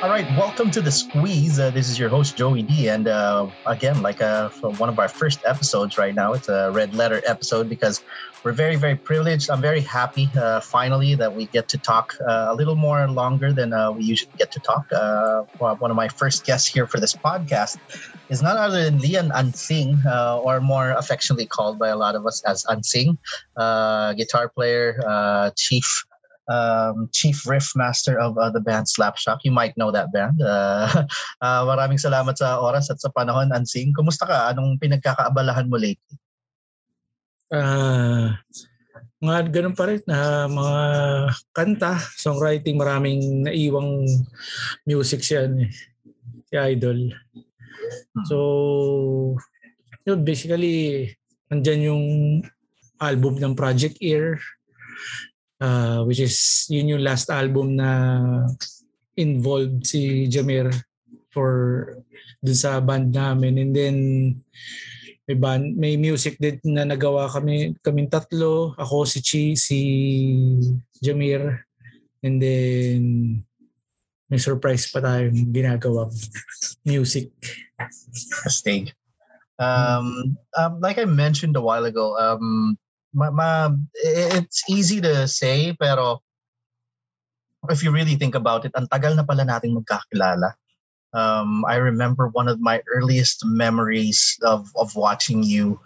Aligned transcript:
All 0.00 0.10
right, 0.10 0.30
welcome 0.36 0.70
to 0.70 0.80
the 0.80 0.92
squeeze. 0.92 1.58
Uh, 1.58 1.72
this 1.72 1.88
is 1.88 1.98
your 1.98 2.08
host 2.08 2.36
Joey 2.36 2.62
D, 2.62 2.88
and 2.88 3.08
uh, 3.08 3.48
again, 3.66 4.00
like 4.00 4.22
uh, 4.22 4.48
one 4.78 4.88
of 4.88 4.96
our 5.00 5.08
first 5.08 5.40
episodes 5.44 5.98
right 5.98 6.14
now, 6.14 6.34
it's 6.34 6.48
a 6.48 6.70
red 6.70 6.94
letter 6.94 7.20
episode 7.26 7.68
because 7.68 8.00
we're 8.44 8.52
very, 8.52 8.76
very 8.76 8.94
privileged. 8.94 9.50
I'm 9.50 9.60
very 9.60 9.80
happy 9.80 10.28
uh, 10.38 10.60
finally 10.60 11.16
that 11.16 11.34
we 11.34 11.46
get 11.46 11.66
to 11.70 11.78
talk 11.78 12.14
uh, 12.20 12.46
a 12.48 12.54
little 12.54 12.76
more 12.76 13.08
longer 13.08 13.52
than 13.52 13.72
uh, 13.72 13.90
we 13.90 14.04
usually 14.04 14.30
get 14.38 14.52
to 14.52 14.60
talk. 14.60 14.86
Uh, 14.92 15.42
one 15.58 15.90
of 15.90 15.96
my 15.96 16.06
first 16.06 16.46
guests 16.46 16.68
here 16.68 16.86
for 16.86 17.00
this 17.00 17.14
podcast 17.14 17.78
is 18.28 18.40
none 18.40 18.56
other 18.56 18.84
than 18.84 19.00
Lian 19.00 19.32
Ansing, 19.32 19.98
uh, 20.06 20.38
or 20.38 20.60
more 20.60 20.92
affectionately 20.92 21.46
called 21.46 21.76
by 21.76 21.88
a 21.88 21.96
lot 21.96 22.14
of 22.14 22.24
us 22.24 22.40
as 22.44 22.64
Ansing, 22.70 23.18
uh, 23.56 24.12
guitar 24.12 24.48
player, 24.48 25.52
chief 25.56 26.04
um, 26.48 27.08
chief 27.12 27.44
riff 27.44 27.70
master 27.76 28.18
of 28.18 28.36
uh, 28.40 28.50
the 28.50 28.60
band 28.60 28.88
Slapshot. 28.88 29.44
You 29.44 29.52
might 29.52 29.76
know 29.76 29.92
that 29.92 30.10
band. 30.12 30.40
Uh, 30.40 31.04
uh, 31.44 31.62
maraming 31.68 32.00
salamat 32.00 32.34
sa 32.36 32.58
oras 32.58 32.90
at 32.90 32.98
sa 32.98 33.12
panahon, 33.12 33.52
Ansing. 33.52 33.92
Kumusta 33.92 34.24
ka? 34.24 34.50
Anong 34.50 34.80
pinagkakaabalahan 34.80 35.68
mo 35.68 35.76
lately? 35.76 36.16
Uh, 37.48 38.36
mga 39.18 39.50
ganun 39.50 39.76
pa 39.76 39.88
rin 39.88 40.02
na 40.04 40.44
uh, 40.44 40.46
mga 40.46 40.76
kanta, 41.56 41.92
songwriting, 42.20 42.76
maraming 42.76 43.44
naiwang 43.44 44.04
music 44.84 45.24
siya 45.24 45.48
eh, 45.48 45.72
si 46.48 46.54
Idol. 46.54 47.12
So, 48.28 48.36
yun, 50.04 50.22
basically, 50.22 51.08
nandyan 51.48 51.88
yung 51.88 52.04
album 53.00 53.40
ng 53.40 53.58
Project 53.58 53.98
Ear, 54.04 54.38
uh, 55.60 56.02
which 56.04 56.20
is 56.20 56.66
yun 56.70 56.96
yung 56.96 57.04
last 57.04 57.30
album 57.30 57.76
na 57.76 57.90
involved 59.18 59.86
si 59.86 60.26
Jamir 60.30 60.70
for 61.30 61.94
dun 62.42 62.58
sa 62.58 62.78
band 62.80 63.14
namin. 63.14 63.58
And 63.58 63.72
then 63.74 63.96
may 65.26 65.36
band, 65.36 65.76
may 65.76 65.98
music 65.98 66.38
din 66.38 66.62
na 66.64 66.86
nagawa 66.86 67.30
kami 67.30 67.76
kaming 67.82 68.10
tatlo. 68.10 68.74
Ako 68.78 69.04
si 69.04 69.20
Chi 69.20 69.44
si 69.58 69.78
Jamir 71.02 71.66
and 72.22 72.42
then 72.42 73.00
may 74.28 74.38
surprise 74.38 74.90
pa 74.90 75.00
tayong 75.02 75.50
ginagawa 75.50 76.10
music. 76.86 77.30
Stage 78.50 78.94
um, 79.58 80.38
um 80.56 80.72
like 80.80 80.98
I 80.98 81.04
mentioned 81.04 81.56
a 81.58 81.62
while 81.62 81.84
ago 81.84 82.16
um 82.16 82.78
ma, 83.14 83.30
ma, 83.30 83.70
it's 83.94 84.62
easy 84.68 85.00
to 85.00 85.26
say, 85.28 85.72
pero 85.78 86.20
if 87.70 87.82
you 87.82 87.90
really 87.90 88.14
think 88.14 88.34
about 88.34 88.64
it, 88.64 88.72
ang 88.76 88.88
tagal 88.88 89.16
na 89.16 89.24
pala 89.24 89.44
nating 89.44 89.76
magkakilala. 89.76 90.54
Um, 91.16 91.64
I 91.64 91.76
remember 91.80 92.28
one 92.28 92.48
of 92.48 92.60
my 92.60 92.84
earliest 92.92 93.44
memories 93.44 94.36
of, 94.44 94.68
of 94.76 94.94
watching 94.94 95.42
you 95.42 95.80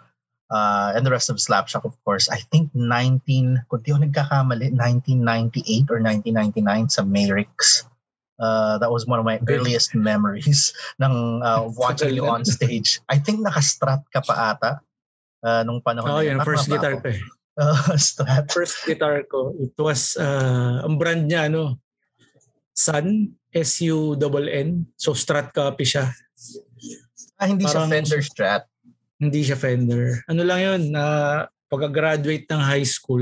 uh, 0.51 0.93
and 0.95 1.05
the 1.05 1.11
rest 1.11 1.29
of 1.29 1.37
Slapshot, 1.37 1.85
of 1.85 1.95
course. 2.03 2.29
I 2.29 2.43
think 2.51 2.69
19, 2.75 3.63
kung 3.71 3.81
di 3.81 3.91
ako 3.91 4.03
nagkakamali, 4.03 4.75
1998 4.75 5.89
or 5.89 5.99
1999 6.03 6.89
sa 6.89 7.01
Mayrix. 7.07 7.87
Uh, 8.41 8.77
that 8.77 8.91
was 8.91 9.05
one 9.07 9.19
of 9.19 9.25
my 9.25 9.39
earliest 9.47 9.95
memories 9.95 10.73
ng 10.99 11.39
uh, 11.41 11.69
watching 11.79 12.13
you 12.13 12.27
on 12.27 12.43
stage. 12.43 12.99
I 13.07 13.17
think 13.17 13.39
naka-strat 13.39 14.03
ka 14.11 14.19
pa 14.25 14.57
ata 14.57 14.71
uh, 15.43 15.61
nung 15.67 15.83
panahon 15.83 16.09
oh, 16.09 16.23
yun. 16.23 16.39
First 16.41 16.71
guitar 16.71 16.97
ko 16.97 17.11
eh. 17.11 17.21
Uh, 17.53 17.93
Strat. 18.01 18.49
First 18.49 18.81
guitar 18.81 19.21
ko, 19.29 19.53
it 19.61 19.77
was, 19.77 20.17
uh, 20.17 20.81
ang 20.81 20.97
brand 20.97 21.29
niya, 21.29 21.53
ano, 21.53 21.77
Sun, 22.73 23.37
S-U-N-N. 23.53 24.89
So 24.97 25.13
Strat 25.13 25.53
copy 25.53 25.85
siya. 25.85 26.09
Ah, 27.37 27.45
hindi 27.45 27.69
Parang, 27.69 27.85
siya 27.85 27.93
Fender 27.93 28.21
Strat? 28.25 28.63
Hindi 29.21 29.45
siya 29.45 29.53
Fender. 29.53 30.25
Ano 30.25 30.41
lang 30.41 30.65
yun, 30.65 30.81
na 30.97 31.05
uh, 31.05 31.37
pagka-graduate 31.69 32.49
ng 32.49 32.61
high 32.65 32.89
school, 32.89 33.21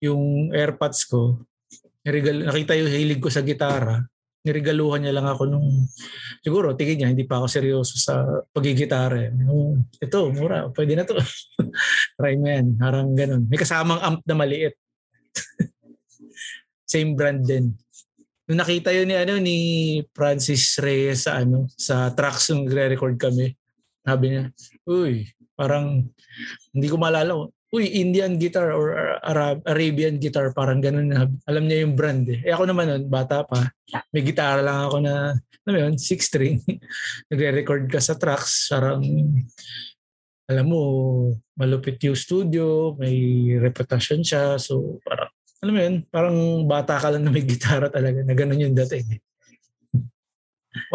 yung 0.00 0.48
AirPods 0.56 1.04
ko, 1.04 1.44
nakita 2.08 2.72
yung 2.72 2.88
hilig 2.88 3.20
ko 3.20 3.28
sa 3.28 3.44
gitara, 3.44 4.00
niregaluhan 4.40 5.04
niya 5.04 5.16
lang 5.20 5.28
ako 5.28 5.44
nung 5.44 5.68
siguro 6.40 6.72
tingin 6.72 7.04
niya 7.04 7.12
hindi 7.12 7.28
pa 7.28 7.40
ako 7.40 7.46
seryoso 7.48 7.94
sa 8.00 8.24
pagigitara. 8.56 9.28
Eh. 9.28 9.32
ito, 10.00 10.20
mura, 10.32 10.72
pwede 10.72 10.92
na 10.96 11.04
to. 11.04 11.16
Try 12.16 12.34
mo 12.40 12.46
yan. 12.48 12.80
Harang 12.80 13.12
ganun. 13.12 13.44
May 13.48 13.60
kasamang 13.60 14.00
amp 14.00 14.24
na 14.24 14.34
maliit. 14.36 14.74
Same 16.92 17.12
brand 17.12 17.44
din. 17.44 17.76
Nung 18.48 18.58
nakita 18.58 18.90
yun 18.90 19.06
ni 19.06 19.14
ano 19.14 19.38
ni 19.38 19.58
Francis 20.10 20.74
Reyes 20.82 21.28
sa 21.28 21.38
ano 21.38 21.70
sa 21.78 22.10
tracks 22.10 22.50
nung 22.50 22.66
nagre-record 22.66 23.14
kami. 23.14 23.54
Sabi 24.02 24.34
niya, 24.34 24.50
"Uy, 24.88 25.28
parang 25.54 26.02
hindi 26.74 26.88
ko 26.90 26.96
maalala 26.98 27.46
uy, 27.70 27.86
Indian 28.02 28.34
guitar 28.34 28.74
or 28.74 29.18
Arab, 29.22 29.62
Arabian 29.62 30.18
guitar, 30.18 30.50
parang 30.50 30.82
ganun 30.82 31.06
na. 31.06 31.30
Alam 31.46 31.70
niya 31.70 31.86
yung 31.86 31.94
brand 31.94 32.26
eh. 32.26 32.42
Eh 32.42 32.50
ako 32.50 32.66
naman 32.66 32.90
nun, 32.90 33.04
bata 33.06 33.46
pa, 33.46 33.70
may 34.10 34.26
gitara 34.26 34.58
lang 34.58 34.90
ako 34.90 34.96
na, 34.98 35.38
ano 35.38 35.76
yun, 35.78 35.94
six 35.94 36.26
string. 36.26 36.58
Nagre-record 37.30 37.86
ka 37.86 38.02
sa 38.02 38.18
tracks, 38.18 38.66
parang, 38.74 39.06
alam 40.50 40.66
mo, 40.66 40.82
malupit 41.54 42.02
yung 42.02 42.18
studio, 42.18 42.98
may 42.98 43.14
reputation 43.62 44.26
siya, 44.26 44.58
so 44.58 44.98
parang, 45.06 45.30
alam 45.62 45.72
mo 45.72 45.80
yun, 45.80 45.96
parang 46.10 46.36
bata 46.66 46.98
ka 46.98 47.14
lang 47.14 47.22
na 47.22 47.30
may 47.30 47.46
gitara 47.46 47.86
talaga, 47.86 48.26
na 48.26 48.34
ganun 48.34 48.66
yung 48.66 48.74
dating. 48.74 49.22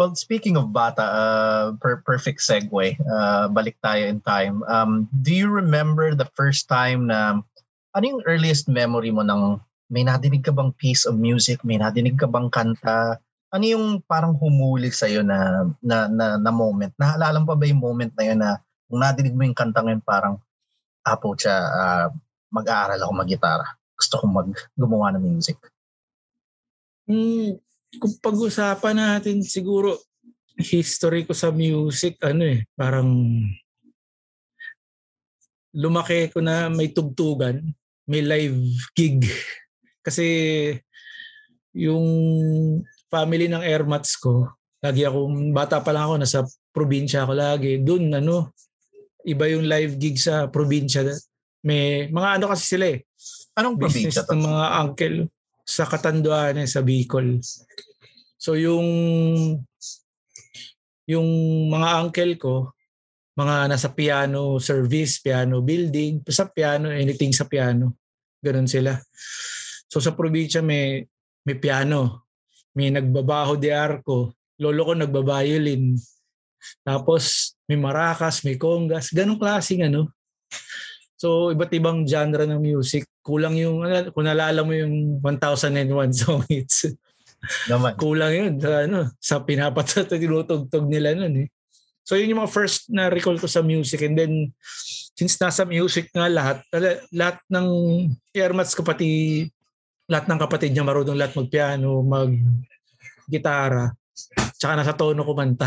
Well, 0.00 0.16
speaking 0.16 0.56
of 0.56 0.72
bata, 0.72 1.04
uh, 1.04 1.66
per- 1.76 2.00
perfect 2.00 2.40
segue. 2.40 2.96
Uh, 2.96 3.44
balik 3.52 3.76
tayo 3.84 4.08
in 4.08 4.24
time. 4.24 4.64
Um, 4.64 5.04
do 5.20 5.36
you 5.36 5.52
remember 5.52 6.16
the 6.16 6.28
first 6.32 6.64
time 6.64 7.12
na, 7.12 7.44
ano 7.92 8.04
yung 8.04 8.24
earliest 8.24 8.72
memory 8.72 9.12
mo 9.12 9.20
ng 9.20 9.60
may 9.92 10.02
nadinig 10.02 10.48
ka 10.48 10.52
bang 10.52 10.72
piece 10.80 11.04
of 11.04 11.20
music, 11.20 11.60
may 11.60 11.76
nadinig 11.76 12.16
ka 12.16 12.24
bang 12.24 12.48
kanta, 12.48 13.20
ano 13.52 13.64
yung 13.64 14.02
parang 14.04 14.34
humuli 14.34 14.90
sa'yo 14.90 15.22
na, 15.22 15.68
na, 15.84 16.08
na, 16.08 16.40
na 16.40 16.52
moment? 16.52 16.90
Naalala 16.96 17.38
mo 17.38 17.54
pa 17.54 17.56
ba 17.60 17.68
yung 17.68 17.80
moment 17.80 18.12
na 18.16 18.24
yun 18.24 18.38
na 18.40 18.58
kung 18.88 19.00
nadinig 19.00 19.36
mo 19.36 19.44
yung 19.44 19.56
kanta 19.56 19.84
ngayon 19.84 20.02
parang, 20.02 20.34
apo 21.06 21.36
siya, 21.38 21.54
uh, 21.54 22.06
mag-aaral 22.50 22.98
ako 22.98 23.12
mag-gitara. 23.12 23.66
Gusto 23.94 24.24
kong 24.24 24.32
mag 24.32 24.48
gumawa 24.74 25.14
ng 25.14 25.24
music. 25.24 25.60
Mm, 27.06 27.62
kung 27.94 28.14
pag-usapan 28.18 28.96
natin 28.96 29.40
siguro 29.46 29.96
history 30.56 31.28
ko 31.28 31.36
sa 31.36 31.52
music, 31.52 32.16
ano 32.24 32.42
eh, 32.48 32.64
parang 32.72 33.08
lumaki 35.76 36.32
ko 36.32 36.40
na 36.40 36.72
may 36.72 36.88
tugtugan, 36.88 37.60
may 38.08 38.24
live 38.24 38.56
gig. 38.96 39.20
Kasi 40.06 40.26
yung 41.76 42.06
family 43.12 43.52
ng 43.52 43.60
airmats 43.60 44.16
ko, 44.16 44.48
lagi 44.80 45.04
ako, 45.04 45.52
bata 45.52 45.84
pa 45.84 45.92
lang 45.92 46.08
ako, 46.08 46.14
nasa 46.16 46.40
probinsya 46.72 47.28
ako 47.28 47.32
lagi. 47.36 47.84
Doon, 47.84 48.16
ano, 48.16 48.56
iba 49.28 49.44
yung 49.52 49.68
live 49.68 50.00
gig 50.00 50.16
sa 50.16 50.48
probinsya. 50.48 51.04
May, 51.60 52.08
mga 52.08 52.40
ano 52.40 52.48
kasi 52.48 52.64
sila 52.64 52.96
eh. 52.96 53.04
Anong 53.58 53.76
business 53.76 54.16
probinsya? 54.16 54.32
ng 54.32 54.42
mga 54.46 54.64
uncle 54.80 55.18
sa 55.66 55.82
Katanduan 55.90 56.62
sa 56.70 56.86
Bicol. 56.86 57.42
So 58.38 58.54
yung 58.54 58.86
yung 61.10 61.28
mga 61.70 61.88
uncle 62.06 62.34
ko, 62.38 62.54
mga 63.34 63.74
nasa 63.74 63.90
piano 63.90 64.62
service, 64.62 65.18
piano 65.18 65.60
building, 65.60 66.22
sa 66.30 66.46
piano, 66.46 66.94
anything 66.94 67.34
sa 67.34 67.50
piano. 67.50 67.98
Ganun 68.38 68.70
sila. 68.70 68.94
So 69.90 69.98
sa 69.98 70.14
probinsya 70.14 70.62
may 70.62 71.02
may 71.42 71.58
piano, 71.58 72.30
may 72.74 72.94
nagbabaho 72.94 73.58
de 73.58 73.74
arco, 73.74 74.34
lolo 74.62 74.82
ko 74.86 74.92
nagbabayolin. 74.94 75.98
Tapos 76.86 77.54
may 77.66 77.78
maracas, 77.78 78.46
may 78.46 78.54
congas, 78.54 79.10
ganung 79.10 79.38
klaseng 79.38 79.86
ano. 79.86 80.10
So 81.16 81.50
iba't 81.52 81.72
ibang 81.72 82.04
genre 82.04 82.44
ng 82.44 82.60
music. 82.60 83.08
Kulang 83.24 83.56
yung 83.56 83.84
ano, 83.84 84.12
kung 84.12 84.28
nalala 84.28 84.60
mo 84.60 84.76
yung 84.76 85.20
1001 85.24 86.12
song 86.12 86.44
hits. 86.48 86.92
Naman. 87.66 87.96
Kulang 88.02 88.32
yun 88.32 88.52
sa, 88.60 88.84
ano, 88.84 89.00
sa 89.18 89.36
pinapat 89.40 90.06
tinutugtog 90.06 90.86
nila 90.86 91.16
nun 91.16 91.44
eh. 91.44 91.48
So 92.06 92.14
yun 92.14 92.30
yung 92.30 92.46
mga 92.46 92.54
first 92.54 92.86
na 92.92 93.10
recall 93.10 93.40
ko 93.40 93.50
sa 93.50 93.64
music 93.66 94.06
and 94.06 94.14
then 94.14 94.54
since 95.16 95.34
nasa 95.42 95.66
music 95.66 96.12
nga 96.14 96.30
lahat, 96.30 96.62
lahat 97.10 97.42
ng 97.50 97.68
airmats 98.30 98.78
ko 98.78 98.86
pati 98.86 99.42
lahat 100.06 100.30
ng 100.30 100.38
kapatid 100.38 100.70
niya 100.70 100.86
marunong 100.86 101.18
lahat 101.18 101.34
magpiano, 101.34 101.98
mag 102.06 102.30
gitara, 103.26 103.90
tsaka 104.54 104.78
nasa 104.78 104.94
tono 104.94 105.26
kumanta. 105.26 105.66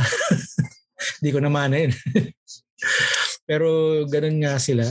Hindi 1.19 1.29
ko 1.31 1.39
naman 1.43 1.75
yun. 1.75 1.91
Pero 3.47 3.67
ganun 4.07 4.39
nga 4.39 4.55
sila. 4.55 4.87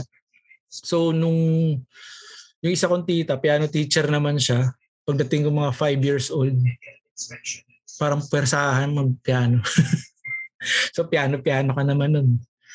So 0.69 1.09
nung 1.09 1.39
yung 2.61 2.73
isa 2.75 2.87
kong 2.87 3.07
tita, 3.07 3.41
piano 3.41 3.65
teacher 3.65 4.05
naman 4.05 4.37
siya, 4.37 4.69
pagdating 5.07 5.47
ko 5.47 5.49
mga 5.49 5.73
5 5.73 6.05
years 6.05 6.27
old, 6.29 6.55
parang 7.97 8.21
persahan 8.21 8.93
mag-piano. 8.93 9.63
so 10.95 11.07
piano-piano 11.07 11.71
ka 11.73 11.83
naman 11.83 12.13
nun. 12.13 12.29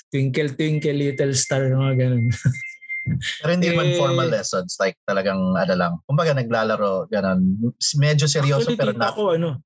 Twinkle, 0.08 0.56
twinkle, 0.56 0.96
little 0.96 1.32
star, 1.36 1.68
mga 1.68 1.94
ganun. 2.00 2.26
Pero 3.44 3.50
hindi 3.52 3.68
eh, 3.68 3.72
naman 3.76 4.00
formal 4.00 4.28
lessons, 4.32 4.80
like 4.80 4.96
talagang 5.04 5.52
ano 5.52 5.74
lang. 5.76 5.92
Kumbaga 6.08 6.32
naglalaro, 6.32 7.04
ganun. 7.12 7.60
Medyo 8.00 8.24
seryoso 8.24 8.72
actually, 8.72 8.80
pero 8.80 8.92
tita 8.96 9.12
ko, 9.12 9.36
ano, 9.36 9.60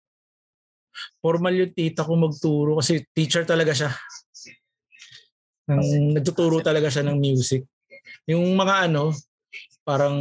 formal 1.22 1.54
yung 1.54 1.72
tita 1.74 2.02
ko 2.02 2.18
magturo 2.18 2.82
kasi 2.82 3.06
teacher 3.14 3.46
talaga 3.46 3.70
siya. 3.70 3.90
Nang, 5.70 5.84
nagtuturo 6.18 6.58
talaga 6.58 6.90
siya 6.90 7.06
ng 7.06 7.18
music. 7.20 7.62
Yung 8.28 8.44
mga 8.52 8.92
ano, 8.92 9.16
parang 9.88 10.20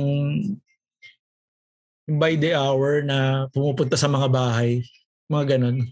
by 2.08 2.40
the 2.40 2.56
hour 2.56 3.04
na 3.04 3.52
pumupunta 3.52 4.00
sa 4.00 4.08
mga 4.08 4.32
bahay, 4.32 4.80
mga 5.28 5.60
ganun. 5.60 5.84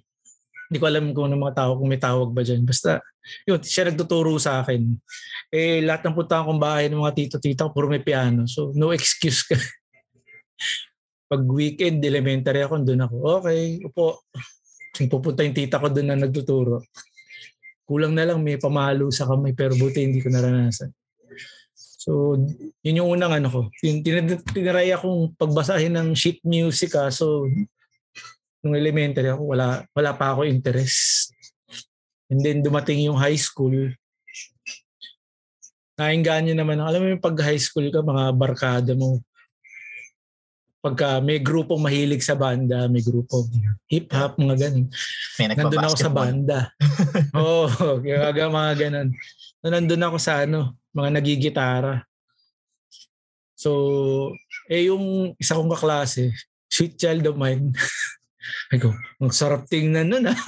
Hindi 0.65 0.77
ko 0.79 0.85
alam 0.87 1.11
kung 1.11 1.27
ano 1.27 1.35
mga 1.35 1.59
tao, 1.59 1.71
kung 1.75 1.91
may 1.91 1.99
tawag 1.99 2.31
ba 2.31 2.41
dyan. 2.41 2.63
Basta, 2.63 3.03
yun, 3.43 3.59
siya 3.59 3.91
nagtuturo 3.91 4.31
sa 4.39 4.63
akin. 4.63 4.95
Eh, 5.51 5.83
lahat 5.83 6.07
ng 6.07 6.15
punta 6.15 6.41
kong 6.41 6.57
bahay 6.57 6.87
ng 6.87 7.03
mga 7.03 7.15
tito-tita 7.19 7.67
ko, 7.67 7.75
puro 7.75 7.91
may 7.91 8.01
piano. 8.01 8.47
So, 8.47 8.71
no 8.73 8.95
excuse 8.95 9.43
ka. 9.43 9.59
Pag 11.31 11.43
weekend, 11.43 11.99
elementary 11.99 12.63
ako, 12.63 12.79
doon 12.81 13.05
ako. 13.05 13.15
Okay, 13.43 13.83
upo. 13.83 14.23
Pupunta 14.95 15.43
yung 15.43 15.57
tita 15.57 15.83
ko 15.83 15.91
doon 15.91 16.07
na 16.15 16.17
nagtuturo. 16.17 16.79
Kulang 17.83 18.15
na 18.15 18.23
lang, 18.23 18.39
may 18.39 18.55
pamalo 18.55 19.11
sa 19.11 19.27
kamay, 19.27 19.51
pero 19.51 19.75
buti 19.75 19.99
hindi 19.99 20.23
ko 20.23 20.31
naranasan. 20.31 20.95
So, 22.05 22.37
yun 22.85 23.01
yung 23.01 23.17
unang 23.17 23.33
ano 23.41 23.49
ko. 23.49 23.61
Tin- 23.81 24.05
tinaray 24.53 24.93
akong 24.93 25.33
pagbasahin 25.41 25.89
ng 25.97 26.13
sheet 26.13 26.37
music. 26.45 26.93
Ah. 26.93 27.09
So, 27.09 27.49
nung 28.61 28.77
elementary 28.77 29.33
ako, 29.33 29.57
wala, 29.57 29.81
wala 29.89 30.13
pa 30.13 30.37
ako 30.37 30.45
interest. 30.45 31.33
And 32.29 32.45
then 32.45 32.61
dumating 32.61 33.01
yung 33.09 33.17
high 33.17 33.41
school. 33.41 33.89
Nainggan 35.97 36.45
nyo 36.45 36.55
naman. 36.61 36.77
Alam 36.77 37.01
mo 37.01 37.07
yung 37.17 37.25
pag 37.25 37.41
high 37.41 37.57
school 37.57 37.89
ka, 37.89 38.05
mga 38.05 38.37
barkada 38.37 38.93
mo. 38.93 39.25
Pagka 40.85 41.17
may 41.25 41.41
grupong 41.41 41.81
mahilig 41.81 42.21
sa 42.21 42.37
banda, 42.37 42.85
may 42.85 43.01
grupong 43.01 43.49
hip-hop, 43.89 44.37
mga 44.37 44.69
ganun. 44.69 44.85
Nandun 45.41 45.85
ako 45.89 45.97
sa 45.97 46.13
banda. 46.13 46.69
Oo, 47.41 47.65
oh, 47.97 47.97
mga 47.97 48.73
ganun. 48.77 49.09
Nandun 49.65 50.05
ako 50.05 50.17
sa 50.21 50.45
ano, 50.45 50.77
mga 50.95 51.09
nagigitara. 51.19 52.07
So, 53.55 54.31
eh 54.71 54.87
yung 54.87 55.35
isa 55.35 55.59
kong 55.59 55.75
kaklase, 55.75 56.31
sweet 56.71 56.95
child 56.95 57.27
of 57.27 57.35
mine. 57.35 57.75
Ay 58.71 58.79
ko, 58.79 58.95
ang 59.19 59.33
sarap 59.35 59.67
tingnan 59.67 60.07
nun 60.07 60.31
ah. 60.31 60.39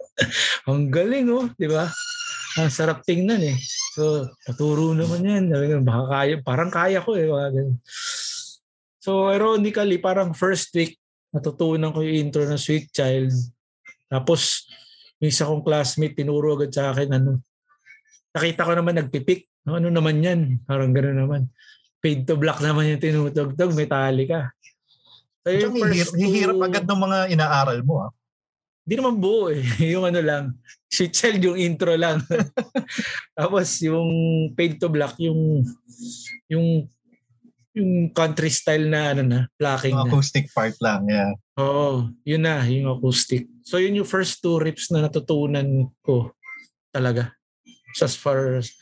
ang 0.68 0.88
galing 0.92 1.26
oh, 1.30 1.50
di 1.58 1.66
ba? 1.66 1.90
Ang 2.58 2.70
sarap 2.70 3.02
tingnan 3.02 3.42
eh. 3.42 3.58
So, 3.94 4.30
paturo 4.46 4.94
naman 4.94 5.26
yan. 5.26 5.44
Baka 5.82 6.04
kaya, 6.10 6.34
parang 6.42 6.70
kaya 6.70 6.98
ko 7.02 7.14
eh. 7.14 7.30
So, 8.98 9.30
ironically, 9.30 10.02
parang 10.02 10.34
first 10.34 10.74
week, 10.74 10.98
natutunan 11.32 11.94
ko 11.94 12.02
yung 12.02 12.28
intro 12.28 12.44
ng 12.44 12.60
Sweet 12.60 12.90
Child. 12.92 13.32
Tapos, 14.10 14.68
yung 15.22 15.30
isa 15.30 15.46
kong 15.46 15.64
classmate, 15.64 16.18
tinuro 16.18 16.58
agad 16.58 16.74
sa 16.74 16.90
akin, 16.92 17.14
ano, 17.14 17.40
nakita 18.34 18.66
ko 18.66 18.72
naman 18.76 18.96
nagpipik. 18.98 19.48
Ano 19.68 19.92
naman 19.92 20.24
yan? 20.24 20.40
Parang 20.64 20.92
gano'n 20.92 21.18
naman. 21.28 21.42
Paid 22.00 22.24
to 22.24 22.40
black 22.40 22.62
naman 22.64 22.88
yung 22.88 23.02
tinutugtog, 23.02 23.76
Metallica. 23.76 24.52
So, 25.44 25.52
yung 25.52 25.76
first 25.80 26.12
hihirap, 26.12 26.56
hihirap 26.56 26.58
agad 26.60 26.84
ng 26.84 27.00
mga 27.00 27.18
inaaral 27.32 27.80
mo 27.84 27.94
ah. 28.08 28.12
Hindi 28.88 28.94
naman 29.04 29.16
buo 29.20 29.52
eh. 29.52 29.60
yung 29.92 30.08
ano 30.08 30.20
lang, 30.24 30.44
shit 30.88 31.12
child 31.12 31.44
yung 31.44 31.60
intro 31.60 31.92
lang. 31.92 32.24
Tapos 33.38 33.68
yung 33.84 34.08
paid 34.56 34.80
to 34.80 34.88
black, 34.88 35.16
yung 35.20 35.64
yung 36.48 36.88
yung 37.76 38.10
country 38.10 38.50
style 38.50 38.90
na 38.90 39.14
ano 39.14 39.22
na, 39.22 39.40
blocking 39.54 39.94
na. 39.94 40.08
acoustic 40.08 40.50
part 40.50 40.74
lang, 40.82 41.06
yeah. 41.06 41.30
Oo, 41.60 42.10
yun 42.26 42.42
na, 42.42 42.64
yung 42.66 42.90
acoustic. 42.90 43.46
So 43.62 43.78
yun 43.78 43.94
yung 44.02 44.08
first 44.08 44.42
two 44.42 44.58
rips 44.58 44.90
na 44.90 45.06
natutunan 45.06 45.86
ko 46.02 46.34
talaga. 46.90 47.37
So 47.96 48.04
as 48.04 48.16
far 48.16 48.60
as 48.60 48.72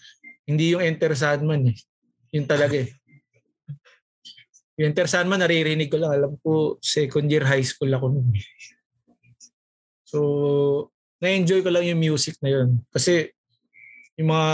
hindi 0.47 0.73
yung 0.73 0.82
Enter 0.82 1.11
Sandman 1.19 1.75
eh. 1.75 1.76
Yun 2.31 2.47
talaga 2.47 2.79
eh. 2.79 2.91
Yung 4.79 4.93
Enter 4.93 5.11
Sandman, 5.11 5.43
naririnig 5.43 5.91
ko 5.91 5.99
lang. 5.99 6.14
Alam 6.14 6.38
ko, 6.38 6.79
second 6.79 7.26
year 7.26 7.43
high 7.43 7.64
school 7.67 7.91
ako 7.91 8.12
nun. 8.12 8.31
Eh. 8.37 8.47
So, 10.06 10.19
na-enjoy 11.19 11.64
ko 11.64 11.73
lang 11.73 11.88
yung 11.88 11.99
music 11.99 12.38
na 12.44 12.53
yun. 12.53 12.85
Kasi, 12.93 13.32
yung 14.20 14.31
mga, 14.31 14.53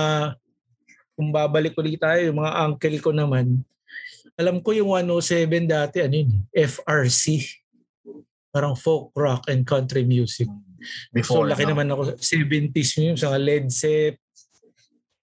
kung 1.19 1.29
babalik 1.35 1.75
ulit 1.77 1.99
tayo, 1.99 2.23
yung 2.23 2.39
mga 2.39 2.53
uncle 2.71 2.99
ko 3.03 3.11
naman, 3.11 3.67
alam 4.39 4.63
ko 4.63 4.71
yung 4.73 4.95
107 4.95 5.67
dati, 5.67 6.07
ano 6.07 6.15
yun, 6.23 6.31
FRC. 6.55 7.43
Parang 8.55 8.79
folk, 8.79 9.11
rock, 9.19 9.51
and 9.51 9.67
country 9.67 10.07
music. 10.07 10.47
Before, 11.11 11.45
so, 11.45 11.51
laki 11.51 11.67
no? 11.67 11.75
naman 11.75 11.91
ako. 11.91 12.15
70s 12.15 12.91
yun, 13.03 13.19
sa 13.19 13.35
Led 13.35 13.67
Zepp, 13.75 14.22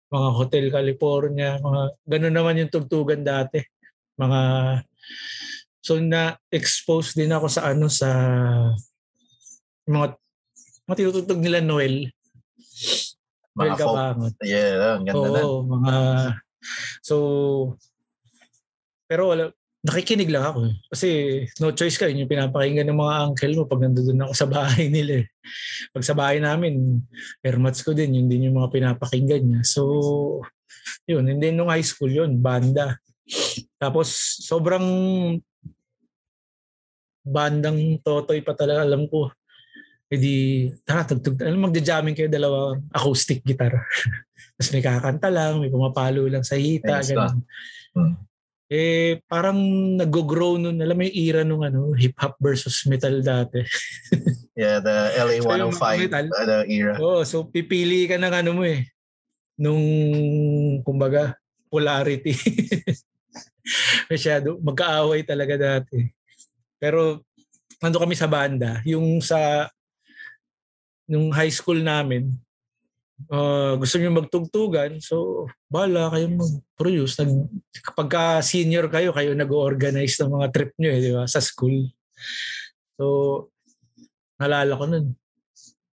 mga 0.09 0.29
Hotel 0.33 0.65
California, 0.73 1.61
mga 1.61 1.81
ganun 2.06 2.35
naman 2.35 2.59
yung 2.59 2.73
tugtugan 2.73 3.21
dati. 3.21 3.61
Mga 4.17 4.41
so 5.79 6.01
na 6.01 6.35
expose 6.50 7.15
din 7.15 7.31
ako 7.31 7.47
sa 7.47 7.71
ano 7.71 7.88
sa 7.88 8.09
mga 9.85 10.17
mga 10.89 10.97
tinutugtog 10.97 11.41
nila 11.41 11.61
Noel. 11.61 12.09
Noel 13.53 13.75
Kapangot. 13.77 14.33
Yeah, 14.41 14.97
ang 14.97 15.06
ganda 15.06 15.29
Oo, 15.45 15.61
na. 15.61 15.69
mga 15.77 15.95
so 17.06 17.15
pero 19.09 19.33
wala 19.33 19.50
nakikinig 19.79 20.27
lang 20.27 20.43
ako. 20.43 20.59
Kasi 20.91 21.07
no 21.63 21.71
choice 21.71 21.95
ka, 21.95 22.11
yun 22.11 22.25
yung 22.25 22.31
pinapakinggan 22.31 22.87
ng 22.91 22.99
mga 22.99 23.15
uncle 23.31 23.55
mo 23.55 23.63
pag 23.63 23.81
nandoon 23.83 24.23
ako 24.27 24.33
sa 24.35 24.47
bahay 24.47 24.85
nila 24.95 25.23
eh. 25.23 25.25
Pag 25.95 26.03
sa 26.03 26.15
bahay 26.15 26.43
namin, 26.43 26.99
airmats 27.39 27.79
ko 27.83 27.95
din, 27.95 28.19
yun 28.19 28.27
din 28.27 28.51
yung 28.51 28.59
mga 28.59 28.71
pinapakinggan 28.75 29.43
niya. 29.43 29.61
So, 29.63 30.43
yun. 31.07 31.27
And 31.31 31.39
then 31.39 31.55
nung 31.55 31.71
high 31.71 31.85
school 31.85 32.11
yun, 32.11 32.43
banda. 32.43 32.99
Tapos 33.79 34.39
sobrang 34.43 34.83
bandang 37.23 38.01
totoy 38.04 38.44
pa 38.44 38.57
talaga 38.57 38.83
alam 38.83 39.07
ko. 39.07 39.31
E 40.09 40.18
di, 40.18 40.35
tara, 40.81 41.06
tugtog. 41.06 41.37
Alam, 41.45 41.69
magja-jamming 41.69 42.18
kayo 42.18 42.25
dalawa 42.25 42.73
acoustic 42.89 43.45
guitar. 43.45 43.77
Tapos 44.57 44.69
may 44.73 44.81
kakanta 44.81 45.30
lang, 45.30 45.61
may 45.61 45.69
pumapalo 45.69 46.25
lang 46.25 46.42
sa 46.42 46.57
hita. 46.57 46.99
Ganun. 47.06 47.45
Hmm 47.94 48.29
eh 48.69 49.18
parang 49.26 49.57
nag-grow 49.97 50.61
nun, 50.61 50.78
alam 50.78 50.94
mo 50.94 51.02
yung 51.02 51.18
era 51.18 51.42
nung 51.42 51.66
ano, 51.66 51.90
hip-hop 51.97 52.38
versus 52.38 52.85
metal 52.85 53.18
dati. 53.26 53.66
yeah, 54.61 54.78
the 54.78 55.09
LA 55.18 55.42
105 55.42 55.73
so, 55.73 56.38
ano, 56.38 56.56
era. 56.69 56.94
Oh, 57.02 57.26
so 57.26 57.49
pipili 57.49 58.06
ka 58.06 58.21
ng 58.21 58.30
ano 58.45 58.61
mo 58.61 58.64
eh, 58.69 58.85
nung 59.57 59.81
kumbaga 60.85 61.33
polarity. 61.73 62.38
Masyado, 64.14 64.61
magkaaway 64.61 65.26
talaga 65.26 65.57
dati. 65.57 66.06
Pero 66.78 67.26
nando 67.81 67.97
kami 67.97 68.14
sa 68.14 68.30
banda, 68.30 68.85
yung 68.85 69.18
sa 69.18 69.66
nung 71.09 71.33
high 71.33 71.49
school 71.49 71.81
namin, 71.81 72.38
uh, 73.28 73.76
gusto 73.76 73.95
niyo 73.99 74.16
magtugtugan, 74.16 75.04
so 75.04 75.47
bala 75.68 76.07
kayong 76.16 76.40
mag-produce. 76.40 77.19
Nag, 77.19 77.31
kapag 77.83 78.07
ka 78.07 78.23
senior 78.40 78.88
kayo, 78.88 79.11
kayo 79.11 79.35
nag-organize 79.35 80.16
ng 80.23 80.31
mga 80.40 80.47
trip 80.56 80.71
niyo 80.80 80.90
eh, 80.95 80.99
di 81.04 81.11
ba? 81.11 81.28
Sa 81.28 81.44
school. 81.44 81.92
So, 82.95 83.06
nalala 84.40 84.80
ko 84.80 84.85
nun. 84.88 85.06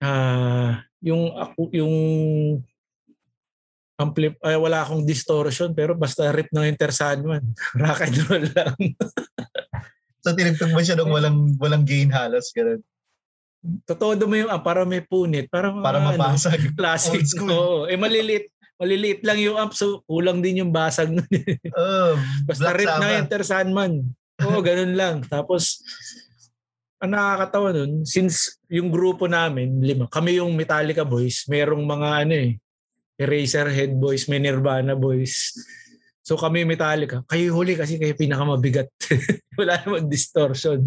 Uh, 0.01 0.81
yung 1.05 1.37
ako 1.37 1.69
yung 1.77 1.95
amplif 4.01 4.33
ay 4.41 4.57
wala 4.57 4.81
akong 4.81 5.05
distortion 5.05 5.77
pero 5.77 5.93
basta 5.93 6.33
rip 6.33 6.49
ng 6.49 6.65
Enter 6.65 6.89
Sandman. 6.89 7.45
Rock 7.81 8.09
and 8.09 8.17
roll 8.29 8.47
lang. 8.57 8.77
so 10.25 10.33
tinugtog 10.33 10.73
mo 10.73 10.81
siya 10.81 10.97
nung 10.97 11.13
walang 11.13 11.57
walang 11.61 11.85
gain 11.85 12.09
halos 12.09 12.49
ganun. 12.57 12.81
Totoo 13.85 14.17
mo 14.25 14.37
yung 14.41 14.49
ah, 14.49 14.61
para 14.61 14.89
may 14.89 15.05
punit. 15.05 15.53
Para, 15.53 15.69
para 15.73 16.01
ano, 16.01 16.17
mabasag. 16.17 16.73
Classic. 16.79 17.21
Oo. 17.45 17.85
Eh 17.85 17.97
maliliit. 18.01 18.49
Maliliit 18.81 19.21
lang 19.29 19.37
yung 19.37 19.61
amp 19.61 19.77
so 19.77 20.01
kulang 20.09 20.41
din 20.41 20.65
yung 20.65 20.73
basag 20.73 21.13
nun. 21.13 21.29
oh, 21.77 22.17
Basta 22.49 22.73
rip 22.73 22.89
na 22.89 23.21
Enter 23.21 23.45
Sandman. 23.45 24.09
Oo, 24.41 24.65
ganun 24.65 24.97
lang. 24.97 25.21
Tapos, 25.29 25.85
ang 27.01 27.13
nakakatawa 27.17 27.73
nun, 27.77 28.09
since 28.09 28.61
yung 28.69 28.93
grupo 28.93 29.25
namin, 29.25 29.81
lima, 29.81 30.05
kami 30.09 30.41
yung 30.41 30.53
Metallica 30.53 31.05
boys, 31.05 31.49
merong 31.49 31.85
mga 31.85 32.09
ano 32.25 32.35
eh, 32.37 32.53
Eraserhead 33.21 33.93
boys, 33.97 34.29
may 34.33 34.41
Nirvana 34.41 34.97
boys. 34.97 35.53
So 36.21 36.37
kami 36.37 36.69
Metallica, 36.69 37.25
kayo 37.25 37.57
huli 37.57 37.77
kasi 37.77 37.97
kayo 37.97 38.13
pinakamabigat. 38.17 38.89
Wala 39.61 39.81
namang 39.81 40.13
distortion. 40.13 40.81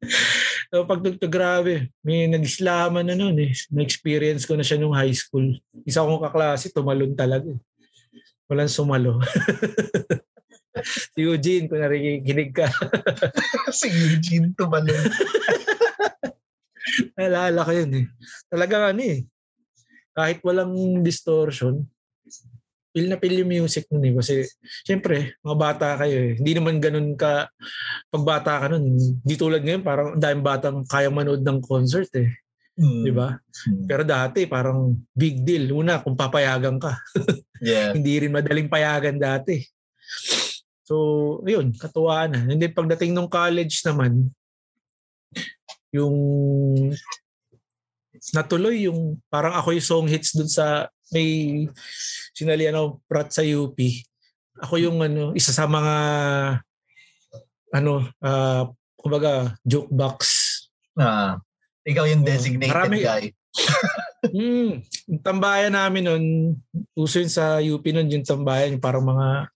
so 0.72 0.88
pagtugtog 0.88 1.28
grabe, 1.28 1.92
may 2.00 2.24
nag-islaman 2.24 3.04
na 3.04 3.14
noon 3.16 3.36
eh. 3.40 3.52
Na-experience 3.68 4.48
ko 4.48 4.56
na 4.56 4.64
siya 4.64 4.80
nung 4.80 4.96
high 4.96 5.12
school. 5.12 5.56
Isa 5.84 6.04
kong 6.04 6.24
kaklase, 6.24 6.72
tumalon 6.72 7.12
talaga. 7.12 7.52
Eh. 7.52 7.60
Walang 8.48 8.72
sumalo. 8.72 9.20
si 11.14 11.20
Eugene, 11.22 11.68
kung 11.68 11.84
narikinig 11.84 12.50
ka. 12.56 12.66
si 13.78 13.92
Eugene 13.92 14.56
tumalon. 14.56 15.04
Naalala 17.14 17.60
ko 17.62 17.72
yun 17.76 17.92
eh. 17.94 18.06
Talaga 18.48 18.90
ano 18.90 19.02
eh. 19.04 19.20
Kahit 20.16 20.40
walang 20.42 21.04
distortion, 21.04 21.84
feel 22.90 23.06
na 23.06 23.18
feel 23.18 23.42
yung 23.42 23.50
music 23.50 23.86
nun 23.90 24.06
eh. 24.06 24.14
Kasi, 24.14 24.34
syempre, 24.82 25.38
mga 25.42 25.56
bata 25.56 25.88
kayo 25.98 26.16
eh. 26.30 26.32
Hindi 26.38 26.52
naman 26.58 26.82
ganun 26.82 27.14
ka, 27.14 27.48
pag 28.10 28.24
bata 28.26 28.52
ka 28.62 28.66
nun, 28.74 28.98
di 29.22 29.34
tulad 29.38 29.62
ngayon, 29.62 29.82
parang 29.82 30.08
dahil 30.18 30.38
batang 30.42 30.82
kayang 30.86 31.14
manood 31.14 31.42
ng 31.42 31.58
concert 31.62 32.10
eh. 32.18 32.30
Mm. 32.80 33.02
Di 33.06 33.12
ba? 33.14 33.34
Mm. 33.34 33.84
Pero 33.86 34.02
dati, 34.02 34.40
parang 34.50 34.94
big 35.14 35.46
deal. 35.46 35.70
Una, 35.70 36.02
kung 36.02 36.18
papayagan 36.18 36.76
ka. 36.82 36.98
yeah. 37.62 37.94
Hindi 37.94 38.26
rin 38.26 38.34
madaling 38.34 38.66
payagan 38.66 39.16
dati. 39.18 39.62
So, 40.82 41.38
yun, 41.46 41.70
katuwaan 41.70 42.34
na. 42.34 42.40
Hindi 42.50 42.66
pagdating 42.66 43.14
ng 43.14 43.30
college 43.30 43.86
naman, 43.86 44.34
yung 45.90 46.16
natuloy 48.30 48.86
yung 48.86 49.18
parang 49.32 49.56
ako 49.56 49.74
yung 49.74 49.86
song 49.86 50.06
hits 50.10 50.36
dun 50.36 50.50
sa 50.50 50.90
may 51.10 51.66
sinalian 52.34 52.78
ako 52.78 52.86
prat 53.06 53.28
sa 53.30 53.42
UP. 53.42 53.76
Ako 54.60 54.78
yung 54.78 54.98
ano, 55.02 55.34
isa 55.34 55.50
sa 55.50 55.66
mga 55.66 55.94
ano, 57.70 58.06
uh, 58.22 58.64
kumbaga, 58.98 59.54
jukebox. 59.64 60.18
Ah, 60.98 61.38
ikaw 61.86 62.04
yung 62.04 62.26
designated 62.26 62.74
marami, 62.74 62.98
guy. 63.02 63.24
yung 64.36 65.20
tambayan 65.24 65.74
namin 65.74 66.04
nun, 66.04 66.24
uso 66.92 67.22
yun 67.22 67.32
sa 67.32 67.58
UP 67.62 67.82
nun 67.90 68.10
yung 68.10 68.26
tambayan, 68.26 68.76
yung 68.76 68.84
parang 68.84 69.06
mga 69.06 69.48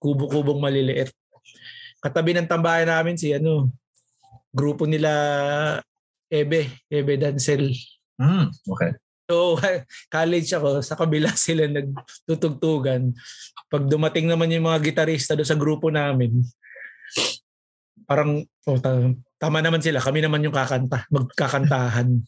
kubo-kubong 0.00 0.58
maliliit. 0.58 1.12
Katabi 2.00 2.32
ng 2.32 2.48
tambayan 2.48 2.88
namin 2.88 3.20
si 3.20 3.30
ano, 3.36 3.68
grupo 4.50 4.88
nila 4.88 5.12
Ebe, 6.32 6.66
Ebe 6.88 7.20
Dancel. 7.20 7.70
Mm, 8.16 8.48
okay. 8.66 8.96
So, 9.30 9.54
college 10.14 10.50
ako, 10.50 10.82
sa 10.82 10.98
kabila 10.98 11.30
sila 11.38 11.70
nagtutugtugan. 11.70 13.14
Pag 13.70 13.86
dumating 13.86 14.26
naman 14.26 14.50
yung 14.50 14.66
mga 14.66 14.82
gitarista 14.82 15.38
do 15.38 15.46
sa 15.46 15.54
grupo 15.54 15.86
namin, 15.94 16.42
parang 18.10 18.42
oh, 18.66 18.78
tama 19.38 19.62
naman 19.62 19.78
sila, 19.78 20.02
kami 20.02 20.18
naman 20.18 20.42
yung 20.42 20.50
kakanta, 20.50 21.06
magkakantahan. 21.14 22.18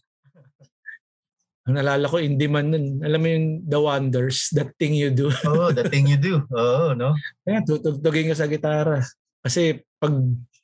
Ang 1.63 1.79
nalala 1.79 2.11
ko, 2.11 2.19
hindi 2.19 2.51
man 2.51 2.75
nun. 2.75 2.87
Alam 3.07 3.21
mo 3.23 3.29
yung 3.31 3.47
The 3.71 3.79
Wonders, 3.79 4.51
That 4.51 4.75
Thing 4.83 4.99
You 4.99 5.15
Do. 5.15 5.31
oh, 5.47 5.71
That 5.71 5.95
Thing 5.95 6.11
You 6.11 6.19
Do. 6.19 6.43
Oo, 6.51 6.91
oh, 6.91 6.99
no? 6.99 7.15
Kaya 7.47 7.63
tutugtugin 7.63 8.35
ka 8.35 8.37
sa 8.39 8.51
gitara. 8.51 8.99
Kasi 9.47 9.79
pag 10.03 10.11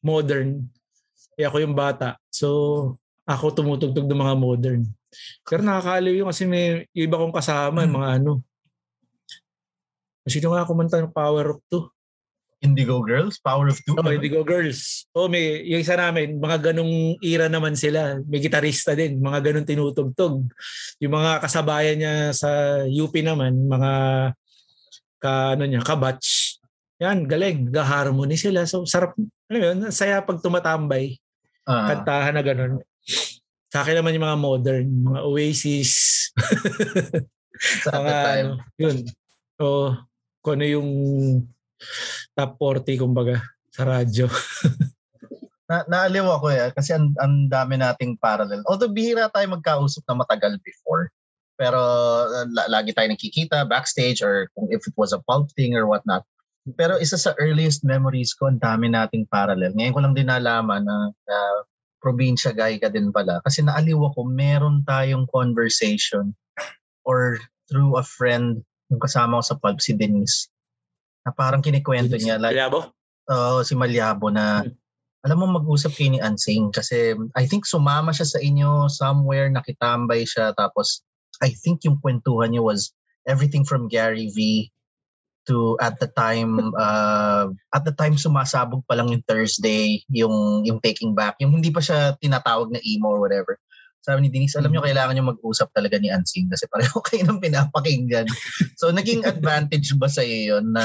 modern, 0.02 0.66
eh 1.38 1.46
ako 1.46 1.62
yung 1.62 1.78
bata. 1.78 2.18
So, 2.34 2.98
ako 3.22 3.54
tumutugtog 3.54 4.10
ng 4.10 4.22
mga 4.26 4.36
modern. 4.42 4.82
Pero 5.44 5.60
nakakaaliw 5.64 6.14
yung 6.22 6.30
kasi 6.30 6.44
may 6.44 6.84
iba 6.92 7.16
kong 7.16 7.34
kasama, 7.34 7.84
hmm. 7.84 7.92
mga 7.92 8.08
ano. 8.20 8.32
Sino 10.28 10.52
nga 10.52 10.68
kumanta 10.68 11.00
ng 11.00 11.14
Power 11.14 11.56
of 11.56 11.58
Two? 11.72 11.88
Indigo 12.58 12.98
Girls? 13.06 13.38
Power 13.38 13.70
of 13.70 13.78
Two? 13.86 13.94
Oh, 13.94 14.10
Indigo 14.10 14.42
Girls. 14.42 15.06
Oh, 15.14 15.30
may, 15.30 15.62
yung 15.62 15.80
isa 15.80 15.94
namin, 15.94 16.42
mga 16.42 16.70
ganong 16.70 17.16
era 17.22 17.46
naman 17.46 17.78
sila. 17.78 18.18
May 18.26 18.42
gitarista 18.42 18.98
din, 18.98 19.22
mga 19.22 19.50
ganong 19.50 19.68
tinutugtog. 19.68 20.42
Yung 20.98 21.14
mga 21.14 21.38
kasabayan 21.38 21.96
niya 22.02 22.14
sa 22.34 22.82
UP 22.84 23.14
naman, 23.22 23.54
mga 23.70 23.92
ka, 25.22 25.54
ano 25.54 25.64
niya, 25.66 25.86
kabatch. 25.86 26.58
Yan, 26.98 27.30
galing. 27.30 27.70
Ga-harmony 27.70 28.34
sila. 28.34 28.66
So, 28.66 28.82
sarap. 28.82 29.14
Ano 29.50 29.56
yun? 29.56 29.78
Saya 29.94 30.18
pag 30.26 30.42
tumatambay. 30.42 31.14
Uh-huh. 31.62 31.86
Kantahan 31.94 32.34
na 32.34 32.42
ganon. 32.42 32.82
Sa 33.68 33.84
akin 33.84 34.00
naman 34.00 34.16
yung 34.16 34.26
mga 34.26 34.40
modern, 34.40 34.86
mga 35.04 35.20
Oasis. 35.28 35.92
Sa 37.84 38.00
mga, 38.00 38.14
time. 38.24 38.48
Ano, 38.56 38.64
yun. 38.80 38.96
So, 39.58 39.64
kung 40.40 40.62
ano 40.62 40.66
yung 40.66 40.90
top 42.32 42.56
40 42.56 43.02
kumbaga 43.02 43.42
sa 43.74 43.82
radyo. 43.86 44.30
na, 45.70 45.84
naaliw 45.84 46.24
ako 46.24 46.46
eh 46.48 46.72
kasi 46.72 46.96
ang, 46.96 47.12
ang 47.20 47.46
dami 47.46 47.76
nating 47.76 48.16
parallel. 48.16 48.64
Although 48.64 48.90
bihira 48.90 49.28
tayo 49.28 49.46
magkausap 49.52 50.02
na 50.08 50.24
matagal 50.24 50.56
before. 50.64 51.12
Pero 51.58 51.78
uh, 52.24 52.46
lagi 52.70 52.94
tayo 52.94 53.10
nakikita 53.10 53.66
backstage 53.66 54.22
or 54.22 54.46
kung 54.54 54.70
if 54.70 54.86
it 54.86 54.94
was 54.94 55.10
a 55.10 55.20
pulp 55.26 55.50
thing 55.58 55.74
or 55.74 55.84
whatnot. 55.90 56.22
Pero 56.78 56.96
isa 57.02 57.18
sa 57.18 57.34
earliest 57.36 57.82
memories 57.82 58.32
ko, 58.32 58.48
ang 58.48 58.62
dami 58.62 58.88
nating 58.88 59.26
parallel. 59.26 59.74
Ngayon 59.74 59.94
ko 59.94 60.00
lang 60.00 60.14
din 60.14 60.30
nalaman 60.30 60.86
na 60.86 60.96
uh, 61.10 61.60
probinsya 61.98 62.54
guy 62.54 62.78
ka 62.78 62.88
din 62.88 63.10
pala. 63.10 63.42
Kasi 63.42 63.62
naaliw 63.62 63.98
ako, 64.10 64.26
meron 64.26 64.86
tayong 64.86 65.26
conversation 65.30 66.32
or 67.02 67.38
through 67.68 67.98
a 67.98 68.04
friend, 68.04 68.62
yung 68.88 69.02
kasama 69.02 69.42
ko 69.42 69.44
sa 69.44 69.58
pub, 69.58 69.78
si 69.82 69.92
Denise, 69.94 70.48
na 71.26 71.34
parang 71.34 71.60
kinikwento 71.60 72.16
Denise 72.16 72.24
niya. 72.24 72.36
Like, 72.40 72.56
Malyabo? 72.56 72.80
Oo, 73.28 73.60
uh, 73.60 73.62
si 73.66 73.76
Malyabo 73.76 74.32
na, 74.32 74.64
hmm. 74.64 74.72
alam 75.26 75.36
mo 75.42 75.46
mag-usap 75.60 75.92
kayo 75.92 76.14
ni 76.14 76.20
Ansing 76.22 76.72
kasi 76.72 77.12
I 77.36 77.44
think 77.44 77.68
sumama 77.68 78.14
siya 78.14 78.24
sa 78.24 78.38
inyo 78.40 78.88
somewhere, 78.88 79.50
nakitambay 79.50 80.24
siya, 80.24 80.56
tapos 80.56 81.04
I 81.44 81.52
think 81.52 81.84
yung 81.84 82.00
kwentuhan 82.00 82.54
niya 82.54 82.64
was 82.64 82.94
everything 83.28 83.62
from 83.62 83.90
Gary 83.92 84.32
V 84.32 84.70
to 85.48 85.80
at 85.80 85.96
the 85.96 86.08
time 86.12 86.60
uh, 86.76 87.48
at 87.72 87.82
the 87.88 87.94
time 87.96 88.20
sumasabog 88.20 88.84
pa 88.84 88.92
lang 88.92 89.08
yung 89.08 89.24
Thursday 89.24 90.04
yung 90.12 90.68
yung 90.68 90.76
taking 90.84 91.16
back 91.16 91.40
yung 91.40 91.56
hindi 91.56 91.72
pa 91.72 91.80
siya 91.80 92.20
tinatawag 92.20 92.68
na 92.68 92.84
emo 92.84 93.16
or 93.16 93.24
whatever 93.24 93.56
sabi 94.04 94.24
ni 94.24 94.28
Denise 94.28 94.60
alam 94.60 94.68
niyo 94.68 94.84
mm-hmm. 94.84 94.92
kailangan 94.92 95.12
niyo 95.16 95.24
mag-usap 95.32 95.72
talaga 95.72 95.96
ni 95.96 96.12
Ansing 96.12 96.52
kasi 96.52 96.68
pareho 96.68 97.00
kayo 97.08 97.24
nang 97.24 97.40
pinapakinggan 97.40 98.28
so 98.76 98.92
naging 98.92 99.24
advantage 99.24 99.96
ba 99.96 100.12
sa 100.12 100.20
iyo 100.20 100.60
yun 100.60 100.76
na 100.76 100.84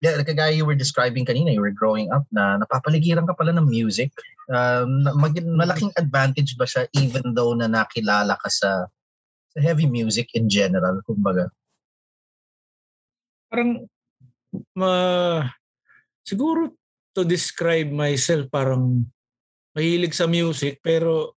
yeah, 0.00 0.22
kagaya 0.22 0.54
you 0.54 0.66
were 0.66 0.78
describing 0.78 1.26
kanina, 1.26 1.52
you 1.52 1.60
were 1.60 1.74
growing 1.74 2.10
up 2.14 2.22
na 2.30 2.58
napapaligiran 2.58 3.26
ka 3.26 3.34
pala 3.34 3.50
ng 3.54 3.66
music. 3.66 4.14
Um, 4.46 5.04
mag, 5.18 5.34
malaking 5.42 5.90
advantage 5.98 6.54
ba 6.54 6.64
siya 6.64 6.86
even 6.94 7.34
though 7.34 7.52
na 7.54 7.66
nakilala 7.66 8.38
ka 8.38 8.48
sa, 8.48 8.86
sa 9.50 9.58
heavy 9.58 9.90
music 9.90 10.30
in 10.34 10.46
general, 10.46 11.02
kumbaga? 11.02 11.50
Parang 13.48 13.84
ma 14.76 15.44
siguro 16.24 16.72
to 17.12 17.24
describe 17.24 17.88
myself 17.88 18.48
parang 18.52 19.04
mahilig 19.76 20.16
sa 20.16 20.28
music 20.28 20.80
pero 20.84 21.36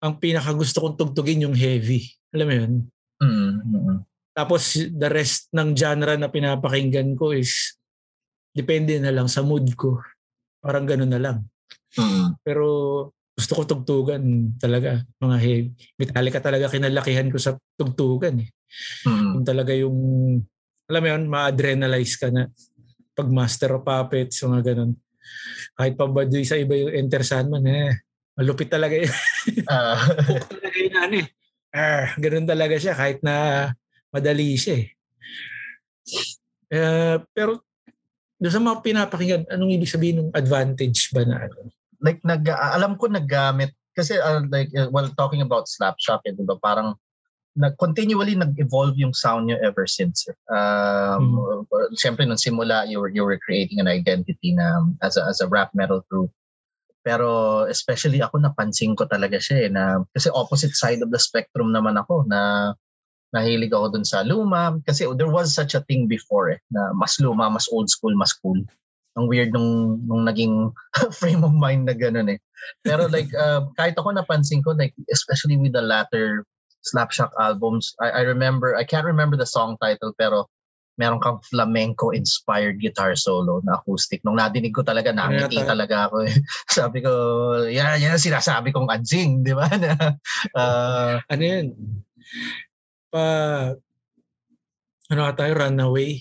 ang 0.00 0.16
pinaka 0.16 0.56
gusto 0.56 0.80
kong 0.80 0.96
tugtugin 0.96 1.44
yung 1.44 1.56
heavy. 1.56 2.08
Alam 2.32 2.46
mo 2.48 2.54
yun? 2.56 2.72
Mm-hmm. 3.20 3.98
Tapos 4.32 4.80
the 4.80 5.08
rest 5.12 5.52
ng 5.52 5.76
genre 5.76 6.16
na 6.16 6.32
pinapakinggan 6.32 7.12
ko 7.20 7.36
is 7.36 7.76
depende 8.56 8.96
na 8.96 9.12
lang 9.12 9.28
sa 9.28 9.44
mood 9.44 9.68
ko. 9.76 10.00
Parang 10.64 10.88
ganun 10.88 11.12
na 11.12 11.20
lang. 11.20 11.38
Mm-hmm. 12.00 12.40
Pero 12.40 12.66
gusto 13.36 13.52
ko 13.52 13.62
tugtugan 13.68 14.56
talaga. 14.56 15.04
Mga 15.20 15.36
heavy. 15.36 15.70
Metallica 16.00 16.40
talaga 16.40 16.72
kinalakihan 16.72 17.28
ko 17.28 17.36
sa 17.36 17.60
tugtugan. 17.76 18.40
Eh. 18.40 18.48
Mm-hmm. 19.04 19.30
Yung 19.36 19.44
talaga 19.44 19.72
yung 19.76 19.98
alam 20.90 21.00
mo 21.00 21.08
yun, 21.08 21.24
ma-adrenalize 21.30 22.18
ka 22.18 22.34
na 22.34 22.50
pag 23.14 23.30
master 23.30 23.78
of 23.78 23.86
puppets, 23.86 24.42
mga 24.42 24.74
ganun. 24.74 24.98
Kahit 25.78 25.94
pa 25.94 26.10
ba 26.10 26.26
sa 26.26 26.58
iba 26.58 26.74
yung 26.74 26.90
Enter 26.90 27.22
Sandman, 27.22 27.62
eh, 27.70 27.94
malupit 28.34 28.66
talaga 28.66 28.98
yun. 28.98 29.14
Uh, 29.70 29.96
talaga 30.50 30.76
yun, 30.76 30.96
ano 30.98 31.14
eh. 31.24 31.26
Ah, 31.70 32.12
ganun 32.18 32.44
talaga 32.44 32.74
siya 32.76 32.92
kahit 32.92 33.22
na 33.22 33.70
madali 34.10 34.58
siya 34.58 34.84
eh. 34.84 34.86
Uh, 36.70 37.22
pero 37.32 37.62
doon 38.36 38.52
sa 38.52 38.60
mga 38.60 38.78
pinapakinggan, 38.82 39.42
anong 39.48 39.74
ibig 39.78 39.88
sabihin 39.88 40.26
ng 40.26 40.34
advantage 40.34 41.14
ba 41.14 41.22
na 41.22 41.46
ano? 41.46 41.70
Like, 42.02 42.20
nag, 42.26 42.42
alam 42.50 42.98
ko 42.98 43.06
naggamit, 43.06 43.72
kasi 43.94 44.18
uh, 44.18 44.42
like, 44.48 44.72
uh, 44.74 44.90
while 44.90 45.08
talking 45.14 45.40
about 45.40 45.70
Slapshot, 45.70 46.24
eh, 46.26 46.34
diba, 46.34 46.58
parang 46.58 46.98
nag 47.58 47.74
continually 47.78 48.38
nag-evolve 48.38 48.94
yung 48.94 49.14
sound 49.14 49.46
nyo 49.50 49.58
ever 49.62 49.86
since. 49.86 50.28
Um, 50.50 51.34
mm. 51.66 51.96
Siyempre, 51.98 52.22
nung 52.22 52.38
simula, 52.38 52.86
you 52.86 53.02
were, 53.02 53.10
you 53.10 53.26
were 53.26 53.38
creating 53.42 53.80
an 53.82 53.88
identity 53.90 54.54
na 54.54 54.86
as 55.02 55.16
a, 55.16 55.26
as 55.26 55.40
a 55.40 55.50
rap 55.50 55.74
metal 55.74 56.04
group. 56.06 56.30
Pero 57.02 57.64
especially 57.66 58.20
ako 58.20 58.38
napansin 58.38 58.94
ko 58.94 59.08
talaga 59.08 59.40
siya 59.40 59.66
eh, 59.66 59.70
na 59.72 60.04
kasi 60.14 60.28
opposite 60.30 60.76
side 60.76 61.00
of 61.02 61.10
the 61.10 61.18
spectrum 61.18 61.72
naman 61.72 61.96
ako 61.96 62.28
na 62.28 62.72
nahilig 63.32 63.72
ako 63.72 63.94
dun 63.94 64.06
sa 64.06 64.26
luma 64.26 64.74
kasi 64.84 65.06
there 65.14 65.30
was 65.30 65.54
such 65.54 65.78
a 65.78 65.82
thing 65.86 66.10
before 66.10 66.50
eh 66.50 66.58
na 66.74 66.90
mas 66.92 67.16
luma, 67.22 67.48
mas 67.48 67.70
old 67.72 67.88
school, 67.88 68.12
mas 68.14 68.34
cool. 68.36 68.58
ang 69.18 69.26
weird 69.26 69.50
nung, 69.50 69.98
nung 70.06 70.22
naging 70.22 70.70
frame 71.18 71.42
of 71.42 71.54
mind 71.54 71.88
na 71.88 71.94
ganun 71.96 72.30
eh. 72.30 72.38
Pero 72.86 73.10
like, 73.10 73.32
uh, 73.34 73.66
kahit 73.74 73.98
ako 73.98 74.14
napansin 74.14 74.62
ko, 74.62 74.76
like, 74.76 74.94
especially 75.10 75.58
with 75.58 75.74
the 75.74 75.82
latter 75.82 76.46
Slapshock 76.80 77.30
albums, 77.38 77.92
I, 78.00 78.08
I 78.10 78.22
remember, 78.24 78.76
I 78.76 78.84
can't 78.84 79.04
remember 79.04 79.36
the 79.36 79.48
song 79.48 79.76
title, 79.80 80.12
pero 80.16 80.48
meron 81.00 81.16
kang 81.20 81.40
flamenco-inspired 81.48 82.76
guitar 82.76 83.16
solo 83.16 83.64
na 83.64 83.80
acoustic. 83.80 84.20
Nung 84.20 84.36
nadinig 84.36 84.76
ko 84.76 84.84
talaga, 84.84 85.16
nangiti 85.16 85.56
talaga 85.64 86.12
ako. 86.12 86.28
Eh. 86.28 86.36
Sabi 86.76 87.00
ko, 87.00 87.12
yan, 87.64 87.96
yan 88.04 88.20
sinasabi 88.20 88.68
kong 88.68 88.92
anjing, 88.92 89.40
di 89.40 89.56
ba? 89.56 89.64
uh, 90.60 91.16
ano 91.24 91.42
yun? 91.42 91.66
Pa, 93.08 93.24
ano 95.08 95.20
ka 95.32 95.32
tayo, 95.40 95.52
Runaway? 95.56 96.20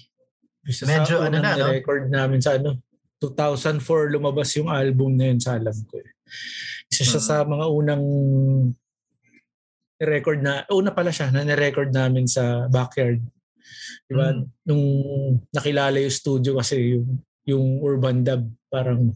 Isa 0.63 0.87
Medyo 0.87 1.23
sa 1.23 1.27
ano 1.27 1.37
na, 1.43 1.59
no? 1.59 1.75
record 1.75 2.07
namin 2.07 2.39
sa 2.39 2.55
ano, 2.55 2.79
2004 3.19 4.15
lumabas 4.15 4.55
yung 4.55 4.71
album 4.71 5.19
na 5.19 5.27
yun 5.27 5.43
sa 5.43 5.59
alam 5.59 5.75
ko. 5.91 5.99
Eh. 5.99 6.11
Isa 6.87 7.03
siya 7.03 7.19
hmm. 7.19 7.29
sa 7.29 7.35
mga 7.43 7.65
unang 7.67 8.05
record 9.99 10.39
na, 10.39 10.63
una 10.71 10.95
pala 10.95 11.11
siya 11.11 11.29
na 11.29 11.43
ni-record 11.43 11.91
namin 11.91 12.25
sa 12.25 12.65
backyard. 12.71 13.19
Diba? 14.07 14.31
Mm. 14.33 14.43
Nung 14.65 14.85
nakilala 15.51 15.99
yung 15.99 16.15
studio 16.15 16.57
kasi 16.57 16.97
yung, 16.97 17.07
yung 17.45 17.65
Urban 17.83 18.23
Dub, 18.23 18.47
parang 18.71 19.11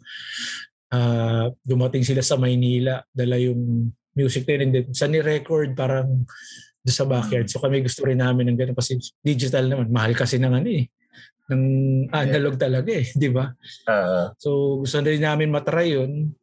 uh, 0.92 1.46
dumating 1.64 2.04
sila 2.04 2.22
sa 2.22 2.36
Maynila, 2.36 3.02
dala 3.10 3.40
yung 3.40 3.90
music 4.14 4.46
na 4.46 4.54
yun. 4.60 4.92
Sa 4.94 5.08
ni-record, 5.10 5.74
parang 5.74 6.28
doon 6.84 6.96
sa 7.00 7.08
backyard. 7.08 7.48
So 7.48 7.64
kami 7.64 7.80
gusto 7.80 8.04
rin 8.04 8.20
namin 8.20 8.52
ng 8.52 8.60
gano'n 8.60 8.78
kasi 8.78 9.00
digital 9.24 9.72
naman. 9.72 9.88
Mahal 9.88 10.14
kasi 10.20 10.36
ng 10.36 10.52
ano 10.52 10.68
eh. 10.70 10.92
Ng 11.48 11.64
analog 12.12 12.60
talaga 12.60 12.92
eh. 12.92 13.08
Di 13.16 13.32
ba? 13.32 13.48
Uh, 13.88 14.36
so 14.36 14.84
gusto 14.84 15.00
rin 15.00 15.24
namin 15.24 15.48
matry 15.48 15.96
yun. 15.96 16.36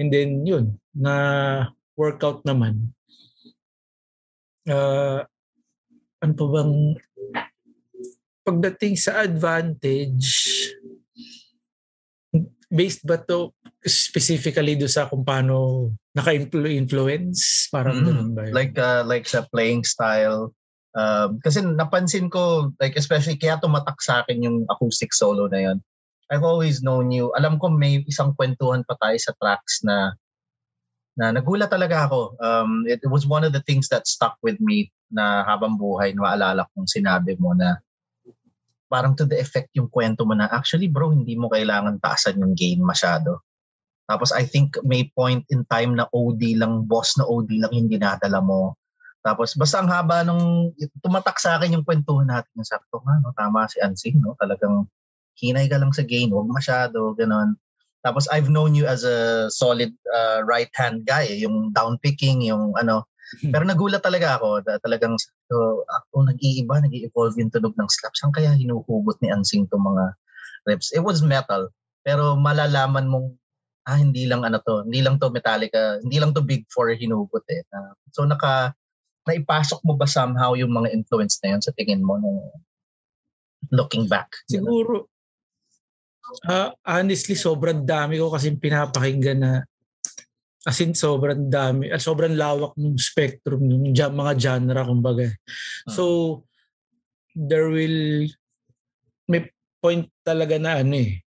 And 0.00 0.08
then 0.08 0.44
yun, 0.44 0.80
na 0.96 1.12
workout 1.96 2.44
naman. 2.44 2.95
Uh, 4.66 5.22
ano 6.20 6.32
pa 6.34 6.46
bang 6.50 6.74
pagdating 8.46 8.94
sa 8.98 9.22
advantage 9.22 10.70
based 12.66 13.06
ba 13.06 13.18
to 13.18 13.54
specifically 13.86 14.74
do 14.74 14.90
sa 14.90 15.06
kung 15.06 15.22
paano 15.22 15.90
naka-influence? 16.14 17.70
Parang 17.70 18.02
mm, 18.02 18.06
ganun 18.06 18.30
ba 18.34 18.42
yun? 18.50 18.54
Like, 18.54 18.74
uh, 18.74 19.06
like 19.06 19.26
sa 19.30 19.46
playing 19.54 19.86
style. 19.86 20.50
Um, 20.96 21.38
kasi 21.44 21.62
napansin 21.62 22.32
ko, 22.32 22.72
like 22.82 22.98
especially 22.98 23.38
kaya 23.38 23.60
tumatak 23.62 24.00
sa 24.02 24.24
akin 24.24 24.42
yung 24.42 24.58
acoustic 24.66 25.14
solo 25.14 25.46
na 25.46 25.70
yun. 25.70 25.78
I've 26.26 26.42
always 26.42 26.82
known 26.82 27.14
you. 27.14 27.30
Alam 27.38 27.62
ko 27.62 27.70
may 27.70 28.02
isang 28.02 28.34
kwentuhan 28.34 28.82
pa 28.82 28.98
tayo 28.98 29.14
sa 29.20 29.30
tracks 29.38 29.86
na 29.86 30.18
na 31.16 31.32
nagulat 31.32 31.72
talaga 31.72 32.06
ako. 32.06 32.36
Um, 32.38 32.84
it, 32.84 33.00
was 33.08 33.24
one 33.24 33.42
of 33.42 33.56
the 33.56 33.64
things 33.64 33.88
that 33.88 34.04
stuck 34.04 34.36
with 34.44 34.60
me 34.60 34.92
na 35.08 35.42
habang 35.48 35.80
buhay, 35.80 36.12
maalala 36.12 36.68
kong 36.76 36.84
sinabi 36.84 37.40
mo 37.40 37.56
na 37.56 37.80
parang 38.86 39.16
to 39.16 39.26
the 39.26 39.34
effect 39.34 39.72
yung 39.74 39.90
kwento 39.90 40.22
mo 40.28 40.36
na 40.36 40.46
actually 40.52 40.86
bro, 40.86 41.10
hindi 41.10 41.34
mo 41.34 41.50
kailangan 41.50 41.98
taasan 41.98 42.38
yung 42.38 42.54
gain 42.54 42.84
masyado. 42.84 43.42
Tapos 44.06 44.30
I 44.30 44.46
think 44.46 44.78
may 44.86 45.10
point 45.10 45.42
in 45.50 45.66
time 45.66 45.98
na 45.98 46.06
OD 46.14 46.54
lang, 46.54 46.86
boss 46.86 47.18
na 47.18 47.26
OD 47.26 47.50
lang 47.58 47.72
yung 47.74 47.90
dinadala 47.90 48.38
mo. 48.38 48.78
Tapos 49.26 49.58
basta 49.58 49.82
ang 49.82 49.90
haba 49.90 50.22
nung 50.22 50.70
tumatak 51.02 51.42
sa 51.42 51.58
akin 51.58 51.80
yung 51.80 51.82
kwentuhan 51.82 52.30
natin. 52.30 52.62
Sabi 52.62 52.86
ko 52.92 53.02
nga, 53.02 53.18
no, 53.18 53.34
tama 53.34 53.66
si 53.66 53.82
Ansing, 53.82 54.22
no? 54.22 54.38
talagang 54.38 54.86
hinay 55.34 55.66
ka 55.66 55.82
lang 55.82 55.90
sa 55.90 56.06
game, 56.06 56.30
huwag 56.30 56.46
masyado, 56.46 57.10
ganon. 57.18 57.58
Tapos 58.06 58.30
I've 58.30 58.46
known 58.46 58.78
you 58.78 58.86
as 58.86 59.02
a 59.02 59.50
solid 59.50 59.90
uh, 60.14 60.46
right-hand 60.46 61.10
guy, 61.10 61.26
yung 61.26 61.74
down 61.74 61.98
picking, 61.98 62.46
yung 62.46 62.70
ano. 62.78 63.02
Hmm. 63.42 63.50
Pero 63.50 63.66
nagulat 63.66 64.06
talaga 64.06 64.38
ako, 64.38 64.62
talagang 64.86 65.18
so, 65.50 65.82
ako 65.90 66.30
nag-iiba, 66.30 66.78
nag-evolve 66.78 67.34
yung 67.42 67.50
tunog 67.50 67.74
ng 67.74 67.90
slap. 67.90 68.14
Saan 68.14 68.30
kaya 68.30 68.54
hinuhugot 68.54 69.18
ni 69.18 69.34
Ansing 69.34 69.66
itong 69.66 69.82
mga 69.82 70.14
reps? 70.70 70.94
It 70.94 71.02
was 71.02 71.26
metal, 71.26 71.74
pero 72.06 72.38
malalaman 72.38 73.10
mong 73.10 73.34
ah, 73.90 73.98
hindi 73.98 74.30
lang 74.30 74.46
ano 74.46 74.62
to, 74.62 74.86
hindi 74.86 75.02
lang 75.02 75.18
to 75.18 75.30
Metallica, 75.30 75.98
hindi 76.02 76.18
lang 76.22 76.34
to 76.34 76.42
Big 76.42 76.66
Four 76.70 76.94
hinugot 76.94 77.42
eh. 77.50 77.62
Uh, 77.74 77.94
so 78.14 78.22
naka, 78.22 78.74
naipasok 79.26 79.82
mo 79.82 79.98
ba 79.98 80.06
somehow 80.06 80.54
yung 80.54 80.70
mga 80.70 80.94
influence 80.94 81.38
na 81.42 81.54
yun 81.54 81.62
sa 81.62 81.74
tingin 81.74 82.02
mo 82.02 82.18
nung 82.18 82.50
looking 83.74 84.06
back? 84.06 84.30
Siguro, 84.46 85.10
uh, 86.48 86.70
honestly, 86.84 87.34
sobrang 87.38 87.86
dami 87.86 88.18
ko 88.18 88.32
kasi 88.32 88.54
pinapakinggan 88.54 89.38
na 89.40 89.52
as 90.66 90.82
in 90.82 90.98
sobrang 90.98 91.46
dami, 91.46 91.94
uh, 91.94 92.02
sobrang 92.02 92.34
lawak 92.34 92.74
ng 92.74 92.98
spectrum 92.98 93.62
ng 93.62 93.94
mga 93.94 94.32
genre 94.34 94.82
kumbaga. 94.82 95.30
Uh-huh. 95.30 95.94
So 95.94 96.04
there 97.36 97.70
will 97.70 98.26
may 99.30 99.46
point 99.78 100.10
talaga 100.26 100.58
na 100.58 100.82
ano 100.82 100.98
eh. 100.98 101.22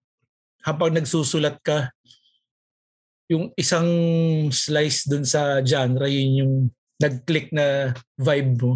Habang 0.64 0.96
nagsusulat 0.96 1.60
ka, 1.62 1.92
yung 3.28 3.52
isang 3.58 3.90
slice 4.54 5.10
dun 5.10 5.26
sa 5.26 5.60
genre, 5.66 6.06
yun 6.08 6.32
yung 6.42 6.54
nag-click 7.02 7.52
na 7.52 7.92
vibe 8.16 8.54
mo. 8.62 8.74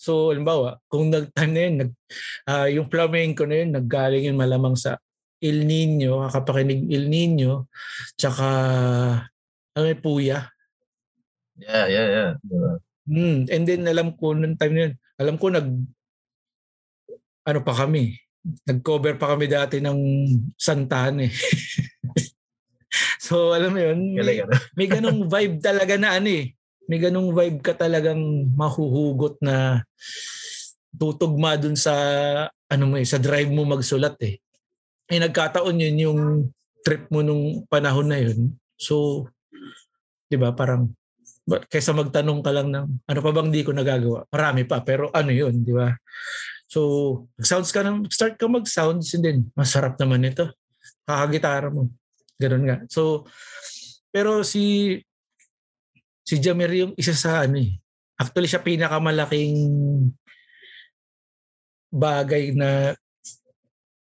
So, 0.00 0.32
halimbawa, 0.32 0.80
kung 0.88 1.12
nag-time 1.12 1.52
na 1.52 1.60
yun, 1.60 1.74
nag, 1.76 1.90
uh, 2.48 2.68
yung 2.72 2.86
flamenco 2.88 3.44
na 3.44 3.60
yun, 3.60 3.70
naggaling 3.76 4.24
yun 4.32 4.38
malamang 4.40 4.72
sa 4.72 4.96
El 5.40 5.64
Nino, 5.64 6.28
kakapakinig 6.28 6.88
El 6.92 7.08
Nino, 7.08 7.72
tsaka 8.14 8.48
may 9.80 9.96
puya. 9.96 10.52
Yeah, 11.56 11.86
yeah, 11.88 12.06
yeah. 12.08 12.30
yeah. 12.44 12.76
Mm, 13.10 13.48
and 13.48 13.64
then 13.64 13.82
alam 13.88 14.14
ko 14.14 14.36
nung 14.36 14.54
time 14.60 14.74
na 14.76 14.80
yun, 14.86 14.94
alam 15.16 15.36
ko 15.40 15.46
nag 15.48 15.68
ano 17.48 17.60
pa 17.64 17.72
kami, 17.74 18.14
nag-cover 18.68 19.16
pa 19.16 19.34
kami 19.34 19.48
dati 19.48 19.80
ng 19.80 19.98
Santan 20.54 21.24
eh. 21.24 21.32
So 23.30 23.54
alam 23.54 23.70
mo 23.70 23.78
yun, 23.78 24.18
may, 24.18 24.42
may 24.78 24.88
ganong 24.90 25.30
vibe 25.30 25.62
talaga 25.62 25.94
na 25.94 26.18
ano 26.18 26.26
eh. 26.26 26.50
May 26.90 26.98
ganong 26.98 27.30
vibe 27.30 27.62
ka 27.62 27.78
talagang 27.78 28.18
mahuhugot 28.58 29.38
na 29.38 29.86
tutugma 30.90 31.54
dun 31.54 31.78
sa 31.78 31.94
ano 32.66 32.84
mo 32.90 32.98
eh, 32.98 33.06
sa 33.06 33.22
drive 33.22 33.46
mo 33.46 33.62
magsulat 33.62 34.18
eh. 34.26 34.42
Eh 35.10 35.18
nagkataon 35.18 35.76
yun 35.76 35.96
yung 35.98 36.20
trip 36.86 37.10
mo 37.10 37.20
nung 37.20 37.66
panahon 37.66 38.06
na 38.08 38.18
yun. 38.22 38.54
So, 38.78 39.26
'di 40.30 40.38
ba, 40.38 40.54
parang 40.54 40.94
kaysa 41.66 41.90
magtanong 41.90 42.40
ka 42.46 42.50
lang 42.54 42.70
ng 42.70 42.86
ano 43.10 43.20
pa 43.20 43.30
bang 43.34 43.50
di 43.50 43.66
ko 43.66 43.74
nagagawa. 43.74 44.24
Marami 44.30 44.62
pa 44.64 44.80
pero 44.86 45.10
ano 45.10 45.34
yun, 45.34 45.66
'di 45.66 45.74
ba? 45.74 45.90
So, 46.70 46.80
sounds 47.42 47.74
ka 47.74 47.82
nang 47.82 48.06
start 48.06 48.38
ka 48.38 48.46
mag-sounds 48.46 49.10
and 49.18 49.22
then 49.26 49.38
masarap 49.58 49.98
naman 49.98 50.30
ito. 50.30 50.46
Kakagitara 51.02 51.66
mo. 51.74 51.90
Ganun 52.38 52.64
nga. 52.70 52.78
So, 52.86 53.26
pero 54.14 54.46
si 54.46 54.94
si 56.22 56.38
Jamir 56.38 56.70
yung 56.70 56.94
isa 56.94 57.10
sa 57.10 57.42
ano 57.42 57.58
eh. 57.58 57.74
Actually 58.14 58.46
siya 58.46 58.62
pinakamalaking 58.62 59.58
bagay 61.90 62.54
na 62.54 62.94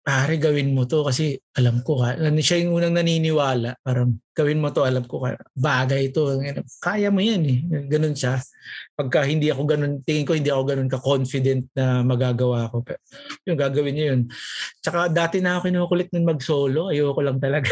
pare 0.04 0.36
gawin 0.36 0.76
mo 0.76 0.84
to 0.84 1.08
kasi 1.08 1.40
alam 1.56 1.80
ko 1.80 2.04
ka, 2.04 2.20
siya 2.20 2.60
yung 2.60 2.76
unang 2.76 3.00
naniniwala, 3.00 3.80
parang 3.80 4.20
gawin 4.36 4.60
mo 4.60 4.68
to, 4.76 4.84
alam 4.84 5.08
ko 5.08 5.24
ka, 5.24 5.40
bagay 5.56 6.12
to, 6.12 6.44
kaya 6.84 7.08
mo 7.08 7.24
yan 7.24 7.44
eh. 7.48 7.60
Ganun 7.88 8.12
siya. 8.12 8.44
Pagka 9.00 9.24
hindi 9.24 9.48
ako 9.48 9.64
ganun, 9.64 10.04
tingin 10.04 10.28
ko 10.28 10.36
hindi 10.36 10.52
ako 10.52 10.64
ganun 10.68 10.92
ka-confident 10.92 11.72
na 11.72 12.04
magagawa 12.04 12.68
ko. 12.68 12.84
Pero 12.84 13.00
yung 13.48 13.56
gagawin 13.56 13.96
niya 13.96 14.08
yun. 14.12 14.22
Tsaka 14.84 15.08
dati 15.08 15.40
na 15.40 15.56
ako 15.56 15.72
kinukulit 15.72 16.12
nun 16.12 16.28
mag-solo, 16.28 16.92
ayoko 16.92 17.24
lang 17.24 17.40
talaga. 17.40 17.72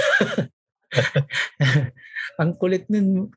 Ang 2.41 2.55
kulit 2.55 2.87
nun. 2.87 3.27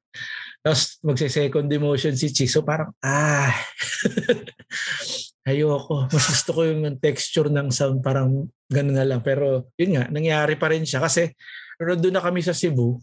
Tapos 0.62 1.02
magse-second 1.02 1.66
emotion 1.66 2.14
si 2.14 2.30
Chick. 2.30 2.46
So 2.46 2.62
parang, 2.62 2.94
ah, 3.02 3.50
ayoko. 5.44 6.08
Mas 6.14 6.26
gusto 6.28 6.50
ko 6.56 6.60
yung 6.64 6.96
texture 6.98 7.52
ng 7.52 7.68
sound 7.70 8.00
parang 8.00 8.48
gano'n 8.68 8.96
na 8.96 9.06
lang. 9.06 9.20
Pero 9.20 9.68
yun 9.76 10.00
nga, 10.00 10.04
nangyari 10.08 10.56
pa 10.56 10.72
rin 10.72 10.82
siya. 10.82 11.04
Kasi 11.04 11.30
doon 11.78 12.14
na 12.16 12.24
kami 12.24 12.40
sa 12.40 12.56
Cebu, 12.56 12.98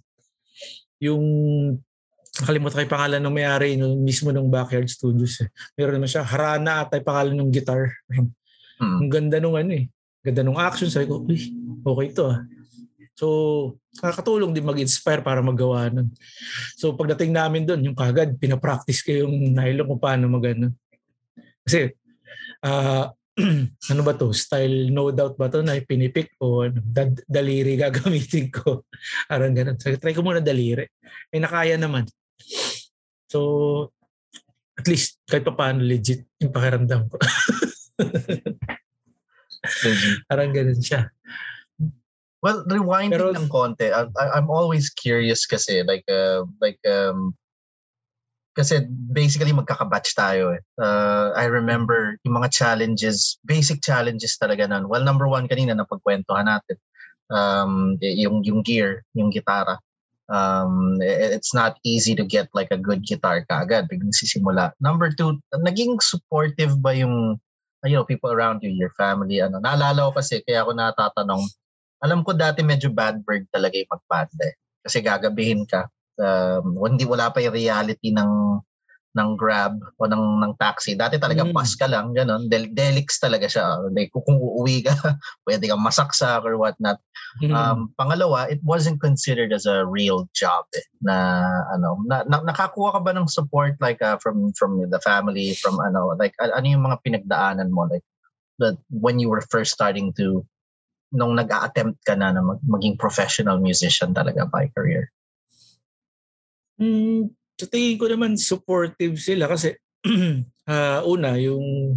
yung 1.01 1.23
nakalimutan 2.41 2.75
ko 2.77 2.83
yung 2.85 2.95
pangalan 2.95 3.21
ng 3.21 3.35
may-ari 3.35 3.69
no, 3.75 3.97
mismo 3.99 4.31
ng 4.31 4.47
Backyard 4.47 4.87
Studios. 4.87 5.41
Eh. 5.43 5.49
Meron 5.75 5.99
naman 5.99 6.09
siya, 6.09 6.23
Harana 6.23 6.87
at 6.87 6.93
ay 6.95 7.03
pangalan 7.03 7.37
ng 7.37 7.51
guitar. 7.53 7.89
Hmm. 8.81 8.97
Ang 8.97 9.13
ganda 9.13 9.37
nung 9.37 9.53
ano 9.53 9.77
eh. 9.77 9.93
Ganda 10.25 10.41
nung 10.41 10.57
action. 10.57 10.89
Sabi 10.89 11.05
ko, 11.05 11.21
uy, 11.21 11.37
okay 11.85 12.17
to 12.17 12.33
ah. 12.33 12.41
So, 13.13 13.27
nakakatulong 14.01 14.57
din 14.57 14.65
mag-inspire 14.65 15.21
para 15.21 15.37
magawa 15.45 15.93
nun. 15.93 16.09
So, 16.81 16.97
pagdating 16.97 17.29
namin 17.29 17.69
doon, 17.69 17.85
yung 17.85 17.93
kagad, 17.93 18.41
pinapractice 18.41 19.05
ko 19.05 19.13
yung 19.13 19.53
nylon 19.53 19.85
kung 19.85 20.01
paano 20.01 20.25
mag 20.25 20.57
ano. 20.57 20.73
Kasi, 21.61 21.93
uh, 22.65 23.05
ano 23.91 24.01
ba 24.03 24.13
to? 24.17 24.33
Style 24.35 24.91
no 24.91 25.09
doubt 25.11 25.37
ba 25.39 25.47
to 25.49 25.63
na 25.63 25.79
pinipik 25.81 26.35
ko? 26.37 26.67
Ano, 26.67 26.81
dad- 26.83 27.25
daliri 27.25 27.79
gagamitin 27.79 28.51
ko. 28.51 28.85
Parang 29.31 29.55
ganun. 29.55 29.79
So, 29.79 29.93
try 29.97 30.13
ko 30.13 30.21
muna 30.21 30.43
daliri. 30.43 30.85
Eh, 31.31 31.39
nakaya 31.39 31.79
naman. 31.79 32.05
So, 33.31 33.91
at 34.75 34.85
least 34.87 35.21
kahit 35.29 35.45
pa 35.45 35.53
paano 35.55 35.85
legit 35.85 36.25
yung 36.41 36.51
pakiramdam 36.51 37.07
ko. 37.07 37.17
Parang 40.29 40.51
ganun 40.51 40.81
siya. 40.81 41.07
Well, 42.41 42.65
rewinding 42.65 43.13
Pero, 43.21 43.37
ng 43.37 43.49
konti, 43.53 43.93
I, 43.93 44.09
I'm 44.33 44.49
always 44.49 44.89
curious 44.89 45.45
kasi 45.45 45.85
like 45.85 46.01
uh, 46.09 46.41
like 46.57 46.81
um 46.89 47.37
kasi 48.61 48.85
basically 49.09 49.49
magkakabatch 49.49 50.13
tayo 50.13 50.53
eh. 50.53 50.61
Uh, 50.77 51.33
I 51.33 51.49
remember 51.49 52.21
yung 52.21 52.37
mga 52.37 52.53
challenges, 52.53 53.41
basic 53.41 53.81
challenges 53.81 54.37
talaga 54.37 54.69
nun. 54.69 54.85
Well, 54.85 55.01
number 55.01 55.25
one 55.25 55.49
kanina 55.49 55.73
na 55.73 55.89
pagkwentuhan 55.89 56.45
natin. 56.45 56.77
Um, 57.33 57.97
yung 57.97 58.45
yung 58.45 58.61
gear, 58.61 59.01
yung 59.17 59.33
gitara. 59.33 59.81
Um, 60.29 61.01
it's 61.01 61.51
not 61.51 61.81
easy 61.83 62.15
to 62.15 62.23
get 62.23 62.47
like 62.53 62.71
a 62.71 62.79
good 62.79 63.03
guitar 63.03 63.43
kaagad 63.49 63.89
biglang 63.89 64.15
sisimula. 64.15 64.77
Number 64.79 65.09
two, 65.09 65.41
naging 65.51 65.99
supportive 65.99 66.77
ba 66.79 66.93
yung 66.93 67.41
you 67.85 67.97
know, 67.97 68.05
people 68.05 68.29
around 68.29 68.61
you, 68.61 68.69
your 68.69 68.93
family, 68.93 69.41
ano. 69.41 69.57
Naalala 69.57 70.09
ko 70.09 70.21
kasi, 70.21 70.45
kaya 70.45 70.61
ako 70.61 70.77
natatanong, 70.77 71.43
alam 72.01 72.21
ko 72.21 72.33
dati 72.33 72.61
medyo 72.61 72.93
bad 72.93 73.21
bird 73.25 73.45
talaga 73.49 73.77
yung 73.77 73.89
magbanda 73.89 74.43
eh. 74.45 74.55
Kasi 74.85 75.01
gagabihin 75.01 75.65
ka. 75.65 75.89
Um, 76.21 76.77
hindi 76.85 77.03
wala 77.09 77.33
pa 77.33 77.41
yung 77.41 77.57
reality 77.57 78.13
ng 78.13 78.61
ng 79.11 79.35
Grab 79.35 79.75
o 79.99 80.07
ng 80.07 80.39
ng 80.39 80.53
taxi. 80.55 80.95
Dati 80.95 81.19
talaga 81.19 81.43
mm. 81.43 81.51
bus 81.51 81.75
ka 81.75 81.87
lang, 81.87 82.15
ganun. 82.15 82.47
Del- 82.47 82.71
Delix 82.71 83.19
talaga 83.19 83.43
siya. 83.43 83.91
Like, 83.91 84.15
kung 84.15 84.39
uuwi 84.39 84.87
ka, 84.87 84.95
pwede 85.47 85.67
kang 85.67 85.83
masaksak 85.83 86.47
or 86.47 86.55
whatnot. 86.55 86.95
Mm. 87.43 87.51
Um, 87.51 87.79
pangalawa, 87.99 88.47
it 88.47 88.63
wasn't 88.63 89.03
considered 89.03 89.51
as 89.51 89.67
a 89.67 89.83
real 89.83 90.31
job 90.31 90.63
eh, 90.75 90.87
na 91.03 91.43
ano, 91.75 91.99
na, 92.07 92.23
na, 92.23 92.39
nakakuha 92.39 92.95
ka 92.95 92.99
ba 93.03 93.11
ng 93.11 93.27
support 93.27 93.75
like 93.83 93.99
uh, 93.99 94.15
from 94.19 94.55
from 94.55 94.79
the 94.79 94.99
family, 95.03 95.55
from 95.59 95.79
ano, 95.83 96.15
like 96.15 96.35
ano 96.39 96.63
yung 96.63 96.87
mga 96.87 97.03
pinagdaanan 97.03 97.71
mo 97.71 97.87
like 97.91 98.03
that 98.59 98.79
when 98.91 99.19
you 99.19 99.27
were 99.27 99.43
first 99.51 99.75
starting 99.75 100.15
to 100.15 100.43
nung 101.11 101.35
nag-a-attempt 101.35 101.99
ka 102.07 102.15
na 102.15 102.31
na 102.31 102.39
mag- 102.39 102.63
maging 102.63 102.95
professional 102.95 103.59
musician 103.59 104.15
talaga 104.15 104.47
by 104.47 104.71
career? 104.71 105.11
Mm, 106.81 107.29
sa 107.61 107.69
tingin 107.69 108.01
ko 108.01 108.09
naman 108.09 108.33
supportive 108.41 109.13
sila 109.21 109.45
kasi 109.45 109.77
uh, 110.65 110.99
una 111.13 111.37
yung 111.37 111.93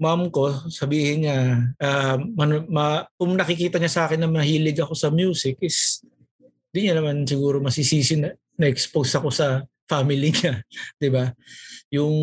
mom 0.00 0.32
ko 0.32 0.48
sabihin 0.72 1.28
niya 1.28 1.38
uh, 1.76 2.16
man, 2.16 2.64
ma, 2.72 3.04
kung 3.20 3.36
nakikita 3.36 3.76
niya 3.76 3.92
sa 3.92 4.02
akin 4.08 4.24
na 4.24 4.30
mahilig 4.32 4.80
ako 4.80 4.96
sa 4.96 5.12
music 5.12 5.60
is 5.60 6.00
di 6.72 6.88
niya 6.88 6.96
naman 6.96 7.28
siguro 7.28 7.60
masisisi 7.60 8.16
na 8.16 8.32
na-expose 8.56 9.20
ako 9.20 9.28
sa 9.28 9.64
family 9.86 10.32
niya, 10.36 10.60
'di 10.98 11.08
ba? 11.12 11.30
Yung 11.94 12.16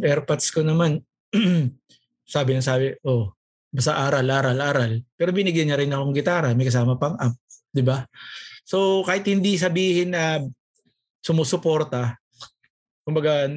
airpods 0.00 0.48
ko 0.54 0.64
naman 0.64 1.02
sabi 2.34 2.50
na 2.56 2.62
sabi, 2.64 2.96
oh, 3.04 3.36
basta 3.68 3.92
aral, 3.94 4.24
aral, 4.24 4.58
aral. 4.58 4.92
Pero 5.14 5.30
binigyan 5.34 5.68
niya 5.70 5.78
rin 5.78 5.92
akong 5.92 6.14
gitara, 6.16 6.56
may 6.56 6.66
kasama 6.66 6.96
pang 6.96 7.14
amp, 7.20 7.36
'di 7.70 7.82
ba? 7.84 8.06
So 8.64 9.04
kahit 9.04 9.28
hindi 9.28 9.60
sabihin 9.60 10.16
na 10.16 10.40
sumusuporta, 11.24 12.20
kumbaga 13.00 13.48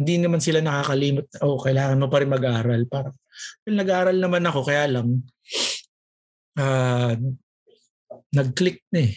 hindi 0.00 0.14
naman 0.16 0.40
sila 0.40 0.64
nakakalimot, 0.64 1.28
oh, 1.44 1.60
kailangan 1.60 2.00
mo 2.00 2.08
pa 2.08 2.24
rin 2.24 2.32
mag-aral. 2.32 2.80
Parang, 2.88 3.12
nag-aaral 3.68 4.16
naman 4.16 4.48
ako, 4.48 4.60
kaya 4.64 4.88
lang, 4.88 5.20
uh, 6.56 7.12
nag-click 8.32 8.80
na 8.96 9.04
eh. 9.04 9.12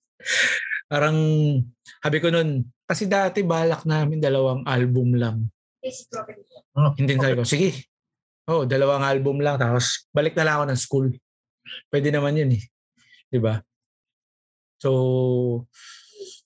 Parang, 0.90 1.16
habi 2.00 2.18
ko 2.24 2.32
nun, 2.32 2.64
kasi 2.88 3.04
dati 3.04 3.44
balak 3.44 3.84
namin 3.84 4.16
dalawang 4.16 4.64
album 4.64 5.12
lang. 5.20 5.44
Oh, 6.72 6.96
Hindi 6.96 7.20
sabi 7.20 7.36
ko, 7.36 7.44
sige, 7.44 7.90
Oh, 8.50 8.66
dalawang 8.66 9.06
album 9.06 9.38
lang 9.38 9.62
tapos 9.62 10.10
balik 10.10 10.34
na 10.34 10.42
lang 10.42 10.54
ako 10.58 10.64
ng 10.66 10.80
school. 10.80 11.06
Pwede 11.86 12.10
naman 12.10 12.34
'yun 12.34 12.58
eh. 12.58 12.62
'Di 13.30 13.38
ba? 13.38 13.62
So 14.82 14.90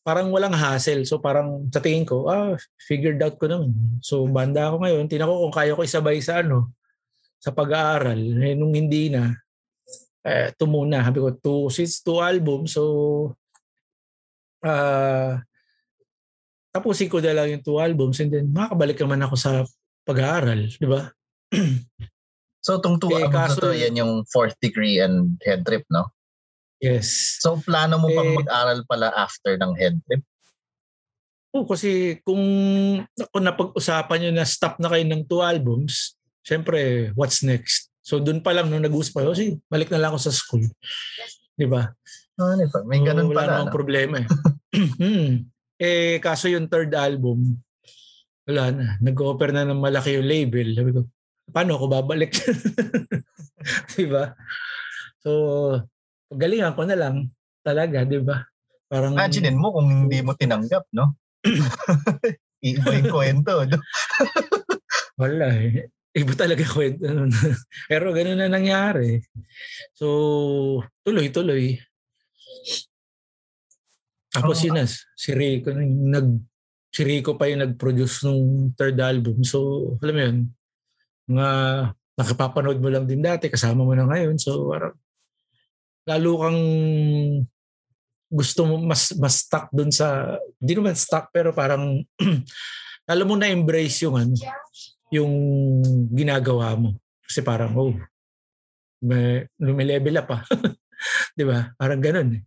parang 0.04 0.28
walang 0.28 0.52
hassle. 0.52 1.02
So 1.08 1.16
parang 1.18 1.72
sa 1.72 1.80
tingin 1.80 2.04
ko, 2.04 2.28
ah, 2.28 2.54
figured 2.76 3.18
out 3.24 3.40
ko 3.40 3.48
naman. 3.48 3.72
So 4.04 4.28
banda 4.28 4.68
ako 4.68 4.84
ngayon, 4.84 5.08
tinan 5.08 5.32
ko 5.32 5.48
kung 5.48 5.56
kaya 5.56 5.72
ko 5.72 5.82
isabay 5.82 6.20
sa 6.20 6.44
ano, 6.44 6.76
sa 7.40 7.50
pag-aaral. 7.50 8.20
Eh, 8.40 8.52
nung 8.52 8.76
hindi 8.76 9.08
na, 9.08 9.32
eh, 10.24 10.52
ito 10.52 10.64
muna. 10.68 11.00
Sabi 11.04 11.18
ko, 11.24 11.28
two, 11.40 11.62
since 11.72 12.04
two 12.04 12.20
albums, 12.20 12.76
so 12.76 12.84
uh, 14.64 15.40
tapusin 16.72 17.12
ko 17.12 17.20
na 17.24 17.36
lang 17.36 17.48
yung 17.56 17.64
two 17.64 17.80
albums 17.80 18.20
and 18.20 18.32
then 18.32 18.48
makakabalik 18.52 19.00
naman 19.00 19.24
ako 19.24 19.34
sa 19.40 19.52
pag-aaral, 20.04 20.68
di 20.68 20.88
ba? 20.88 21.08
so, 22.64 22.76
itong 22.76 23.00
two 23.00 23.12
eh, 23.12 23.24
albums 23.24 23.56
kaso, 23.56 23.72
to, 23.72 23.76
yan 23.76 23.96
yung 23.96 24.12
fourth 24.28 24.56
degree 24.60 25.00
and 25.00 25.40
head 25.44 25.64
trip, 25.64 25.84
no? 25.88 26.12
Yes. 26.84 27.40
So, 27.40 27.56
plano 27.64 27.96
mo 27.96 28.12
eh, 28.12 28.16
pang 28.16 28.32
mag-aral 28.36 28.84
pala 28.84 29.08
after 29.16 29.56
ng 29.56 29.72
head 29.80 29.96
trip? 30.04 30.20
Oo, 31.56 31.64
kasi 31.64 32.20
kung, 32.20 32.44
kung 33.32 33.44
napag-usapan 33.46 34.18
nyo 34.20 34.30
na 34.36 34.44
stop 34.44 34.76
na 34.76 34.92
kayo 34.92 35.04
ng 35.08 35.24
two 35.24 35.40
albums, 35.40 36.18
syempre, 36.44 37.08
what's 37.16 37.40
next? 37.40 37.88
So, 38.04 38.20
dun 38.20 38.44
pa 38.44 38.52
lang 38.52 38.68
nung 38.68 38.84
nag-usap 38.84 39.24
kayo, 39.24 39.32
sige, 39.32 39.64
balik 39.72 39.88
na 39.88 39.96
lang 39.96 40.12
ako 40.12 40.28
sa 40.28 40.34
school. 40.34 40.68
Di 41.56 41.64
ba? 41.64 41.88
Ah, 42.36 42.58
pa? 42.68 42.84
May 42.84 43.00
ganun 43.00 43.30
so, 43.30 43.32
pala. 43.32 43.64
Wala 43.64 43.64
no? 43.64 43.72
problema 43.72 44.14
eh. 44.20 44.28
hmm. 45.00 45.30
Eh, 45.80 46.20
kaso 46.20 46.52
yung 46.52 46.68
third 46.68 46.92
album, 46.92 47.56
wala 48.44 48.64
na. 48.74 48.86
Nag-offer 49.00 49.56
na 49.56 49.64
ng 49.64 49.80
malaki 49.80 50.20
yung 50.20 50.28
label. 50.28 50.68
Sabi 50.76 50.90
ko, 50.92 51.00
paano 51.48 51.80
ako 51.80 51.86
babalik? 51.88 52.34
di 53.96 54.04
ba? 54.10 54.36
So, 55.24 55.30
galingan 56.36 56.76
ko 56.76 56.82
na 56.84 56.96
lang 56.98 57.30
talaga, 57.64 58.04
di 58.04 58.20
ba? 58.20 58.44
Parang, 58.90 59.16
Imagine 59.16 59.56
mo 59.56 59.72
kung 59.72 59.88
hindi 59.88 60.20
mo 60.20 60.36
tinanggap, 60.36 60.84
no? 60.92 61.16
Iba 62.64 62.90
yung 62.96 63.10
kwento, 63.12 63.52
no? 63.64 63.78
wala 65.20 65.46
eh. 65.56 65.88
Iba 66.14 66.32
talaga 66.38 66.62
kwento. 66.62 67.02
Pero 67.90 68.14
ganun 68.14 68.38
na 68.38 68.46
nangyari. 68.46 69.18
So, 69.98 70.82
tuloy-tuloy. 71.02 71.80
Tapos 74.30 74.62
oh. 74.62 74.64
yun 74.66 74.74
na, 74.78 74.86
si 74.90 75.30
Rico 75.30 75.70
nag 75.74 76.28
si 76.94 77.02
Rico 77.02 77.34
pa 77.34 77.50
yung 77.50 77.66
nag-produce 77.66 78.22
nung 78.22 78.70
third 78.78 78.94
album. 79.02 79.42
So, 79.42 79.98
alam 79.98 80.14
mo 80.14 80.20
yun, 80.22 80.38
mga 81.26 81.48
nakapapanood 82.14 82.78
mo 82.78 82.86
lang 82.86 83.10
din 83.10 83.18
dati, 83.18 83.50
kasama 83.50 83.82
mo 83.82 83.90
na 83.98 84.06
ngayon. 84.06 84.38
So, 84.38 84.70
parang, 84.70 84.94
lalo 86.04 86.30
kang 86.44 86.60
gusto 88.28 88.60
mo 88.66 88.74
mas 88.82 89.14
mas 89.16 89.44
stuck 89.46 89.70
doon 89.70 89.92
sa 89.92 90.36
hindi 90.58 90.72
naman 90.74 90.96
stuck 90.96 91.30
pero 91.30 91.54
parang 91.54 92.02
lalo 93.08 93.22
mo 93.28 93.34
na 93.36 93.52
embrace 93.52 94.04
yung 94.04 94.16
ano 94.18 94.34
yung 95.12 95.34
ginagawa 96.10 96.74
mo. 96.74 96.98
Kasi 97.24 97.40
parang 97.40 97.72
oh 97.76 97.94
may 99.04 99.44
lumilevel 99.60 100.16
up 100.20 100.26
pa 100.28 100.38
'di 101.36 101.44
ba? 101.44 101.72
Parang 101.76 102.00
ganoon 102.00 102.40
eh 102.40 102.42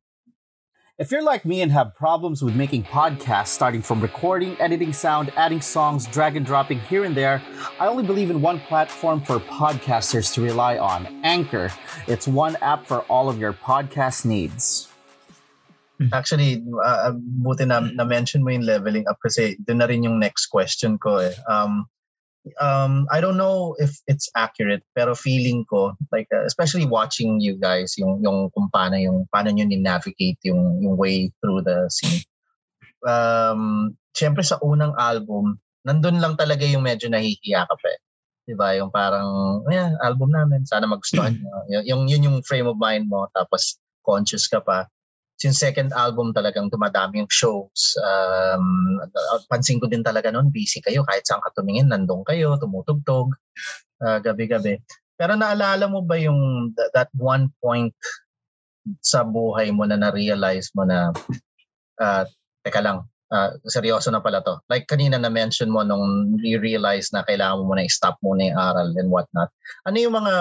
If 0.99 1.11
you're 1.11 1.21
like 1.21 1.45
me 1.45 1.61
and 1.61 1.71
have 1.71 1.93
problems 1.93 2.41
with 2.41 2.55
making 2.55 2.81
podcasts, 2.85 3.49
starting 3.49 3.83
from 3.83 4.01
recording, 4.01 4.59
editing 4.59 4.91
sound, 4.93 5.31
adding 5.35 5.61
songs, 5.61 6.07
drag 6.07 6.35
and 6.35 6.43
dropping 6.43 6.79
here 6.89 7.03
and 7.03 7.13
there, 7.13 7.39
I 7.79 7.85
only 7.85 8.01
believe 8.01 8.31
in 8.31 8.41
one 8.41 8.59
platform 8.61 9.21
for 9.21 9.37
podcasters 9.39 10.33
to 10.33 10.41
rely 10.41 10.79
on 10.79 11.05
Anchor. 11.23 11.69
It's 12.07 12.27
one 12.27 12.55
app 12.63 12.83
for 12.87 13.01
all 13.13 13.29
of 13.29 13.37
your 13.37 13.53
podcast 13.53 14.25
needs. 14.25 14.87
Actually, 16.13 16.65
uh, 16.83 17.13
buti 17.13 17.65
na, 17.65 17.79
na-mention 17.93 18.41
mo 18.43 18.49
yung 18.49 18.65
leveling 18.65 19.05
up 19.05 19.21
kasi 19.21 19.53
doon 19.69 19.77
na 19.77 19.85
rin 19.85 20.01
yung 20.01 20.17
next 20.17 20.47
question 20.49 20.97
ko 20.97 21.21
eh. 21.21 21.37
Um, 21.45 21.85
um, 22.59 23.07
I 23.11 23.21
don't 23.21 23.37
know 23.37 23.75
if 23.79 23.97
it's 24.07 24.29
accurate, 24.35 24.83
pero 24.95 25.15
feeling 25.15 25.65
ko, 25.65 25.93
like, 26.11 26.27
uh, 26.33 26.45
especially 26.45 26.85
watching 26.85 27.39
you 27.39 27.55
guys, 27.55 27.95
yung, 27.97 28.21
yung 28.23 28.49
kung 28.51 28.69
paano, 28.73 28.97
yung, 28.99 29.27
paano 29.33 29.51
nyo 29.51 29.65
ni-navigate 29.65 30.39
yung, 30.43 30.81
yung 30.81 30.95
way 30.97 31.31
through 31.41 31.61
the 31.61 31.89
scene. 31.89 32.23
Um, 33.05 33.95
Siyempre 34.17 34.41
sa 34.41 34.57
unang 34.65 34.97
album, 34.97 35.61
nandun 35.85 36.17
lang 36.17 36.33
talaga 36.33 36.65
yung 36.65 36.81
medyo 36.81 37.05
nahihiya 37.05 37.69
ka 37.69 37.75
pa 37.77 37.87
eh. 37.93 38.01
Diba? 38.47 38.73
Yung 38.79 38.89
parang, 38.89 39.61
yeah, 39.69 39.93
album 40.01 40.33
namin, 40.33 40.65
sana 40.65 40.89
magustuhan 40.89 41.37
nyo. 41.41 41.85
yung, 41.85 42.09
yun 42.09 42.25
yung 42.25 42.37
frame 42.41 42.65
of 42.65 42.81
mind 42.81 43.05
mo, 43.05 43.29
tapos 43.35 43.77
conscious 44.01 44.49
ka 44.49 44.63
pa 44.63 44.89
yung 45.45 45.53
second 45.53 45.93
album 45.93 46.33
talagang 46.33 46.71
dumadami 46.73 47.21
yung 47.21 47.29
shows. 47.29 47.93
Um, 48.01 48.97
pansin 49.51 49.77
ko 49.77 49.85
din 49.85 50.01
talaga 50.01 50.33
noon, 50.33 50.49
busy 50.49 50.81
kayo. 50.81 51.05
Kahit 51.05 51.29
saan 51.29 51.43
ka 51.45 51.53
tumingin, 51.53 51.93
nandun 51.93 52.25
kayo, 52.25 52.57
tumutugtog. 52.57 53.37
uh, 54.01 54.19
gabi-gabi. 54.21 54.81
Pero 55.17 55.33
naalala 55.33 55.89
mo 55.89 56.05
ba 56.05 56.17
yung 56.17 56.71
that, 56.93 57.09
one 57.17 57.49
point 57.57 57.93
sa 59.01 59.25
buhay 59.25 59.73
mo 59.73 59.83
na 59.83 59.97
na-realize 59.97 60.71
mo 60.77 60.85
na 60.85 61.11
uh, 61.99 62.23
teka 62.61 62.79
lang, 62.79 63.03
uh, 63.33 63.51
seryoso 63.65 64.13
na 64.13 64.21
pala 64.21 64.45
to. 64.45 64.61
Like 64.69 64.85
kanina 64.85 65.17
na-mention 65.17 65.73
mo 65.73 65.81
nung 65.81 66.37
you-realize 66.39 67.09
na 67.11 67.25
kailangan 67.25 67.65
mo 67.65 67.73
na 67.73 67.83
i-stop 67.83 68.15
muna 68.21 68.53
yung 68.53 68.59
aral 68.61 68.89
and 68.93 69.09
whatnot. 69.09 69.49
Ano 69.89 69.97
yung 69.97 70.15
mga 70.15 70.33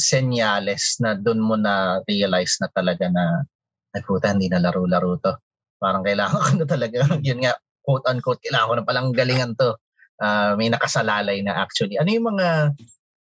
senyales 0.00 0.96
na 0.98 1.14
doon 1.14 1.40
mo 1.44 1.54
na-realize 1.60 2.56
na 2.64 2.72
talaga 2.72 3.12
na 3.12 3.44
ay 3.92 4.02
puta, 4.04 4.32
hindi 4.32 4.48
na 4.48 4.60
laro-laro 4.60 5.20
to. 5.20 5.32
Parang 5.76 6.04
kailangan 6.06 6.40
ko 6.40 6.50
na 6.62 6.66
talaga, 6.68 6.98
yun 7.26 7.40
nga, 7.44 7.56
quote-unquote, 7.84 8.40
kailangan 8.44 8.68
ko 8.68 8.74
na 8.78 8.88
palang 8.88 9.08
galingan 9.12 9.52
to. 9.58 9.76
Uh, 10.22 10.54
may 10.54 10.70
nakasalalay 10.70 11.42
na 11.42 11.58
actually. 11.60 11.98
Ano 11.98 12.08
yung 12.14 12.28
mga 12.36 12.78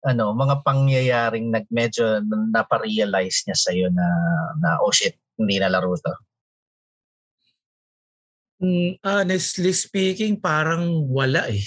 ano, 0.05 0.37
mga 0.37 0.61
pangyayaring 0.61 1.49
nag 1.49 1.65
medyo 1.73 2.21
naparealize 2.53 3.41
niya 3.49 3.57
sa 3.57 3.73
iyo 3.73 3.89
na 3.89 4.05
na 4.61 4.77
oh 4.79 4.93
shit, 4.93 5.17
hindi 5.35 5.57
na 5.57 5.67
laro 5.67 5.97
to? 5.97 6.13
Mm, 8.61 9.01
honestly 9.03 9.73
speaking, 9.75 10.39
parang 10.39 11.09
wala 11.09 11.49
eh. 11.51 11.65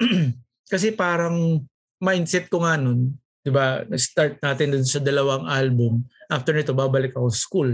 Kasi 0.72 0.90
parang 0.96 1.62
mindset 2.02 2.50
ko 2.50 2.64
nga 2.64 2.74
nun, 2.80 3.14
'di 3.44 3.52
ba? 3.52 3.84
Start 3.94 4.40
natin 4.40 4.74
dun 4.74 4.88
sa 4.88 4.98
dalawang 4.98 5.46
album. 5.46 6.08
After 6.32 6.56
nito 6.56 6.72
babalik 6.74 7.14
ako 7.14 7.28
school. 7.30 7.70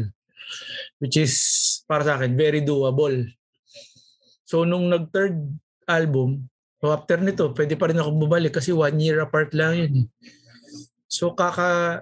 Which 1.03 1.17
is 1.21 1.35
para 1.87 2.05
sa 2.05 2.17
akin 2.21 2.37
very 2.37 2.61
doable. 2.65 3.27
So 4.45 4.67
nung 4.67 4.91
nag-third 4.91 5.39
album, 5.87 6.51
So 6.81 6.89
after 6.89 7.21
nito, 7.21 7.53
pwede 7.53 7.77
pa 7.77 7.93
rin 7.93 8.01
ako 8.01 8.25
bumalik 8.25 8.57
kasi 8.57 8.73
one 8.73 8.97
year 8.97 9.21
apart 9.21 9.53
lang 9.53 9.77
yun. 9.77 9.95
So 11.05 11.37
kaka, 11.37 12.01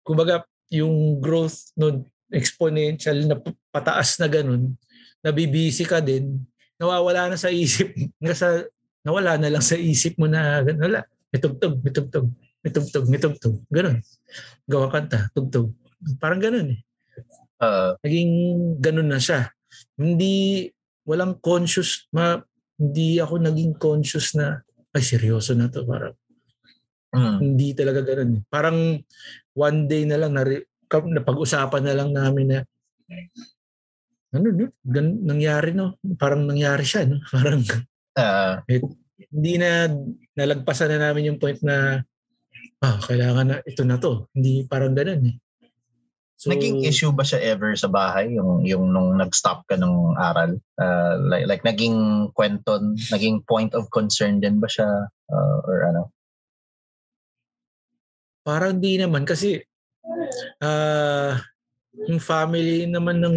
kumbaga 0.00 0.48
yung 0.72 1.20
growth 1.20 1.76
no 1.76 2.08
exponential 2.32 3.28
na 3.28 3.36
pataas 3.68 4.16
na 4.16 4.32
ganun, 4.32 4.72
nabibisi 5.20 5.84
ka 5.84 6.00
din, 6.00 6.40
nawawala 6.80 7.28
na 7.28 7.36
sa 7.36 7.52
isip, 7.52 7.92
sa, 8.32 8.64
nawala 9.04 9.36
na 9.36 9.52
lang 9.52 9.60
sa 9.60 9.76
isip 9.76 10.16
mo 10.16 10.24
na, 10.24 10.64
wala, 10.64 11.04
may 11.28 11.40
tugtog, 11.44 11.84
may 11.84 11.92
tugtog, 11.92 12.26
may 12.64 12.72
tugtog, 12.72 13.06
may 13.12 13.20
tugtog, 13.20 13.56
ganun. 13.68 14.00
Gawa 14.64 14.88
kanta, 14.88 15.28
tugtog. 15.36 15.76
Parang 16.18 16.40
ganun 16.42 16.74
eh. 16.74 16.80
Uh, 17.62 17.94
Naging 18.02 18.32
ganun 18.82 19.10
na 19.10 19.22
siya. 19.22 19.50
Hindi, 19.94 20.66
walang 21.06 21.38
conscious, 21.38 22.10
ma, 22.10 22.42
hindi 22.78 23.22
ako 23.22 23.38
naging 23.38 23.78
conscious 23.78 24.34
na, 24.34 24.62
ay 24.92 25.02
seryoso 25.02 25.54
na 25.54 25.70
to. 25.70 25.86
Parang, 25.86 26.14
mm. 27.14 27.38
hindi 27.38 27.70
talaga 27.72 28.02
ganun. 28.02 28.42
Parang 28.50 28.98
one 29.54 29.78
day 29.86 30.02
na 30.02 30.18
lang, 30.18 30.34
na, 30.34 30.42
napag-usapan 30.90 31.82
na 31.86 31.94
lang 31.96 32.10
namin 32.10 32.46
na, 32.50 32.58
ano, 34.32 34.48
no? 34.48 34.66
Gan, 34.82 35.22
nangyari, 35.22 35.76
no? 35.76 36.00
Parang 36.16 36.48
nangyari 36.48 36.82
siya, 36.82 37.04
no? 37.04 37.20
Parang, 37.34 37.62
uh, 38.18 38.58
eh, 38.66 38.80
hindi 39.30 39.54
na, 39.60 39.86
nalagpasan 40.34 40.96
na 40.96 41.08
namin 41.08 41.32
yung 41.32 41.38
point 41.38 41.60
na, 41.62 42.00
ah, 42.82 42.98
kailangan 42.98 43.46
na, 43.46 43.56
ito 43.62 43.82
na 43.86 43.96
to. 44.00 44.26
Hindi 44.34 44.66
parang 44.66 44.96
ganun, 44.96 45.30
eh. 45.30 45.36
So, 46.42 46.50
naging 46.50 46.82
issue 46.82 47.14
ba 47.14 47.22
siya 47.22 47.54
ever 47.54 47.70
sa 47.78 47.86
bahay 47.86 48.34
yung 48.34 48.66
yung 48.66 48.90
nung 48.90 49.14
nag-stop 49.14 49.62
ka 49.70 49.78
ng 49.78 50.18
aral? 50.18 50.58
Uh, 50.74 51.14
like 51.30 51.46
like 51.46 51.62
naging 51.62 51.94
kwento, 52.34 52.82
naging 53.14 53.46
point 53.46 53.70
of 53.78 53.86
concern 53.94 54.42
din 54.42 54.58
ba 54.58 54.66
siya 54.66 55.06
uh, 55.06 55.58
or 55.62 55.86
ano? 55.86 56.02
Parang 58.42 58.82
di 58.82 58.98
naman 58.98 59.22
kasi 59.22 59.62
uh, 60.58 61.38
yung 62.10 62.18
family 62.18 62.90
naman 62.90 63.22
ng 63.22 63.36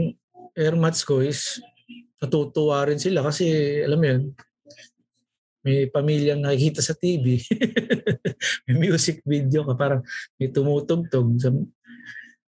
airmats 0.58 1.06
ko 1.06 1.22
is 1.22 1.62
natutuwa 2.18 2.90
rin 2.90 2.98
sila 2.98 3.22
kasi 3.22 3.46
alam 3.86 4.02
mo 4.02 4.08
yun, 4.10 4.24
may 5.62 5.86
pamilyang 5.94 6.42
nakikita 6.42 6.82
sa 6.82 6.98
TV. 6.98 7.38
may 8.66 8.90
music 8.90 9.22
video 9.22 9.62
ka, 9.62 9.78
parang 9.78 10.02
may 10.42 10.50
tumutugtog. 10.50 11.38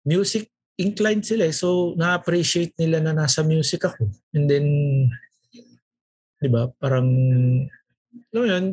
Music 0.07 0.49
inclined 0.79 1.27
sila 1.27 1.51
eh. 1.51 1.55
So, 1.55 1.99
na-appreciate 1.99 2.79
nila 2.79 3.03
na 3.03 3.12
nasa 3.12 3.42
music 3.42 3.85
ako. 3.85 4.07
And 4.33 4.47
then, 4.47 4.66
di 6.38 6.49
ba, 6.49 6.71
parang, 6.79 7.09
alam 8.31 8.45
yun, 8.47 8.66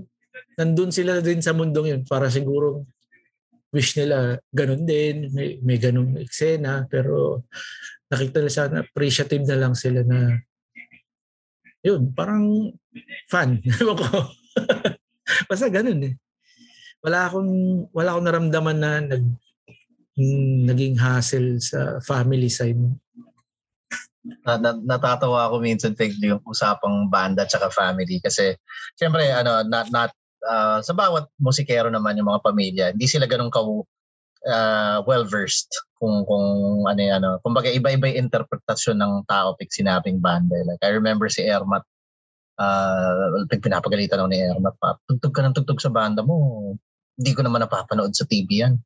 nandun 0.54 0.94
sila 0.94 1.20
din 1.20 1.42
sa 1.42 1.58
mundong 1.58 1.90
yun 1.90 2.02
para 2.06 2.30
siguro 2.30 2.86
wish 3.74 3.98
nila 3.98 4.38
ganun 4.54 4.86
din, 4.86 5.34
may, 5.34 5.58
may 5.66 5.82
ganung 5.82 6.14
eksena, 6.22 6.86
pero 6.86 7.42
nakita 8.06 8.38
nila 8.38 8.54
sana 8.54 8.86
appreciative 8.86 9.50
na 9.50 9.58
lang 9.58 9.74
sila 9.74 10.06
na 10.06 10.38
yun, 11.84 12.14
parang 12.16 12.72
fun. 13.28 13.60
Ewan 13.82 13.98
ko. 14.00 14.08
Basta 15.50 15.68
ganun 15.68 16.00
eh. 16.08 16.14
Wala 17.04 17.28
akong, 17.28 17.52
wala 17.92 18.16
akong 18.16 18.28
naramdaman 18.30 18.78
na 18.80 18.92
nag, 19.04 19.26
naging 20.18 20.96
hassle 20.98 21.58
sa 21.58 21.98
family 22.06 22.50
side? 22.50 22.80
Na, 24.46 24.56
na, 24.56 24.72
natatawa 24.78 25.50
ako 25.50 25.60
minsan 25.60 25.98
tig 25.98 26.16
yung 26.22 26.40
usapang 26.48 27.10
banda 27.10 27.44
at 27.44 27.74
family. 27.74 28.22
Kasi 28.24 28.56
syempre 28.96 29.28
ano 29.34 29.66
not 29.68 29.90
not 29.92 30.12
uh, 30.48 30.80
sa 30.80 30.94
bawat 30.96 31.28
musikero 31.42 31.92
naman 31.92 32.16
yung 32.16 32.30
mga 32.32 32.44
pamilya 32.46 32.86
hindi 32.96 33.10
sila 33.10 33.28
ganun 33.28 33.52
ka 33.52 33.60
uh, 33.60 34.98
well 35.04 35.28
versed 35.28 35.68
kung 36.00 36.24
kung 36.24 36.46
ano 36.88 37.02
ano. 37.04 37.30
Kumbaga 37.44 37.68
iba-iba 37.74 38.14
yung 38.14 38.30
interpretasyon 38.30 38.98
ng 39.02 39.14
tao 39.28 39.58
pag 39.58 39.74
sinabing 39.74 40.22
banda. 40.24 40.56
Like 40.64 40.84
I 40.86 40.94
remember 40.96 41.28
si 41.28 41.44
Ermat 41.44 41.84
uh, 42.62 43.44
pag 43.50 43.60
pinapagalitan 43.66 44.22
ako 44.22 44.30
ni 44.30 44.40
Ermat 44.40 44.76
pa 44.78 44.96
tugtog 45.10 45.34
ka 45.36 45.42
ng 45.44 45.56
tugtog 45.58 45.82
sa 45.84 45.92
banda 45.92 46.22
mo. 46.24 46.78
Hindi 47.14 47.32
ko 47.36 47.42
naman 47.44 47.66
napapanood 47.66 48.14
sa 48.16 48.24
TV 48.30 48.64
yan 48.64 48.78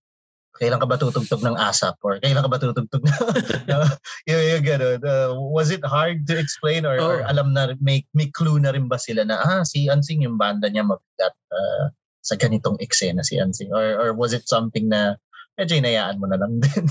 kailan 0.58 0.82
ka 0.82 0.88
ba 0.89 0.98
tutugtog 0.98 1.41
ng 1.46 1.58
ASAP 1.58 1.98
or 2.02 2.20
kailan 2.20 2.43
ka 2.43 2.50
ba 2.50 2.60
tutugtog 2.60 3.04
uh, 3.06 3.89
yung, 4.30 4.43
yung 4.43 4.63
ganun. 4.65 5.02
Uh, 5.02 5.38
was 5.38 5.70
it 5.70 5.82
hard 5.86 6.26
to 6.26 6.36
explain 6.36 6.84
or, 6.84 6.98
oh. 6.98 7.08
or 7.08 7.17
alam 7.30 7.54
na 7.54 7.78
may, 7.80 8.04
may 8.17 8.28
clue 8.34 8.58
na 8.58 8.74
rin 8.74 8.89
ba 8.89 8.98
sila 8.98 9.24
na 9.24 9.38
ah 9.38 9.62
si 9.62 9.88
Ansing 9.88 10.26
yung 10.26 10.36
banda 10.36 10.67
niya 10.67 10.84
mabigat 10.84 11.36
uh, 11.54 11.93
sa 12.26 12.36
ganitong 12.36 12.82
eksena 12.84 13.22
si 13.22 13.38
Ansing 13.38 13.72
or 13.72 13.98
or 14.02 14.10
was 14.12 14.34
it 14.34 14.50
something 14.50 14.89
na 14.89 15.15
medyo 15.58 15.78
inayaan 15.78 16.20
mo 16.22 16.26
na 16.30 16.38
lang 16.38 16.60
din? 16.63 16.86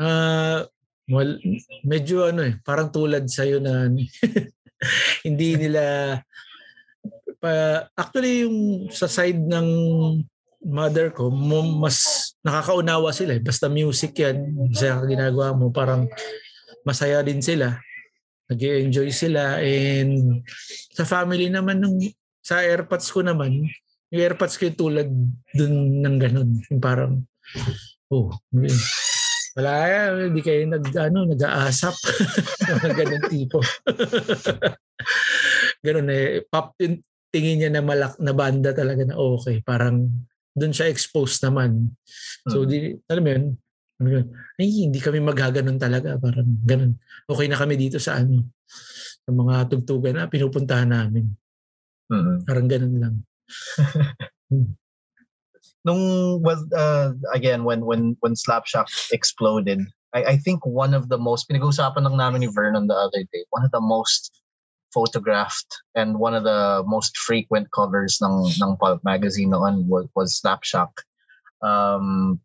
uh, 0.00 0.64
well, 1.08 1.32
medyo 1.84 2.28
ano 2.28 2.48
eh, 2.48 2.54
parang 2.62 2.92
tulad 2.92 3.28
sa'yo 3.28 3.60
na 3.60 3.88
hindi 5.26 5.48
nila 5.56 6.18
pa, 7.42 7.86
actually 7.98 8.46
yung 8.46 8.88
sa 8.94 9.10
side 9.10 9.42
ng 9.42 9.68
mother 10.62 11.10
ko, 11.10 11.28
mas 11.30 12.30
nakakaunawa 12.42 13.10
sila 13.10 13.38
eh. 13.38 13.42
Basta 13.42 13.66
music 13.66 14.18
yan, 14.18 14.70
masaya 14.70 15.02
ka 15.02 15.04
ginagawa 15.06 15.54
mo, 15.54 15.70
parang 15.74 16.06
masaya 16.86 17.22
din 17.22 17.42
sila. 17.42 17.78
nag 18.50 18.60
enjoy 18.60 19.08
sila. 19.10 19.62
And 19.62 20.44
sa 20.92 21.08
family 21.08 21.48
naman, 21.48 21.80
ng, 21.80 21.98
sa 22.42 22.60
airpods 22.62 23.08
ko 23.10 23.22
naman, 23.22 23.70
yung 24.12 24.22
airpods 24.22 24.60
ko 24.60 24.68
yung 24.68 24.78
tulad 24.78 25.08
dun 25.56 26.04
ng 26.04 26.16
ganun. 26.20 26.50
Yung 26.68 26.82
parang, 26.82 27.24
oh, 28.12 28.28
wala 29.56 29.72
yan, 29.88 30.10
hindi 30.32 30.42
kayo 30.44 30.68
nag, 30.68 30.84
ano, 30.92 31.28
nag-aasap. 31.32 31.94
ganun 32.98 33.24
tipo. 33.28 33.58
ganun 35.86 36.08
eh. 36.12 36.44
Pop, 36.44 36.76
tingin 37.32 37.56
niya 37.56 37.70
na 37.72 37.80
malak 37.80 38.20
na 38.20 38.36
banda 38.36 38.76
talaga 38.76 39.08
na 39.08 39.16
okay. 39.16 39.64
Parang 39.64 40.08
doon 40.52 40.72
siya 40.72 40.92
exposed 40.92 41.40
naman. 41.44 41.96
So, 42.48 42.64
hmm. 42.64 42.68
di, 42.68 42.76
alam 43.08 43.22
mo 43.24 43.30
yun, 43.30 43.46
ay, 44.58 44.68
hindi 44.88 44.98
kami 44.98 45.22
magaganon 45.22 45.78
talaga. 45.78 46.18
Parang 46.18 46.48
ganun. 46.66 46.98
Okay 47.28 47.46
na 47.46 47.58
kami 47.58 47.78
dito 47.78 48.02
sa 48.02 48.18
ano, 48.18 48.50
sa 49.22 49.30
mga 49.30 49.70
tugtugan 49.70 50.18
na 50.18 50.26
pinupuntahan 50.26 50.90
namin. 50.90 51.30
Mm-hmm. 52.10 52.36
Parang 52.44 52.68
ganun 52.68 52.96
lang. 52.98 53.14
Hmm. 54.52 54.76
Nung 55.80 56.04
was 56.44 56.60
uh, 56.76 57.16
again 57.32 57.64
when 57.64 57.88
when 57.88 58.20
when 58.20 58.36
Slapshot 58.36 58.84
exploded, 59.16 59.80
I 60.12 60.36
I 60.36 60.36
think 60.36 60.60
one 60.68 60.92
of 60.92 61.08
the 61.08 61.16
most 61.16 61.48
pinag-uusapan 61.48 62.04
lang 62.04 62.20
namin 62.20 62.44
ni 62.44 62.52
Vernon 62.52 62.84
the 62.84 62.92
other 62.92 63.24
day. 63.32 63.48
One 63.48 63.64
of 63.64 63.72
the 63.72 63.80
most 63.80 64.41
photographed 64.92 65.82
and 65.94 66.18
one 66.18 66.34
of 66.34 66.44
the 66.44 66.84
most 66.86 67.16
frequent 67.16 67.68
covers 67.72 68.20
ng 68.22 68.52
ng 68.60 68.76
pulp 68.76 69.00
magazine 69.04 69.50
noon 69.50 69.88
was, 69.88 70.06
was 70.14 70.38
Snapshock. 70.38 70.92
Um, 71.62 72.40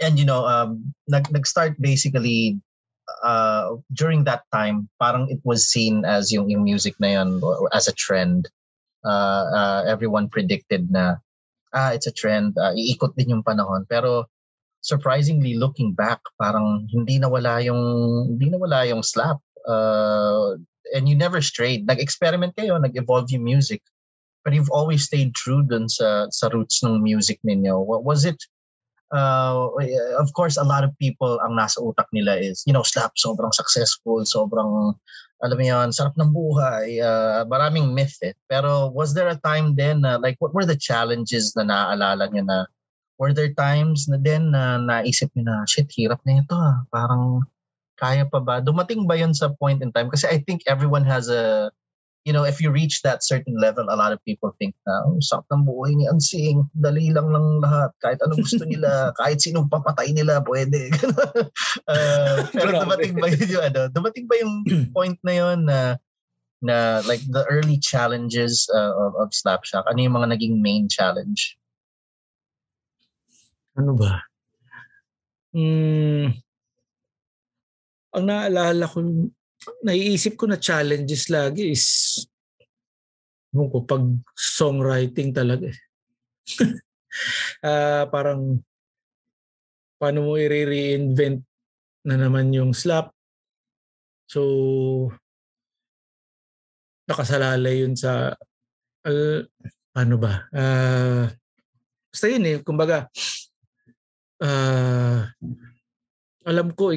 and 0.00 0.18
you 0.18 0.24
know, 0.24 0.46
um, 0.46 0.94
nag 1.08 1.30
nag-start 1.30 1.74
basically 1.80 2.60
uh, 3.24 3.74
during 3.92 4.24
that 4.24 4.42
time, 4.52 4.88
parang 5.00 5.26
it 5.30 5.40
was 5.44 5.66
seen 5.66 6.04
as 6.04 6.30
yung, 6.30 6.50
yung 6.50 6.62
music 6.62 6.94
na 7.00 7.18
yun 7.18 7.42
as 7.72 7.88
a 7.88 7.94
trend. 7.94 8.48
uh, 9.04 9.44
uh, 9.54 9.80
everyone 9.86 10.28
predicted 10.28 10.90
na 10.90 11.16
ah 11.76 11.92
it's 11.92 12.08
a 12.08 12.14
trend 12.14 12.56
uh, 12.56 12.72
iikot 12.72 13.12
din 13.14 13.36
yung 13.36 13.44
panahon 13.44 13.84
pero 13.86 14.24
surprisingly 14.80 15.54
looking 15.54 15.92
back 15.92 16.18
parang 16.40 16.88
hindi 16.88 17.20
nawala 17.20 17.60
yung 17.60 17.82
hindi 18.34 18.48
nawala 18.48 18.88
yung 18.88 19.04
slap 19.04 19.36
uh, 19.68 20.56
and 20.94 21.08
you 21.08 21.16
never 21.16 21.40
strayed. 21.40 21.86
Nag-experiment 21.86 22.56
kayo 22.56 22.80
nag-evolve 22.80 23.30
yung 23.32 23.44
music 23.44 23.82
but 24.44 24.54
you've 24.54 24.72
always 24.72 25.04
stayed 25.04 25.34
true 25.34 25.60
dun 25.66 25.88
sa 25.88 26.24
sa 26.30 26.48
roots 26.48 26.80
ng 26.80 27.02
music 27.02 27.36
ninyo. 27.44 27.84
What 27.84 28.04
was 28.06 28.24
it 28.24 28.38
uh, 29.12 29.68
of 30.18 30.32
course, 30.32 30.56
a 30.56 30.64
lot 30.64 30.84
of 30.84 30.96
people 30.98 31.40
ang 31.44 31.56
nasa 31.56 31.80
utak 31.80 32.06
nila 32.12 32.36
is, 32.36 32.62
you 32.66 32.72
know, 32.72 32.82
slap, 32.84 33.12
sobrang 33.16 33.52
successful, 33.54 34.24
sobrang, 34.24 34.94
alam 35.44 35.56
mo 35.56 35.64
yun, 35.64 35.88
sarap 35.94 36.14
ng 36.18 36.32
buhay, 36.34 37.00
uh, 37.00 37.44
maraming 37.46 37.94
myth 37.94 38.16
eh. 38.22 38.34
Pero 38.50 38.88
was 38.92 39.14
there 39.14 39.28
a 39.28 39.40
time 39.40 39.74
then, 39.76 40.04
uh, 40.04 40.18
like, 40.18 40.36
what 40.40 40.52
were 40.52 40.66
the 40.66 40.76
challenges 40.76 41.54
na 41.56 41.64
naaalala 41.64 42.28
nyo 42.32 42.44
na, 42.44 42.58
were 43.18 43.34
there 43.34 43.52
times 43.54 44.06
na 44.06 44.16
din 44.16 44.54
na 44.54 44.78
naisip 44.78 45.30
nyo 45.34 45.44
na, 45.46 45.56
shit, 45.66 45.90
hirap 45.94 46.20
na 46.26 46.42
ito 46.42 46.54
ah, 46.54 46.84
parang, 46.92 47.42
kaya 47.98 48.24
pa 48.30 48.38
ba? 48.38 48.62
Dumating 48.62 49.10
ba 49.10 49.18
yun 49.18 49.34
sa 49.34 49.50
point 49.50 49.82
in 49.82 49.90
time? 49.90 50.08
Kasi 50.08 50.30
I 50.30 50.38
think 50.46 50.62
everyone 50.70 51.02
has 51.02 51.26
a, 51.26 51.74
you 52.22 52.30
know, 52.30 52.46
if 52.46 52.62
you 52.62 52.70
reach 52.70 53.02
that 53.02 53.26
certain 53.26 53.58
level, 53.58 53.90
a 53.90 53.98
lot 53.98 54.14
of 54.14 54.22
people 54.22 54.54
think 54.62 54.78
na, 54.86 55.02
oh, 55.02 55.18
sakit 55.18 55.50
ng 55.50 55.66
buhay 55.66 55.98
ni 55.98 56.06
Ansing, 56.06 56.62
dali 56.78 57.10
lang 57.10 57.34
lang 57.34 57.58
lahat, 57.58 57.90
kahit 57.98 58.22
ano 58.22 58.38
gusto 58.38 58.62
nila, 58.62 59.10
kahit 59.20 59.42
sinong 59.42 59.66
papatay 59.66 60.14
nila, 60.14 60.38
pwede. 60.46 60.94
uh, 61.90 62.46
pero 62.54 62.78
dumating 62.86 63.18
ba 63.18 63.26
yun 63.34 63.48
yung, 63.50 63.64
ano, 63.66 63.80
dumating 63.90 64.26
ba 64.30 64.34
yung 64.38 64.54
point 64.96 65.18
na 65.26 65.34
yun 65.34 65.58
na, 65.66 65.78
na 66.62 66.76
like 67.06 67.22
the 67.30 67.42
early 67.50 67.78
challenges 67.78 68.70
uh, 68.70 68.94
of, 68.94 69.18
of 69.18 69.28
Slapshack? 69.34 69.86
Ano 69.90 69.98
yung 69.98 70.14
mga 70.14 70.38
naging 70.38 70.62
main 70.62 70.86
challenge? 70.86 71.58
Ano 73.78 73.94
ba? 73.94 74.22
Hmm, 75.54 76.34
ang 78.14 78.24
naalala 78.24 78.88
ko 78.88 79.04
naiisip 79.84 80.38
ko 80.38 80.46
na 80.46 80.56
challenges 80.56 81.28
lagi 81.28 81.74
is 81.74 81.86
mo 83.52 83.68
ko 83.72 83.84
pag 83.84 84.04
songwriting 84.36 85.32
talaga. 85.32 85.72
uh, 87.64 88.04
parang 88.14 88.60
paano 89.98 90.18
mo 90.30 90.32
i-reinvent 90.38 91.42
na 92.06 92.16
naman 92.16 92.54
yung 92.54 92.76
slap. 92.76 93.10
So 94.28 95.10
nakasalalay 97.08 97.88
yun 97.88 97.96
sa 97.96 98.36
uh, 99.08 99.40
ano 99.96 100.14
ba? 100.20 100.46
Uh, 100.52 101.26
basta 102.12 102.26
yun 102.28 102.44
eh. 102.46 102.56
Kumbaga, 102.60 103.08
uh, 104.44 105.24
alam 106.44 106.68
ko, 106.76 106.94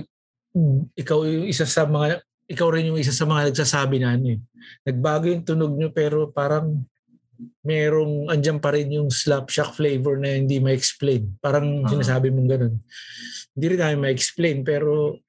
ikaw 0.97 1.23
yung 1.23 1.47
isa 1.47 1.63
sa 1.63 1.87
mga 1.87 2.19
ikaw 2.51 2.67
rin 2.67 2.91
yung 2.91 2.99
isa 2.99 3.15
sa 3.15 3.23
mga 3.23 3.51
nagsasabi 3.51 4.03
na 4.03 4.19
ano 4.19 4.35
eh. 4.35 4.39
Nagbago 4.83 5.31
yung 5.31 5.47
tunog 5.47 5.71
nyo 5.79 5.89
pero 5.95 6.27
parang 6.27 6.83
merong 7.63 8.27
andyan 8.27 8.59
pa 8.59 8.75
rin 8.75 8.91
yung 8.91 9.07
slap 9.07 9.47
shock 9.47 9.79
flavor 9.79 10.19
na 10.19 10.35
hindi 10.35 10.59
ma-explain. 10.59 11.39
Parang 11.39 11.81
uh-huh. 11.81 11.89
sinasabi 11.89 12.27
mong 12.29 12.49
ganun. 12.51 12.75
Hindi 13.55 13.65
rin 13.71 13.79
namin 13.79 14.03
ma-explain 14.03 14.57
pero 14.67 15.23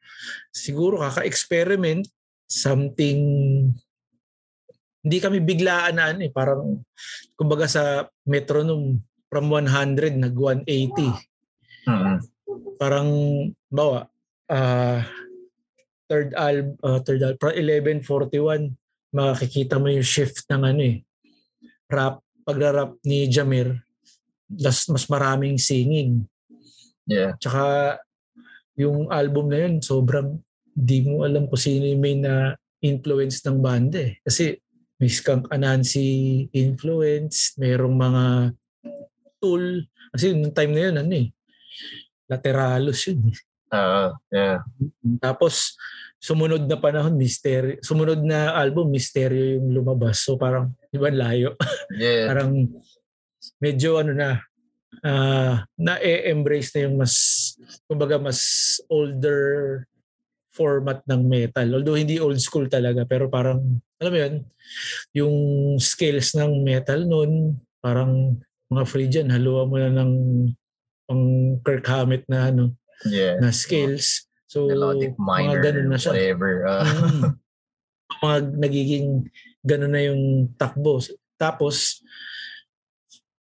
siguro 0.50 0.98
kaka-experiment 0.98 2.11
something 2.50 3.20
hindi 5.02 5.18
kami 5.18 5.38
biglaan 5.42 5.98
na 5.98 6.11
ano 6.11 6.26
eh. 6.26 6.32
Parang 6.35 6.82
kumbaga 7.38 7.70
sa 7.70 8.06
metronome 8.26 8.98
from 9.30 9.46
100 9.46 10.18
nag 10.18 10.35
180. 10.35 10.66
Uh-huh. 11.87 12.18
Parang 12.82 13.08
bawa 13.70 14.12
uh, 14.52 15.00
third 16.06 16.36
album, 16.36 16.76
uh, 16.84 17.00
third 17.00 17.24
album, 17.24 17.40
1141, 17.40 18.76
makikita 19.16 19.80
mo 19.80 19.88
yung 19.88 20.04
shift 20.04 20.44
ng 20.52 20.62
ano 20.68 20.82
eh, 20.84 20.96
rap, 21.88 22.20
pagra-rap 22.44 23.00
ni 23.08 23.24
Jamir, 23.32 23.80
mas, 24.52 24.84
mas 24.92 25.08
maraming 25.08 25.56
singing. 25.56 26.28
Yeah. 27.08 27.34
Tsaka 27.40 27.96
yung 28.76 29.08
album 29.08 29.48
na 29.48 29.64
yun, 29.64 29.80
sobrang 29.80 30.40
di 30.72 31.04
mo 31.04 31.24
alam 31.24 31.48
kung 31.48 31.60
sino 31.60 31.84
yung 31.84 32.02
main 32.02 32.20
na 32.24 32.36
influence 32.80 33.44
ng 33.44 33.60
banda 33.60 34.00
eh. 34.00 34.20
Kasi 34.24 34.56
may 34.96 35.12
Skunk 35.12 35.48
Anansi 35.52 36.46
influence, 36.52 37.56
mayroong 37.56 37.96
mga 37.96 38.24
tool. 39.40 39.84
Kasi 40.12 40.32
nung 40.36 40.52
time 40.52 40.72
na 40.72 40.82
yun, 40.88 40.96
ano 41.00 41.12
eh, 41.12 41.28
lateralos 42.28 43.00
yun 43.08 43.32
eh. 43.32 43.38
Uh, 43.72 44.12
yeah. 44.28 44.61
Tapos, 45.16 45.80
sumunod 46.20 46.68
na 46.68 46.76
panahon, 46.76 47.16
mystery, 47.16 47.80
sumunod 47.80 48.20
na 48.20 48.52
album, 48.54 48.92
misteryo 48.92 49.58
yung 49.58 49.72
lumabas. 49.72 50.22
So 50.22 50.37
parang, 50.37 50.76
di 50.92 51.00
ba, 51.00 51.11
layo. 51.11 51.56
Yeah. 51.96 52.28
parang, 52.30 52.68
medyo 53.58 54.00
ano 54.00 54.12
na, 54.14 54.30
uh, 55.02 55.64
na-embrace 55.76 56.72
na 56.76 56.80
yung 56.88 56.96
mas, 57.00 57.14
kumbaga, 57.90 58.20
mas 58.20 58.40
older 58.87 59.82
format 60.52 61.00
ng 61.08 61.22
metal. 61.24 61.68
Although 61.80 61.96
hindi 61.96 62.20
old 62.20 62.38
school 62.38 62.68
talaga, 62.68 63.08
pero 63.08 63.26
parang, 63.26 63.80
alam 63.98 64.12
mo 64.12 64.18
yun, 64.20 64.35
yung 65.16 65.37
scales 65.80 66.37
ng 66.37 66.61
metal 66.61 67.08
noon, 67.08 67.56
parang 67.80 68.37
mga 68.68 68.85
free 68.88 69.08
dyan, 69.08 69.32
haluan 69.32 69.68
mo 69.68 69.76
na 69.80 69.90
ng 69.90 70.12
pang 71.08 71.24
Kirk 71.66 71.85
Hammett 71.88 72.24
na 72.30 72.52
ano, 72.52 72.72
yeah. 73.09 73.38
na 73.40 73.50
scales. 73.50 74.26
So, 74.46 74.68
Melodic 74.68 75.16
minor, 75.16 75.61
mga 75.61 75.64
ganun 75.64 75.88
na 75.88 75.98
siya. 75.98 76.12
whatever. 76.12 76.50
Uh. 76.68 76.85
Mm. 76.85 77.22
mga 78.24 78.38
nagiging 78.61 79.09
ganun 79.64 79.92
na 79.94 80.02
yung 80.05 80.22
takbo. 80.59 81.00
Tapos, 81.40 82.02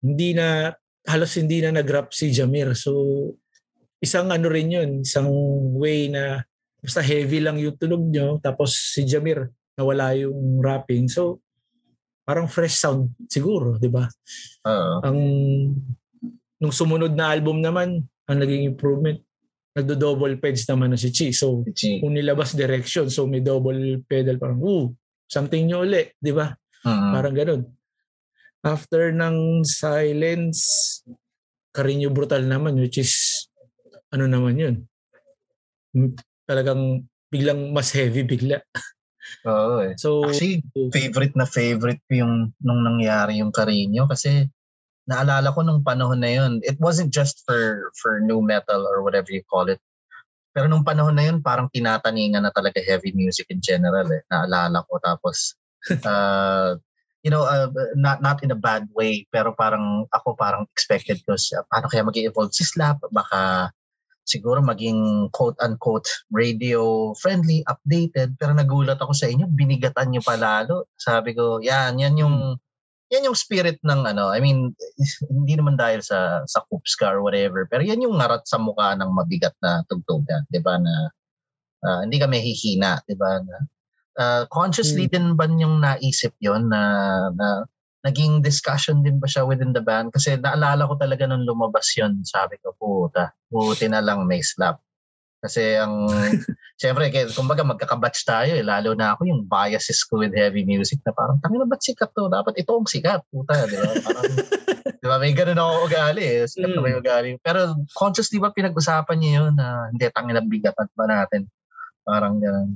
hindi 0.02 0.34
na, 0.34 0.74
halos 1.06 1.32
hindi 1.38 1.62
na 1.62 1.78
nag-rap 1.78 2.10
si 2.10 2.34
Jamir. 2.34 2.74
So, 2.74 2.92
isang 3.98 4.30
ano 4.30 4.46
rin 4.50 4.74
yun, 4.74 4.90
isang 5.02 5.30
way 5.78 6.10
na 6.10 6.42
basta 6.78 7.02
heavy 7.02 7.42
lang 7.42 7.58
yung 7.58 7.74
tunog 7.74 8.02
nyo, 8.06 8.38
tapos 8.38 8.94
si 8.94 9.02
Jamir, 9.02 9.50
nawala 9.74 10.14
yung 10.14 10.62
rapping. 10.62 11.10
So, 11.10 11.42
parang 12.22 12.46
fresh 12.46 12.78
sound 12.78 13.14
siguro, 13.26 13.78
di 13.78 13.90
ba? 13.90 14.06
Uh-huh. 14.62 14.98
Ang, 15.02 15.18
nung 16.58 16.74
sumunod 16.74 17.14
na 17.14 17.34
album 17.34 17.58
naman, 17.58 18.06
ang 18.28 18.38
naging 18.38 18.68
improvement, 18.68 19.18
nagdo-double 19.78 20.42
pedals 20.42 20.66
naman 20.66 20.92
na 20.92 20.98
si 20.98 21.14
Chi. 21.14 21.30
So, 21.30 21.62
Chi. 21.70 22.02
kung 22.02 22.18
nilabas 22.18 22.58
direction, 22.58 23.06
so 23.06 23.30
may 23.30 23.38
double 23.38 24.02
pedal, 24.10 24.36
parang, 24.42 24.60
ooh, 24.60 24.90
something 25.30 25.70
nyo 25.70 25.86
uli, 25.86 26.10
di 26.18 26.34
ba? 26.34 26.50
Uh-huh. 26.82 27.12
Parang 27.14 27.34
ganun. 27.34 27.62
After 28.66 29.14
ng 29.14 29.62
silence, 29.62 31.00
Carino 31.70 32.10
Brutal 32.10 32.42
naman, 32.42 32.74
which 32.74 32.98
is, 32.98 33.46
ano 34.10 34.26
naman 34.26 34.58
yun? 34.58 34.74
Talagang 36.48 37.06
biglang 37.28 37.70
mas 37.70 37.92
heavy 37.94 38.24
bigla. 38.24 38.58
Oo 39.44 39.84
eh. 39.84 39.92
So, 40.00 40.24
Actually, 40.24 40.64
favorite 40.90 41.36
na 41.36 41.44
favorite 41.44 42.00
ko 42.08 42.24
yung 42.24 42.34
nung 42.64 42.80
nangyari 42.80 43.44
yung 43.44 43.52
Carino 43.52 44.08
kasi 44.08 44.48
naalala 45.08 45.50
ko 45.56 45.64
nung 45.64 45.80
panahon 45.80 46.20
na 46.20 46.30
yun, 46.30 46.60
it 46.62 46.76
wasn't 46.76 47.08
just 47.08 47.42
for 47.48 47.88
for 47.96 48.20
new 48.20 48.44
metal 48.44 48.84
or 48.84 49.00
whatever 49.00 49.32
you 49.32 49.40
call 49.48 49.66
it. 49.72 49.80
Pero 50.52 50.68
nung 50.68 50.84
panahon 50.84 51.16
na 51.16 51.24
yun, 51.32 51.40
parang 51.40 51.72
tinataningan 51.72 52.44
na 52.44 52.52
talaga 52.52 52.84
heavy 52.84 53.16
music 53.16 53.48
in 53.48 53.64
general 53.64 54.04
eh. 54.12 54.20
Naalala 54.28 54.84
ko. 54.84 55.00
Tapos, 55.00 55.56
uh, 56.04 56.76
you 57.24 57.32
know, 57.32 57.48
uh, 57.48 57.72
not 57.96 58.20
not 58.20 58.44
in 58.44 58.52
a 58.52 58.58
bad 58.58 58.84
way, 58.92 59.24
pero 59.32 59.56
parang 59.56 60.04
ako 60.12 60.36
parang 60.36 60.68
expected 60.76 61.24
ko 61.24 61.40
siya. 61.40 61.64
Paano 61.72 61.88
kaya 61.88 62.04
mag 62.04 62.16
evolve 62.20 62.52
si 62.52 62.68
Slap? 62.68 63.00
Baka 63.08 63.72
siguro 64.28 64.60
maging 64.60 65.32
quote-unquote 65.32 66.28
radio 66.28 67.12
friendly, 67.16 67.64
updated. 67.64 68.36
Pero 68.36 68.52
nagulat 68.52 69.00
ako 69.00 69.16
sa 69.16 69.24
inyo, 69.24 69.48
binigatan 69.48 70.12
nyo 70.12 70.20
pa 70.20 70.36
lalo. 70.36 70.92
Sabi 71.00 71.32
ko, 71.32 71.64
yan, 71.64 71.96
yan 71.96 72.14
yung 72.20 72.36
yan 73.08 73.26
yung 73.28 73.38
spirit 73.38 73.80
ng 73.80 74.04
ano, 74.04 74.28
I 74.28 74.40
mean, 74.40 74.76
hindi 75.32 75.54
naman 75.56 75.80
dahil 75.80 76.04
sa 76.04 76.44
sa 76.44 76.60
Kupska 76.68 77.08
or 77.08 77.24
whatever, 77.24 77.64
pero 77.64 77.80
yan 77.80 78.04
yung 78.04 78.20
ngarat 78.20 78.44
sa 78.44 78.60
mukha 78.60 78.92
ng 78.96 79.08
mabigat 79.08 79.56
na 79.64 79.80
tugtugan, 79.88 80.44
'di 80.52 80.60
ba 80.60 80.76
na 80.76 80.94
uh, 81.88 82.00
hindi 82.04 82.20
kami 82.20 82.36
hihina, 82.44 83.00
'di 83.08 83.16
ba 83.16 83.40
na 83.40 83.56
uh, 84.18 84.42
consciously 84.50 85.06
hmm. 85.06 85.14
din 85.14 85.26
ba 85.38 85.46
yung 85.48 85.80
naisip 85.80 86.34
yon 86.42 86.68
na, 86.68 86.82
na 87.32 87.64
naging 88.02 88.42
discussion 88.42 89.00
din 89.00 89.22
ba 89.22 89.30
siya 89.30 89.46
within 89.46 89.72
the 89.72 89.82
band? 89.82 90.10
Kasi 90.12 90.36
naalala 90.36 90.84
ko 90.90 90.98
talaga 90.98 91.24
nung 91.24 91.46
lumabas 91.46 91.86
yon 91.96 92.20
sabi 92.26 92.58
ko, 92.60 92.74
puta, 92.76 93.32
buti 93.48 93.86
na 93.88 94.02
lang 94.02 94.26
may 94.26 94.42
slap. 94.42 94.82
Kasi 95.38 95.78
ang, 95.78 96.10
syempre, 96.82 97.10
kaya, 97.14 97.30
kumbaga 97.30 97.62
magkakabatch 97.62 98.26
tayo 98.26 98.58
eh. 98.58 98.64
Lalo 98.66 98.94
na 98.98 99.14
ako 99.14 99.22
yung 99.30 99.42
biases 99.46 100.02
ko 100.02 100.18
with 100.18 100.34
heavy 100.34 100.66
music 100.66 100.98
na 101.06 101.14
parang, 101.14 101.38
tangin 101.38 101.62
na 101.62 101.68
ba't 101.70 101.78
sikat 101.78 102.10
to? 102.10 102.26
Dapat 102.26 102.58
ito 102.58 102.74
ang 102.74 102.90
sikat. 102.90 103.22
Puta, 103.30 103.54
di 103.70 103.78
ba? 103.78 103.90
Parang, 104.02 104.24
di 104.98 105.06
ba? 105.06 105.16
May 105.22 105.32
ganun 105.34 105.62
ako 105.62 105.72
ugali 105.86 106.22
eh. 106.26 106.42
Sikat 106.50 106.74
na 106.74 106.82
may 106.82 106.94
Mm. 106.98 107.00
ugali. 107.02 107.30
Pero 107.38 107.58
conscious, 107.94 108.34
di 108.34 108.42
ba, 108.42 108.50
pinag-usapan 108.50 109.16
niyo 109.18 109.30
yun 109.46 109.54
na 109.54 109.86
hindi, 109.94 110.04
tangin 110.10 110.34
na 110.34 110.42
bigatan 110.42 110.88
ba 110.98 111.06
natin? 111.06 111.46
Parang 112.02 112.42
ganun. 112.42 112.74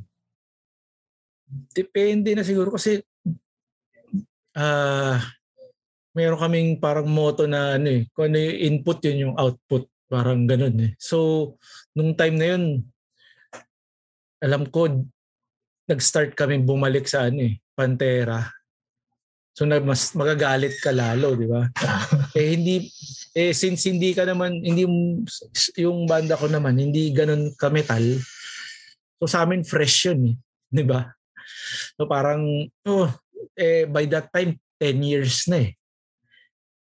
Depende 1.74 2.32
na 2.32 2.46
siguro 2.46 2.72
kasi 2.72 3.02
ah 4.56 5.20
meron 6.12 6.40
kaming 6.40 6.76
parang 6.76 7.08
motto 7.08 7.44
na 7.48 7.76
ano 7.80 7.88
eh, 7.88 8.04
kung 8.12 8.28
ano 8.32 8.36
yung 8.40 8.58
input 8.72 9.00
yun 9.04 9.28
yung 9.28 9.36
output. 9.36 9.88
Parang 10.12 10.44
ganun 10.44 10.76
eh. 10.76 10.92
So, 11.00 11.56
nung 11.97 12.16
time 12.16 12.36
na 12.36 12.47
yun, 12.57 12.64
alam 14.43 14.66
ko, 14.68 14.88
nag-start 15.86 16.34
kami 16.34 16.62
bumalik 16.62 17.07
sa 17.07 17.28
ano 17.28 17.47
eh, 17.47 17.61
Pantera. 17.76 18.49
So, 19.53 19.68
na, 19.68 19.78
mas 19.84 20.16
magagalit 20.16 20.80
ka 20.80 20.90
lalo, 20.90 21.36
di 21.36 21.45
ba? 21.45 21.68
eh 22.38 22.57
hindi, 22.57 22.88
eh 23.36 23.53
since 23.53 23.84
hindi 23.84 24.16
ka 24.16 24.24
naman, 24.24 24.64
hindi 24.64 24.88
yung, 24.88 25.28
yung 25.76 25.99
banda 26.09 26.40
ko 26.40 26.49
naman, 26.49 26.80
hindi 26.80 27.12
ganun 27.12 27.53
ka-metal. 27.61 28.16
So, 29.20 29.28
sa 29.28 29.45
amin, 29.45 29.62
fresh 29.62 30.09
yun 30.09 30.32
eh. 30.32 30.36
Di 30.72 30.82
ba? 30.88 31.05
So 32.01 32.09
parang, 32.09 32.43
oh, 32.88 33.09
eh, 33.53 33.84
by 33.84 34.09
that 34.09 34.32
time, 34.32 34.57
10 34.80 34.99
years 35.05 35.47
na 35.47 35.68
eh. 35.68 35.70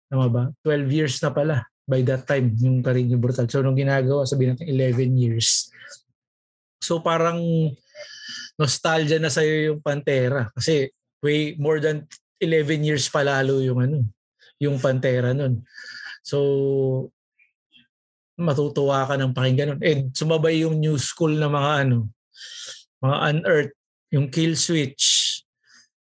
Tama 0.10 0.30
ba? 0.30 0.44
12 0.64 0.90
years 0.94 1.18
na 1.20 1.34
pala 1.34 1.66
by 1.90 2.06
that 2.06 2.30
time 2.30 2.54
yung 2.62 2.86
Carino 2.86 3.18
Brutal. 3.18 3.50
So 3.50 3.66
nung 3.66 3.74
ginagawa, 3.74 4.30
sabihin 4.30 4.54
natin 4.54 4.70
11 4.70 5.18
years. 5.18 5.74
So 6.78 7.02
parang 7.02 7.42
nostalgia 8.62 9.18
na 9.18 9.34
sa'yo 9.34 9.74
yung 9.74 9.80
Pantera. 9.82 10.54
Kasi 10.54 10.94
way 11.26 11.58
more 11.58 11.82
than 11.82 12.06
11 12.38 12.86
years 12.86 13.10
pa 13.10 13.26
lalo 13.26 13.58
yung 13.60 13.82
ano, 13.82 14.06
yung 14.62 14.78
Pantera 14.78 15.34
nun. 15.34 15.66
So 16.22 17.10
matutuwa 18.40 19.10
ka 19.10 19.18
ng 19.18 19.34
pakinggan 19.34 19.76
nun. 19.76 19.82
And 19.82 20.02
sumabay 20.14 20.62
yung 20.62 20.78
new 20.78 20.96
school 21.02 21.34
na 21.34 21.50
mga 21.50 21.72
ano, 21.90 22.08
mga 23.02 23.18
unearthed 23.34 23.76
yung 24.14 24.28
kill 24.30 24.54
switch. 24.56 25.42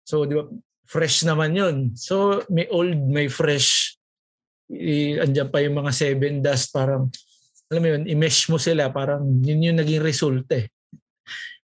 So, 0.07 0.25
di 0.25 0.37
ba, 0.37 0.45
fresh 0.89 1.25
naman 1.25 1.57
yun. 1.57 1.77
So, 1.97 2.45
may 2.53 2.69
old, 2.69 3.01
may 3.09 3.29
fresh. 3.33 3.82
I, 4.73 5.21
andyan 5.21 5.53
pa 5.53 5.61
yung 5.61 5.77
mga 5.77 5.93
seven 5.93 6.41
dust, 6.41 6.73
parang, 6.73 7.13
alam 7.69 7.81
mo 7.81 7.89
yun, 7.93 8.03
i-mesh 8.09 8.49
mo 8.49 8.57
sila, 8.57 8.89
parang 8.89 9.25
yun 9.45 9.73
yung 9.73 9.79
naging 9.79 10.01
result 10.01 10.49
eh. 10.53 10.73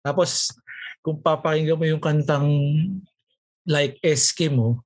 Tapos, 0.01 0.53
kung 1.05 1.21
papakinggan 1.21 1.77
mo 1.77 1.85
yung 1.85 2.01
kantang 2.01 2.49
like 3.65 4.01
Eskimo, 4.01 4.81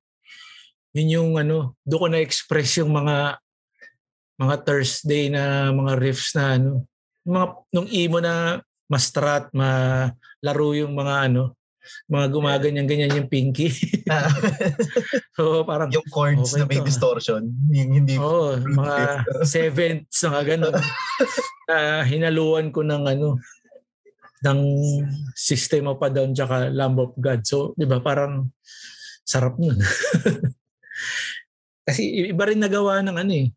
yun 0.95 1.15
yung 1.15 1.32
ano, 1.39 1.80
doon 1.88 1.99
ko 1.99 2.07
na-express 2.11 2.84
yung 2.84 2.91
mga 2.91 3.39
mga 4.39 4.55
Thursday 4.63 5.28
na 5.28 5.67
mga 5.76 5.99
riffs 5.99 6.32
na 6.32 6.55
ano, 6.55 6.88
mga 7.28 7.45
nung 7.76 7.89
emo 7.91 8.17
na 8.24 8.63
mastrat, 8.88 9.51
malaro 9.51 10.72
yung 10.74 10.95
mga 10.95 11.28
ano, 11.28 11.59
mga 12.10 12.26
gumaganyan-ganyan 12.34 13.18
yung 13.18 13.30
pinky. 13.30 13.70
so 15.38 15.62
parang, 15.64 15.94
yung 15.94 16.06
chords 16.10 16.54
Okay 16.54 16.62
na 16.62 16.70
may 16.70 16.82
to, 16.82 16.88
distortion. 16.88 17.54
Yung 17.70 17.92
hindi 18.04 18.18
oh, 18.18 18.58
mga 18.58 19.26
sevenths, 19.54 20.26
mga 20.26 20.44
ganun. 20.58 20.76
na 21.70 22.02
hinaluan 22.04 22.74
ko 22.74 22.82
ng 22.82 23.04
ano, 23.06 23.38
ng 24.44 24.60
System 25.36 25.92
of 25.92 26.00
a 26.00 26.10
Down 26.10 26.32
tsaka 26.32 26.72
Lamb 26.72 27.00
of 27.00 27.14
God. 27.20 27.44
So, 27.44 27.76
di 27.76 27.84
ba, 27.86 28.00
parang 28.00 28.52
sarap 29.28 29.60
nun. 29.60 29.78
Kasi 31.86 32.34
iba 32.34 32.44
rin 32.50 32.62
nagawa 32.62 33.06
ng 33.06 33.18
ano 33.18 33.34
eh, 33.34 33.48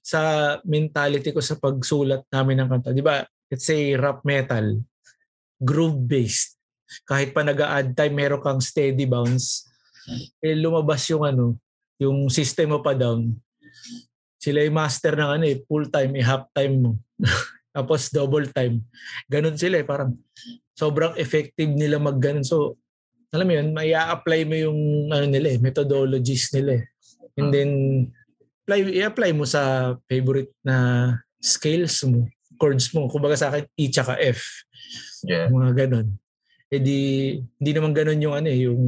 sa 0.00 0.20
mentality 0.64 1.32
ko 1.32 1.40
sa 1.40 1.56
pagsulat 1.56 2.26
namin 2.28 2.64
ng 2.64 2.68
kanta. 2.68 2.96
Di 2.96 3.04
ba, 3.04 3.24
let's 3.48 3.64
say 3.64 3.96
rap 3.96 4.24
metal, 4.24 4.80
groove-based. 5.60 6.59
Kahit 7.06 7.30
pa 7.34 7.42
nag 7.42 7.58
add 7.60 7.94
time, 7.94 8.14
meron 8.14 8.42
kang 8.42 8.62
steady 8.62 9.06
bounce. 9.06 9.68
Eh, 10.42 10.56
lumabas 10.56 11.06
yung 11.10 11.22
ano, 11.22 11.56
yung 12.00 12.32
system 12.32 12.74
of 12.74 12.86
a 12.88 12.94
down. 12.96 13.36
Sila 14.40 14.64
yung 14.64 14.78
master 14.78 15.14
ng 15.14 15.30
ano 15.40 15.44
eh, 15.44 15.60
full 15.68 15.92
time, 15.92 16.16
eh, 16.16 16.24
half 16.24 16.48
time 16.56 16.74
mo. 16.80 16.92
Tapos 17.76 18.10
double 18.10 18.50
time. 18.50 18.82
Ganon 19.30 19.54
sila 19.54 19.78
eh, 19.78 19.86
parang 19.86 20.16
sobrang 20.74 21.14
effective 21.20 21.70
nila 21.70 22.00
mag 22.00 22.16
ganun. 22.18 22.42
So, 22.42 22.80
alam 23.30 23.46
mo 23.46 23.52
yun, 23.54 23.70
may 23.70 23.94
apply 23.94 24.42
mo 24.48 24.56
yung 24.58 24.80
ano 25.12 25.26
nila 25.28 25.54
eh, 25.54 25.58
methodologies 25.62 26.50
nila 26.56 26.82
eh. 26.82 26.84
And 27.38 27.54
then, 27.54 27.70
apply, 28.64 28.90
i-apply 28.90 29.30
mo 29.36 29.46
sa 29.46 29.94
favorite 30.10 30.50
na 30.66 31.14
scales 31.38 32.02
mo, 32.02 32.26
chords 32.58 32.90
mo. 32.90 33.06
Kumbaga 33.06 33.38
sa 33.38 33.48
akin, 33.54 33.64
E 33.78 33.86
tsaka 33.86 34.18
F. 34.18 34.66
Yeah. 35.22 35.46
Mga 35.46 35.86
ganon. 35.86 36.18
Eh 36.70 36.78
di, 36.78 36.98
hindi 37.58 37.70
naman 37.74 37.90
ganon 37.90 38.22
yung 38.22 38.34
ano 38.38 38.46
eh, 38.46 38.70
yung 38.70 38.82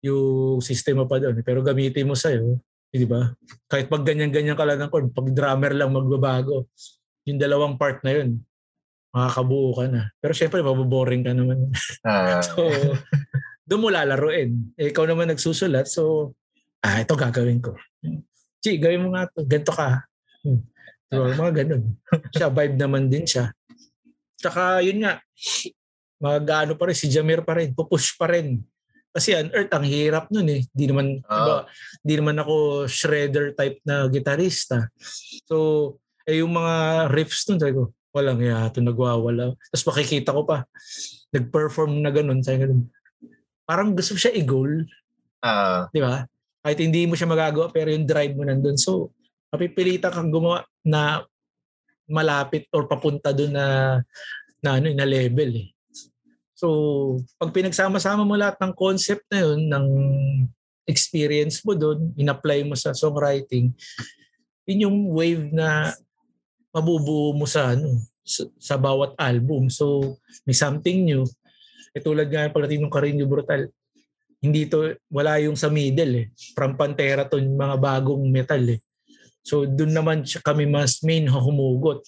yung 0.00 0.58
sistema 0.64 1.04
pa 1.04 1.20
doon. 1.20 1.44
Pero 1.44 1.60
gamitin 1.60 2.08
mo 2.08 2.16
sa'yo, 2.16 2.56
eh, 2.88 2.96
di 2.96 3.04
ba? 3.04 3.28
Kahit 3.68 3.92
pag 3.92 4.06
ganyan-ganyan 4.06 4.56
ka 4.56 4.64
lang 4.64 4.80
ng 4.80 4.90
chord, 4.90 5.12
pag 5.12 5.28
drummer 5.28 5.72
lang 5.76 5.92
magbabago, 5.92 6.70
yung 7.28 7.36
dalawang 7.36 7.76
part 7.76 8.00
na 8.00 8.16
yun, 8.16 8.40
makakabuo 9.12 9.76
ka 9.76 9.84
na. 9.92 10.08
Pero 10.22 10.32
syempre, 10.32 10.64
maboboring 10.64 11.20
ka 11.26 11.36
naman. 11.36 11.68
Ah, 12.00 12.40
so, 12.46 12.64
doon 13.68 13.82
mo 13.84 13.88
lalaruin. 13.92 14.72
Eh, 14.80 14.88
ikaw 14.88 15.04
naman 15.04 15.28
nagsusulat, 15.28 15.84
so, 15.84 16.32
ah, 16.80 17.04
ito 17.04 17.12
gagawin 17.12 17.60
ko. 17.60 17.76
Chi, 18.58 18.80
gawin 18.80 19.04
mo 19.04 19.12
nga 19.12 19.28
to. 19.28 19.44
Ganto 19.44 19.72
ka. 19.74 20.08
Hmm. 20.42 20.64
So, 21.08 21.24
mga 21.36 21.52
ganun. 21.64 21.82
Siya, 22.32 22.48
vibe 22.52 22.76
naman 22.76 23.12
din 23.12 23.24
siya. 23.24 23.52
Tsaka, 24.38 24.80
yun 24.84 25.04
nga, 25.04 25.20
mag-ano 26.18 26.74
pa 26.74 26.90
rin, 26.90 26.96
si 26.98 27.06
Jamir 27.10 27.42
pa 27.46 27.56
rin, 27.58 27.74
pupush 27.74 28.18
pa 28.18 28.26
rin. 28.30 28.62
Kasi 29.14 29.34
unearth, 29.34 29.72
ang 29.72 29.86
hirap 29.86 30.28
nun 30.30 30.46
eh. 30.50 30.62
Di 30.70 30.84
naman, 30.86 31.18
Ah. 31.26 31.34
diba, 31.42 31.56
di 32.04 32.14
naman 32.18 32.36
ako 32.38 32.84
shredder 32.86 33.56
type 33.56 33.80
na 33.82 34.06
gitarista. 34.12 34.86
So, 35.48 35.96
eh 36.28 36.44
yung 36.44 36.52
mga 36.54 37.08
riffs 37.10 37.48
nun, 37.48 37.58
sabi 37.58 37.72
ko, 37.74 37.90
walang 38.12 38.42
ya, 38.42 38.68
ito 38.68 38.82
nagwawala. 38.84 39.54
Tapos 39.72 39.84
makikita 39.88 40.34
ko 40.34 40.44
pa, 40.44 40.68
nag-perform 41.32 42.02
na 42.04 42.10
ganun, 42.12 42.44
sabi 42.44 42.68
ko, 42.68 42.84
parang 43.64 43.96
gusto 43.96 44.14
siya 44.14 44.34
i-goal, 44.36 44.84
ah, 45.40 45.88
di 45.88 46.00
ba? 46.04 46.26
Kahit 46.60 46.78
hindi 46.82 47.08
mo 47.08 47.14
siya 47.16 47.30
magagawa, 47.30 47.72
pero 47.72 47.88
yung 47.94 48.04
drive 48.04 48.34
mo 48.36 48.44
nandun. 48.44 48.76
So, 48.76 49.14
mapipilitan 49.48 50.12
kang 50.12 50.28
gumawa 50.28 50.68
na 50.84 51.24
malapit 52.08 52.68
or 52.72 52.88
papunta 52.88 53.32
doon 53.32 53.52
na 53.52 53.66
na 54.58 54.70
ano 54.80 54.90
na 54.90 55.06
level 55.06 55.50
eh. 55.54 55.68
So, 56.58 56.66
pag 57.38 57.54
pinagsama-sama 57.54 58.26
mo 58.26 58.34
lahat 58.34 58.58
ng 58.58 58.74
concept 58.74 59.22
na 59.30 59.46
yun, 59.46 59.70
ng 59.70 59.86
experience 60.90 61.62
mo 61.62 61.78
doon, 61.78 62.10
in-apply 62.18 62.66
mo 62.66 62.74
sa 62.74 62.90
songwriting, 62.90 63.70
yun 64.66 64.90
yung 64.90 64.98
wave 65.14 65.54
na 65.54 65.94
mabubuo 66.74 67.30
mo 67.30 67.46
sa 67.46 67.78
ano 67.78 68.02
sa, 68.26 68.42
sa 68.58 68.74
bawat 68.74 69.14
album. 69.22 69.70
So, 69.70 70.18
may 70.42 70.52
something 70.58 71.06
new. 71.06 71.22
E 71.94 72.02
tulad 72.02 72.26
nga 72.26 72.50
pagdating 72.50 72.82
ng 72.82 72.90
Carino 72.90 73.24
Brutal, 73.30 73.70
hindi 74.42 74.66
to, 74.66 74.98
wala 75.14 75.38
yung 75.38 75.54
sa 75.54 75.70
middle 75.70 76.26
eh. 76.26 76.26
From 76.58 76.74
Pantera 76.74 77.22
to 77.30 77.38
yung 77.38 77.54
mga 77.54 77.78
bagong 77.78 78.26
metal 78.26 78.66
eh. 78.66 78.82
So, 79.46 79.62
dun 79.62 79.94
naman 79.94 80.26
kami 80.26 80.66
mas 80.66 81.06
main 81.06 81.30
humugot 81.30 82.02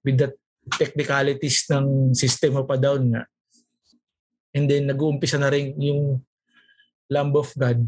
with 0.00 0.16
the 0.16 0.32
technicalities 0.80 1.68
ng 1.68 2.16
system 2.16 2.56
of 2.56 2.72
a 2.72 2.80
down 2.80 3.12
nga. 3.12 3.28
And 4.56 4.64
then, 4.64 4.88
nag-uumpisa 4.88 5.36
na 5.36 5.52
rin 5.52 5.76
yung 5.76 6.24
Lamb 7.12 7.36
of 7.36 7.52
God. 7.52 7.84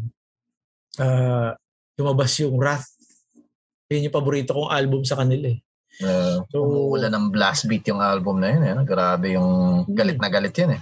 Ah, 1.01 1.57
lumabas 1.97 2.37
yung 2.39 2.55
Wrath. 2.61 2.85
Yun 3.89 4.05
yung 4.05 4.15
paborito 4.15 4.53
kong 4.53 4.69
album 4.69 5.01
sa 5.01 5.17
kanila 5.17 5.49
eh. 5.49 5.59
uh, 6.05 6.45
So, 6.53 6.61
umuulan 6.61 7.09
ng 7.09 7.33
blast 7.33 7.65
beat 7.65 7.89
yung 7.89 7.99
album 7.99 8.37
na 8.37 8.53
yun. 8.53 8.63
Eh. 8.69 8.73
Grabe 8.85 9.33
yung 9.33 9.83
galit 9.89 10.21
na 10.21 10.29
galit 10.29 10.53
yun 10.53 10.77
eh. 10.77 10.81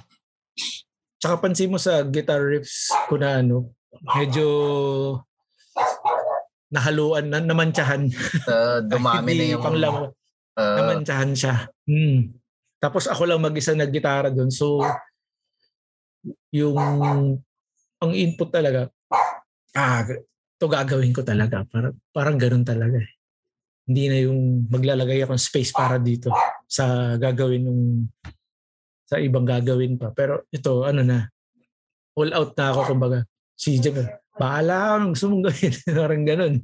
Tsaka 1.18 1.40
pansin 1.40 1.72
mo 1.72 1.80
sa 1.80 2.04
guitar 2.04 2.44
riffs 2.44 2.92
ko 3.10 3.16
na 3.18 3.40
ano, 3.42 3.72
medyo 4.14 4.46
nahaluan, 6.68 7.32
na, 7.32 7.40
namantsahan. 7.40 8.12
Uh, 8.44 8.84
dumami 8.86 9.34
na 9.40 9.46
yung... 9.56 9.64
pang 9.64 9.80
lang, 9.80 10.12
uh, 10.60 10.78
namantsahan 10.78 11.32
siya. 11.34 11.72
Hmm. 11.88 12.38
Tapos 12.78 13.10
ako 13.10 13.24
lang 13.26 13.42
mag-isa 13.42 13.74
naggitara 13.74 14.30
doon. 14.30 14.54
So, 14.54 14.84
yung 16.54 16.78
ang 17.98 18.12
input 18.14 18.50
talaga, 18.54 18.90
ah, 19.74 20.06
ito 20.06 20.66
gagawin 20.66 21.14
ko 21.14 21.22
talaga. 21.22 21.66
Parang, 21.70 21.94
parang 22.10 22.38
ganun 22.38 22.66
talaga. 22.66 22.98
eh. 22.98 23.12
Hindi 23.88 24.04
na 24.12 24.18
yung 24.26 24.68
maglalagay 24.68 25.24
akong 25.24 25.40
space 25.40 25.72
para 25.72 25.98
dito. 26.02 26.30
sa 26.68 27.16
gagawin 27.16 27.64
nung 27.64 27.84
sa 29.08 29.24
ibang 29.24 29.48
gagawin 29.48 29.96
pa. 29.96 30.12
Pero 30.12 30.44
ito, 30.52 30.84
ano 30.84 31.00
na, 31.02 31.32
all 32.20 32.36
out 32.36 32.52
na 32.60 32.76
ako, 32.76 32.82
kumbaga. 32.92 33.24
Si 33.56 33.80
Jim, 33.80 33.96
bahala 34.36 35.00
ka, 35.00 35.16
gusto 35.16 35.26
mong. 35.32 35.48
Parang 35.98 36.24
ganun. 36.28 36.60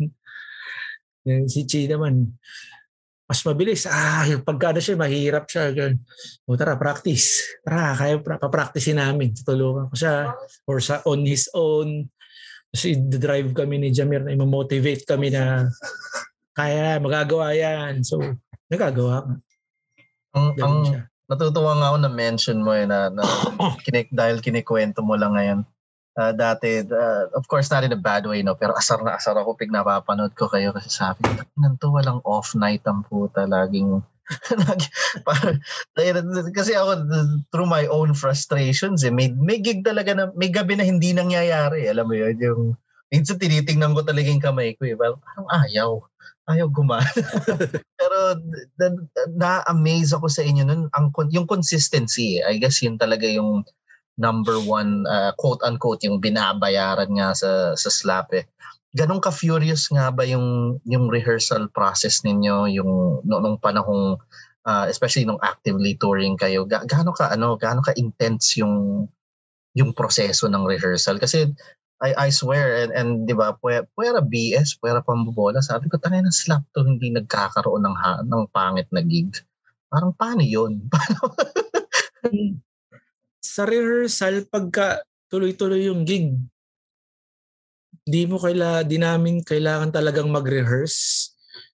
Si 1.47 1.63
Chi 1.63 1.87
naman, 1.87 2.35
mas 3.23 3.39
mabilis. 3.47 3.87
Ah, 3.87 4.27
yung 4.27 4.43
pagkada 4.43 4.83
siya, 4.83 4.99
mahirap 4.99 5.47
siya. 5.47 5.71
O 6.43 6.59
tara, 6.59 6.75
practice. 6.75 7.57
Tara, 7.63 7.95
kaya 7.95 8.19
pa-practicein 8.19 8.99
namin. 8.99 9.31
Tutulungan 9.31 9.87
ko 9.87 9.95
siya. 9.95 10.35
Or 10.67 10.77
sa 10.83 10.99
on 11.07 11.23
his 11.23 11.47
own. 11.55 12.11
Kasi 12.73 12.97
drive 12.99 13.53
kami 13.53 13.79
ni 13.79 13.89
Jamir 13.93 14.25
na 14.25 14.33
i-motivate 14.33 15.05
kami 15.07 15.31
na 15.31 15.69
kaya, 16.53 17.01
magagawa 17.01 17.53
yan. 17.57 18.05
So, 18.05 18.21
nagagawa 18.69 19.25
ka. 19.25 19.33
Ang, 20.33 20.45
ang 20.61 20.75
natutuwa 21.29 21.77
nga 21.77 21.87
ako 21.93 21.97
na 22.01 22.11
mention 22.11 22.59
mo 22.61 22.73
eh 22.73 22.85
na, 22.85 23.09
na 23.09 23.21
kinik, 23.85 24.13
dahil 24.13 24.41
kinikwento 24.41 25.01
mo 25.01 25.17
lang 25.17 25.33
ngayon. 25.33 25.59
Uh, 26.13 26.29
dati, 26.29 26.85
uh, 26.85 27.25
of 27.33 27.49
course, 27.49 27.73
not 27.73 27.81
in 27.81 27.89
a 27.89 27.97
bad 27.97 28.21
way, 28.29 28.45
no? 28.45 28.53
Pero 28.53 28.77
asar 28.77 29.01
na 29.01 29.17
asar 29.17 29.33
ako 29.33 29.57
pag 29.57 29.73
napapanood 29.73 30.37
ko 30.37 30.45
kayo 30.45 30.69
kasi 30.69 30.93
sabi 30.93 31.25
ko, 31.25 31.41
nanto 31.57 31.89
walang 31.89 32.21
off 32.21 32.53
night 32.53 32.85
ang 32.85 33.01
puta. 33.01 33.49
Laging, 33.49 33.97
kasi 36.57 36.77
ako, 36.77 36.91
through 37.49 37.65
my 37.65 37.89
own 37.89 38.13
frustrations, 38.13 39.01
eh, 39.01 39.09
may, 39.09 39.33
may 39.33 39.57
gig 39.57 39.81
talaga 39.81 40.13
na, 40.13 40.29
may 40.37 40.53
gabi 40.53 40.77
na 40.77 40.85
hindi 40.85 41.17
nangyayari. 41.17 41.89
Alam 41.89 42.05
mo 42.05 42.13
yun, 42.13 42.37
yung, 42.37 42.77
minsan 43.09 43.41
tinitingnan 43.41 43.97
ko 43.97 44.05
talaga 44.05 44.29
yung 44.29 44.45
kamay 44.45 44.77
ko 44.77 44.85
eh. 44.85 44.93
Well, 44.93 45.17
parang 45.17 45.49
ayaw 45.65 45.97
ayaw 46.43 46.67
gumana. 46.67 47.07
Pero 47.99 48.17
na-amaze 49.39 50.11
ako 50.11 50.27
sa 50.27 50.43
inyo 50.43 50.63
nun. 50.67 50.91
Ang, 50.91 51.15
yung 51.31 51.47
consistency, 51.47 52.43
I 52.43 52.59
guess 52.59 52.83
yun 52.83 52.99
talaga 52.99 53.27
yung 53.27 53.63
number 54.17 54.61
one, 54.61 55.05
uh, 55.09 55.33
quote-unquote, 55.37 56.05
yung 56.05 56.21
binabayaran 56.21 57.09
nga 57.17 57.33
sa, 57.33 57.73
sa 57.73 57.89
slap 57.89 58.29
eh. 58.33 58.45
Ganong 58.93 59.25
ka-furious 59.25 59.89
nga 59.89 60.13
ba 60.13 60.21
yung, 60.21 60.77
yung 60.85 61.09
rehearsal 61.09 61.65
process 61.73 62.21
ninyo, 62.21 62.69
yung 62.77 62.91
no, 63.25 63.41
nung 63.41 63.57
panahong, 63.57 64.21
uh, 64.69 64.85
especially 64.85 65.25
nung 65.25 65.41
actively 65.41 65.97
touring 65.97 66.37
kayo, 66.37 66.61
ga, 66.69 66.85
gaano 66.85 67.09
ka, 67.09 67.33
ano, 67.33 67.57
gaano 67.57 67.81
ka 67.81 67.93
intense 67.97 68.61
yung 68.61 69.07
yung 69.73 69.89
proseso 69.89 70.45
ng 70.45 70.69
rehearsal 70.69 71.17
kasi 71.17 71.49
I, 72.03 72.27
I 72.27 72.29
swear, 72.35 72.83
and, 72.83 72.91
and 72.91 73.09
di 73.23 73.31
ba, 73.31 73.55
puwera, 73.55 73.87
puwera 73.95 74.19
BS, 74.19 74.75
puwera 74.75 74.99
pambobola. 74.99 75.63
Sabi 75.63 75.87
ko, 75.87 75.95
tangay 75.95 76.19
na 76.19 76.35
slap 76.35 76.67
to, 76.75 76.83
hindi 76.83 77.07
nagkakaroon 77.15 77.79
ng, 77.79 77.95
ha, 77.95 78.19
ng 78.27 78.43
pangit 78.51 78.91
na 78.91 78.99
gig. 78.99 79.31
Parang 79.87 80.11
paano 80.11 80.43
yun? 80.43 80.83
Sa 83.43 83.67
rehearsal, 83.67 84.47
pagka 84.47 85.03
tuloy-tuloy 85.27 85.91
yung 85.91 86.07
gig, 86.07 86.31
di 88.07 88.23
mo 88.23 88.39
kaila, 88.39 88.87
di 88.87 88.95
namin 88.95 89.43
kailangan 89.43 89.91
talagang 89.91 90.31
mag-rehearse. 90.31 91.31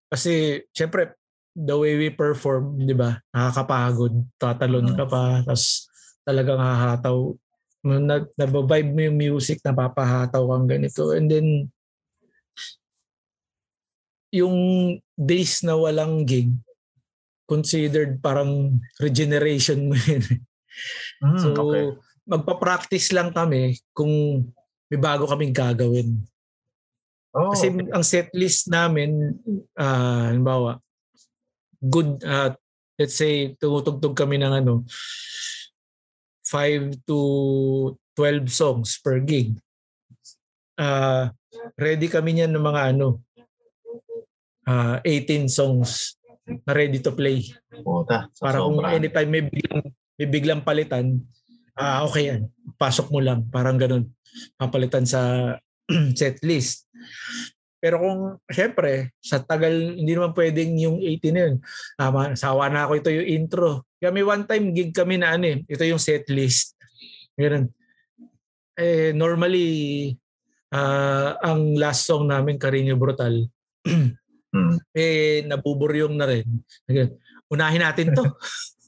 Kasi, 0.09 0.65
syempre, 0.74 1.13
the 1.53 1.78
way 1.78 1.93
we 1.97 2.09
perform, 2.09 2.82
di 2.82 2.97
ba, 2.97 3.22
nakakapagod, 3.30 4.13
tatalon 4.41 4.97
ka 4.97 5.05
pa, 5.05 5.45
tapos 5.45 5.89
talagang 6.26 6.57
hahataw 6.57 7.38
na, 7.86 8.26
nababibe 8.38 8.89
mo 8.89 9.01
yung 9.05 9.17
music, 9.17 9.61
napapahataw 9.61 10.41
kang 10.41 10.67
ganito. 10.67 11.13
And 11.13 11.30
then, 11.30 11.47
yung 14.30 14.57
days 15.17 15.65
na 15.65 15.74
walang 15.74 16.26
gig, 16.26 16.53
considered 17.49 18.22
parang 18.22 18.78
regeneration 19.01 19.89
mo 19.89 19.97
yun. 20.09 20.22
Mm, 21.23 21.39
so, 21.39 21.47
okay. 21.53 21.86
magpa-practice 22.30 23.11
lang 23.15 23.34
kami 23.34 23.77
kung 23.91 24.45
may 24.89 24.99
bago 24.99 25.30
kaming 25.30 25.53
gagawin. 25.53 26.17
Oh, 27.34 27.53
Kasi 27.53 27.69
okay. 27.69 27.93
ang 27.93 28.05
set 28.05 28.30
list 28.34 28.69
namin, 28.73 29.38
uh, 29.77 30.34
halimbawa, 30.34 30.82
good, 31.77 32.17
uh, 32.25 32.53
let's 32.97 33.15
say, 33.15 33.53
tumutugtog 33.61 34.17
kami 34.17 34.41
ng 34.41 34.53
ano, 34.65 34.84
5 36.43 37.05
to 37.05 37.19
12 38.17 38.49
songs 38.49 38.97
per 38.97 39.21
gig. 39.21 39.53
Uh, 40.73 41.30
ready 41.77 42.09
kami 42.09 42.34
niyan 42.34 42.51
ng 42.51 42.65
mga 42.65 42.82
ano, 42.95 43.21
uh, 44.65 44.97
ah, 44.97 45.05
18 45.05 45.45
songs 45.45 46.17
na 46.65 46.73
ready 46.73 46.97
to 46.97 47.13
play. 47.13 47.45
Puta, 47.86 48.30
Para 48.41 48.65
kung 48.65 48.82
anytime 48.82 49.30
may 49.30 49.45
biglang, 49.45 49.86
may 50.20 50.28
biglang 50.28 50.67
palitan, 50.67 51.24
ah 51.80 52.03
uh, 52.03 52.11
okay 52.11 52.36
yan. 52.36 52.51
Pasok 52.76 53.07
mo 53.07 53.24
lang. 53.24 53.47
Parang 53.47 53.80
ganun. 53.80 54.11
Papalitan 54.59 55.07
sa 55.07 55.55
set 56.20 56.43
list. 56.43 56.91
Pero 57.80 58.03
kung, 58.03 58.36
syempre, 58.51 59.15
sa 59.24 59.39
tagal, 59.39 59.72
hindi 59.95 60.11
naman 60.11 60.36
pwedeng 60.36 60.76
yung 60.76 60.99
18 60.99 61.32
na 61.32 61.41
yun. 61.47 61.55
Tama, 61.95 62.22
sawa 62.36 62.67
na 62.67 62.84
ako 62.84 62.99
ito 62.99 63.09
yung 63.15 63.28
intro. 63.32 63.88
May 64.03 64.20
one 64.20 64.43
time 64.43 64.76
gig 64.76 64.91
kami 64.91 65.15
na 65.15 65.39
ano 65.39 65.47
eh, 65.47 65.63
ito 65.63 65.84
yung 65.88 65.99
set 65.99 66.28
list. 66.28 66.76
Ganun. 67.39 67.72
Eh, 68.76 69.15
normally, 69.15 70.11
uh, 70.76 71.39
ang 71.39 71.80
last 71.80 72.03
song 72.03 72.28
namin, 72.28 72.59
Carino 72.59 72.99
Brutal, 72.99 73.47
hmm. 74.51 74.76
eh, 74.91 75.47
nabuburyong 75.47 76.20
na 76.20 76.28
rin. 76.28 76.47
Unahin 77.47 77.84
natin 77.88 78.11
to. 78.11 78.28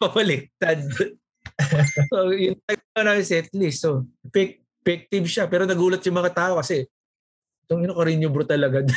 Papaliktad. 0.00 0.80
so, 2.10 2.32
yung 2.32 2.58
type 2.64 2.84
na 2.96 3.02
namin 3.12 3.24
set 3.24 3.48
list. 3.56 3.84
So, 3.84 4.06
effective 4.24 5.26
siya. 5.28 5.44
Pero 5.48 5.64
nagulat 5.64 6.04
yung 6.04 6.18
mga 6.18 6.32
tao 6.32 6.52
kasi 6.60 6.88
itong 7.66 7.86
ino 7.86 7.96
Carino 7.96 8.28
Brutal 8.32 8.66
agad. 8.66 8.88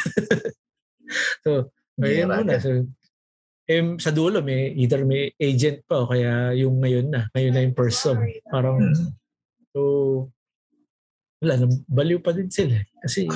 so, 1.43 1.69
ayun 2.01 2.31
muna. 2.31 2.57
So, 2.59 2.87
eh, 3.63 3.79
sa 3.95 4.11
dulo 4.11 4.43
may 4.43 4.75
either 4.75 5.07
may 5.07 5.31
agent 5.39 5.87
pa 5.87 6.03
o 6.03 6.09
kaya 6.11 6.51
yung 6.51 6.83
ngayon 6.83 7.07
na, 7.07 7.21
ngayon 7.31 7.53
na 7.55 7.63
yung 7.63 7.77
person. 7.77 8.19
Parang 8.51 8.75
hmm. 8.79 9.15
so 9.71 9.81
wala, 11.43 11.67
baliw 11.87 12.19
pa 12.23 12.35
din 12.35 12.51
sila. 12.51 12.79
Eh. 12.79 12.85
Kasi 13.03 13.27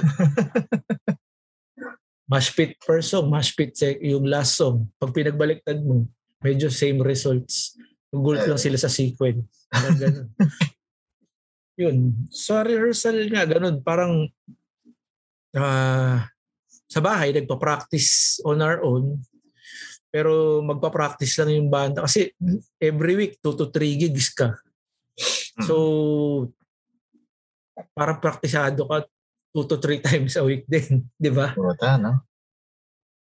mash 2.32 2.52
pit 2.56 2.76
first 2.84 3.12
song, 3.12 3.32
mash 3.32 3.56
pit 3.56 3.72
yung 4.04 4.28
last 4.28 4.60
song. 4.60 4.88
Pag 5.00 5.16
pinagbaliktad 5.16 5.80
mo, 5.80 6.08
medyo 6.42 6.70
same 6.70 7.02
results. 7.02 7.78
Gulat 8.10 8.48
lang 8.48 8.62
sila 8.62 8.78
sa 8.80 8.92
sequence. 8.92 9.68
Ganun. 9.72 10.32
Yun. 11.82 11.98
Sa 12.34 12.66
rehearsal 12.66 13.30
nga, 13.30 13.46
ganun. 13.46 13.84
Parang 13.86 14.26
uh, 15.54 16.18
sa 16.88 17.00
bahay, 17.04 17.36
nagpa-practice 17.36 18.42
on 18.48 18.64
our 18.64 18.82
own. 18.82 19.22
Pero 20.10 20.64
magpa-practice 20.66 21.38
lang 21.44 21.54
yung 21.54 21.70
banda. 21.70 22.08
Kasi 22.08 22.34
every 22.82 23.14
week, 23.14 23.34
2 23.44 23.60
to 23.60 23.66
3 23.70 24.02
gigs 24.02 24.34
ka. 24.34 24.58
So, 25.62 26.50
parang 27.94 28.18
praktisado 28.18 28.86
ka 28.90 29.06
2 29.54 29.70
to 29.70 29.78
3 29.78 30.02
times 30.08 30.34
a 30.38 30.44
week 30.46 30.66
din. 30.66 31.06
Di 31.14 31.30
ba? 31.30 31.54
Puta, 31.54 31.98
no? 32.02 32.26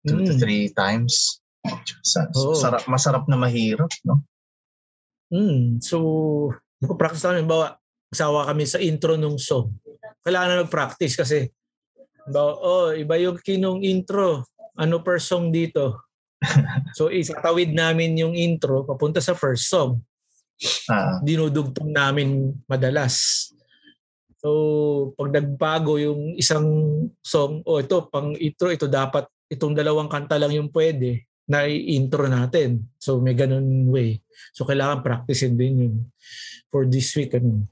2 0.08 0.16
mm. 0.16 0.26
to 0.30 0.34
3 0.38 0.72
times. 0.72 1.44
Sa, 2.02 2.28
oh. 2.34 2.54
sarap, 2.54 2.86
masarap 2.86 3.24
na 3.26 3.36
mahirap, 3.38 3.90
no? 4.06 4.22
Mm. 5.30 5.82
So, 5.82 5.98
magpa-practice 6.82 7.26
lang. 7.26 7.50
Bawa, 7.50 7.76
sawa 8.14 8.46
kami 8.46 8.64
sa 8.66 8.78
intro 8.78 9.18
nung 9.18 9.38
song. 9.38 9.74
Kailangan 10.22 10.48
na 10.48 10.62
mag-practice 10.66 11.14
kasi 11.18 11.50
Ba, 12.26 12.42
oh, 12.42 12.90
iba 12.90 13.14
yung 13.22 13.38
kinong 13.38 13.86
intro. 13.86 14.42
Ano 14.74 14.98
per 14.98 15.22
song 15.22 15.54
dito? 15.54 16.06
so 16.98 17.08
isatawid 17.08 17.72
namin 17.72 18.18
yung 18.18 18.34
intro 18.34 18.82
papunta 18.82 19.22
sa 19.22 19.32
first 19.32 19.70
song. 19.70 20.02
Uh, 20.90 21.22
Dinudugtong 21.22 21.94
namin 21.94 22.50
madalas. 22.66 23.48
So 24.42 24.50
pag 25.14 25.32
nagbago 25.32 26.02
yung 26.02 26.34
isang 26.34 26.66
song, 27.22 27.62
oh 27.62 27.78
ito 27.78 28.10
pang 28.10 28.34
intro, 28.36 28.74
ito 28.74 28.90
dapat 28.90 29.30
itong 29.46 29.78
dalawang 29.78 30.10
kanta 30.10 30.36
lang 30.36 30.50
yung 30.50 30.68
pwede 30.74 31.24
na 31.46 31.64
i-intro 31.64 32.26
natin. 32.26 32.82
So 32.98 33.22
may 33.22 33.38
ganun 33.38 33.88
way. 33.88 34.18
So 34.52 34.66
kailangan 34.66 35.06
practicein 35.06 35.54
din 35.54 35.74
yun 35.78 35.94
for 36.68 36.84
this 36.86 37.14
week. 37.14 37.38
Ano. 37.38 37.70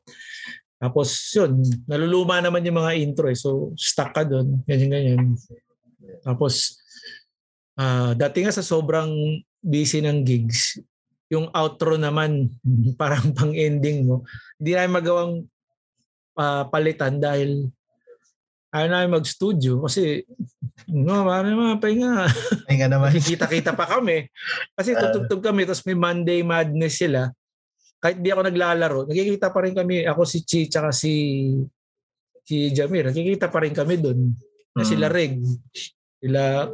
Tapos 0.79 1.11
yun, 1.35 1.61
naluluma 1.91 2.39
naman 2.39 2.63
yung 2.63 2.79
mga 2.79 2.95
intro 3.03 3.27
eh. 3.27 3.39
So 3.39 3.75
stuck 3.75 4.15
ka 4.15 4.23
doon, 4.23 4.63
ganyan 4.65 4.91
ganyan. 4.91 5.21
Tapos 6.23 6.79
uh, 7.77 8.15
dati 8.15 8.47
nga 8.47 8.55
sa 8.55 8.63
sobrang 8.65 9.11
busy 9.59 10.01
ng 10.01 10.23
gigs, 10.23 10.79
yung 11.33 11.51
outro 11.51 11.99
naman 11.99 12.47
parang 13.01 13.35
pang-ending 13.35 14.07
mo. 14.07 14.23
Hindi 14.57 14.71
namin 14.79 14.99
magawang 15.03 15.35
uh, 16.39 16.65
palitan 16.71 17.19
dahil 17.19 17.69
ayaw 18.75 18.89
namin 18.91 19.23
mag-studio 19.23 19.87
kasi 19.87 20.27
no, 20.91 21.23
marami 21.23 21.55
mga 21.55 21.79
pahinga. 21.79 22.13
Pahinga 22.67 22.87
naman. 22.91 23.15
Nakikita-kita 23.15 23.71
pa 23.73 23.87
kami. 23.87 24.27
Kasi 24.75 24.93
Ah. 24.93 25.01
tutugtog 25.01 25.41
kami, 25.41 25.63
tapos 25.63 25.87
may 25.87 25.95
Monday 25.95 26.43
Madness 26.43 26.99
sila. 26.99 27.31
Kahit 28.03 28.19
di 28.19 28.29
ako 28.29 28.43
naglalaro, 28.45 29.01
nakikita 29.07 29.49
pa 29.49 29.63
rin 29.65 29.73
kami, 29.73 30.03
ako 30.05 30.27
si 30.27 30.43
Chi, 30.43 30.67
tsaka 30.67 30.91
si 30.91 31.15
si 32.45 32.69
Jamir, 32.69 33.09
nakikita 33.09 33.49
pa 33.49 33.63
rin 33.65 33.73
kami 33.73 33.97
doon. 33.97 34.35
Na 34.75 34.83
Mm. 34.83 34.89
sila 34.91 35.07
Reg, 35.09 35.39
sila 36.21 36.69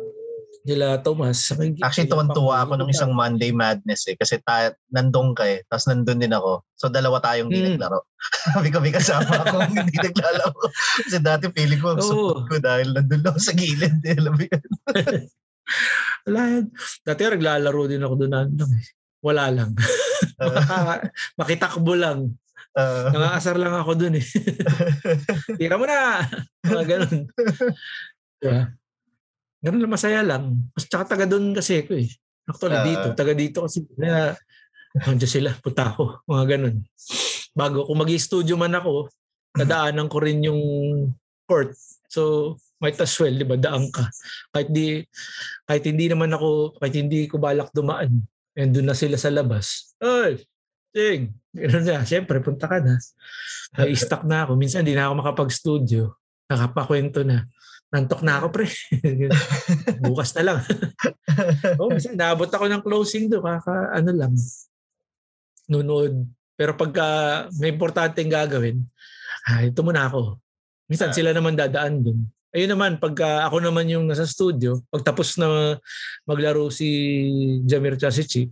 Thomas. 1.01 1.39
nakikita- 1.51 1.87
Actually, 1.87 2.09
tuwan-tuwa 2.09 2.57
ako 2.61 2.73
nung 2.77 2.89
isang 2.89 3.11
Monday 3.11 3.49
Madness 3.49 4.05
eh. 4.07 4.15
Kasi 4.15 4.37
ta- 4.41 4.77
nandun 4.89 5.33
ka 5.33 5.45
eh. 5.45 5.65
Tapos 5.65 5.87
nandun 5.87 6.21
din 6.21 6.31
ako. 6.31 6.63
So, 6.75 6.89
dalawa 6.89 7.17
tayong 7.19 7.49
di 7.49 7.59
Mm. 7.59 7.75
naglaro. 7.75 8.05
Sabi 8.53 8.69
ko, 8.73 8.79
may 8.79 8.93
kasama 8.93 9.25
ako 9.41 9.57
hindi 9.73 9.97
naglalaro. 9.97 10.53
Kasi 11.01 11.17
dati 11.19 11.49
feeling 11.51 11.81
ko, 11.81 11.95
ang 11.95 12.05
support 12.05 12.45
ko 12.47 12.57
dahil 12.57 12.93
nandun 12.93 13.23
lang 13.23 13.37
sa 13.37 13.53
gilid. 13.53 13.99
Eh. 14.03 14.15
Alam 14.15 14.33
mo 14.35 14.43
yun? 14.43 14.63
Wala 16.29 16.41
yan. 16.51 16.65
Dati 17.01 17.21
naglalaro 17.23 17.83
din 17.87 18.03
ako 18.03 18.15
doon. 18.17 18.33
Ano, 18.35 18.65
eh. 18.69 18.87
Wala 19.21 19.45
lang. 19.49 19.71
Makaka- 20.37 21.09
makitakbo 21.37 21.93
lang. 21.95 22.37
Uh, 22.71 23.11
Nangaasar 23.11 23.59
lang 23.59 23.75
ako 23.75 23.99
doon 23.99 24.15
eh. 24.17 24.27
Tira 25.59 25.75
mo 25.75 25.85
na! 25.85 26.23
Mga 26.63 26.85
ganun. 26.87 27.17
Diba? 28.39 28.63
Ganun 29.61 29.81
lang, 29.85 29.93
masaya 29.93 30.21
lang. 30.25 30.57
Mas 30.73 30.89
tsaka 30.89 31.17
taga 31.17 31.25
doon 31.29 31.53
kasi 31.53 31.85
ako 31.85 31.93
eh. 32.01 32.09
Actually 32.49 32.79
Ah. 32.81 32.85
dito, 32.85 33.07
taga 33.13 33.33
dito 33.37 33.59
kasi. 33.65 33.85
Kaya, 33.93 34.35
nandiyan 35.07 35.31
sila, 35.31 35.51
punta 35.61 35.93
ako. 35.93 36.25
Mga 36.27 36.45
ganun. 36.57 36.77
Bago, 37.53 37.85
kung 37.85 37.99
mag 38.01 38.11
studio 38.17 38.55
man 38.57 38.75
ako, 38.75 39.13
nadaanan 39.55 40.09
ko 40.09 40.17
rin 40.23 40.41
yung 40.49 40.63
court. 41.45 41.77
So, 42.11 42.57
might 42.81 42.99
as 42.99 43.13
well, 43.21 43.37
di 43.37 43.45
ba, 43.47 43.61
daan 43.61 43.93
ka. 43.93 44.09
Kahit 44.51 44.69
di, 44.73 45.05
kahit 45.69 45.85
hindi 45.85 46.09
naman 46.09 46.33
ako, 46.33 46.81
kahit 46.81 46.97
hindi 46.97 47.29
ko 47.29 47.37
balak 47.39 47.71
dumaan, 47.77 48.25
and 48.57 48.71
doon 48.75 48.89
na 48.91 48.97
sila 48.97 49.15
sa 49.21 49.31
labas. 49.31 49.95
Oy, 50.03 50.41
Ting, 50.91 51.31
gano'n 51.55 51.87
na. 51.87 52.03
Siyempre, 52.03 52.43
punta 52.43 52.67
ka 52.67 52.83
na. 52.83 52.99
May 53.79 53.95
stuck 53.95 54.27
na 54.27 54.43
ako. 54.43 54.59
Minsan, 54.59 54.83
hindi 54.83 54.99
na 54.99 55.07
ako 55.07 55.23
makapag-studio. 55.23 56.11
Nakapakwento 56.51 57.23
na. 57.23 57.47
Nantok 57.91 58.23
na 58.23 58.39
ako, 58.39 58.47
pre. 58.55 58.71
Bukas 60.07 60.31
na 60.39 60.43
lang. 60.47 60.59
oh, 61.83 61.91
minsan, 61.91 62.15
naabot 62.15 62.47
ako 62.47 62.71
ng 62.71 62.83
closing 62.87 63.27
doon. 63.27 63.43
Kaka, 63.43 63.99
ano 63.99 64.11
lang. 64.15 64.33
Nunood. 65.67 66.15
Pero 66.55 66.79
pagka 66.79 67.07
may 67.59 67.75
importanteng 67.75 68.31
gagawin, 68.31 68.79
ah, 69.51 69.67
ito 69.67 69.83
muna 69.83 70.07
ako. 70.07 70.39
Minsan, 70.87 71.11
Ah. 71.11 71.17
sila 71.17 71.31
naman 71.35 71.59
dadaan 71.59 72.03
doon. 72.03 72.19
Ayun 72.51 72.71
naman, 72.75 72.99
pagka 72.99 73.47
ako 73.47 73.63
naman 73.63 73.87
yung 73.87 74.11
nasa 74.11 74.27
studio, 74.27 74.83
pag 74.91 75.07
tapos 75.07 75.39
na 75.39 75.79
maglaro 76.27 76.67
si 76.71 76.87
Jamir 77.63 77.95
at 77.95 78.11
si 78.11 78.27
Chi, 78.27 78.43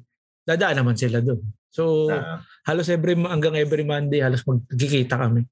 dadaan 0.47 0.83
naman 0.83 0.95
sila 0.95 1.19
doon. 1.19 1.43
So, 1.69 2.07
na, 2.07 2.43
halos 2.67 2.89
every 2.89 3.19
hanggang 3.19 3.59
every 3.59 3.83
Monday 3.83 4.23
halos 4.23 4.47
magkikita 4.47 5.19
kami. 5.19 5.45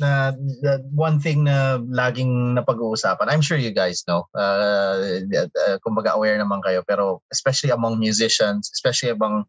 Na, 0.00 0.32
the 0.64 0.80
one 0.96 1.20
thing 1.20 1.44
na 1.44 1.78
laging 1.78 2.56
napag-uusapan, 2.56 3.28
I'm 3.28 3.44
sure 3.44 3.60
you 3.60 3.70
guys 3.70 4.02
know, 4.08 4.24
uh, 4.34 5.20
uh, 5.20 5.76
kumbaga 5.84 6.16
aware 6.16 6.40
naman 6.40 6.64
kayo, 6.64 6.82
pero 6.82 7.22
especially 7.30 7.70
among 7.70 8.00
musicians, 8.00 8.72
especially 8.72 9.12
among 9.12 9.44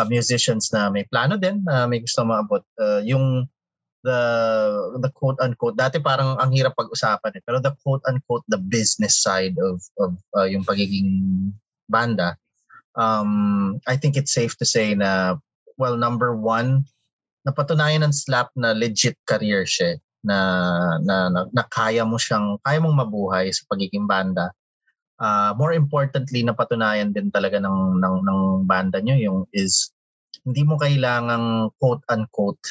uh, 0.00 0.06
musicians 0.08 0.72
na 0.72 0.88
may 0.88 1.04
plano 1.04 1.36
din, 1.36 1.62
na 1.62 1.84
may 1.84 2.00
gusto 2.00 2.24
maabot, 2.24 2.64
uh, 2.80 3.04
yung 3.04 3.46
the 4.02 4.20
the 5.04 5.10
quote 5.12 5.36
unquote 5.44 5.76
dati 5.76 6.00
parang 6.00 6.40
ang 6.40 6.50
hirap 6.56 6.72
pag-usapan 6.72 7.36
eh. 7.36 7.42
Pero 7.44 7.60
the 7.60 7.72
quote 7.84 8.00
unquote 8.08 8.44
the 8.48 8.56
business 8.56 9.20
side 9.20 9.56
of 9.60 9.84
of 10.00 10.16
uh, 10.32 10.48
yung 10.48 10.64
pagiging 10.64 11.52
banda 11.90 12.36
um 12.96 13.76
I 13.86 13.96
think 14.00 14.16
it's 14.16 14.32
safe 14.32 14.56
to 14.58 14.66
say 14.66 14.94
na 14.96 15.36
well 15.76 16.00
number 16.00 16.34
one 16.34 16.88
napatunayan 17.50 18.06
ng 18.06 18.14
slap 18.14 18.54
na 18.54 18.70
legit 18.70 19.18
career 19.26 19.66
siya 19.66 19.94
eh, 19.94 19.98
na, 20.22 20.38
na, 21.02 21.26
na, 21.28 21.40
na 21.50 21.64
kaya 21.66 22.06
mo 22.06 22.16
siyang 22.16 22.56
kaya 22.62 22.78
mong 22.78 22.96
mabuhay 23.02 23.50
sa 23.50 23.66
pagiging 23.66 24.06
banda 24.06 24.54
uh, 25.20 25.52
more 25.58 25.74
importantly 25.74 26.40
napatunayan 26.46 27.12
din 27.12 27.28
talaga 27.28 27.60
ng 27.60 27.98
ng 28.00 28.16
ng 28.24 28.40
banda 28.64 29.02
nyo 29.02 29.16
yung 29.18 29.38
is 29.52 29.92
hindi 30.44 30.64
mo 30.64 30.80
kailangang 30.80 31.68
quote 31.76 32.04
unquote 32.08 32.64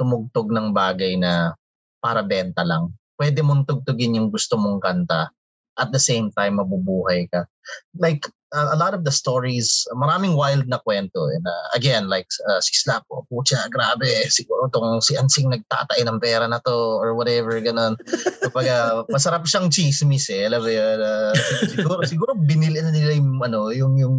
tumugtog 0.00 0.48
ng 0.48 0.72
bagay 0.72 1.20
na 1.20 1.52
para 2.00 2.24
benta 2.24 2.64
lang. 2.64 2.96
Pwede 3.20 3.44
mong 3.44 3.68
tugtugin 3.68 4.16
yung 4.16 4.32
gusto 4.32 4.56
mong 4.56 4.80
kanta 4.80 5.28
at 5.76 5.88
the 5.92 6.00
same 6.00 6.32
time 6.32 6.56
mabubuhay 6.56 7.28
ka. 7.28 7.44
Like 7.92 8.24
uh, 8.52 8.70
a 8.72 8.76
lot 8.76 8.94
of 8.94 9.04
the 9.04 9.10
stories, 9.10 9.86
maraming 9.94 10.36
wild 10.36 10.66
na 10.68 10.78
kwento. 10.78 11.30
And, 11.30 11.46
uh, 11.46 11.66
again, 11.74 12.08
like 12.08 12.28
uh, 12.48 12.60
si 12.60 12.74
Slapo, 12.74 13.26
putya, 13.30 13.70
grabe, 13.70 14.08
siguro 14.36 14.70
tong 14.72 15.00
si 15.00 15.16
Ansing 15.16 15.50
nagtatay 15.50 16.06
ng 16.06 16.20
pera 16.20 16.46
na 16.48 16.58
to 16.64 16.74
or 16.98 17.14
whatever, 17.14 17.58
ganun. 17.60 17.96
Kapag 18.42 18.66
uh, 18.66 19.04
masarap 19.14 19.46
siyang 19.46 19.70
chismis 19.70 20.30
eh, 20.30 20.46
alam 20.46 20.62
mo 20.62 20.70
yun, 20.70 20.98
uh, 21.00 21.32
siguro, 21.74 22.00
siguro 22.06 22.30
binili 22.34 22.82
na 22.82 22.90
nila 22.90 23.14
yung, 23.14 23.40
ano, 23.42 23.70
yung, 23.70 23.96
yung 23.98 24.16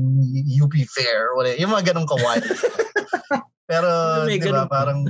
UP 0.48 0.74
Fair, 0.92 1.36
whatever, 1.36 1.60
yung 1.60 1.72
mga 1.72 1.94
ganun 1.94 2.08
ka-wild. 2.08 2.46
Pero, 3.72 3.88
di 4.28 4.52
ba, 4.52 4.68
parang, 4.68 5.08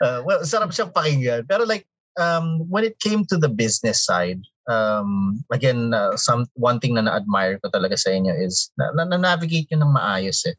uh, 0.00 0.24
well, 0.24 0.40
sarap 0.48 0.72
siyang 0.72 0.96
pakinggan. 0.96 1.44
Pero 1.44 1.68
like, 1.68 1.84
um, 2.16 2.64
when 2.72 2.84
it 2.84 2.96
came 3.04 3.24
to 3.28 3.36
the 3.36 3.52
business 3.52 4.00
side, 4.00 4.40
um, 4.68 5.42
again, 5.50 5.94
uh, 5.94 6.16
some 6.16 6.46
one 6.54 6.78
thing 6.78 6.94
na 6.94 7.06
na-admire 7.06 7.58
ko 7.62 7.70
talaga 7.70 7.98
sa 7.98 8.10
inyo 8.10 8.34
is 8.34 8.70
na, 8.78 8.90
na, 8.94 9.04
na-navigate 9.06 9.70
nyo 9.70 9.86
ng 9.86 9.96
maayos 9.96 10.46
eh. 10.46 10.56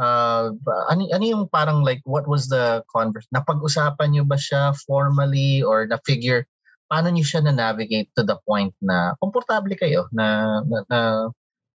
Uh, 0.00 0.56
ano, 0.88 1.04
ano 1.12 1.24
yung 1.24 1.44
parang 1.52 1.84
like, 1.84 2.00
what 2.04 2.24
was 2.26 2.48
the 2.48 2.80
converse? 2.88 3.28
Napag-usapan 3.30 4.16
nyo 4.16 4.24
ba 4.24 4.40
siya 4.40 4.72
formally 4.88 5.62
or 5.62 5.86
na-figure, 5.86 6.48
paano 6.88 7.12
nyo 7.12 7.24
siya 7.24 7.44
na-navigate 7.44 8.08
to 8.16 8.24
the 8.24 8.36
point 8.48 8.72
na 8.80 9.12
komportable 9.20 9.76
kayo 9.76 10.08
na, 10.12 10.60
na, 10.64 10.78
na 10.88 11.00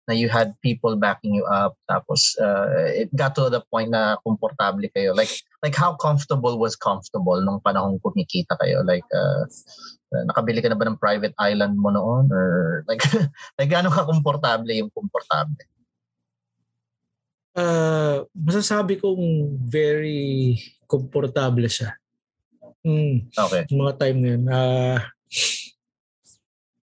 na 0.08 0.16
you 0.16 0.32
had 0.32 0.56
people 0.64 0.96
backing 0.96 1.36
you 1.36 1.44
up 1.52 1.76
tapos 1.92 2.40
uh, 2.40 2.88
it 2.96 3.12
got 3.12 3.36
to 3.36 3.52
the 3.52 3.60
point 3.68 3.92
na 3.92 4.16
komportable 4.24 4.88
kayo 4.96 5.12
like 5.12 5.44
like 5.60 5.76
how 5.76 5.94
comfortable 6.00 6.56
was 6.56 6.80
comfortable 6.80 7.36
nung 7.44 7.60
panahong 7.60 8.00
kumikita 8.00 8.56
kayo 8.64 8.88
like 8.88 9.04
uh, 9.12 9.44
nakabili 10.08 10.64
ka 10.64 10.72
na 10.72 10.80
ba 10.80 10.88
ng 10.88 11.00
private 11.00 11.36
island 11.40 11.76
mo 11.76 11.92
noon 11.92 12.32
or 12.32 12.82
like 12.88 13.04
like 13.60 13.68
gaano 13.68 13.92
ka 13.92 14.08
komportable 14.08 14.72
yung 14.72 14.92
komportable 14.92 15.60
Uh, 17.58 18.22
masasabi 18.38 19.02
kong 19.02 19.50
very 19.66 20.54
komportable 20.86 21.66
siya. 21.66 21.98
Mm, 22.86 23.34
okay 23.34 23.66
mga 23.74 23.94
time 23.98 24.18
na 24.22 24.30
yun. 24.30 24.44
Uh, 24.46 25.00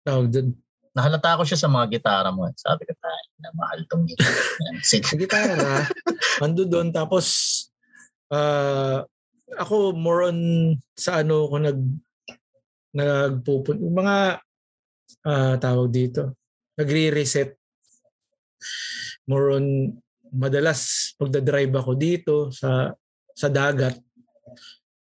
tawag 0.06 0.30
dun. 0.30 0.54
nahalata 0.94 1.38
ko 1.38 1.42
siya 1.42 1.58
sa 1.58 1.66
mga 1.66 1.98
gitara 1.98 2.30
mo 2.30 2.46
eh. 2.46 2.54
sabi 2.54 2.82
ko 2.86 2.94
tayo 2.98 3.24
na 3.42 3.50
mahal 3.54 3.82
tong 3.90 4.06
gitara 4.06 4.38
sige 4.94 5.10
gitara, 5.18 5.90
ando 6.38 6.62
doon. 6.62 6.94
Tapos, 6.94 7.26
uh, 8.30 9.02
ako 9.58 9.90
more 9.94 10.30
on 10.30 10.38
sa 10.94 11.26
ano 11.26 11.50
ko 11.50 11.58
nag 11.58 11.78
nagpupun 12.94 13.78
yung 13.78 13.96
mga 13.96 14.16
ah, 15.26 15.54
tawag 15.58 15.90
dito 15.90 16.40
nagre-reset. 16.80 17.52
More 19.28 19.60
on 19.60 19.66
madalas 20.30 21.12
pagda-drive 21.20 21.74
ako 21.76 21.92
dito 21.98 22.36
sa 22.54 22.94
sa 23.36 23.48
dagat. 23.52 24.00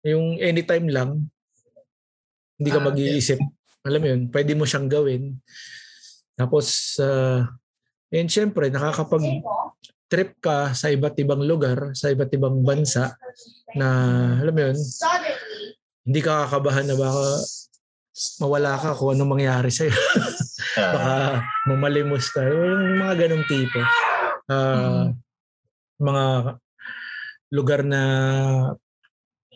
Yung 0.08 0.40
anytime 0.40 0.88
lang 0.88 1.28
hindi 2.58 2.70
ka 2.72 2.80
Ah, 2.82 2.88
mag-iisip. 2.88 3.40
Alam 3.84 4.00
mo 4.02 4.08
yun 4.08 4.22
pwede 4.32 4.52
mo 4.56 4.64
siyang 4.64 4.88
gawin. 4.88 5.36
Tapos 6.40 6.98
uh, 7.04 7.44
and 8.14 8.32
syempre 8.32 8.72
nakakapag 8.72 9.44
trip 10.08 10.40
ka 10.40 10.72
sa 10.72 10.88
iba't 10.88 11.20
ibang 11.20 11.44
lugar 11.44 11.92
sa 11.92 12.08
iba't 12.08 12.32
ibang 12.32 12.64
bansa 12.64 13.12
na 13.76 13.88
alam 14.40 14.56
mo 14.56 14.62
yun 14.72 14.78
hindi 16.08 16.20
ka 16.24 16.48
kakabahan 16.48 16.88
na 16.88 16.96
baka 16.96 17.44
mawala 18.42 18.78
ka 18.78 18.98
kung 18.98 19.14
anong 19.14 19.32
mangyari 19.38 19.70
sa'yo. 19.70 19.94
Ah, 20.78 20.94
baka 20.94 21.16
mamalimos 21.74 22.30
ka. 22.30 22.46
Yung 22.46 23.02
mga 23.02 23.26
ganong 23.26 23.50
tipo. 23.50 23.82
Ah, 24.46 25.10
Mga 25.98 26.26
lugar 27.50 27.82
na 27.82 28.02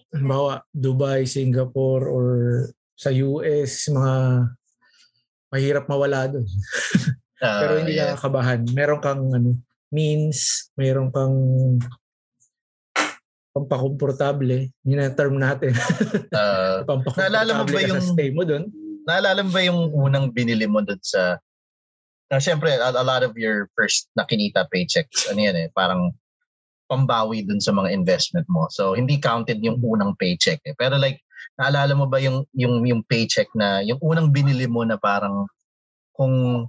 halimbawa 0.10 0.66
Dubai, 0.74 1.30
Singapore, 1.30 2.10
or 2.10 2.28
sa 2.98 3.14
US, 3.14 3.86
mga 3.86 4.14
mahirap 5.54 5.86
mawala 5.86 6.26
doon. 6.26 6.46
ah, 7.46 7.60
Pero 7.62 7.72
hindi 7.86 8.02
yeah. 8.02 8.18
ka 8.18 8.26
kakabahan. 8.26 8.66
Meron 8.74 9.02
kang 9.02 9.24
ano, 9.30 9.62
means, 9.94 10.70
meron 10.74 11.14
kang 11.14 11.38
pampakomportable. 13.52 14.72
Yun 14.88 15.04
ang 15.04 15.16
term 15.16 15.36
natin. 15.38 15.76
Uh, 16.32 16.88
naalala 17.20 17.60
mo 17.60 17.64
ba 17.68 17.84
yung 17.84 18.00
sa 18.00 18.16
stay 18.16 18.32
mo 18.32 18.48
doon? 18.48 18.72
naalala 19.06 19.42
mo 19.46 19.52
ba 19.54 19.62
yung 19.66 19.90
unang 19.94 20.30
binili 20.30 20.70
mo 20.70 20.82
doon 20.86 21.02
sa 21.02 21.38
na 22.32 22.40
syempre 22.40 22.72
a, 22.80 22.90
a 22.96 23.04
lot 23.04 23.26
of 23.26 23.36
your 23.36 23.68
first 23.76 24.08
na 24.16 24.24
kinita 24.24 24.64
paychecks 24.72 25.28
ano 25.28 25.40
yan 25.42 25.58
eh 25.58 25.68
parang 25.74 26.14
pambawi 26.88 27.48
dun 27.48 27.64
sa 27.64 27.72
mga 27.72 27.88
investment 27.96 28.44
mo. 28.52 28.68
So 28.68 29.00
hindi 29.00 29.16
counted 29.16 29.64
yung 29.64 29.80
unang 29.80 30.12
paycheck 30.20 30.60
eh. 30.68 30.76
Pero 30.76 31.00
like 31.00 31.24
naalala 31.56 31.96
mo 31.96 32.04
ba 32.08 32.20
yung 32.20 32.44
yung 32.52 32.84
yung 32.84 33.02
paycheck 33.08 33.48
na 33.56 33.80
yung 33.80 34.00
unang 34.04 34.28
binili 34.28 34.68
mo 34.68 34.84
na 34.84 35.00
parang 35.00 35.48
kung 36.12 36.68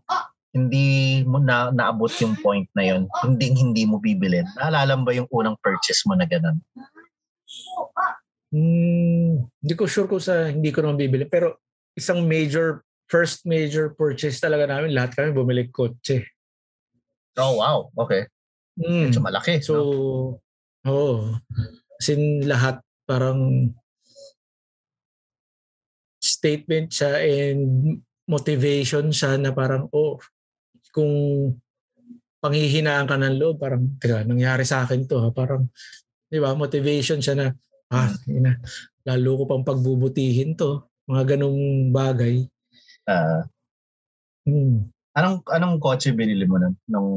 hindi 0.53 1.21
mo 1.25 1.41
na 1.41 1.73
naabot 1.73 2.13
yung 2.21 2.37
point 2.37 2.69
na 2.77 2.85
yun, 2.85 3.09
hindi 3.25 3.57
hindi 3.57 3.83
mo 3.89 3.97
bibilin. 3.97 4.45
Naalala 4.61 5.01
mo 5.01 5.09
ba 5.09 5.17
yung 5.17 5.29
unang 5.33 5.57
purchase 5.65 6.05
mo 6.05 6.13
na 6.13 6.29
ganun? 6.29 6.61
Hmm, 8.53 9.49
hindi 9.49 9.75
ko 9.75 9.89
sure 9.89 10.05
kung 10.05 10.21
sa 10.21 10.53
hindi 10.53 10.69
ko 10.69 10.85
naman 10.85 11.01
bibili. 11.01 11.25
Pero 11.25 11.57
isang 11.97 12.29
major, 12.29 12.85
first 13.09 13.49
major 13.49 13.97
purchase 13.97 14.45
talaga 14.45 14.69
namin, 14.69 14.93
lahat 14.93 15.17
kami 15.17 15.33
bumili 15.33 15.73
kotse. 15.73 16.29
Oh 17.41 17.57
wow, 17.57 17.89
okay. 17.97 18.29
Hmm. 18.77 19.09
Medyo 19.09 19.25
malaki. 19.25 19.65
So, 19.65 19.75
no? 19.75 20.41
Oh, 20.85 21.39
sin 21.97 22.45
lahat 22.45 22.85
parang 23.07 23.73
statement 26.19 26.91
siya 26.91 27.23
and 27.23 27.63
motivation 28.27 29.11
siya 29.11 29.39
na 29.39 29.51
parang, 29.55 29.87
oh, 29.95 30.19
kung 30.93 31.13
panghihinaan 32.39 33.09
ka 33.09 33.17
ng 33.17 33.39
loob, 33.39 33.57
parang, 33.59 33.97
teka, 33.99 34.27
nangyari 34.29 34.63
sa 34.67 34.85
akin 34.85 35.07
to, 35.09 35.19
ha? 35.19 35.31
parang, 35.33 35.67
di 36.29 36.39
ba, 36.39 36.53
motivation 36.53 37.19
siya 37.19 37.35
na, 37.39 37.47
ah, 37.91 38.11
ina, 38.29 38.59
lalo 39.07 39.43
ko 39.43 39.45
pang 39.49 39.65
pagbubutihin 39.65 40.55
to, 40.55 40.85
mga 41.09 41.35
ganong 41.37 41.91
bagay. 41.91 42.45
Ah, 43.09 43.43
Hmm. 44.43 44.91
anong 45.15 45.47
anong 45.55 45.79
kotse 45.79 46.11
binili 46.11 46.43
mo 46.51 46.59
nun? 46.59 46.75
Nung 46.91 47.11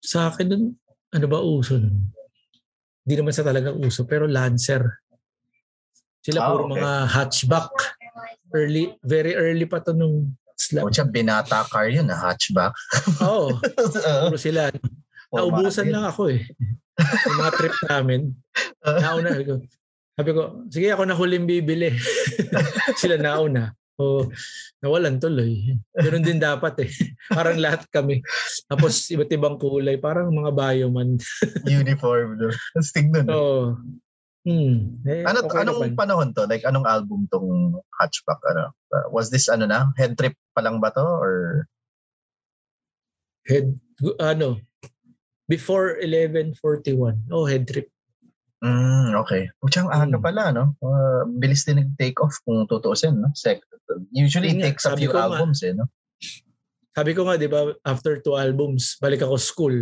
Sa 0.00 0.30
akin 0.32 0.46
nun, 0.48 0.64
ano 1.12 1.26
ba 1.28 1.42
uso 1.42 1.76
nun? 1.76 2.08
Hindi 3.04 3.14
naman 3.20 3.36
sa 3.36 3.44
talagang 3.44 3.76
uso, 3.76 4.08
pero 4.08 4.24
Lancer. 4.24 4.80
Sila 6.24 6.40
Ah, 6.40 6.48
puro 6.52 6.64
okay. 6.68 6.80
mga 6.80 6.90
hatchback. 7.08 7.72
Early, 8.48 8.96
very 9.04 9.36
early 9.36 9.68
pa 9.68 9.84
to 9.84 9.92
nung 9.92 10.32
slab. 10.58 10.90
Kotse, 10.90 11.06
binata 11.06 11.62
car 11.70 11.86
yun, 11.86 12.10
na 12.10 12.18
hatchback. 12.18 12.74
Oo, 13.22 13.54
Oo. 13.54 14.26
puro 14.28 14.38
sila. 14.38 14.68
Oh, 15.30 15.46
Naubusan 15.46 15.92
lang 15.92 16.08
ako 16.08 16.34
eh. 16.34 16.42
Yung 16.98 17.38
mga 17.38 17.52
trip 17.54 17.76
namin. 17.86 18.20
Nauna 18.82 19.28
sabi 19.36 19.44
ko, 19.46 19.54
sabi 20.18 20.30
ko, 20.34 20.42
sige 20.66 20.88
ako 20.90 21.02
na 21.06 21.14
huling 21.14 21.46
bibili. 21.46 21.94
Sila 23.00 23.14
nauna. 23.20 23.70
O, 23.98 24.26
nawalan 24.82 25.22
tuloy. 25.22 25.78
Ganun 25.94 26.26
din 26.26 26.42
dapat 26.42 26.86
eh. 26.86 26.90
Parang 27.30 27.54
lahat 27.58 27.86
kami. 27.90 28.18
Tapos 28.66 29.06
iba't 29.14 29.30
ibang 29.30 29.58
kulay. 29.62 29.94
Parang 29.98 30.30
mga 30.34 30.50
bioman. 30.54 31.18
Uniform. 31.66 32.34
No? 32.34 32.50
Tapos 32.50 32.90
tignan. 32.90 33.26
no? 33.26 33.34
Oo. 33.34 33.62
Hmm. 34.48 35.04
Eh, 35.04 35.28
Ano, 35.28 35.44
okay 35.44 35.60
anong 35.60 35.92
naman. 35.92 35.92
panahon 35.92 36.28
to? 36.32 36.48
Like, 36.48 36.64
anong 36.64 36.88
album 36.88 37.28
tong 37.28 37.76
Hatchback? 37.92 38.40
Ano? 38.48 38.72
Uh, 38.88 39.12
was 39.12 39.28
this, 39.28 39.44
ano 39.44 39.68
na? 39.68 39.92
Head 39.94 40.16
trip 40.16 40.32
pa 40.56 40.64
lang 40.64 40.80
ba 40.80 40.88
to? 40.88 41.04
Or 41.04 41.68
Head, 43.44 43.76
ano, 44.20 44.60
before 45.44 45.96
1141. 46.00 47.28
Oh, 47.28 47.44
head 47.44 47.64
trip. 47.64 47.88
Mm, 48.60 49.16
okay. 49.20 49.48
Putsang 49.56 49.88
aga 49.88 50.16
Hmm. 50.16 50.24
pala, 50.24 50.42
no? 50.52 50.76
Uh, 50.80 51.24
bilis 51.36 51.64
din 51.64 51.80
nag-take 51.80 52.16
off 52.20 52.36
kung 52.42 52.64
tutuusin, 52.64 53.16
no? 53.16 53.28
Sec- 53.32 53.64
usually, 54.10 54.52
it 54.52 54.60
takes 54.60 54.84
a 54.84 54.92
few 54.96 55.08
ko 55.08 55.16
nga. 55.16 55.28
albums, 55.40 55.60
eh, 55.60 55.72
no? 55.72 55.88
Sabi 56.92 57.14
ko 57.14 57.24
nga, 57.24 57.36
di 57.36 57.46
ba, 57.46 57.72
after 57.84 58.18
two 58.18 58.34
albums, 58.34 58.96
balik 58.98 59.22
ako 59.22 59.36
school. 59.38 59.76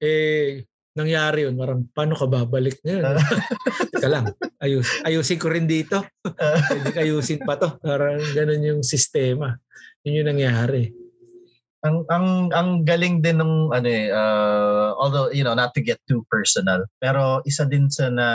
Eh, 0.00 0.66
nangyari 0.98 1.46
yun. 1.46 1.54
Parang, 1.54 1.86
paano 1.94 2.18
ka 2.18 2.26
babalik 2.26 2.82
ngayon? 2.82 3.14
Teka 3.94 4.08
lang, 4.10 4.26
ayus, 4.58 4.90
ayusin 5.06 5.38
ko 5.38 5.46
rin 5.48 5.70
dito. 5.70 6.02
Pwede 6.68 6.98
ayusin 6.98 7.46
pa 7.46 7.54
to. 7.54 7.78
Parang 7.78 8.18
ganun 8.34 8.66
yung 8.66 8.82
sistema. 8.82 9.54
Yun 10.02 10.22
yung 10.22 10.30
nangyari. 10.34 10.90
ang 11.78 12.02
ang 12.10 12.50
ang 12.50 12.68
galing 12.82 13.22
din 13.22 13.38
ng 13.38 13.70
ano 13.70 13.86
eh 13.86 14.10
uh, 14.10 14.98
although 14.98 15.30
you 15.30 15.46
know 15.46 15.54
not 15.54 15.70
to 15.70 15.78
get 15.78 16.02
too 16.10 16.26
personal 16.26 16.82
pero 16.98 17.38
isa 17.46 17.62
din 17.70 17.86
sa 17.86 18.10
na 18.10 18.28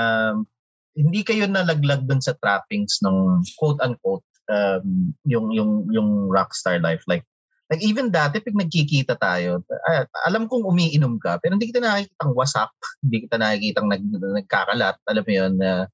hindi 0.96 1.28
kayo 1.28 1.44
nalaglag 1.44 2.08
dun 2.08 2.24
sa 2.24 2.40
trappings 2.40 3.04
ng 3.04 3.44
quote 3.60 3.84
unquote 3.84 4.24
um, 4.48 5.12
yung 5.28 5.52
yung 5.52 5.92
yung 5.92 6.32
rockstar 6.32 6.80
life 6.80 7.04
like 7.04 7.28
like 7.74 7.82
even 7.82 8.14
dati 8.14 8.38
pag 8.38 8.54
nagkikita 8.54 9.18
tayo 9.18 9.66
ah, 9.90 10.06
alam 10.30 10.46
kong 10.46 10.70
umiinom 10.70 11.18
ka 11.18 11.42
pero 11.42 11.58
hindi 11.58 11.74
kita 11.74 11.82
nakikitang 11.82 12.38
wasak 12.38 12.70
hindi 13.02 13.26
kita 13.26 13.36
nakikitang 13.42 13.88
nag, 13.90 14.04
nagkakalat 14.14 14.96
alam 15.10 15.24
mo 15.26 15.34
yun 15.34 15.54
na 15.58 15.90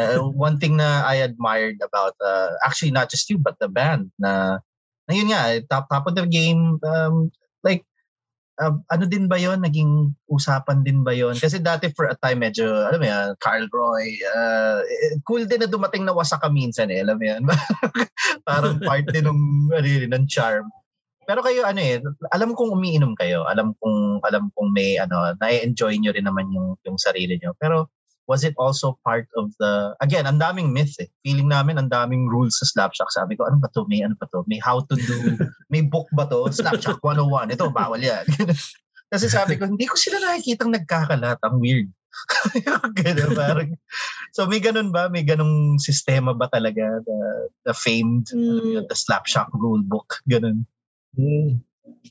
uh, 0.00 0.24
one 0.48 0.56
thing 0.56 0.80
na 0.80 1.04
I 1.04 1.20
admired 1.20 1.84
about 1.84 2.16
uh, 2.24 2.56
actually 2.64 2.96
not 2.96 3.12
just 3.12 3.28
you 3.28 3.36
but 3.36 3.60
the 3.60 3.68
band 3.68 4.08
na 4.16 4.64
na 5.08 5.16
yun 5.16 5.32
nga, 5.32 5.56
eh, 5.56 5.64
top, 5.64 5.88
top 5.88 6.04
of 6.04 6.14
the 6.14 6.28
game, 6.28 6.76
um, 6.84 7.32
like, 7.64 7.80
uh, 8.60 8.76
ano 8.92 9.08
din 9.08 9.24
ba 9.24 9.40
yon 9.40 9.64
Naging 9.64 10.12
usapan 10.28 10.84
din 10.84 11.00
ba 11.00 11.16
yon 11.16 11.32
Kasi 11.32 11.64
dati 11.64 11.88
for 11.96 12.12
a 12.12 12.16
time, 12.20 12.44
medyo, 12.44 12.68
alam 12.68 13.00
mo 13.00 13.08
yan, 13.08 13.28
Carl 13.40 13.64
Roy, 13.72 14.20
uh, 14.36 14.84
eh, 14.84 15.16
cool 15.24 15.48
din 15.48 15.64
na 15.64 15.72
dumating 15.72 16.04
na 16.04 16.12
wasak 16.12 16.44
ka 16.44 16.52
minsan 16.52 16.92
eh, 16.92 17.00
alam 17.00 17.16
mo 17.16 17.24
yan. 17.24 17.42
Parang 18.46 18.76
part 18.84 19.08
din 19.08 19.24
ng, 19.24 19.72
ano 19.72 19.88
ng 20.12 20.26
charm. 20.28 20.68
Pero 21.28 21.44
kayo, 21.44 21.68
ano 21.68 21.76
eh, 21.76 22.00
alam 22.32 22.56
kong 22.56 22.72
umiinom 22.72 23.12
kayo. 23.12 23.44
Alam 23.44 23.76
kong, 23.76 24.24
alam 24.24 24.48
kong 24.56 24.72
may, 24.72 24.96
ano, 24.96 25.36
na-enjoy 25.36 26.00
nyo 26.00 26.16
rin 26.16 26.24
naman 26.24 26.48
yung, 26.48 26.80
yung 26.88 26.96
sarili 26.96 27.36
nyo. 27.36 27.52
Pero, 27.60 27.92
was 28.28 28.44
it 28.44 28.52
also 28.60 29.00
part 29.02 29.24
of 29.40 29.48
the 29.56 29.96
again 30.04 30.28
ang 30.28 30.36
daming 30.36 30.68
myth 30.70 30.92
eh. 31.00 31.08
Feeling 31.24 31.48
namin 31.48 31.80
ang 31.80 31.88
daming 31.88 32.28
rules 32.28 32.60
sa 32.60 32.68
Slapshack 32.68 33.08
sabi 33.08 33.34
ko 33.34 33.48
ano 33.48 33.56
ba 33.56 33.72
to? 33.72 33.88
May 33.88 34.04
ano 34.04 34.14
ba 34.20 34.28
to? 34.28 34.44
May 34.44 34.60
how 34.60 34.84
to 34.84 34.94
do 34.94 35.16
may 35.72 35.80
book 35.80 36.06
ba 36.12 36.28
to? 36.28 36.52
Slapshack 36.52 37.00
101 37.00 37.56
ito 37.56 37.72
bawal 37.72 38.04
yan. 38.04 38.28
Kasi 39.12 39.32
sabi 39.32 39.56
ko 39.56 39.64
hindi 39.64 39.88
ko 39.88 39.96
sila 39.96 40.20
nakikitang 40.20 40.76
nagkakalat. 40.76 41.40
Ang 41.40 41.56
weird. 41.56 41.88
Ganun, 43.00 43.32
parang, 43.32 43.72
so 44.36 44.44
may 44.44 44.60
ganun 44.60 44.90
ba? 44.92 45.08
May 45.08 45.22
ganung 45.24 45.80
sistema 45.80 46.36
ba 46.36 46.50
talaga? 46.52 47.00
The, 47.04 47.18
the 47.64 47.74
famed 47.76 48.28
Mm. 48.28 48.84
the 48.84 48.96
Slapshack 48.96 49.48
rule 49.56 49.80
book 49.80 50.20
ganun 50.28 50.68
Hmm. 51.18 51.58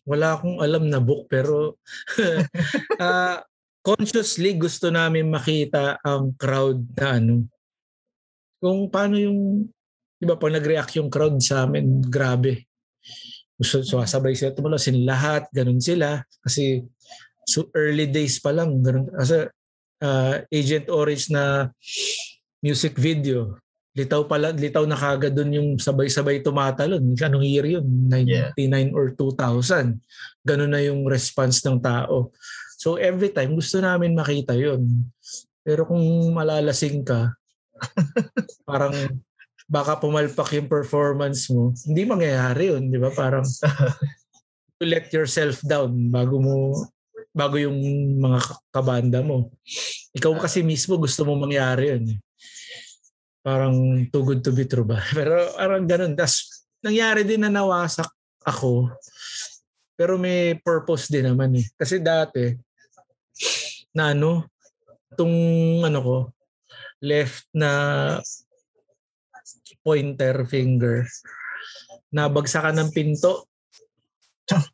Wala 0.04 0.36
akong 0.36 0.60
alam 0.60 0.92
na 0.92 1.00
book 1.00 1.32
pero 1.32 1.80
ah, 3.00 3.40
consciously 3.80 4.60
gusto 4.60 4.92
namin 4.92 5.32
makita 5.32 5.96
ang 6.04 6.36
crowd 6.36 6.84
na 7.00 7.08
ano. 7.16 7.48
Kung 8.60 8.92
paano 8.92 9.16
yung, 9.16 9.64
di 10.20 10.26
ba 10.28 10.36
pag 10.36 10.60
nag-react 10.60 11.00
yung 11.00 11.08
crowd 11.08 11.40
sa 11.40 11.64
amin, 11.64 12.04
grabe. 12.04 12.68
Gusto, 13.56 13.82
so, 13.86 14.04
sabay 14.04 14.36
sila 14.36 14.52
tumulasin 14.52 15.08
lahat, 15.08 15.48
ganun 15.56 15.80
sila. 15.80 16.20
Kasi 16.44 16.84
so 17.48 17.72
early 17.72 18.12
days 18.12 18.44
pa 18.44 18.52
lang, 18.52 18.84
ganun. 18.84 19.08
Kasi 19.08 19.48
ah, 20.04 20.36
Agent 20.52 20.92
Orange 20.92 21.32
na 21.32 21.72
music 22.60 23.00
video, 23.00 23.56
litaw 23.98 24.30
pala, 24.30 24.54
litaw 24.54 24.86
na 24.86 24.94
kagad 24.94 25.34
dun 25.34 25.58
yung 25.58 25.70
sabay-sabay 25.82 26.46
tumatalon. 26.46 27.02
Anong 27.18 27.46
year 27.50 27.66
yun? 27.66 27.86
99 28.14 28.94
or 28.94 29.10
2000. 29.18 29.98
Ganun 30.46 30.70
na 30.70 30.86
yung 30.86 31.10
response 31.10 31.66
ng 31.66 31.82
tao. 31.82 32.30
So 32.78 33.02
every 33.02 33.34
time 33.34 33.58
gusto 33.58 33.82
namin 33.82 34.14
makita 34.14 34.54
yun. 34.54 35.10
Pero 35.66 35.90
kung 35.90 36.06
malalasing 36.30 37.02
ka, 37.02 37.34
parang 38.70 38.94
baka 39.66 39.98
pumalpak 39.98 40.54
yung 40.54 40.70
performance 40.70 41.50
mo, 41.50 41.74
hindi 41.90 42.06
mangyayari 42.06 42.78
yun, 42.78 42.94
di 42.94 43.02
ba? 43.02 43.10
Parang 43.10 43.44
you 44.78 44.86
let 44.86 45.10
yourself 45.10 45.58
down 45.66 45.90
bago 46.14 46.38
mo 46.38 46.86
bago 47.34 47.58
yung 47.58 47.78
mga 48.18 48.40
kabanda 48.74 49.20
mo. 49.26 49.50
Ikaw 50.14 50.38
kasi 50.38 50.62
mismo 50.62 50.98
gusto 51.02 51.26
mo 51.26 51.34
mangyari 51.38 51.98
yun. 51.98 52.06
Parang 53.48 54.04
too 54.12 54.28
good 54.28 54.44
to 54.44 54.52
be 54.52 54.68
true 54.68 54.84
ba? 54.84 55.00
Pero 55.16 55.56
parang 55.56 55.88
ganun. 55.88 56.20
Tapos 56.20 56.68
nangyari 56.84 57.24
din 57.24 57.48
na 57.48 57.48
nawasak 57.48 58.12
ako. 58.44 58.92
Pero 59.96 60.20
may 60.20 60.60
purpose 60.60 61.08
din 61.08 61.32
naman 61.32 61.56
eh. 61.56 61.64
Kasi 61.80 62.04
dati, 62.04 62.52
na 63.96 64.12
ano, 64.12 64.52
itong 65.16 65.36
ano 65.88 66.00
ko, 66.04 66.18
left 67.00 67.48
na 67.56 67.72
pointer 69.80 70.44
finger, 70.44 71.08
nabagsakan 72.12 72.84
ng 72.84 72.90
pinto. 72.92 73.48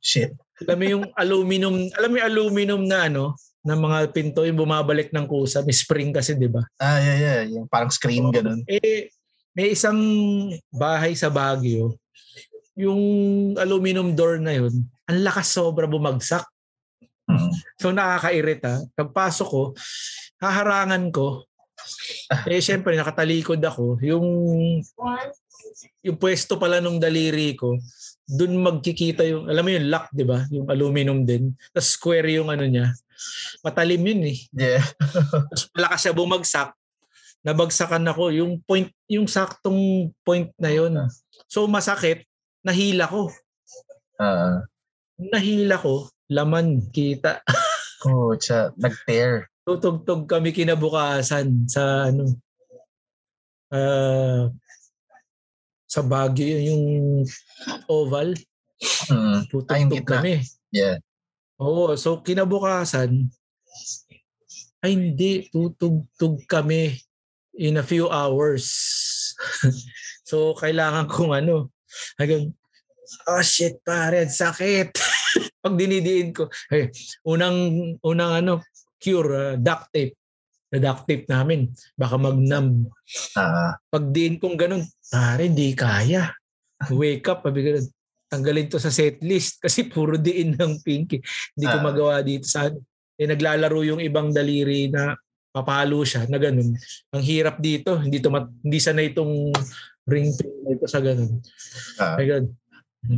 shit 0.02 0.34
Alam 0.66 0.78
mo 0.82 0.86
yung 0.86 1.06
aluminum, 1.14 1.76
alam 1.94 2.10
mo 2.10 2.16
yung 2.18 2.30
aluminum 2.30 2.82
na 2.90 3.06
ano, 3.06 3.38
ng 3.64 3.80
mga 3.80 3.98
pinto 4.12 4.44
yung 4.44 4.60
bumabalik 4.60 5.10
ng 5.16 5.24
kusa. 5.24 5.64
May 5.64 5.76
spring 5.76 6.12
kasi, 6.12 6.36
di 6.36 6.52
ba? 6.52 6.62
Ah, 6.78 7.00
yeah, 7.00 7.18
yeah. 7.18 7.42
Yung 7.48 7.66
parang 7.72 7.90
screen 7.90 8.28
ganun. 8.30 8.62
Eh, 8.68 9.08
may 9.56 9.72
isang 9.72 10.00
bahay 10.74 11.16
sa 11.16 11.32
Baguio, 11.32 11.96
yung 12.74 13.02
aluminum 13.56 14.12
door 14.18 14.42
na 14.42 14.58
yun, 14.58 14.74
ang 15.06 15.20
lakas 15.22 15.54
sobra 15.54 15.86
bumagsak. 15.86 16.44
Hmm. 17.30 17.54
So 17.80 17.94
nakakairita. 17.94 18.84
Pagpasok 18.98 19.48
ko, 19.48 19.64
haharangan 20.42 21.08
ko. 21.14 21.46
Eh 22.50 22.60
syempre 22.60 22.98
nakatalikod 22.98 23.62
ako. 23.62 24.02
Yung 24.02 24.28
yung 26.04 26.18
pwesto 26.20 26.58
pala 26.60 26.82
nung 26.84 27.00
daliri 27.00 27.56
ko, 27.56 27.78
dun 28.28 28.60
magkikita 28.60 29.24
yung, 29.26 29.48
alam 29.48 29.64
mo 29.64 29.72
yung 29.72 29.88
lock, 29.90 30.08
di 30.12 30.26
ba? 30.28 30.44
Yung 30.52 30.68
aluminum 30.68 31.24
din. 31.24 31.56
Tapos 31.72 31.96
square 31.96 32.28
yung 32.36 32.52
ano 32.52 32.64
niya. 32.68 32.92
Matalim 33.64 34.04
yun 34.04 34.22
eh. 34.28 34.38
Yeah. 34.54 34.84
Tapos 35.50 35.66
malakas 35.74 36.00
siya 36.04 36.14
bumagsak. 36.14 36.70
Nabagsakan 37.44 38.08
ako. 38.08 38.32
Yung 38.32 38.64
point, 38.64 38.88
yung 39.12 39.28
saktong 39.28 40.12
point 40.24 40.52
na 40.56 40.72
yun. 40.72 40.96
So 41.52 41.68
masakit, 41.68 42.24
nahila 42.64 43.06
ko. 43.12 43.28
Ah. 44.18 44.64
Nahila 45.20 45.76
ko, 45.78 46.08
laman, 46.32 46.90
kita. 46.90 47.44
oh, 48.08 48.34
siya, 48.40 48.72
nag-tear. 48.80 49.52
Tutugtog 49.64 50.28
kami 50.28 50.52
kinabukasan 50.52 51.68
sa 51.72 52.12
ano, 52.12 52.36
uh, 53.72 54.52
sa 55.88 56.02
Baguio, 56.04 56.58
yung 56.60 56.84
oval. 57.88 58.36
Mm. 59.08 59.14
Ah, 59.14 59.40
Tutugtog 59.48 59.92
gitna. 59.94 60.12
kami. 60.20 60.34
Yeah. 60.74 60.98
Oo, 61.62 61.94
so 61.94 62.22
kinabukasan, 62.26 63.30
ay 64.84 64.92
hindi, 64.92 65.48
tutugtog 65.48 66.44
kami 66.50 66.98
in 67.56 67.80
a 67.80 67.86
few 67.86 68.10
hours. 68.10 68.68
so 70.30 70.58
kailangan 70.60 71.08
kong 71.08 71.32
ano, 71.32 71.72
hanggang, 72.20 72.52
oh 73.30 73.44
shit 73.46 73.80
pare, 73.86 74.28
sakit. 74.28 74.92
Pag 75.64 75.80
dinidiin 75.80 76.36
ko, 76.36 76.52
hey, 76.68 76.92
unang, 77.24 77.96
unang 78.04 78.44
ano, 78.44 78.54
cure, 79.00 79.32
uh, 79.32 79.56
duct 79.56 79.94
tape. 79.96 80.20
Na 80.74 80.82
duct 80.82 81.08
tape 81.08 81.30
namin, 81.32 81.72
baka 81.96 82.20
magnam. 82.20 82.90
Ah. 83.40 83.78
Pag 83.88 84.12
diin 84.12 84.42
kong 84.42 84.60
ganun, 84.60 84.84
pare, 85.08 85.48
hindi 85.48 85.72
kaya. 85.78 86.34
Wake 86.92 87.24
up, 87.32 87.48
sabi. 87.48 87.80
Tanggalin 88.34 88.66
to 88.66 88.82
sa 88.82 88.90
set 88.90 89.22
list 89.22 89.62
kasi 89.62 89.86
puro 89.86 90.18
diin 90.18 90.58
ng 90.58 90.82
pinky. 90.82 91.22
Hindi 91.54 91.66
ko 91.70 91.78
Ah. 91.78 91.86
magawa 91.86 92.16
dito 92.26 92.50
sa 92.50 92.66
ano. 92.66 92.82
Eh, 93.14 93.30
naglalaro 93.30 93.86
yung 93.86 94.02
ibang 94.02 94.34
daliri 94.34 94.90
na 94.90 95.14
papalo 95.54 96.02
siya 96.02 96.26
na 96.26 96.42
ganun. 96.42 96.74
Ang 97.14 97.22
hirap 97.22 97.62
dito. 97.62 98.02
Hindi, 98.02 98.18
to 98.18 98.34
mat- 98.34 98.50
hindi 98.66 98.82
sanay 98.82 99.14
itong 99.14 99.54
ring 100.10 100.34
ito 100.66 100.86
sa 100.90 100.98
ganun. 100.98 101.30
Ah. 102.02 102.18
Ay, 102.18 102.26
ganun. 102.26 102.58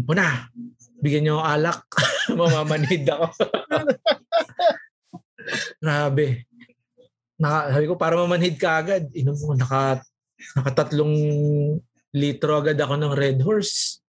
Una, 0.04 0.52
bigyan 1.00 1.24
niyo 1.24 1.40
alak. 1.40 1.88
Mamamanid 2.36 3.08
ako. 3.08 3.32
Grabe. 5.80 6.46
Naka, 7.36 7.60
sabi 7.76 7.86
ko, 7.86 7.96
para 7.96 8.16
mamanhid 8.16 8.56
ka 8.56 8.80
agad. 8.80 9.12
Inom 9.12 9.36
mo, 9.40 9.54
naka, 9.54 10.02
nakatatlong 10.56 11.14
litro 12.16 12.60
agad 12.60 12.80
ako 12.80 12.96
ng 12.96 13.14
Red 13.14 13.40
Horse. 13.44 14.00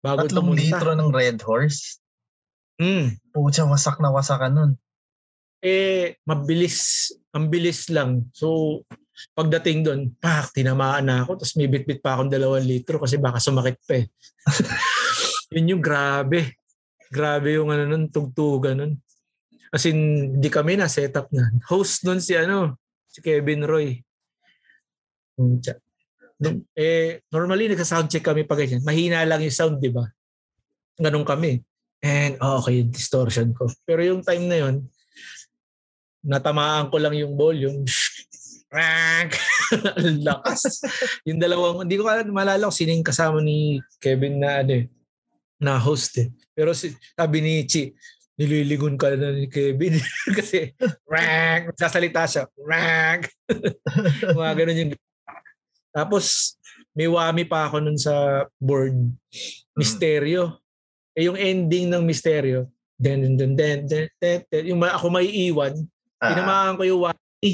Bago 0.00 0.26
Tatlong 0.26 0.54
tumunta. 0.54 0.62
litro 0.62 0.90
ng 0.94 1.10
Red 1.10 1.38
Horse. 1.42 1.98
Mm. 2.78 3.18
Pucha, 3.30 3.66
wasak 3.66 3.98
na 4.02 4.10
wasak 4.10 4.42
ka 4.42 4.48
nun. 4.50 4.74
Eh, 5.64 6.20
mabilis. 6.28 7.10
Ang 7.32 7.48
bilis 7.48 7.88
lang. 7.88 8.28
So, 8.36 8.82
pagdating 9.32 9.86
doon, 9.86 10.00
pak, 10.18 10.52
tinamaan 10.52 11.06
na 11.08 11.24
ako. 11.24 11.40
Tapos 11.40 11.54
may 11.56 11.70
bit-bit 11.70 12.02
pa 12.04 12.18
akong 12.18 12.30
dalawang 12.30 12.66
litro 12.66 13.00
kasi 13.00 13.16
baka 13.16 13.38
sumakit 13.40 13.78
pa 13.86 14.02
eh. 14.02 14.06
Yun 15.54 15.78
yung 15.78 15.82
grabe. 15.82 16.58
Grabe 17.08 17.56
yung 17.56 17.70
ano 17.70 17.86
nun, 17.86 18.10
tugtugan 18.10 18.76
nun. 18.78 18.92
As 19.74 19.86
in, 19.86 20.38
hindi 20.38 20.50
kami 20.50 20.78
na 20.78 20.90
setup 20.90 21.30
na. 21.34 21.50
Host 21.66 22.06
nun 22.06 22.22
si 22.22 22.34
ano, 22.38 22.78
si 23.10 23.18
Kevin 23.22 23.66
Roy. 23.66 23.98
Eh, 26.74 27.22
normally 27.30 27.70
nagsa-soundcheck 27.70 28.24
kami 28.24 28.42
pag 28.42 28.64
ganyan. 28.64 28.82
Mahina 28.82 29.22
lang 29.22 29.42
yung 29.42 29.54
sound, 29.54 29.78
di 29.78 29.90
ba? 29.92 30.04
Ganun 30.98 31.26
kami. 31.26 31.62
And, 32.04 32.36
oh, 32.42 32.60
okay, 32.60 32.84
distortion 32.84 33.54
ko. 33.56 33.70
Pero 33.86 34.04
yung 34.04 34.20
time 34.20 34.44
na 34.44 34.58
yun, 34.60 34.84
natamaan 36.24 36.90
ko 36.92 36.96
lang 37.00 37.14
yung 37.16 37.36
volume. 37.38 37.86
Lakas. 40.26 40.82
yung 41.22 41.38
dalawang, 41.38 41.86
hindi 41.86 41.94
ko 41.94 42.10
malala 42.34 42.66
kung 42.66 42.74
sino 42.74 42.90
kasama 43.06 43.38
ni 43.38 43.78
Kevin 44.02 44.42
na 44.42 44.60
ano 44.66 44.82
eh, 44.82 44.84
na 45.62 45.78
host 45.78 46.18
eh. 46.18 46.28
Pero 46.52 46.74
si, 46.74 46.90
sabi 47.14 47.38
ni 47.38 47.62
Chi, 47.64 47.94
nililigon 48.34 48.98
ka 48.98 49.14
na 49.14 49.30
ni 49.30 49.46
Kevin. 49.46 49.94
Kasi, 50.38 50.74
rank! 51.12 51.72
Sasalita 51.78 52.26
siya, 52.26 52.44
rank! 52.58 53.30
Mga 54.34 54.52
ganun 54.58 54.80
yung 54.82 54.92
tapos, 55.94 56.58
may 56.90 57.06
wami 57.06 57.46
pa 57.46 57.70
ako 57.70 57.78
nun 57.78 57.98
sa 57.98 58.46
board. 58.58 58.98
Misteryo. 59.78 60.58
Eh, 61.14 61.30
yung 61.30 61.38
ending 61.38 61.90
ng 61.90 62.02
misteryo, 62.02 62.66
den 62.98 63.22
den 63.22 63.34
den 63.38 63.52
den 63.54 63.78
den, 63.86 64.06
den, 64.18 64.38
den, 64.50 64.64
yung 64.74 64.82
ako 64.82 65.06
may 65.10 65.30
iwan, 65.30 65.74
Ah. 66.24 66.32
tinamaan 66.32 66.76
ko 66.80 66.82
yung 66.88 67.02
wami. 67.04 67.52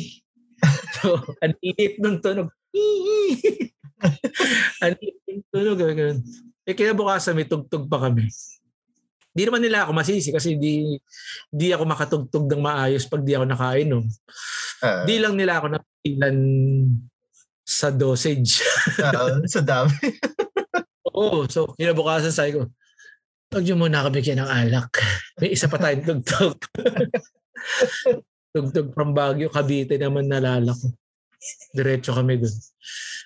so, 1.01 1.19
ang 1.43 1.55
init 1.59 1.99
ng 1.99 2.17
tunog. 2.23 2.49
ang 4.85 4.95
init 4.95 5.19
ng 5.27 5.43
tunog. 5.51 5.79
Ganun. 5.81 6.19
Eh, 6.63 6.75
kaya 6.79 6.95
bukasan 6.95 7.35
may 7.35 7.51
tugtog 7.51 7.91
pa 7.91 8.07
kami. 8.07 8.31
Di 9.31 9.47
naman 9.47 9.63
nila 9.63 9.87
ako 9.87 9.95
masisi 9.95 10.31
kasi 10.31 10.55
di, 10.55 10.99
di 11.51 11.71
ako 11.71 11.87
makatugtog 11.87 12.47
ng 12.51 12.63
maayos 12.63 13.07
pag 13.11 13.27
di 13.27 13.35
ako 13.35 13.47
nakainom. 13.47 14.05
Ah. 14.83 15.03
Di 15.03 15.19
lang 15.19 15.35
nila 15.35 15.59
ako 15.59 15.67
napilan 15.75 16.37
sa 17.71 17.95
dosage. 17.95 18.59
Ah, 19.01 19.39
sa 19.47 19.63
dami. 19.63 19.95
Oo, 21.15 21.47
so 21.47 21.71
kinabukasan 21.79 22.35
sabi 22.35 22.59
ko, 22.59 22.67
huwag 23.51 23.65
niyo 23.65 23.79
muna 23.79 24.03
kami 24.03 24.19
bigyan 24.19 24.43
ng 24.43 24.51
alak. 24.51 24.91
May 25.39 25.55
isa 25.55 25.71
pa 25.71 25.79
tayong 25.79 26.03
tugtog. 26.03 26.59
tugtog 28.55 28.91
from 28.91 29.15
Baguio, 29.15 29.49
Cavite 29.49 29.95
naman 29.95 30.27
nalala 30.27 30.75
ko. 30.75 30.91
Diretso 31.73 32.11
kami 32.13 32.43
dun. 32.43 32.53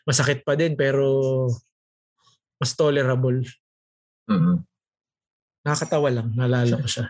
Masakit 0.04 0.44
pa 0.44 0.54
din 0.54 0.76
pero 0.76 1.48
mas 2.60 2.76
tolerable. 2.76 3.40
Mhm. 4.28 4.60
Nakakatawa 5.64 6.08
lang, 6.12 6.28
nalala 6.36 6.76
ko 6.76 6.88
siya. 6.88 7.08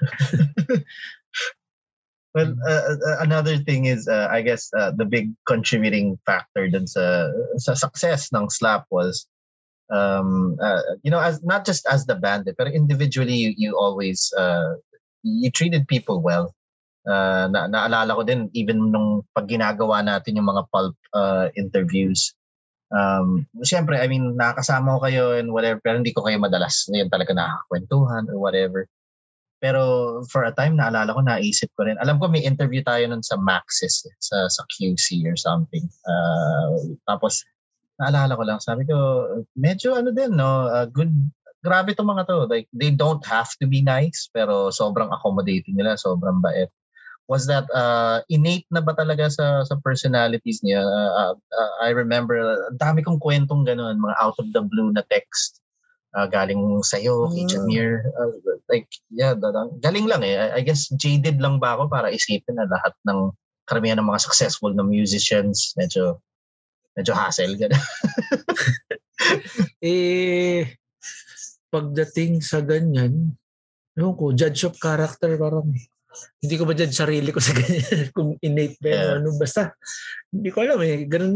Well, 2.35 2.57
uh, 2.67 2.99
uh, 2.99 3.17
another 3.21 3.59
thing 3.59 3.87
is, 3.87 4.09
uh, 4.09 4.27
I 4.31 4.43
guess, 4.43 4.69
uh, 4.77 4.91
the 4.91 5.05
big 5.05 5.31
contributing 5.47 6.19
factor 6.27 6.67
dun 6.69 6.87
sa, 6.87 7.31
sa 7.59 7.75
success 7.75 8.35
ng 8.35 8.51
Slap 8.51 8.87
was, 8.91 9.27
um, 9.95 10.59
uh, 10.61 10.83
you 11.03 11.11
know, 11.15 11.21
as 11.21 11.43
not 11.45 11.65
just 11.65 11.87
as 11.87 12.07
the 12.07 12.17
band, 12.19 12.49
eh, 12.49 12.55
pero 12.59 12.75
individually, 12.75 13.35
you, 13.35 13.55
you 13.57 13.79
always, 13.79 14.35
uh, 14.37 14.75
you 15.23 15.51
treated 15.51 15.87
people 15.87 16.21
well. 16.21 16.51
Uh, 17.07 17.47
na, 17.55 17.71
naalala 17.71 18.19
ko 18.19 18.23
din, 18.27 18.51
even 18.51 18.91
nung 18.91 19.23
pag 19.31 19.47
ginagawa 19.47 20.03
natin 20.03 20.35
yung 20.35 20.51
mga 20.51 20.67
pulp 20.75 20.97
uh, 21.15 21.55
interviews, 21.55 22.35
um, 22.91 23.47
Siyempre, 23.63 24.03
I 24.03 24.11
mean, 24.11 24.35
nakakasama 24.35 24.99
ko 24.99 25.01
kayo 25.07 25.25
and 25.39 25.55
whatever, 25.55 25.79
pero 25.79 26.03
hindi 26.03 26.11
ko 26.11 26.27
kayo 26.27 26.43
madalas 26.43 26.87
ngayon 26.91 27.11
talaga 27.15 27.31
nakakakwentuhan 27.31 28.27
or 28.31 28.39
whatever. 28.43 28.91
Pero 29.65 30.21
for 30.29 30.45
a 30.45 30.53
time, 30.53 30.77
naalala 30.77 31.17
ko, 31.17 31.25
naisip 31.25 31.73
ko 31.73 31.89
rin. 31.89 31.97
Alam 32.05 32.21
ko 32.21 32.29
may 32.29 32.45
interview 32.45 32.85
tayo 32.85 33.09
nun 33.09 33.25
sa 33.25 33.41
Maxis, 33.41 34.05
eh, 34.05 34.13
sa, 34.21 34.45
sa 34.53 34.61
QC 34.69 35.25
or 35.25 35.41
something. 35.41 35.89
Uh, 36.05 36.93
tapos, 37.09 37.41
naalala 37.97 38.37
ko 38.37 38.45
lang, 38.45 38.61
sabi 38.61 38.85
ko, 38.85 39.25
medyo 39.57 39.97
ano 39.97 40.13
din, 40.13 40.37
no, 40.37 40.69
uh, 40.69 40.85
good, 40.85 41.09
grabe 41.65 41.97
itong 41.97 42.13
mga 42.13 42.29
to. 42.29 42.45
Like, 42.45 42.69
they 42.77 42.93
don't 42.93 43.25
have 43.25 43.57
to 43.57 43.65
be 43.65 43.81
nice, 43.81 44.29
pero 44.29 44.69
sobrang 44.69 45.09
accommodating 45.17 45.81
nila, 45.81 45.97
sobrang 45.97 46.45
bait. 46.45 46.69
Was 47.25 47.49
that 47.49 47.65
uh, 47.73 48.21
innate 48.29 48.69
na 48.69 48.85
ba 48.85 48.93
talaga 48.93 49.33
sa 49.33 49.65
sa 49.65 49.81
personalities 49.81 50.61
niya? 50.61 50.85
Uh, 50.85 51.33
uh, 51.33 51.73
I 51.81 51.97
remember, 51.97 52.37
uh, 52.37 52.69
dami 52.77 53.01
kong 53.01 53.17
kwentong 53.17 53.65
ganun, 53.65 53.97
mga 53.97 54.21
out 54.21 54.37
of 54.37 54.53
the 54.53 54.61
blue 54.61 54.93
na 54.93 55.01
text 55.09 55.64
uh, 56.15 56.27
galing 56.31 56.81
sa'yo, 56.81 57.29
kay 57.35 57.45
Ah. 57.45 57.51
Jamir. 57.51 58.07
Uh, 58.15 58.33
like, 58.71 58.89
yeah, 59.11 59.35
da- 59.35 59.75
galing 59.83 60.07
lang 60.07 60.23
eh. 60.23 60.39
I, 60.39 60.49
I 60.59 60.61
guess 60.63 60.89
jaded 60.95 61.43
lang 61.43 61.59
ba 61.59 61.75
ako 61.77 61.91
para 61.91 62.15
isipin 62.15 62.57
na 62.57 62.71
lahat 62.71 62.95
ng 63.05 63.35
karamihan 63.67 63.99
ng 63.99 64.09
mga 64.09 64.23
successful 64.23 64.71
na 64.73 64.87
musicians, 64.87 65.75
medyo 65.75 66.23
medyo 66.95 67.13
hassle. 67.13 67.59
Ganun. 67.59 67.75
eh, 69.83 70.79
pagdating 71.69 72.39
sa 72.39 72.63
ganyan, 72.63 73.35
ewan 73.99 74.15
ko, 74.15 74.31
judge 74.31 74.63
of 74.65 74.79
character 74.79 75.35
parang 75.35 75.75
hindi 76.39 76.55
ko 76.55 76.63
ba 76.63 76.75
dyan 76.79 76.95
sarili 76.95 77.35
ko 77.35 77.43
sa 77.43 77.51
ganyan 77.51 78.07
kung 78.17 78.39
innate 78.39 78.79
ba 78.79 78.91
yeah. 78.91 79.19
ano 79.19 79.35
basta 79.35 79.75
hindi 80.31 80.49
ko 80.55 80.63
alam 80.63 80.79
eh 80.87 81.11
ganun 81.11 81.35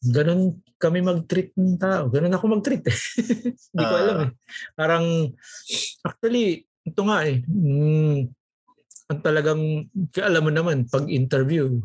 ganun 0.00 0.64
kami 0.80 1.04
mag-treat 1.04 1.52
ng 1.60 1.76
tao. 1.76 2.08
Ganun 2.08 2.32
ako 2.32 2.44
mag-treat 2.56 2.84
eh. 2.88 2.98
Hindi 3.76 3.84
ko 3.84 3.94
alam 4.00 4.16
eh. 4.24 4.30
Parang, 4.72 5.04
actually, 6.00 6.64
ito 6.88 7.00
nga 7.04 7.28
eh. 7.28 7.44
Mm, 7.44 8.32
ang 9.12 9.20
talagang, 9.20 9.60
alam 10.16 10.42
mo 10.42 10.50
naman, 10.50 10.88
pag 10.88 11.04
interview, 11.12 11.84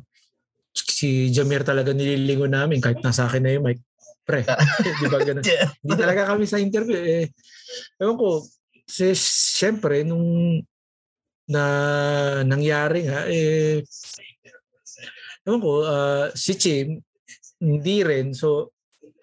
si 0.71 1.31
Jamir 1.31 1.67
talaga 1.67 1.91
nililingon 1.91 2.55
namin 2.55 2.79
kahit 2.79 3.03
nasa 3.03 3.27
akin 3.27 3.43
na 3.43 3.51
yung 3.51 3.67
mic. 3.67 3.79
Pre, 4.25 4.41
di 5.03 5.07
ba 5.11 5.19
ganun? 5.21 5.43
yeah. 5.51 5.69
Talaga 5.83 6.31
kami 6.31 6.47
sa 6.47 6.57
interview 6.57 6.97
eh. 6.97 7.25
Ewan 7.99 8.15
ko, 8.15 8.47
si, 8.87 9.11
syempre, 9.59 10.07
nung 10.07 10.59
na 11.45 11.63
nangyari 12.41 13.05
nga, 13.05 13.27
eh, 13.29 13.85
ewan 15.45 15.61
ko, 15.61 15.71
uh, 15.85 16.33
si 16.33 16.57
Chim, 16.57 16.97
hindi 17.61 17.97
rin. 18.05 18.35
So, 18.35 18.73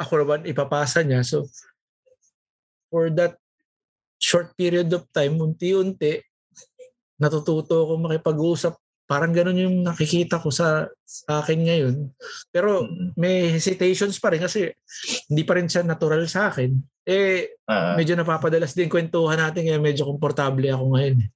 ako 0.01 0.25
naman 0.25 0.49
ipapasa 0.49 1.05
niya. 1.05 1.23
So, 1.25 1.49
for 2.93 3.09
that 3.15 3.37
short 4.21 4.55
period 4.55 4.93
of 4.93 5.09
time, 5.11 5.41
unti-unti, 5.41 6.21
natututo 7.19 7.87
ako 7.87 7.93
makipag-usap 8.03 8.75
Parang 9.13 9.29
ganun 9.29 9.61
yung 9.61 9.77
nakikita 9.85 10.41
ko 10.41 10.49
sa, 10.49 10.89
sa 11.05 11.45
akin 11.45 11.61
ngayon. 11.69 11.97
Pero 12.49 12.89
may 13.13 13.53
hesitations 13.53 14.17
pa 14.17 14.33
rin 14.33 14.41
kasi 14.41 14.73
hindi 15.29 15.45
pa 15.45 15.61
rin 15.61 15.69
siya 15.69 15.85
natural 15.85 16.25
sa 16.31 16.49
akin. 16.49 16.73
Eh, 17.05 17.61
uh-huh. 17.61 18.01
medyo 18.01 18.17
napapadalas 18.17 18.73
din 18.73 18.89
kwentuhan 18.89 19.37
natin 19.37 19.69
kaya 19.69 19.77
medyo 19.77 20.09
komportable 20.09 20.65
ako 20.73 20.97
ngayon. 20.97 21.29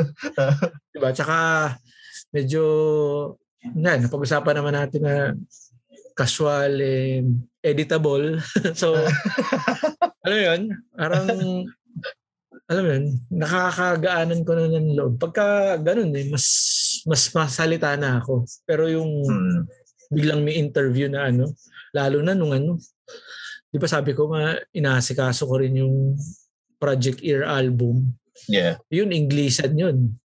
diba? 0.94 1.10
Tsaka 1.10 1.36
medyo 2.30 2.62
na, 3.74 3.98
napag-usapan 3.98 4.54
naman 4.62 4.74
natin 4.78 5.00
na 5.02 5.14
casual 6.20 6.76
and 6.84 7.48
editable. 7.64 8.36
so, 8.80 8.92
alam 10.24 10.36
mo 10.36 10.44
yun, 10.44 10.62
parang 10.92 11.26
alam 12.68 12.82
mo 12.84 12.90
yun, 12.92 13.06
nakakagaanan 13.32 14.44
ko 14.44 14.52
na 14.52 14.68
ng 14.68 14.88
loob. 14.92 15.16
Pagka 15.16 15.80
ganun 15.80 16.12
eh, 16.12 16.28
mas 16.28 16.46
mas 17.08 17.32
masalita 17.32 17.96
na 17.96 18.20
ako. 18.20 18.44
Pero 18.68 18.84
yung 18.92 19.24
hmm. 19.24 19.60
biglang 20.12 20.44
may 20.44 20.60
interview 20.60 21.08
na 21.08 21.32
ano, 21.32 21.48
lalo 21.96 22.20
na 22.20 22.36
nung 22.36 22.52
ano, 22.52 22.76
di 23.72 23.80
ba 23.80 23.88
sabi 23.88 24.12
ko, 24.12 24.28
ma, 24.28 24.60
inaasikaso 24.76 25.48
ko 25.48 25.54
rin 25.56 25.80
yung 25.80 26.20
Project 26.76 27.24
Ear 27.24 27.48
album. 27.48 28.20
Yeah. 28.48 28.80
Yun, 28.92 29.12
Englishan 29.12 29.76
yun. 29.76 30.20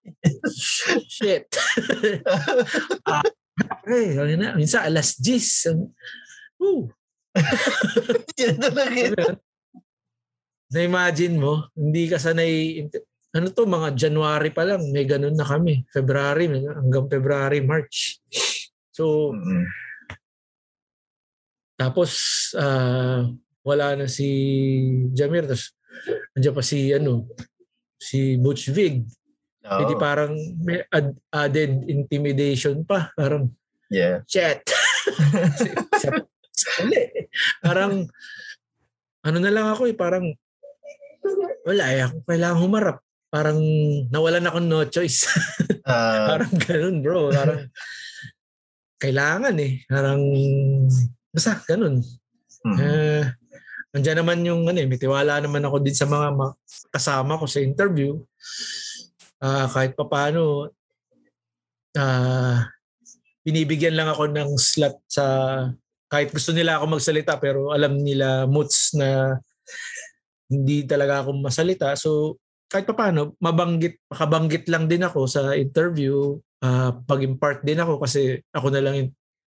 Shit. 1.12 1.52
ah, 3.04 3.24
pre, 3.84 4.16
na, 4.36 4.56
minsan 4.56 4.84
alas 4.84 5.16
10. 5.18 5.88
Woo. 6.60 6.90
Yan 8.40 8.56
talaga 8.58 9.38
na-imagine 10.70 11.34
mo, 11.34 11.66
hindi 11.74 12.06
ka 12.06 12.16
sanay, 12.22 12.86
ano 13.34 13.46
to, 13.50 13.66
mga 13.66 13.98
January 13.98 14.50
pa 14.54 14.62
lang, 14.62 14.86
may 14.94 15.02
ganun 15.02 15.34
na 15.34 15.46
kami. 15.46 15.82
February, 15.90 16.46
hanggang 16.46 17.10
February, 17.10 17.60
March. 17.60 18.22
So, 18.94 19.34
mm-hmm. 19.34 19.66
tapos, 21.74 22.10
uh, 22.54 23.26
wala 23.66 23.98
na 23.98 24.06
si 24.06 24.30
Jamir. 25.10 25.50
Tapos, 25.50 25.74
nandiyan 26.38 26.54
pa 26.54 26.62
si, 26.62 26.78
ano, 26.94 27.26
si 27.98 28.38
Butch 28.38 28.70
Vig. 28.70 29.02
Oh. 29.60 29.78
Hindi 29.84 29.94
parang 30.00 30.32
may 30.64 30.80
ad- 30.88 31.20
added 31.28 31.84
intimidation 31.84 32.84
pa. 32.84 33.12
Parang, 33.12 33.52
yeah. 33.92 34.24
Chat. 34.24 34.64
parang, 37.66 38.08
ano 39.20 39.36
na 39.36 39.52
lang 39.52 39.68
ako 39.68 39.92
eh, 39.92 39.96
parang 39.96 40.32
wala 41.64 41.84
eh, 41.92 42.04
ako 42.08 42.16
kailangan 42.24 42.60
humarap. 42.60 42.96
Parang 43.30 43.60
nawalan 44.10 44.48
ako 44.48 44.58
no 44.58 44.82
choice. 44.88 45.28
uh, 45.86 46.26
parang 46.34 46.52
ganun 46.66 46.96
bro. 47.04 47.30
Parang 47.30 47.68
kailangan 48.98 49.54
eh. 49.60 49.84
Parang 49.86 50.20
basta 51.30 51.60
ganun. 51.68 52.02
Mm-hmm. 52.66 52.76
Uh, 52.80 53.24
nandiyan 53.94 54.18
naman 54.24 54.38
yung 54.42 54.62
ano 54.66 54.78
eh, 54.82 54.88
may 54.88 54.98
tiwala 54.98 55.38
naman 55.38 55.62
ako 55.62 55.78
din 55.78 55.94
sa 55.94 56.08
mga 56.08 56.32
kasama 56.90 57.38
ko 57.38 57.46
sa 57.46 57.62
interview. 57.62 58.18
Uh, 59.40 59.66
kahit 59.72 59.96
pa 59.96 60.04
paano, 60.04 60.68
uh, 61.96 62.56
binibigyan 63.40 63.96
lang 63.96 64.08
ako 64.12 64.28
ng 64.28 64.50
slot 64.60 65.00
sa 65.08 65.26
kahit 66.10 66.34
gusto 66.34 66.50
nila 66.50 66.76
ako 66.76 66.98
magsalita 66.98 67.38
pero 67.38 67.70
alam 67.70 67.96
nila 68.02 68.44
moods 68.44 68.92
na 68.98 69.38
hindi 70.50 70.82
talaga 70.84 71.22
ako 71.22 71.38
masalita. 71.38 71.94
So 71.94 72.36
kahit 72.70 72.86
pa 72.86 72.94
paano, 72.94 73.34
mabanggit, 73.38 74.02
makabanggit 74.10 74.66
lang 74.70 74.86
din 74.90 75.02
ako 75.02 75.26
sa 75.26 75.54
interview, 75.54 76.38
uh, 76.62 76.90
pag-impart 77.06 77.62
din 77.62 77.78
ako 77.78 78.02
kasi 78.02 78.42
ako 78.50 78.70
na 78.74 78.82
lang 78.82 78.94
yung 78.98 79.10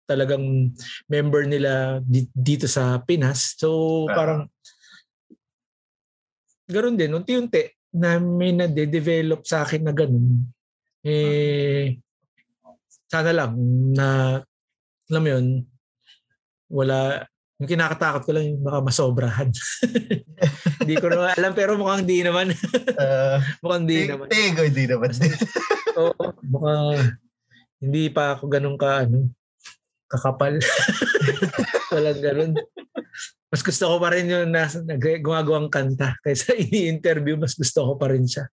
talagang 0.08 0.72
member 1.12 1.44
nila 1.44 2.00
dito 2.32 2.72
sa 2.72 3.04
Pinas. 3.04 3.60
So 3.60 4.08
parang 4.08 4.48
ganoon 6.72 6.98
din, 6.98 7.12
unti-unti 7.14 7.75
na 7.96 8.20
may 8.20 8.52
na-develop 8.52 9.48
sa 9.48 9.64
akin 9.64 9.88
na 9.88 9.94
ganun. 9.96 10.44
Eh, 11.06 11.96
sana 13.08 13.32
lang 13.32 13.56
na 13.96 14.40
alam 15.08 15.22
mo 15.22 15.30
yun, 15.30 15.48
wala 16.68 17.24
yung 17.56 17.72
kinakatakot 17.72 18.28
ko 18.28 18.32
lang 18.36 18.52
yung 18.52 18.64
baka 18.68 18.84
masobrahan. 18.84 19.50
Hindi 20.84 20.96
ko 21.00 21.08
naman 21.08 21.32
alam 21.40 21.54
pero 21.56 21.80
mukhang 21.80 22.04
di 22.04 22.20
naman. 22.20 22.52
uh, 23.00 23.40
mukhang 23.64 23.88
di 23.88 24.12
naman. 24.12 24.28
Tego, 24.28 24.68
hindi 24.68 24.84
naman. 24.92 25.10
Oo, 25.96 26.12
so, 26.12 26.36
mukhang 26.44 27.16
hindi 27.80 28.04
pa 28.12 28.36
ako 28.36 28.44
ganun 28.52 28.76
ka 28.76 29.08
ano, 29.08 29.32
kakapal. 30.10 30.56
Walang 31.94 32.22
ganun. 32.22 32.52
Mas 33.50 33.62
gusto 33.64 33.88
ko 33.88 33.96
pa 34.02 34.12
rin 34.12 34.28
yung 34.28 34.52
nasa, 34.52 34.84
gumagawang 35.24 35.72
kanta 35.72 36.20
kaysa 36.26 36.58
ini-interview, 36.68 37.40
mas 37.40 37.56
gusto 37.56 37.88
ko 37.88 37.94
pa 37.96 38.12
rin 38.12 38.28
siya. 38.28 38.46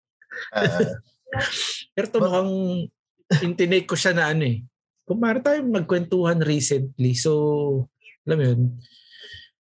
uh, 0.54 0.94
pero 1.96 2.06
to 2.08 2.18
mukhang 2.22 2.52
intinake 3.42 3.88
ko 3.88 3.96
siya 3.96 4.14
na 4.14 4.30
ano 4.30 4.44
eh. 4.46 4.62
Kung 5.02 5.18
maaari 5.18 5.42
tayo 5.42 5.58
nagkwentuhan 5.66 6.40
recently, 6.46 7.18
so 7.18 7.32
alam 8.22 8.36
mo 8.38 8.44
yun, 8.46 8.60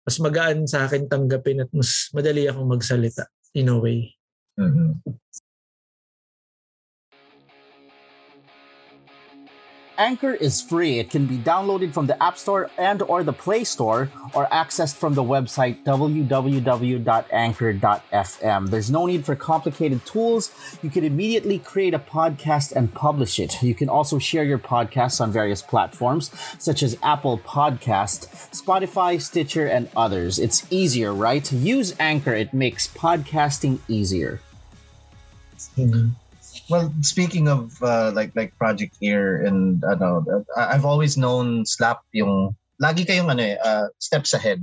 mas 0.09 0.17
magaan 0.25 0.65
sa 0.65 0.89
akin 0.89 1.05
tanggapin 1.05 1.61
at 1.61 1.71
mas 1.77 2.09
madali 2.17 2.49
akong 2.49 2.65
magsalita 2.65 3.29
in 3.53 3.69
a 3.69 3.77
way. 3.77 4.17
Mm-hmm. 4.57 5.05
Anchor 9.99 10.33
is 10.33 10.63
free. 10.63 11.01
It 11.01 11.11
can 11.11 11.27
be 11.27 11.37
downloaded 11.37 11.93
from 11.93 12.07
the 12.07 12.23
App 12.23 12.39
Store 12.39 12.71
and 12.79 13.03
or 13.03 13.25
the 13.25 13.33
Play 13.33 13.65
Store 13.65 14.09
or 14.33 14.47
accessed 14.47 14.95
from 14.95 15.15
the 15.15 15.25
website 15.25 15.83
www.anchor.fm. 15.83 18.71
There's 18.71 18.91
no 18.91 19.07
need 19.07 19.27
for 19.27 19.35
complicated 19.35 20.07
tools. 20.07 20.53
You 20.83 20.91
can 20.91 21.03
immediately 21.03 21.59
create 21.59 21.95
a 21.95 21.99
podcast 21.99 22.71
and 22.73 22.95
publish 22.95 23.41
it. 23.41 23.61
You 23.61 23.75
can 23.75 23.89
also 23.89 24.21
share 24.21 24.45
your 24.45 24.61
podcasts 24.61 25.21
on 25.21 25.33
various 25.33 25.63
platforms 25.63 26.31
such 26.59 26.85
as 26.85 26.97
Apple 27.03 27.39
Podcast, 27.39 28.29
Spotify, 28.53 29.21
Stitcher, 29.21 29.67
and 29.67 29.91
others. 29.97 30.39
It's 30.39 30.65
easier, 30.71 31.13
right? 31.13 31.51
Use 31.51 31.97
Anchor. 31.99 32.35
It 32.35 32.55
makes 32.55 32.87
podcasting 32.87 33.81
easier. 33.89 34.41
Mm-hmm. 35.77 36.11
Well, 36.69 36.93
speaking 37.01 37.49
of 37.49 37.73
uh, 37.81 38.13
like 38.13 38.37
like 38.37 38.53
Project 38.61 39.01
Ear 39.01 39.41
and 39.41 39.81
ano, 39.89 40.21
I've 40.53 40.85
always 40.85 41.17
known 41.17 41.65
Slap 41.65 42.05
yung 42.13 42.53
lagi 42.77 43.09
kayong 43.09 43.33
ano 43.33 43.41
eh, 43.41 43.57
uh, 43.57 43.89
steps 43.97 44.37
ahead. 44.37 44.61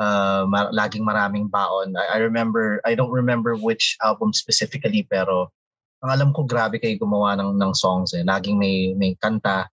Uh, 0.00 0.48
ma- 0.48 0.72
laging 0.72 1.04
maraming 1.04 1.52
baon. 1.52 1.92
I, 1.96 2.16
I 2.16 2.18
remember, 2.24 2.80
I 2.84 2.96
don't 2.96 3.12
remember 3.12 3.56
which 3.56 3.96
album 4.04 4.32
specifically 4.32 5.04
pero 5.08 5.52
ang 6.04 6.12
alam 6.12 6.30
ko 6.32 6.44
grabe 6.44 6.80
kayo 6.80 6.96
gumawa 6.96 7.36
ng 7.36 7.60
ng 7.60 7.72
songs 7.76 8.16
eh. 8.16 8.24
Laging 8.24 8.56
may 8.56 8.96
may 8.96 9.12
kanta. 9.20 9.68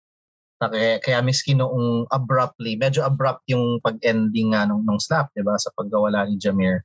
Kaya, 0.59 0.99
kaya 0.99 1.19
miski 1.23 1.55
noong 1.55 2.07
abruptly, 2.11 2.75
medyo 2.79 3.03
abrupt 3.03 3.43
yung 3.51 3.83
pag-ending 3.83 4.55
nga 4.55 4.67
nung, 4.67 4.83
nung 4.83 4.99
Slap, 4.99 5.31
'di 5.31 5.47
ba, 5.47 5.55
sa 5.55 5.71
pagkawala 5.79 6.27
ni 6.27 6.35
Jamir 6.35 6.83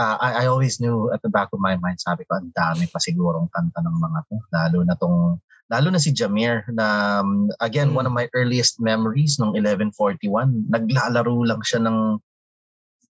uh, 0.00 0.16
I, 0.16 0.30
I 0.42 0.44
always 0.48 0.80
knew 0.80 1.12
at 1.12 1.20
the 1.20 1.28
back 1.28 1.52
of 1.52 1.60
my 1.60 1.76
mind, 1.76 2.00
sabi 2.00 2.24
ko, 2.24 2.40
ang 2.40 2.48
dami 2.56 2.88
pa 2.88 2.96
sigurong 2.96 3.52
kanta 3.52 3.84
ng 3.84 3.96
mga 4.00 4.18
to. 4.32 4.36
Lalo 4.48 4.78
na 4.88 4.96
tong, 4.96 5.36
lalo 5.68 5.88
na 5.92 6.00
si 6.00 6.16
Jamir 6.16 6.64
na, 6.72 7.20
um, 7.20 7.52
again, 7.60 7.92
mm. 7.92 7.96
one 8.00 8.08
of 8.08 8.16
my 8.16 8.24
earliest 8.32 8.80
memories 8.80 9.36
nung 9.36 9.52
1141, 9.52 10.72
naglalaro 10.72 11.36
lang 11.44 11.60
siya 11.60 11.84
ng, 11.84 12.16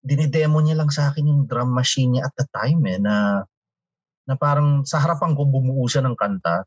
dinidemo 0.03 0.59
niya 0.65 0.81
lang 0.81 0.91
sa 0.91 1.13
akin 1.13 1.29
yung 1.29 1.43
drum 1.47 1.71
machine 1.71 2.17
niya 2.19 2.27
at 2.27 2.35
the 2.35 2.47
time 2.51 2.83
eh, 2.91 2.99
na, 2.99 3.47
Na 4.31 4.39
parang 4.39 4.87
sa 4.87 5.03
harapan 5.03 5.35
ko 5.35 5.43
bumuo 5.43 5.91
siya 5.91 6.07
ng 6.07 6.15
kanta. 6.15 6.63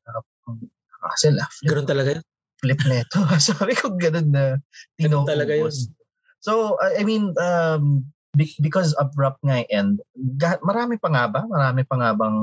Hassle 0.99 1.39
ah. 1.39 1.47
Flip, 1.47 1.71
Ganun 1.71 1.87
talaga 1.87 2.09
yun. 2.19 2.25
flip 2.59 2.81
neto. 2.87 3.19
Sabi 3.39 3.71
ko 3.71 3.95
ganun 3.95 4.35
na 4.35 4.59
Ganun 4.99 5.23
talaga 5.23 5.55
yun. 5.55 5.71
So, 6.43 6.75
I 6.83 7.07
mean, 7.07 7.31
um, 7.39 8.03
because 8.33 8.97
abrupt 8.97 9.37
nga 9.45 9.61
end, 9.69 10.01
ga- 10.41 10.61
marami 10.65 10.97
pa 10.97 11.09
nga 11.13 11.25
ba? 11.29 11.41
Marami 11.45 11.85
pa 11.85 11.95
nga 12.01 12.11
bang, 12.17 12.37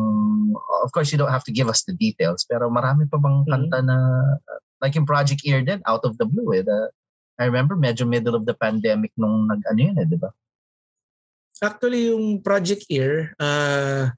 of 0.87 0.91
course, 0.95 1.11
you 1.11 1.19
don't 1.19 1.35
have 1.35 1.45
to 1.45 1.51
give 1.55 1.67
us 1.67 1.83
the 1.83 1.95
details, 1.99 2.47
pero 2.47 2.71
marami 2.71 3.11
pa 3.11 3.19
bang 3.19 3.43
Mhm. 3.43 3.51
kanta 3.51 3.79
na, 3.83 3.97
like 4.79 4.95
yung 4.95 5.09
Project 5.09 5.43
Ear 5.43 5.67
din, 5.67 5.83
out 5.85 6.07
of 6.07 6.15
the 6.17 6.27
blue 6.27 6.55
eh. 6.55 6.63
The- 6.63 6.95
I 7.43 7.51
remember 7.51 7.75
medyo 7.75 8.07
middle 8.07 8.37
of 8.39 8.47
the 8.47 8.55
pandemic 8.55 9.11
nung 9.19 9.51
nag-ano 9.51 9.81
yun 9.81 9.97
eh, 9.99 10.07
di 10.07 10.15
ba? 10.15 10.31
Actually, 11.61 12.09
yung 12.15 12.39
Project 12.41 12.87
Ear, 12.89 13.35
ah 13.43 14.15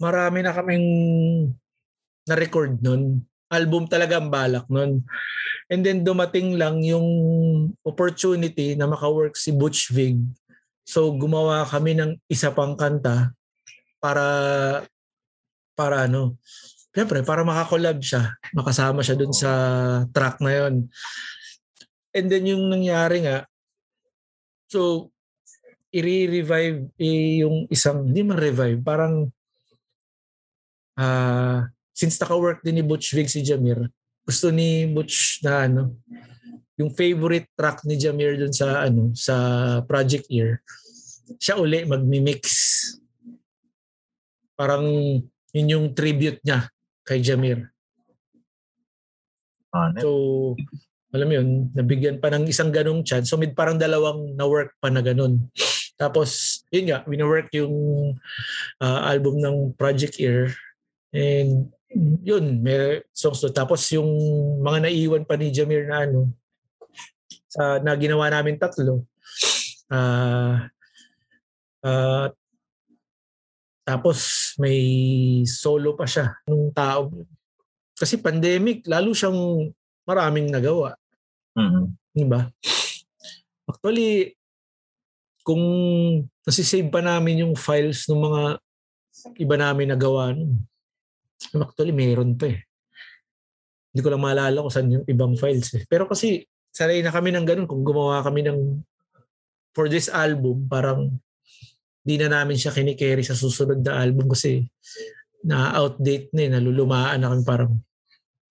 marami 0.00 0.40
na 0.40 0.54
kaming 0.56 0.86
na-record 2.24 2.80
nun. 2.80 3.20
Album 3.50 3.84
talaga 3.84 4.16
ang 4.16 4.30
balak 4.32 4.64
nun. 4.70 5.04
And 5.68 5.80
then 5.84 6.02
dumating 6.02 6.56
lang 6.56 6.80
yung 6.80 7.04
opportunity 7.84 8.74
na 8.74 8.88
makawork 8.88 9.36
si 9.36 9.52
Butch 9.52 9.92
Vig. 9.92 10.20
So 10.90 11.14
gumawa 11.14 11.62
kami 11.70 11.94
ng 11.94 12.18
isa 12.26 12.50
pang 12.50 12.74
kanta 12.74 13.30
para 14.02 14.26
para 15.78 16.10
ano, 16.10 16.34
Siyempre, 16.90 17.22
para 17.22 17.46
makakollab 17.46 18.02
siya, 18.02 18.34
makasama 18.50 19.06
siya 19.06 19.14
dun 19.14 19.30
sa 19.30 19.50
track 20.10 20.42
na 20.42 20.52
yon. 20.58 20.90
And 22.10 22.26
then 22.26 22.50
yung 22.50 22.66
nangyari 22.66 23.22
nga, 23.22 23.46
so 24.66 25.10
i-revive 25.94 26.90
eh, 26.98 27.46
yung 27.46 27.70
isang, 27.70 28.10
hindi 28.10 28.26
man 28.26 28.38
revive, 28.38 28.82
parang 28.82 29.30
ah 30.98 31.70
since 31.94 32.18
naka-work 32.18 32.66
din 32.66 32.82
ni 32.82 32.84
Butch 32.84 33.14
Vig 33.14 33.30
si 33.30 33.46
Jamir, 33.46 33.86
gusto 34.26 34.50
ni 34.50 34.90
Butch 34.90 35.46
na 35.46 35.70
ano, 35.70 35.94
yung 36.74 36.90
favorite 36.90 37.46
track 37.54 37.86
ni 37.86 37.94
Jamir 37.94 38.34
dun 38.34 38.50
sa 38.50 38.82
ano 38.82 39.14
sa 39.14 39.34
Project 39.86 40.26
Ear, 40.26 40.58
siya 41.38 41.60
uli 41.60 41.84
magmi-mix. 41.84 42.42
Parang 44.56 44.84
yun 45.54 45.72
yung 45.72 45.86
tribute 45.94 46.40
niya 46.42 46.66
kay 47.06 47.20
Jamir. 47.22 47.70
Ah, 49.70 49.94
So, 50.02 50.10
alam 51.10 51.26
mo 51.26 51.34
yun, 51.38 51.48
nabigyan 51.74 52.18
pa 52.18 52.30
ng 52.30 52.50
isang 52.50 52.70
ganong 52.74 53.06
chance. 53.06 53.30
So, 53.30 53.38
may 53.38 53.50
parang 53.50 53.78
dalawang 53.78 54.34
na-work 54.34 54.74
pa 54.82 54.90
na 54.90 55.02
ganun. 55.02 55.50
Tapos, 56.00 56.62
yun 56.74 56.90
nga, 56.90 57.02
wina-work 57.06 57.50
yung 57.54 57.74
ah, 58.82 59.10
album 59.10 59.38
ng 59.38 59.56
Project 59.74 60.18
Ear. 60.18 60.54
And 61.10 61.70
yun, 62.22 62.62
may 62.62 63.02
songs 63.10 63.42
doon. 63.42 63.54
Tapos 63.54 63.82
yung 63.90 64.10
mga 64.62 64.86
naiwan 64.86 65.26
pa 65.26 65.34
ni 65.34 65.50
Jamir 65.50 65.90
na 65.90 66.06
ano, 66.06 66.30
sa, 67.50 67.82
na 67.82 67.98
ginawa 67.98 68.30
namin 68.30 68.56
tatlo. 68.56 69.02
Ah, 69.90 70.70
ah, 71.84 72.28
tapos 73.84 74.18
may 74.60 74.80
solo 75.48 75.98
pa 75.98 76.06
siya 76.06 76.30
nung 76.46 76.70
tao. 76.70 77.10
Kasi 77.98 78.16
pandemic, 78.22 78.86
lalo 78.86 79.10
siyang 79.12 79.68
maraming 80.06 80.48
nagawa. 80.48 80.94
mhm. 81.58 81.84
Di 82.10 82.26
ba? 82.26 82.46
Actually, 83.70 84.34
kung 85.46 85.62
nasisave 86.46 86.90
pa 86.90 87.02
namin 87.02 87.46
yung 87.46 87.54
files 87.58 88.06
ng 88.06 88.18
mga 88.18 88.42
iba 89.42 89.56
namin 89.58 89.90
nagawa 89.90 90.34
nun. 90.34 90.58
Actually, 91.66 91.94
meron 91.94 92.38
pa 92.38 92.50
eh. 92.50 92.62
Hindi 93.90 94.00
ko 94.06 94.08
lang 94.14 94.22
maalala 94.22 94.62
kung 94.62 94.74
saan 94.74 94.94
yung 94.94 95.06
ibang 95.10 95.34
files 95.34 95.70
eh. 95.74 95.82
Pero 95.90 96.06
kasi, 96.06 96.46
sanay 96.70 97.02
na 97.02 97.10
kami 97.10 97.34
ng 97.34 97.46
ganun. 97.46 97.66
Kung 97.66 97.82
gumawa 97.82 98.22
kami 98.22 98.46
ng 98.46 98.78
for 99.74 99.90
this 99.90 100.06
album, 100.10 100.70
parang 100.70 101.18
di 102.00 102.16
na 102.16 102.28
namin 102.32 102.56
siya 102.56 102.72
kinikerry 102.72 103.20
sa 103.20 103.36
susunod 103.36 103.84
na 103.84 104.00
album 104.00 104.32
kasi 104.32 104.64
na-outdate 105.44 106.32
na 106.32 106.42
eh, 106.44 106.50
nalulumaan 106.52 107.20
na 107.20 107.32
kami 107.32 107.44
parang 107.44 107.72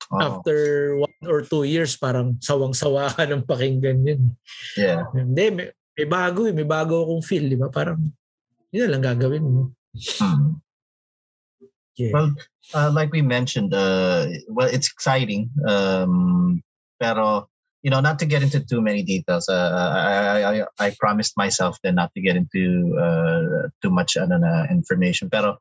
Oo. 0.10 0.22
after 0.22 0.58
one 0.97 1.22
or 1.30 1.45
two 1.45 1.66
years 1.66 1.93
parang 1.97 2.38
sawang-sawa 2.41 3.14
ka 3.14 3.30
ng 3.30 3.45
pakinggan 3.45 4.02
yun. 4.02 4.22
yeah. 4.74 5.06
Hindi, 5.14 5.45
may, 5.54 5.68
may 5.97 6.08
bago 6.10 6.50
eh. 6.50 6.54
May 6.56 6.66
bago 6.66 7.06
akong 7.06 7.22
feel, 7.26 7.45
di 7.45 7.58
ba? 7.58 7.70
Parang 7.70 8.02
yun 8.74 8.89
lang 8.89 9.06
gagawin 9.06 9.45
mo. 9.45 9.64
Mhm. 9.93 10.62
Yeah. 12.00 12.16
Well, 12.16 12.32
uh, 12.72 12.91
like 12.95 13.12
we 13.12 13.20
mentioned, 13.20 13.76
uh, 13.76 14.32
well, 14.47 14.72
it's 14.72 14.88
exciting. 14.88 15.52
Um, 15.68 16.64
pero 16.95 17.52
you 17.84 17.90
know, 17.90 18.02
not 18.02 18.20
to 18.20 18.26
get 18.26 18.44
into 18.44 18.60
too 18.60 18.82
many 18.82 19.04
details. 19.04 19.48
Uh, 19.48 19.56
I, 19.56 20.42
I, 20.42 20.62
I, 20.62 20.66
I 20.80 20.96
promised 21.00 21.38
myself 21.38 21.78
then 21.84 21.96
not 21.96 22.14
to 22.14 22.22
get 22.22 22.36
into 22.36 22.98
uh, 23.00 23.70
too 23.82 23.90
much 23.90 24.18
ano, 24.18 24.38
na 24.38 24.66
information. 24.70 25.30
Pero 25.30 25.58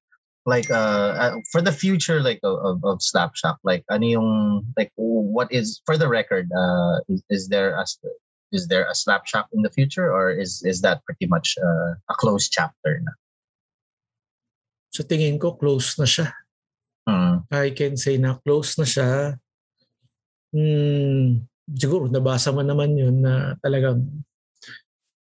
like 0.47 0.71
uh, 0.71 1.15
uh, 1.15 1.35
for 1.53 1.63
the 1.63 1.73
future, 1.73 2.21
like 2.21 2.41
of, 2.43 2.59
of, 2.59 2.85
of 2.85 2.99
Slapshot, 2.99 3.57
like 3.63 3.85
ano 3.91 4.07
yung 4.07 4.67
like 4.77 4.91
what 4.97 5.53
is 5.53 5.81
for 5.87 5.97
the 5.97 6.09
record? 6.09 6.49
Uh, 6.51 7.01
is, 7.09 7.23
is 7.31 7.49
there 7.49 7.77
a 7.77 7.85
is 8.51 8.67
there 8.67 8.89
a 8.89 8.97
Slapshot 8.97 9.45
in 9.53 9.63
the 9.63 9.71
future, 9.71 10.11
or 10.11 10.31
is 10.31 10.63
is 10.65 10.81
that 10.83 11.05
pretty 11.05 11.27
much 11.27 11.55
uh, 11.63 11.95
a 12.11 12.15
closed 12.17 12.51
chapter 12.51 13.01
na? 13.05 13.13
So 14.91 15.05
tingin 15.05 15.39
ko 15.39 15.53
close 15.53 15.99
na 15.99 16.09
siya. 16.09 16.33
Mm. 17.09 17.45
I 17.53 17.71
can 17.71 17.97
say 17.97 18.17
na 18.17 18.41
close 18.43 18.75
na 18.81 18.85
siya. 18.85 19.39
Hmm, 20.49 21.45
siguro 21.75 22.09
nabasa 22.09 22.49
mo 22.51 22.63
naman 22.63 22.97
yun 22.97 23.21
na 23.21 23.57
talagang 23.61 24.05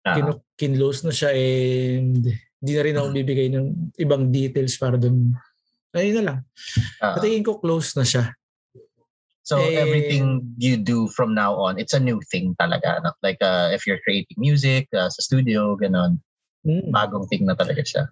Ah, 0.05 0.13
kin- 0.13 0.45
kinlose 0.53 1.01
na 1.01 1.09
siya 1.09 1.33
and 1.33 2.21
hindi 2.61 2.71
na 2.77 2.85
rin 2.85 2.93
ako 2.93 3.07
bibigay 3.09 3.49
ng 3.49 3.97
ibang 3.97 4.29
details 4.29 4.77
para 4.77 5.01
dun. 5.01 5.33
Ayun 5.97 6.21
na 6.21 6.25
lang. 6.29 6.39
ah. 7.01 7.17
Patingin 7.17 7.41
ko 7.41 7.57
close 7.57 7.97
na 7.97 8.05
siya. 8.05 8.29
So 9.41 9.57
Eh, 9.57 9.77
everything 9.77 10.45
you 10.61 10.77
do 10.77 11.09
from 11.09 11.33
now 11.33 11.57
on, 11.57 11.81
it's 11.81 11.93
a 11.93 12.01
new 12.01 12.21
thing 12.29 12.53
talaga. 12.53 13.01
No? 13.01 13.17
Like 13.25 13.41
uh, 13.41 13.73
if 13.73 13.89
you're 13.89 14.01
creating 14.05 14.37
music 14.37 14.85
uh, 14.93 15.09
sa 15.09 15.21
studio, 15.21 15.73
ganon, 15.73 16.21
Hmm. 16.61 16.89
bagong 16.89 17.25
thing 17.25 17.45
na 17.45 17.53
talaga 17.53 17.81
siya. 17.81 18.03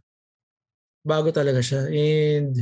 bago 1.01 1.29
talaga 1.29 1.61
siya. 1.61 1.89
And 1.89 2.53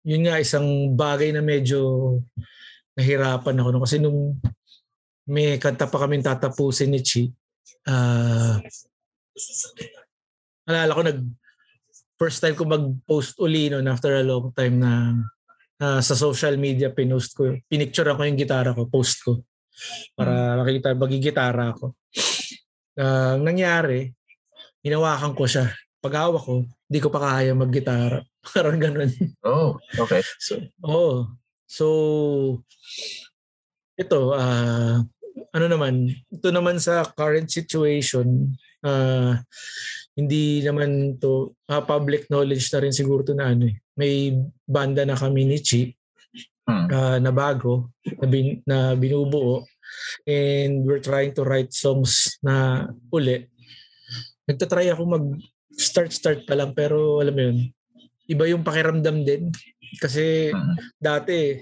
yun 0.00 0.24
nga 0.24 0.40
isang 0.40 0.96
bagay 0.96 1.32
na 1.32 1.44
medyo 1.44 1.80
nahirapan 2.96 3.60
ako. 3.60 3.68
No? 3.68 3.82
Kasi 3.84 3.96
nung 3.96 4.40
may 5.30 5.56
kanta 5.62 5.86
pa 5.86 6.02
kaming 6.02 6.26
tatapusin 6.26 6.90
ni 6.90 7.00
Chi, 7.06 7.30
ah 7.86 8.58
alala 10.66 10.92
ko 10.94 11.02
nag 11.06 11.20
first 12.20 12.42
time 12.42 12.58
ko 12.58 12.68
mag-post 12.68 13.38
uli 13.40 13.72
noon 13.72 13.88
after 13.88 14.18
a 14.18 14.26
long 14.26 14.52
time 14.52 14.76
na 14.82 15.16
ah, 15.80 16.02
sa 16.04 16.12
social 16.12 16.60
media 16.60 16.92
pinost 16.92 17.32
ko, 17.32 17.56
pinicture 17.64 18.10
ako 18.10 18.28
yung 18.28 18.36
gitara 18.36 18.76
ko, 18.76 18.90
post 18.90 19.24
ko 19.24 19.40
para 20.12 20.60
makikita 20.60 20.92
magigitara 20.92 21.72
ako. 21.72 21.96
Ang 23.00 23.42
nangyari, 23.48 24.12
hinawakan 24.84 25.32
ko 25.32 25.48
siya. 25.48 25.72
Pag 26.00 26.16
hawak 26.20 26.44
ko, 26.44 26.68
di 26.84 26.98
ko 27.00 27.08
pa 27.08 27.20
kaya 27.20 27.56
maggitara. 27.56 28.20
Parang 28.52 28.76
ganun. 28.76 29.08
Oh, 29.40 29.80
okay. 29.96 30.20
So, 30.36 30.60
oh. 30.84 31.32
So, 31.64 31.86
ito, 33.96 34.36
ah 34.36 35.00
ano 35.50 35.66
naman, 35.66 35.94
ito 36.30 36.48
naman 36.50 36.78
sa 36.78 37.02
current 37.14 37.50
situation, 37.50 38.54
ah 38.86 39.42
hindi 40.18 40.60
naman 40.60 41.16
to 41.16 41.54
ah, 41.70 41.80
public 41.80 42.28
knowledge 42.28 42.68
na 42.74 42.82
rin 42.82 42.92
siguro 42.92 43.24
to 43.24 43.32
na 43.32 43.54
ano 43.54 43.70
eh. 43.70 43.76
May 43.96 44.36
banda 44.68 45.06
na 45.06 45.16
kami 45.16 45.46
ni 45.46 45.58
Chi 45.62 45.94
Hmm. 46.70 46.86
ah, 46.92 47.18
na 47.18 47.34
bago, 47.34 47.90
na, 48.22 48.26
bin, 48.30 48.62
na 48.62 48.94
binubuo. 48.94 49.66
And 50.22 50.86
we're 50.86 51.02
trying 51.02 51.34
to 51.34 51.42
write 51.42 51.74
songs 51.74 52.38
na 52.46 52.86
uli. 53.10 53.50
Nagtatry 54.46 54.86
ako 54.94 55.02
mag 55.02 55.26
start-start 55.74 56.46
pa 56.46 56.54
lang 56.54 56.70
pero 56.70 57.18
alam 57.18 57.34
mo 57.34 57.42
yun, 57.42 57.58
iba 58.30 58.44
yung 58.46 58.62
pakiramdam 58.62 59.26
din. 59.26 59.50
Kasi 59.98 60.54
Mm. 60.54 60.74
dati, 60.94 61.58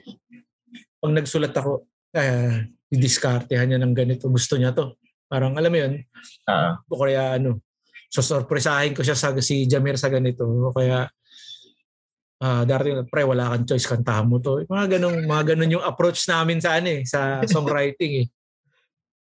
pag 1.01 1.12
nagsulat 1.16 1.56
ako, 1.56 1.89
ah, 2.12 2.69
didiskartehan 2.89 3.69
niya 3.69 3.81
ng 3.81 3.94
ganito. 3.94 4.32
Gusto 4.32 4.56
niya 4.56 4.73
to. 4.73 4.97
Parang 5.28 5.55
alam 5.60 5.69
mo 5.69 5.78
yun, 5.78 6.01
Ah, 6.48 6.81
o 6.89 6.97
kaya 7.05 7.36
ano, 7.36 7.60
so 8.09 8.24
sorpresahin 8.24 8.97
ko 8.97 9.05
siya 9.05 9.12
sa 9.12 9.36
si 9.44 9.69
Jamir 9.69 10.01
sa 10.01 10.09
ganito. 10.09 10.48
O 10.48 10.73
kaya, 10.73 11.05
ah 12.40 12.62
darating, 12.65 13.05
pre, 13.12 13.28
wala 13.28 13.52
kang 13.52 13.69
choice, 13.69 13.85
kantahan 13.85 14.24
mo 14.24 14.40
to. 14.40 14.65
Mga 14.65 14.97
ganun, 14.97 15.28
mga 15.28 15.44
ganun 15.55 15.74
yung 15.77 15.85
approach 15.85 16.24
namin 16.24 16.65
sa 16.65 16.81
ano 16.81 16.89
eh, 16.89 17.02
sa 17.05 17.44
songwriting 17.44 18.24
eh. 18.24 18.27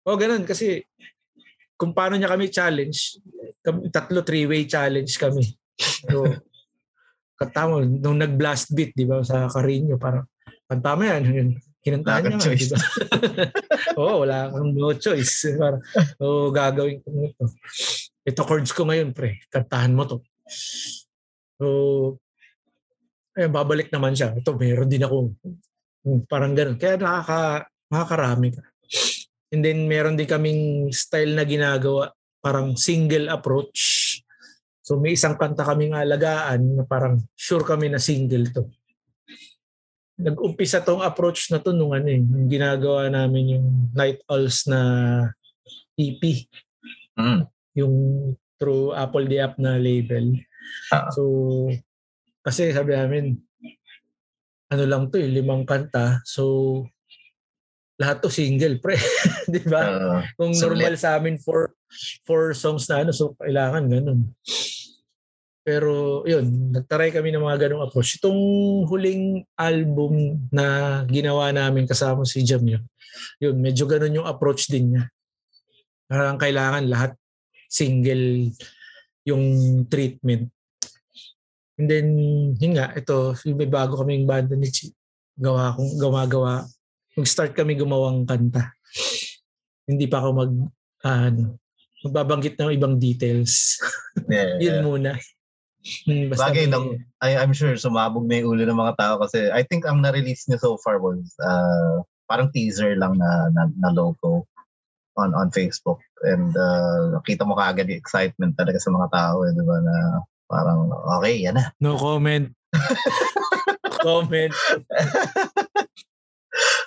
O 0.10 0.18
ganun, 0.18 0.42
kasi 0.42 0.82
kung 1.78 1.94
paano 1.94 2.18
niya 2.18 2.34
kami 2.34 2.50
challenge, 2.50 3.22
kami, 3.62 3.94
tatlo 3.94 4.26
three-way 4.26 4.66
challenge 4.66 5.14
kami. 5.22 5.46
So, 6.10 6.26
kanta 7.38 7.70
mo, 7.70 7.82
nung 7.82 8.18
nag-blast 8.18 8.74
beat, 8.74 8.94
di 8.98 9.06
ba, 9.06 9.22
sa 9.22 9.46
Carino, 9.50 9.98
parang, 10.02 10.26
kanta 10.66 10.98
mo 10.98 11.06
yan, 11.06 11.58
kinantahan 11.82 12.38
niya, 12.38 12.40
choice. 12.40 12.70
di 12.70 12.74
ba? 12.74 12.78
Oo, 14.00 14.24
wala 14.24 14.48
akong 14.48 14.72
no 14.78 14.94
choice. 14.94 15.50
Parang, 15.62 15.82
oo, 16.22 16.54
gagawin 16.54 17.02
ko 17.02 17.08
ito. 17.26 17.46
Ito 18.22 18.42
chords 18.46 18.72
ko 18.72 18.86
ngayon, 18.86 19.18
pre. 19.18 19.42
Kantahan 19.50 19.98
mo 19.98 20.06
to. 20.06 20.18
So, 21.58 21.66
ayun, 23.34 23.52
babalik 23.54 23.90
naman 23.90 24.14
siya. 24.14 24.38
Ito, 24.38 24.54
meron 24.54 24.90
din 24.90 25.02
ako. 25.02 25.34
Hmm, 26.06 26.22
Parang 26.30 26.54
ganun. 26.54 26.78
Kaya 26.78 27.02
nakaka, 27.02 27.66
makakarami 27.90 28.54
ka. 28.54 28.64
And 29.52 29.66
then, 29.66 29.90
meron 29.90 30.16
din 30.16 30.30
kaming 30.30 30.94
style 30.94 31.34
na 31.34 31.44
ginagawa. 31.44 32.14
Parang 32.42 32.78
single 32.78 33.30
approach. 33.34 33.82
So, 34.86 35.02
may 35.02 35.18
isang 35.18 35.38
kanta 35.38 35.66
kaming 35.66 35.98
alagaan 35.98 36.78
na 36.78 36.84
parang 36.86 37.26
sure 37.34 37.66
kami 37.66 37.90
na 37.90 38.02
single 38.02 38.50
to. 38.54 38.70
Nag-umpisa 40.22 40.80
tong 40.80 41.02
approach 41.02 41.50
na 41.50 41.58
to 41.58 41.74
nung 41.74 41.92
ano 41.92 42.06
eh, 42.06 42.22
yung 42.22 42.46
ginagawa 42.48 43.10
namin 43.10 43.58
yung 43.58 43.68
Night 43.92 44.22
Owls 44.30 44.70
na 44.70 44.80
EP 45.98 46.46
Mm. 47.12 47.44
yung 47.76 47.96
through 48.56 48.96
Apple 48.96 49.28
the 49.28 49.42
App 49.44 49.60
na 49.60 49.76
label. 49.76 50.38
Ah. 50.94 51.12
So, 51.12 51.68
kasi 52.40 52.72
sabi 52.72 52.96
namin, 52.96 53.36
ano 54.72 54.84
lang 54.88 55.12
to 55.12 55.20
eh, 55.20 55.28
limang 55.28 55.68
kanta. 55.68 56.24
So, 56.24 56.86
lahat 58.00 58.24
to 58.24 58.32
single, 58.32 58.80
pre. 58.80 58.96
Di 59.54 59.62
ba? 59.68 59.82
Uh, 59.92 60.22
Kung 60.40 60.56
sulit. 60.56 60.80
normal 60.82 60.96
sa 60.98 61.20
amin 61.20 61.36
four, 61.38 61.76
four 62.24 62.56
songs 62.56 62.88
na 62.88 63.04
ano, 63.04 63.12
so 63.12 63.36
kailangan 63.38 63.92
ganun. 63.92 64.32
Pero 65.62 66.26
yun, 66.26 66.74
nagtaray 66.74 67.14
kami 67.14 67.30
ng 67.30 67.46
mga 67.46 67.70
ganong 67.70 67.86
approach. 67.86 68.18
Itong 68.18 68.42
huling 68.90 69.46
album 69.54 70.42
na 70.50 71.02
ginawa 71.06 71.54
namin 71.54 71.86
kasama 71.86 72.26
si 72.26 72.42
Jamir, 72.42 72.82
yun, 73.38 73.58
medyo 73.62 73.86
ganun 73.86 74.22
yung 74.22 74.30
approach 74.30 74.66
din 74.66 74.98
niya. 74.98 75.04
Parang 76.10 76.42
kailangan 76.42 76.90
lahat 76.90 77.12
single 77.70 78.52
yung 79.24 79.46
treatment. 79.86 80.50
And 81.78 81.88
then, 81.88 82.08
yun 82.58 82.74
nga, 82.78 82.94
ito, 82.98 83.38
yung 83.46 83.58
may 83.58 83.70
bago 83.70 84.02
kaming 84.02 84.26
banda 84.26 84.58
ni 84.58 84.70
Chi. 84.70 84.92
Gawa 85.38 85.74
kong, 85.74 85.98
gawa-gawa. 85.98 86.66
Mag-start 87.18 87.56
kami 87.56 87.78
gumawang 87.78 88.28
kanta. 88.28 88.76
Hindi 89.86 90.06
pa 90.06 90.22
ako 90.22 90.30
mag, 90.36 90.52
ah, 91.06 91.32
ano, 91.32 91.58
magbabanggit 92.06 92.58
ng 92.58 92.72
ibang 92.76 92.98
details. 92.98 93.82
yeah, 94.30 94.58
Yun 94.58 94.86
muna. 94.86 95.18
Hmm, 95.82 96.30
Basta 96.30 96.50
Bagay 96.50 96.66
may- 96.66 96.72
lang. 96.72 96.86
I, 97.20 97.30
I'm 97.38 97.54
sure 97.54 97.74
sumabog 97.74 98.30
na 98.30 98.38
yung 98.38 98.54
ulo 98.54 98.64
ng 98.64 98.78
mga 98.78 98.96
tao 98.98 99.14
kasi 99.18 99.50
I 99.50 99.66
think 99.66 99.84
ang 99.84 100.02
na-release 100.02 100.46
niya 100.46 100.58
so 100.58 100.78
far 100.78 101.02
was 101.02 101.34
uh, 101.42 102.02
parang 102.26 102.54
teaser 102.54 102.94
lang 102.96 103.18
na, 103.18 103.50
na, 103.50 103.66
na 103.76 103.90
logo 103.90 104.46
on 105.18 105.34
on 105.34 105.50
Facebook 105.50 106.00
and 106.24 106.54
uh, 106.54 107.12
nakita 107.12 107.44
mo 107.44 107.52
kaagad 107.54 107.90
yung 107.90 107.98
excitement 107.98 108.56
talaga 108.56 108.78
sa 108.78 108.90
mga 108.90 109.10
tao 109.12 109.44
eh, 109.44 109.52
di 109.52 109.60
ba 109.60 109.78
na 109.82 109.96
parang 110.48 110.88
okay 111.20 111.42
yan 111.42 111.58
na 111.60 111.68
No 111.82 111.98
comment. 111.98 112.48
comment. 114.06 114.54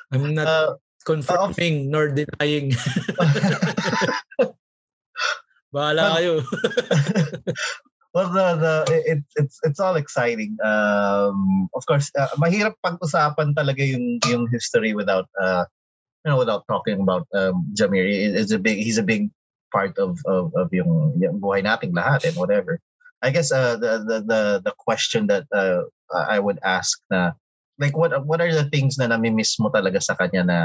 I'm 0.09 0.33
not 0.33 0.47
Uh, 0.47 0.71
confirming 1.05 1.91
nor 1.91 2.09
denying. 2.09 2.73
Bahala 5.75 6.17
kayo. 6.17 6.39
well 8.15 8.31
the, 8.31 8.47
the 8.57 8.75
it, 8.95 9.21
it's 9.37 9.59
it's 9.67 9.81
all 9.83 9.97
exciting. 9.99 10.57
Um 10.65 11.69
of 11.75 11.83
course 11.87 12.11
uh, 12.15 12.31
mahirap 12.39 12.79
pag-usapan 12.81 13.59
talaga 13.59 13.83
yung 13.83 14.23
yung 14.31 14.47
history 14.49 14.95
without 14.95 15.27
uh 15.37 15.67
you 16.25 16.31
know 16.31 16.39
without 16.39 16.65
talking 16.71 17.03
about 17.03 17.27
um 17.35 17.67
Jamir 17.75 18.07
It- 18.07 18.39
it's 18.39 18.55
a 18.55 18.63
big 18.63 18.79
he's 18.79 18.99
a 18.99 19.07
big 19.07 19.29
part 19.75 19.99
of 19.99 20.23
of, 20.31 20.55
of 20.55 20.71
yung, 20.71 21.19
yung 21.19 21.43
buhay 21.43 21.67
nating 21.67 21.93
lahat 21.93 22.23
and 22.25 22.39
whatever. 22.39 22.79
I 23.21 23.35
guess 23.35 23.51
uh 23.51 23.75
the 23.77 24.07
the 24.07 24.17
the, 24.23 24.41
the 24.71 24.75
question 24.79 25.27
that 25.27 25.51
uh, 25.51 25.83
I 26.15 26.39
would 26.39 26.63
ask 26.63 27.03
na 27.11 27.35
like 27.83 27.99
what 27.99 28.15
what 28.23 28.39
are 28.39 28.55
the 28.55 28.71
things 28.71 28.95
na 28.97 29.11
nami-miss 29.11 29.59
mo 29.59 29.75
talaga 29.75 29.99
sa 29.99 30.15
kanya 30.15 30.47
na 30.47 30.59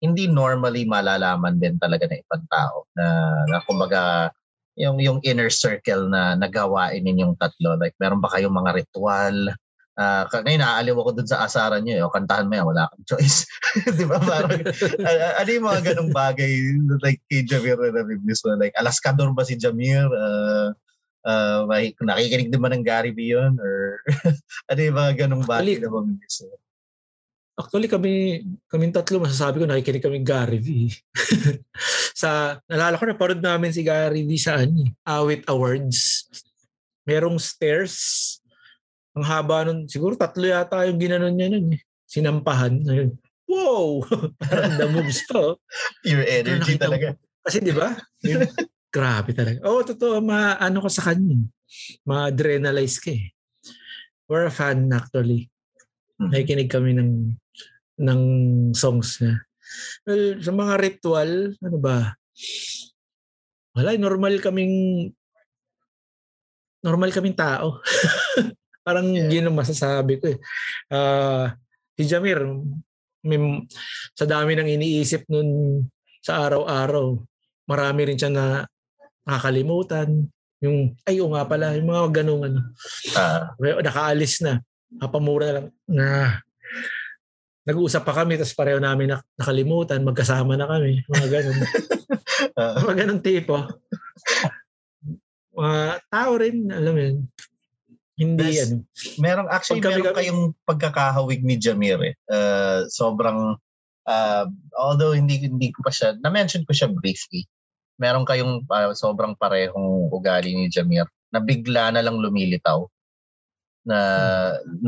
hindi 0.00 0.28
normally 0.28 0.88
malalaman 0.88 1.60
din 1.60 1.76
talaga 1.76 2.08
ng 2.08 2.20
ibang 2.24 2.44
tao? 2.48 2.88
Na, 2.96 3.04
na 3.48 3.60
kumbaga 3.64 4.32
yung 4.78 4.98
yung 5.02 5.18
inner 5.26 5.50
circle 5.50 6.06
na 6.06 6.34
nagawain 6.38 7.02
ninyong 7.02 7.38
tatlo? 7.38 7.78
Like 7.78 7.94
meron 7.98 8.22
ba 8.22 8.30
kayong 8.30 8.54
mga 8.54 8.84
ritual? 8.84 9.54
Ah, 10.00 10.24
uh, 10.24 10.40
ngayon 10.40 10.62
naaaliw 10.64 10.96
ako 10.96 11.10
dun 11.12 11.28
sa 11.28 11.44
asaran 11.44 11.84
niyo 11.84 12.00
eh. 12.00 12.04
o 12.06 12.14
kantahan 12.14 12.48
mo 12.48 12.54
yan 12.56 12.66
wala 12.68 12.88
kang 12.88 13.06
choice. 13.16 13.44
Di 13.98 14.06
ba? 14.08 14.16
Parang 14.16 14.62
ah, 15.04 15.32
ano 15.42 15.48
yung 15.50 15.66
mga 15.66 15.80
ganong 15.92 16.12
bagay 16.14 16.52
like 17.04 17.20
kay 17.28 17.44
Jamir 17.44 17.76
na 17.76 18.00
nabibis 18.00 18.40
mo 18.46 18.56
like 18.56 18.72
alaskador 18.80 19.28
ba 19.36 19.44
si 19.44 19.60
Jamir 19.60 20.08
uh, 20.08 20.72
uh, 21.26 21.68
may, 21.68 21.92
nakikinig 22.00 22.48
din 22.48 22.62
ba 22.62 22.72
ng 22.72 22.86
Gary 22.86 23.12
B 23.12 23.34
yun? 23.34 23.60
Or 23.60 24.00
ano 24.70 24.80
yung 24.80 24.96
mga 24.96 25.12
ganong 25.26 25.44
bagay 25.44 25.76
Actually, 25.76 25.84
na 25.84 25.92
mo 25.92 25.98
Actually 27.60 27.92
kami, 27.92 28.12
kaming 28.72 28.94
tatlo, 28.96 29.20
masasabi 29.20 29.60
ko 29.60 29.68
nakikinig 29.68 30.00
kami 30.00 30.24
Gary 30.24 30.56
V. 30.56 30.88
sa, 32.20 32.56
nalala 32.64 32.96
ko 32.96 33.04
na 33.04 33.20
parod 33.20 33.36
namin 33.36 33.68
si 33.68 33.84
Gary 33.84 34.24
V 34.24 34.30
sa 34.40 34.64
ano, 34.64 34.88
eh, 34.88 34.90
Awit 35.04 35.44
Awards. 35.44 36.24
Merong 37.04 37.36
stairs. 37.36 37.96
Ang 39.12 39.28
haba 39.28 39.68
nun, 39.68 39.84
siguro 39.84 40.16
tatlo 40.16 40.48
yata 40.48 40.88
yung 40.88 40.96
ginanon 40.96 41.36
niya 41.36 41.52
nun. 41.52 41.76
eh. 41.76 41.80
Sinampahan. 42.08 42.80
Ayun. 42.88 43.12
Wow! 43.44 44.08
Parang 44.40 44.80
the 44.80 44.88
moves 44.88 45.20
to. 45.28 45.60
pure 46.00 46.24
energy 46.24 46.80
mo. 46.80 46.82
talaga 46.86 47.08
Kasi 47.44 47.58
di 47.60 47.74
ba? 47.76 47.92
Grabe 48.90 49.30
talaga. 49.34 49.58
Oo, 49.66 49.80
oh, 49.80 49.84
totoo. 49.86 50.18
Ma, 50.22 50.56
ano 50.58 50.82
ko 50.82 50.88
sa 50.90 51.10
kanya. 51.12 51.38
Ma-adrenalize 52.02 52.98
ka 52.98 53.14
eh. 53.14 53.30
We're 54.30 54.46
a 54.46 54.54
fan 54.54 54.86
actually. 54.90 55.50
Mhm. 56.20 56.30
Nakikinig 56.30 56.70
kami 56.70 56.94
ng 56.94 57.10
ng 58.00 58.22
songs 58.72 59.20
niya. 59.20 59.36
Well, 60.08 60.24
sa 60.40 60.52
mga 60.56 60.74
ritual, 60.80 61.30
ano 61.60 61.78
ba? 61.78 62.16
Wala, 63.76 63.94
normal 63.94 64.40
kaming 64.42 64.74
normal 66.80 67.12
kaming 67.12 67.36
tao. 67.36 67.78
Parang 68.86 69.06
Yeah. 69.12 69.28
yun 69.28 69.52
ang 69.52 69.60
masasabi 69.60 70.16
ko 70.18 70.32
eh. 70.32 70.38
Ah, 70.88 71.54
si 71.94 72.08
Jamir, 72.08 72.40
may, 73.20 73.36
sa 74.16 74.24
dami 74.24 74.56
ng 74.56 74.68
iniisip 74.80 75.28
nun 75.28 75.84
sa 76.24 76.48
araw-araw, 76.48 77.20
marami 77.68 78.00
rin 78.08 78.16
siya 78.18 78.32
na 78.32 78.64
nakakalimutan. 79.28 80.24
Yung, 80.64 80.96
ay, 81.04 81.20
oo 81.20 81.32
nga 81.36 81.44
pala, 81.44 81.76
yung 81.76 81.88
mga 81.92 82.24
ganung 82.24 82.44
ano. 82.44 82.60
Well, 83.60 83.84
nakaalis 83.84 84.40
na. 84.40 84.64
Kapamura 84.96 85.44
na 85.46 85.54
lang. 85.60 85.66
Na, 85.86 86.06
nag-uusap 87.70 88.02
pa 88.02 88.12
kami, 88.12 88.34
tapos 88.34 88.52
pareho 88.58 88.82
namin 88.82 89.14
nak- 89.14 89.26
nakalimutan, 89.38 90.02
magkasama 90.02 90.58
na 90.58 90.66
kami. 90.66 91.06
Mga 91.06 91.28
ganun. 91.30 91.56
ah, 92.58 92.74
mga 92.82 92.96
ganun 93.06 93.20
tipo. 93.22 93.56
Mga 95.54 95.80
tao 96.10 96.32
rin, 96.34 96.56
alam 96.70 96.92
mo 96.94 97.00
yun. 97.00 97.16
Hindi 98.20 98.48
Yes. 98.52 98.68
ano. 98.68 98.84
Merong 99.16 99.48
actually 99.48 99.80
Pag 99.80 99.96
kami- 99.96 99.96
meron 100.04 100.16
kayong 100.18 100.42
pagkakahawig 100.68 101.40
ni 101.40 101.56
Jamir 101.56 102.00
eh. 102.04 102.14
Uh, 102.28 102.84
sobrang 102.92 103.56
uh, 104.04 104.44
although 104.76 105.16
hindi 105.16 105.40
hindi 105.40 105.72
ko 105.72 105.80
pa 105.80 105.88
siya 105.88 106.20
na-mention 106.20 106.68
ko 106.68 106.76
siya 106.76 106.92
briefly. 106.92 107.48
Meron 107.96 108.28
kayong 108.28 108.68
uh, 108.68 108.92
sobrang 108.92 109.32
parehong 109.40 110.12
ugali 110.12 110.52
ni 110.52 110.68
Jamir 110.68 111.08
na 111.32 111.40
bigla 111.40 111.96
na 111.96 112.04
lang 112.04 112.20
lumilitaw 112.20 112.84
na 113.88 113.98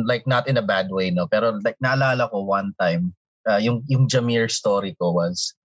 like 0.04 0.26
not 0.28 0.44
in 0.48 0.60
a 0.60 0.64
bad 0.64 0.92
way 0.92 1.08
no 1.08 1.24
pero 1.28 1.56
like 1.64 1.76
naalala 1.80 2.28
ko 2.28 2.44
one 2.44 2.76
time 2.76 3.16
uh, 3.48 3.56
yung 3.56 3.80
yung 3.88 4.04
Jamir 4.04 4.52
story 4.52 4.92
ko 5.00 5.16
was 5.16 5.56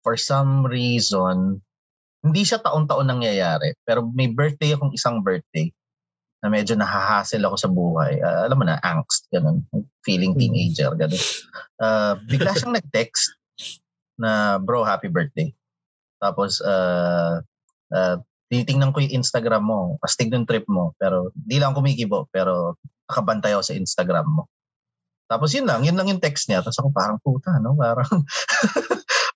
for 0.00 0.16
some 0.16 0.64
reason 0.64 1.60
hindi 2.24 2.42
siya 2.42 2.64
taon-taon 2.64 3.12
nangyayari 3.12 3.76
pero 3.84 4.08
may 4.16 4.32
birthday 4.32 4.72
akong 4.72 4.96
isang 4.96 5.20
birthday 5.20 5.68
na 6.44 6.52
medyo 6.52 6.76
nahahassle 6.76 7.40
ako 7.40 7.56
sa 7.56 7.72
buhay. 7.72 8.20
Ah, 8.20 8.44
alam 8.44 8.60
mo 8.60 8.68
na, 8.68 8.76
angst, 8.84 9.24
ganun. 9.32 9.64
Feeling 10.04 10.36
Mm. 10.36 10.40
teenager, 10.44 10.92
ganun. 10.92 11.24
Ah, 11.80 12.20
bigla 12.28 12.52
siyang 12.52 12.76
nag-text 12.76 13.32
na, 14.20 14.60
bro, 14.60 14.84
happy 14.84 15.08
birthday. 15.08 15.48
Tapos, 16.20 16.60
uh, 16.60 17.40
uh, 17.96 18.16
titingnan 18.52 18.92
ko 18.92 19.00
yung 19.00 19.24
Instagram 19.24 19.64
mo, 19.64 19.96
astig 20.04 20.28
ng 20.28 20.44
trip 20.44 20.68
mo, 20.68 20.92
pero 21.00 21.32
di 21.32 21.56
lang 21.56 21.72
kumikibo, 21.72 22.28
pero 22.28 22.76
nakabantay 23.08 23.56
ako 23.56 23.62
sa 23.64 23.76
Instagram 23.76 24.26
mo. 24.28 24.42
Tapos 25.24 25.56
yun 25.56 25.64
lang, 25.64 25.80
yun 25.82 25.96
lang 25.96 26.08
yung 26.08 26.20
text 26.20 26.46
niya. 26.52 26.60
Tapos 26.60 26.78
ako 26.78 26.88
parang 26.92 27.18
puta, 27.24 27.56
no? 27.58 27.72
Parang, 27.80 28.12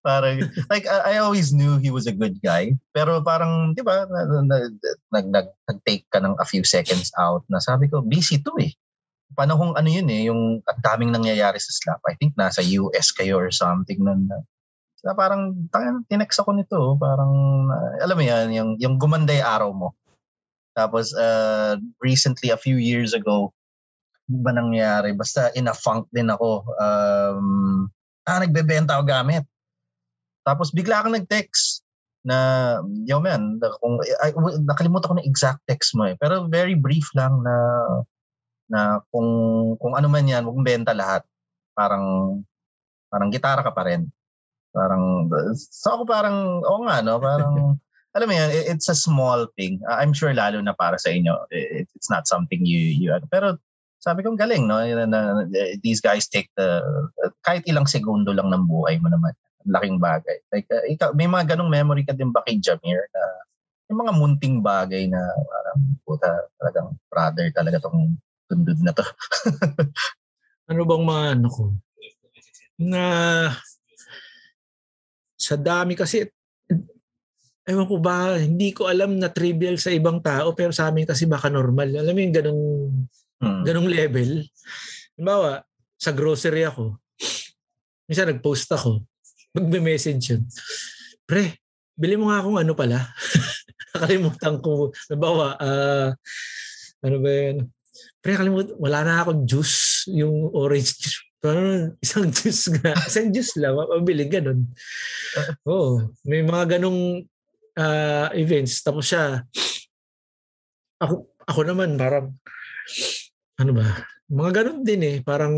parang, 0.05 0.37
like, 0.71 0.87
I, 0.87 1.17
I 1.17 1.25
always 1.25 1.51
knew 1.51 1.81
he 1.81 1.91
was 1.91 2.07
a 2.07 2.15
good 2.15 2.39
guy. 2.45 2.77
Pero 2.95 3.21
parang, 3.25 3.75
di 3.75 3.83
ba, 3.83 4.07
nag, 4.07 4.87
nag, 5.11 5.49
nag-take 5.69 6.07
ka 6.13 6.23
ng 6.23 6.39
a 6.39 6.47
few 6.47 6.63
seconds 6.63 7.11
out 7.19 7.43
na 7.49 7.59
sabi 7.59 7.89
ko, 7.89 8.05
busy 8.05 8.39
to 8.41 8.53
eh. 8.61 8.73
Panahong 9.37 9.77
ano 9.77 9.89
yun 9.91 10.09
eh, 10.09 10.29
yung 10.31 10.65
at 10.65 10.81
daming 10.81 11.13
nangyayari 11.13 11.61
sa 11.61 11.73
slap. 11.73 12.01
I 12.09 12.17
think 12.17 12.37
nasa 12.39 12.65
US 12.79 13.13
kayo 13.13 13.37
or 13.37 13.51
something 13.51 14.01
nun. 14.01 14.29
Na 15.05 15.15
parang, 15.15 15.55
tinex 16.11 16.39
ako 16.39 16.51
nito. 16.55 16.99
Parang, 16.99 17.33
uh, 17.71 17.93
alam 18.03 18.17
mo 18.19 18.25
yan, 18.25 18.47
yung, 18.55 18.71
yung 18.83 18.95
gumanda 18.99 19.31
yung 19.35 19.49
araw 19.49 19.71
mo. 19.71 19.89
Tapos, 20.75 21.15
uh, 21.15 21.79
recently, 22.03 22.51
a 22.51 22.59
few 22.59 22.79
years 22.79 23.15
ago, 23.15 23.55
ba 24.29 24.53
nangyari? 24.53 25.17
Basta 25.17 25.49
in 25.57 25.67
a 25.67 25.75
funk 25.75 26.07
din 26.13 26.29
ako. 26.29 26.69
Um, 26.77 27.89
ah, 28.29 28.39
nagbebenta 28.45 29.01
ako 29.01 29.05
gamit. 29.09 29.45
Tapos 30.45 30.69
bigla 30.73 31.01
kang 31.01 31.17
nag-text 31.17 31.81
na, 32.25 32.79
yo 33.09 33.25
man, 33.25 33.57
kung, 33.81 33.97
ay, 34.21 34.37
nakalimutan 34.69 35.09
ko 35.09 35.17
na 35.17 35.25
exact 35.25 35.65
text 35.65 35.97
mo 35.97 36.05
eh. 36.05 36.15
Pero 36.21 36.45
very 36.49 36.77
brief 36.77 37.09
lang 37.17 37.41
na 37.41 37.57
na 38.69 39.01
kung 39.09 39.29
kung 39.81 39.97
ano 39.97 40.13
man 40.13 40.29
yan, 40.29 40.45
huwag 40.45 40.61
benta 40.61 40.93
lahat. 40.93 41.25
Parang 41.73 42.37
parang 43.09 43.33
gitara 43.33 43.65
ka 43.65 43.73
pa 43.73 43.89
rin. 43.89 44.05
Parang 44.79 45.27
so 45.59 45.99
ako 45.99 46.03
parang 46.07 46.63
oo 46.63 46.87
nga 46.87 47.03
no, 47.03 47.19
parang 47.19 47.75
alam 48.17 48.27
mo 48.31 48.35
yan, 48.35 48.51
it's 48.71 48.87
a 48.87 48.95
small 48.95 49.51
thing. 49.59 49.83
I'm 49.91 50.15
sure 50.15 50.31
lalo 50.31 50.63
na 50.63 50.79
para 50.79 50.99
sa 51.03 51.11
inyo, 51.11 51.35
it's 51.51 52.07
not 52.07 52.31
something 52.31 52.63
you 52.63 52.79
you 52.79 53.11
pero 53.27 53.59
sabi 53.99 54.23
ko 54.23 54.39
galing 54.39 54.71
no 54.71 54.79
na, 54.79 55.05
na, 55.11 55.21
these 55.83 55.99
guys 55.99 56.31
take 56.31 56.47
the 56.55 56.79
kahit 57.43 57.67
ilang 57.67 57.91
segundo 57.91 58.31
lang 58.31 58.55
ng 58.55 58.71
buhay 58.71 59.03
mo 59.03 59.11
naman 59.11 59.35
laking 59.69 59.99
bagay. 60.01 60.39
Like, 60.49 60.67
uh, 60.73 60.85
ikaw, 60.89 61.13
may 61.13 61.29
mga 61.29 61.55
ganong 61.55 61.73
memory 61.73 62.03
ka 62.07 62.17
din 62.17 62.33
ba 62.33 62.41
kay 62.47 62.57
Jamir 62.59 63.05
na 63.13 63.23
yung 63.89 64.01
mga 64.05 64.13
munting 64.17 64.61
bagay 64.61 65.09
na 65.09 65.21
parang 65.49 65.81
puta 66.05 66.29
talagang 66.61 66.89
brother 67.09 67.47
talaga 67.53 67.81
tong 67.81 68.17
tundod 68.49 68.81
na 68.85 68.93
to. 68.93 69.05
ano 70.69 70.85
bang 70.85 71.05
mga 71.05 71.25
ano 71.37 71.49
ko? 71.49 71.65
Na 72.81 73.03
sa 75.49 75.57
dami 75.57 75.97
kasi 75.97 76.29
ewan 77.65 77.89
ko 77.89 77.97
ba, 77.97 78.37
hindi 78.37 78.77
ko 78.77 78.85
alam 78.89 79.17
na 79.17 79.33
trivial 79.33 79.81
sa 79.81 79.89
ibang 79.89 80.21
tao 80.21 80.53
pero 80.53 80.73
sa 80.73 80.93
amin 80.93 81.09
kasi 81.09 81.25
baka 81.25 81.49
normal. 81.49 81.89
Alam 81.89 82.13
mo 82.13 82.21
yung 82.21 82.37
ganong, 82.37 82.65
hmm. 83.41 83.63
ganong 83.65 83.89
level. 83.89 84.45
Halimbawa, 85.17 85.65
sa 85.97 86.13
grocery 86.13 86.69
ako, 86.69 87.01
minsan 88.09 88.29
nag-post 88.29 88.69
ako, 88.73 89.05
magme-message 89.57 90.37
yun. 90.37 90.43
Pre, 91.29 91.57
bili 91.93 92.17
mo 92.17 92.33
nga 92.33 92.41
akong 92.41 92.61
ano 92.61 92.73
pala. 92.73 93.09
Nakalimutan 93.93 94.57
ko. 94.65 94.93
Nabawa, 95.13 95.57
uh, 95.61 96.09
ano 97.05 97.17
ba 97.21 97.31
yun? 97.33 97.69
Pre, 98.25 98.33
kalimutan, 98.33 98.77
wala 98.81 98.99
na 99.05 99.21
akong 99.25 99.45
juice, 99.45 100.09
yung 100.09 100.53
orange 100.57 100.97
juice. 100.97 101.28
Parang 101.39 101.95
isang 102.03 102.27
juice 102.35 102.67
nga. 102.79 102.95
Isang 103.07 103.31
juice 103.31 103.55
lang, 103.63 103.79
mabili, 103.79 104.27
ganun. 104.27 104.67
Oo, 105.63 105.75
oh, 105.75 105.95
may 106.27 106.43
mga 106.43 106.79
ganong 106.79 107.23
uh, 107.79 108.29
events. 108.35 108.83
Tapos 108.83 109.07
siya, 109.07 109.47
ako, 110.99 111.31
ako 111.47 111.61
naman 111.63 111.95
parang, 111.95 112.35
ano 113.59 113.73
ba, 113.75 113.87
mga 114.27 114.51
ganun 114.63 114.81
din 114.83 115.03
eh. 115.07 115.17
Parang 115.23 115.55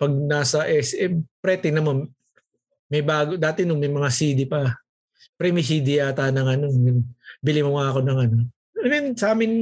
pag 0.00 0.12
nasa 0.16 0.64
SM, 0.64 1.20
pre, 1.44 1.60
tingnan 1.60 1.84
mo, 1.84 1.92
may 2.88 3.04
bago, 3.04 3.36
dati 3.36 3.68
nung 3.68 3.78
may 3.78 3.92
mga 3.92 4.08
CD 4.08 4.48
pa, 4.48 4.72
pre 5.36 5.52
may 5.52 5.62
CD 5.62 6.00
yata 6.00 6.32
ng 6.32 6.48
ano, 6.48 6.66
bili 7.44 7.60
mo 7.60 7.76
nga 7.76 7.92
ako 7.92 8.00
ng 8.02 8.18
ano. 8.18 8.36
I 8.80 8.88
mean, 8.88 9.12
sa 9.12 9.36
amin, 9.36 9.52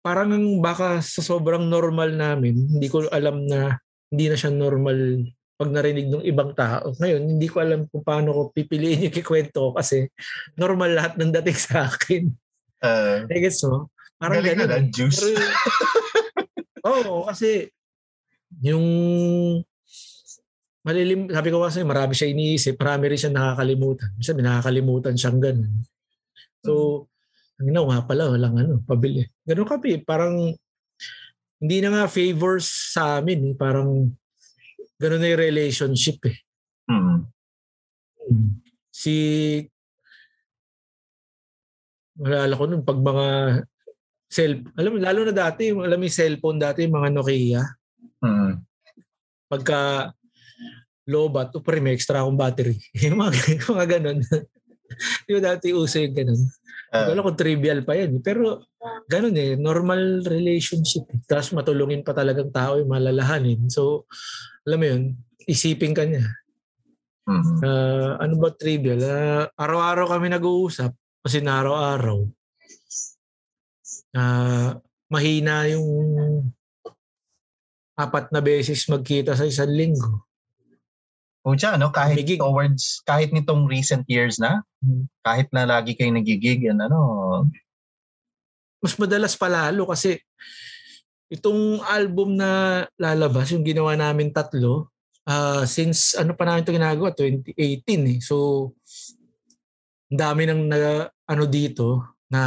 parang 0.00 0.32
baka 0.64 1.04
sa 1.04 1.20
sobrang 1.20 1.64
normal 1.68 2.16
namin, 2.16 2.56
hindi 2.56 2.88
ko 2.88 3.04
alam 3.12 3.44
na 3.44 3.80
hindi 4.10 4.26
na 4.32 4.36
siya 4.36 4.50
normal 4.50 5.28
pag 5.60 5.70
narinig 5.76 6.08
ng 6.08 6.24
ibang 6.24 6.56
tao. 6.56 6.96
Ngayon, 6.96 7.36
hindi 7.36 7.46
ko 7.52 7.60
alam 7.60 7.84
kung 7.92 8.00
paano 8.00 8.32
ko 8.32 8.40
pipiliin 8.48 9.12
yung 9.12 9.16
kikwento 9.20 9.70
ko 9.70 9.70
kasi 9.76 10.08
normal 10.56 10.96
lahat 10.96 11.20
ng 11.20 11.30
dating 11.36 11.58
sa 11.60 11.84
akin. 11.84 12.32
Uh, 12.80 13.28
I 13.28 13.44
guess 13.44 13.60
so. 13.60 13.92
Parang 14.16 14.40
ganun. 14.40 14.68
Na, 14.68 14.80
juice. 14.88 15.20
Oo, 16.88 17.20
oh, 17.20 17.22
kasi 17.28 17.68
yung 18.64 18.84
malilim, 20.80 21.28
sabi 21.28 21.48
ko 21.52 21.60
kasi 21.60 21.84
marami 21.84 22.16
siya 22.16 22.32
iniisip, 22.32 22.80
marami 22.80 23.12
rin 23.12 23.20
siya 23.20 23.32
nakakalimutan. 23.32 24.08
Minsan 24.16 24.40
nakakalimutan 24.40 25.14
siyang 25.16 25.40
ganun. 25.44 25.72
So, 26.64 27.04
ang 27.60 27.68
ginawa 27.68 28.00
pala, 28.08 28.32
walang 28.32 28.56
ano, 28.56 28.80
pabili. 28.88 29.28
Ganun 29.44 29.68
kami, 29.68 30.00
parang 30.00 30.56
hindi 31.60 31.76
na 31.84 31.92
nga 31.92 32.04
favors 32.08 32.96
sa 32.96 33.20
amin. 33.20 33.52
Eh. 33.52 33.54
Parang 33.54 34.08
ganun 34.96 35.20
na 35.20 35.28
yung 35.28 35.44
relationship 35.44 36.24
eh. 36.24 36.40
Mm-hmm. 36.88 37.18
Si 38.88 39.14
Malala 42.20 42.52
ko 42.52 42.64
nun, 42.68 42.84
pag 42.84 43.00
mga 43.00 43.26
cell, 44.28 44.60
alam 44.76 44.92
mo, 44.92 44.98
lalo 45.00 45.24
na 45.24 45.32
dati, 45.32 45.72
alam 45.72 45.96
mo 45.96 46.04
yung 46.04 46.18
cellphone 46.20 46.60
dati, 46.60 46.84
yung 46.84 47.00
mga 47.00 47.10
Nokia. 47.16 47.64
Mm-hmm. 48.20 48.52
Pagka 49.48 50.12
lobat, 51.08 51.56
o 51.56 51.64
pre, 51.64 51.80
may 51.80 51.96
extra 51.96 52.20
akong 52.20 52.36
battery. 52.36 52.76
yung 53.08 53.24
mga, 53.24 53.32
mga 53.72 53.86
ganun. 53.98 54.20
Di 55.26 55.30
ba 55.36 55.40
dati 55.40 55.72
uso 55.72 55.98
yung 55.98 56.14
ganun? 56.14 56.42
Uh, 56.90 57.14
Alam 57.14 57.22
ko 57.30 57.32
trivial 57.38 57.86
pa 57.86 57.94
yan. 57.94 58.18
Pero 58.18 58.66
ganun 59.06 59.36
eh, 59.38 59.54
normal 59.54 60.26
relationship. 60.26 61.06
Tapos 61.30 61.54
matulungin 61.54 62.02
pa 62.02 62.10
talagang 62.10 62.50
tao 62.50 62.76
yung 62.78 62.90
malalahanin. 62.90 63.70
So, 63.70 64.10
alam 64.66 64.78
mo 64.78 64.86
yun, 64.86 65.02
isipin 65.46 65.94
ka 65.94 66.02
niya. 66.02 66.26
Mm-hmm. 67.30 67.56
Uh, 67.62 68.10
ano 68.18 68.34
ba 68.42 68.50
trivial? 68.54 69.00
Uh, 69.00 69.44
araw-araw 69.54 70.18
kami 70.18 70.34
nag-uusap 70.34 70.90
kasi 71.22 71.38
na 71.38 71.62
araw-araw. 71.62 72.26
Uh, 74.10 74.74
mahina 75.06 75.70
yung 75.70 75.86
apat 77.94 78.32
na 78.32 78.40
beses 78.40 78.82
magkita 78.88 79.36
sa 79.38 79.46
isang 79.46 79.70
linggo. 79.70 80.26
Siya, 81.40 81.80
no? 81.80 81.88
Kahit 81.88 82.20
Bigig. 82.20 82.40
towards, 82.40 83.00
kahit 83.08 83.32
nitong 83.32 83.64
recent 83.64 84.04
years 84.06 84.36
na, 84.36 84.60
hmm. 84.84 85.08
kahit 85.24 85.48
na 85.50 85.64
lagi 85.64 85.96
kayo 85.96 86.12
nagigig, 86.12 86.68
yan, 86.68 86.80
ano. 86.84 87.00
Mas 88.80 88.96
madalas 89.00 89.36
palalo 89.36 89.88
kasi 89.88 90.20
itong 91.32 91.80
album 91.86 92.36
na 92.36 92.84
lalabas, 93.00 93.48
yung 93.54 93.64
ginawa 93.64 93.96
namin 93.96 94.34
tatlo, 94.34 94.92
uh, 95.24 95.64
since 95.64 96.18
ano 96.18 96.36
pa 96.36 96.44
namin 96.44 96.64
ito 96.66 96.76
ginagawa, 96.76 97.08
2018 97.14 98.12
eh. 98.16 98.18
So, 98.20 98.36
ang 100.10 100.18
dami 100.18 100.42
nang 100.44 100.66
na, 100.68 101.08
ano 101.30 101.44
dito 101.46 102.02
na 102.28 102.42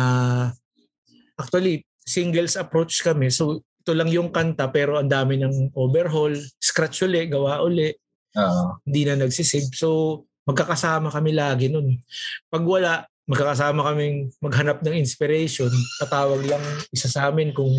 actually 1.40 1.88
singles 2.04 2.60
approach 2.60 3.00
kami. 3.02 3.32
So, 3.32 3.64
ito 3.84 3.92
lang 3.96 4.12
yung 4.12 4.32
kanta 4.32 4.68
pero 4.72 5.00
ang 5.00 5.08
dami 5.08 5.40
ng 5.40 5.72
overhaul, 5.76 6.36
scratch 6.60 7.08
uli, 7.08 7.28
gawa 7.28 7.64
uli. 7.64 7.92
Uh, 8.34 8.78
hindi 8.86 9.06
na 9.06 9.16
nagsisave. 9.18 9.70
So, 9.78 10.22
magkakasama 10.44 11.14
kami 11.14 11.32
lagi 11.38 11.70
nun. 11.70 12.02
Pag 12.50 12.64
wala, 12.66 13.06
magkakasama 13.30 13.86
kaming 13.94 14.34
maghanap 14.44 14.84
ng 14.84 15.00
inspiration. 15.00 15.72
Tatawag 16.02 16.44
lang 16.44 16.64
isa 16.92 17.08
sa 17.08 17.32
amin 17.32 17.56
kung, 17.56 17.72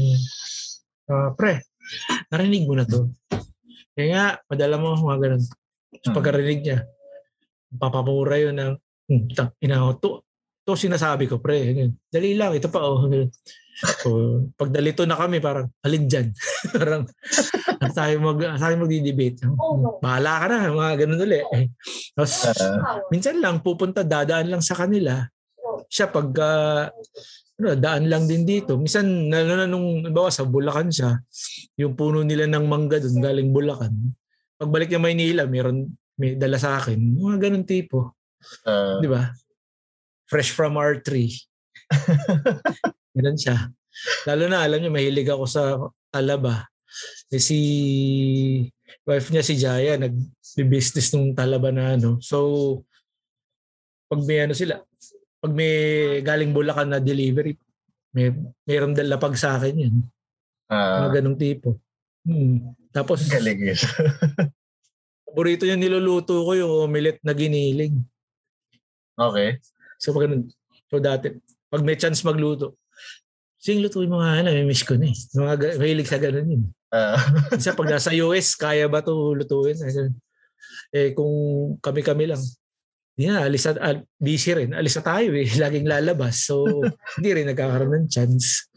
uh, 1.11 1.31
pre, 1.37 1.61
narinig 2.33 2.65
mo 2.65 2.79
na 2.79 2.89
to. 2.89 3.13
Kaya 3.95 4.09
nga, 4.11 4.27
padala 4.49 4.81
mo 4.81 4.97
mga 4.97 5.19
ganun. 5.21 5.45
So, 6.03 6.11
hmm. 6.11 6.17
pagkarinig 6.17 6.61
niya, 6.65 6.79
papamura 7.75 8.39
yun 8.41 8.57
ng, 8.57 8.73
hmm, 9.11 9.23
ina, 9.63 9.95
to, 10.01 10.25
to 10.65 10.75
sinasabi 10.75 11.29
ko, 11.29 11.39
pre. 11.39 11.91
Dali 12.09 12.35
lang, 12.35 12.57
ito 12.57 12.73
pa, 12.73 12.81
oh. 12.83 13.05
So, 13.75 14.09
pag 14.55 14.71
dalito 14.71 15.03
na 15.03 15.19
kami, 15.19 15.43
parang, 15.43 15.67
halin 15.83 16.07
dyan. 16.07 16.29
parang, 16.79 17.03
tayo 17.91 18.15
mag, 18.23 18.39
tayo 18.39 18.75
magdi-debate. 18.79 19.51
Bahala 19.99 20.33
ka 20.39 20.47
na, 20.47 20.59
mga 20.71 20.93
ganun 21.03 21.25
ulit. 21.27 21.47
Eh. 21.59 21.67
Tapos, 22.15 22.35
minsan 23.11 23.43
lang, 23.43 23.59
pupunta, 23.67 24.07
dadaan 24.07 24.47
lang 24.47 24.63
sa 24.63 24.79
kanila. 24.79 25.27
Siya, 25.91 26.07
pag, 26.07 26.31
uh, 26.39 26.87
ano, 27.59 27.69
daan 27.75 28.07
lang 28.07 28.31
din 28.31 28.47
dito. 28.47 28.79
Minsan, 28.79 29.27
lalo 29.27 29.53
na 29.59 29.67
nung, 29.67 30.07
bawa 30.15 30.31
sa 30.31 30.47
Bulacan 30.47 30.95
siya, 30.95 31.19
yung 31.75 31.99
puno 31.99 32.23
nila 32.23 32.47
ng 32.47 32.67
mangga 32.71 33.03
doon, 33.03 33.19
galing 33.19 33.51
Bulacan. 33.51 33.95
Pagbalik 34.55 34.87
niya 34.87 35.03
Maynila, 35.03 35.43
meron, 35.51 35.91
may 36.15 36.39
dala 36.39 36.63
sa 36.63 36.79
akin. 36.79 37.19
Mga 37.19 37.37
ganun 37.43 37.67
tipo. 37.67 38.15
Uh, 38.63 39.03
Di 39.03 39.11
ba? 39.11 39.35
Fresh 40.31 40.55
from 40.55 40.79
our 40.79 41.03
tree. 41.03 41.35
Ganun 43.15 43.39
siya. 43.39 43.71
Lalo 44.27 44.51
na, 44.51 44.67
alam 44.67 44.83
niyo, 44.83 44.91
mahilig 44.91 45.31
ako 45.31 45.45
sa 45.47 45.63
talaba. 46.11 46.67
Eh 47.31 47.39
si 47.43 47.59
wife 49.07 49.31
niya 49.31 49.43
si 49.47 49.55
Jaya, 49.59 49.95
nag-business 49.99 51.15
nung 51.15 51.35
talaba 51.35 51.71
na 51.71 51.95
ano. 51.95 52.19
So, 52.19 52.83
pag 54.11 54.21
may 54.27 54.43
ano 54.45 54.55
sila, 54.55 54.83
pag 55.39 55.53
may 55.55 55.75
galing 56.27 56.51
Bulacan 56.51 56.91
na 56.91 56.99
delivery, 56.99 57.55
may 58.15 58.31
mayroon 58.67 58.95
dala 58.95 59.19
pag 59.19 59.35
sa 59.39 59.59
akin 59.59 59.75
yun. 59.79 59.97
Ah, 60.71 61.07
Mga 61.07 61.21
ganong 61.21 61.39
tipo. 61.39 61.79
Hmm. 62.27 62.75
Tapos, 62.91 63.27
galing 63.31 63.75
yun. 63.75 63.79
paborito 65.35 65.67
niya 65.67 65.75
niluluto 65.75 66.47
ko 66.47 66.55
yung 66.55 66.87
omelette 66.87 67.19
na 67.27 67.35
giniling. 67.35 67.99
okay. 69.19 69.59
So, 69.99 70.15
pag 70.15 70.31
ganun, 70.31 70.47
so 70.87 71.03
dati, 71.03 71.35
pag 71.67 71.83
may 71.83 71.99
chance 71.99 72.23
magluto, 72.23 72.79
sing 73.65 73.81
lutuin 73.81 74.13
mo 74.13 74.21
nga 74.21 74.45
na, 74.45 74.53
may 74.53 74.69
miss 74.69 74.85
ko 74.85 74.93
na 75.01 75.09
eh. 75.09 75.17
Mga, 75.33 75.55
ga- 75.57 75.79
mahilig 75.81 76.11
sa 76.13 76.21
ganun 76.21 76.53
yun. 76.53 76.65
Isa 77.59 77.73
pag 77.73 77.89
nasa 77.89 78.13
US, 78.21 78.53
kaya 78.61 78.85
ba 78.93 79.01
to 79.01 79.33
lutuin? 79.33 79.81
Eh 80.93 81.17
kung 81.17 81.33
kami-kami 81.81 82.29
lang, 82.29 82.43
hindi 83.17 83.25
na, 83.31 83.49
alis 83.49 83.65
al- 83.65 84.05
busy 84.21 84.53
rin. 84.53 84.71
Alis 84.77 85.01
na 85.01 85.05
tayo 85.07 85.33
eh. 85.33 85.49
Laging 85.63 85.89
lalabas. 85.89 86.45
So, 86.45 86.67
hindi 87.17 87.31
rin 87.33 87.49
nagkakaroon 87.49 88.05
ng 88.05 88.09
chance. 88.13 88.69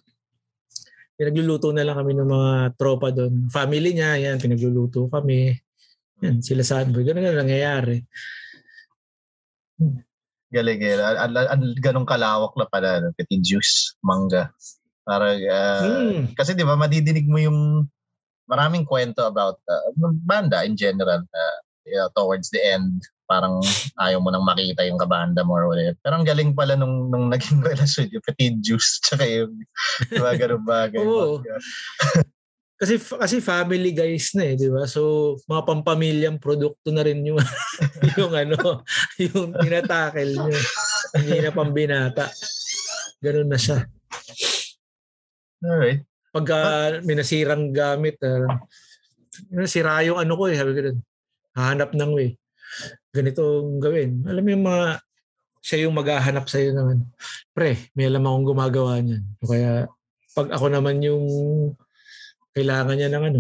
Pinagluluto 1.17 1.73
na 1.73 1.83
lang 1.83 1.97
kami 1.97 2.13
ng 2.15 2.29
mga 2.29 2.51
tropa 2.77 3.09
doon. 3.09 3.49
Family 3.51 3.91
niya, 3.97 4.15
yan, 4.21 4.37
pinagluluto 4.39 5.09
kami. 5.11 5.51
Yan, 6.21 6.39
sila 6.45 6.63
Sunboy. 6.63 7.03
Ganun 7.03 7.25
na 7.27 7.41
nangyayari. 7.43 8.05
galing 10.47 10.79
yun. 10.79 11.01
Al- 11.01 11.19
al- 11.27 11.49
al- 11.53 11.77
ganong 11.81 12.07
kalawak 12.07 12.53
na 12.55 12.65
pala. 12.69 13.01
no? 13.01 13.11
Petit 13.17 13.41
juice, 13.41 13.97
manga. 14.05 14.53
Para, 15.07 15.39
ah, 15.47 15.79
Hmm. 15.87 16.35
kasi 16.35 16.51
di 16.51 16.67
ba 16.67 16.75
madidinig 16.75 17.31
mo 17.31 17.39
yung 17.39 17.87
maraming 18.51 18.83
kwento 18.83 19.23
about 19.23 19.55
uh, 19.71 19.91
banda 20.27 20.67
in 20.67 20.75
general 20.75 21.23
uh, 21.23 21.59
yeah, 21.87 22.11
towards 22.11 22.51
the 22.51 22.59
end 22.59 22.99
parang 23.27 23.59
ayaw 23.99 24.23
mo 24.23 24.31
nang 24.31 24.47
makita 24.47 24.87
yung 24.87 24.95
kabanda 24.95 25.43
mo 25.43 25.59
or 25.59 25.67
whatever. 25.67 25.99
Pero 25.99 26.15
ang 26.15 26.25
galing 26.25 26.55
pala 26.55 26.79
nung, 26.79 27.11
nung 27.11 27.27
naging 27.33 27.59
relasyon 27.59 28.07
yung 28.09 28.23
Petit 28.23 28.55
Juice 28.63 29.03
tsaka 29.03 29.27
yung 29.27 29.51
mga 30.15 30.33
ganun 30.47 30.63
bagay. 30.63 31.03
Oo. 31.03 31.43
Kasi 32.77 33.01
kasi 33.01 33.41
family 33.41 33.89
guys 33.89 34.37
na 34.37 34.53
eh, 34.53 34.53
di 34.53 34.69
ba? 34.69 34.85
So, 34.85 35.33
mga 35.49 35.65
pampamilyang 35.65 36.37
produkto 36.37 36.93
na 36.93 37.01
rin 37.01 37.25
yung 37.25 37.41
yung 38.21 38.37
ano, 38.37 38.85
yung 39.17 39.49
tinatakel 39.57 40.37
nyo. 40.37 40.53
Hindi 41.17 41.41
na 41.41 41.49
pambinata. 41.49 42.29
Ganun 43.17 43.49
na 43.49 43.57
siya. 43.57 43.81
Alright. 45.63 46.01
Pagka 46.29 46.57
may 47.01 47.15
nasirang 47.17 47.73
gamit, 47.73 48.19
uh, 48.21 48.45
nasira 49.49 50.05
yung 50.05 50.21
ano 50.21 50.33
ko 50.37 50.43
eh, 50.51 50.55
sabi 50.57 50.71
ko 50.77 50.81
doon, 50.91 50.99
hahanap 51.57 51.89
ng 51.97 52.11
way. 52.13 52.29
Ganitong 53.09 53.81
gawin. 53.81 54.21
Alam 54.29 54.43
mo 54.45 54.49
yung 54.53 54.65
mga, 54.65 54.85
siya 55.65 55.77
yung 55.87 55.95
maghahanap 55.97 56.45
sa'yo 56.45 56.77
ano, 56.77 57.09
pre, 57.55 57.89
may 57.97 58.05
alam 58.05 58.21
akong 58.27 58.53
gumagawa 58.53 59.01
niyan. 59.01 59.23
O 59.41 59.49
Kaya, 59.49 59.89
pag 60.37 60.47
ako 60.53 60.69
naman 60.69 61.01
yung 61.01 61.25
kailangan 62.53 62.97
niya 62.97 63.09
ng 63.13 63.25
ano, 63.33 63.39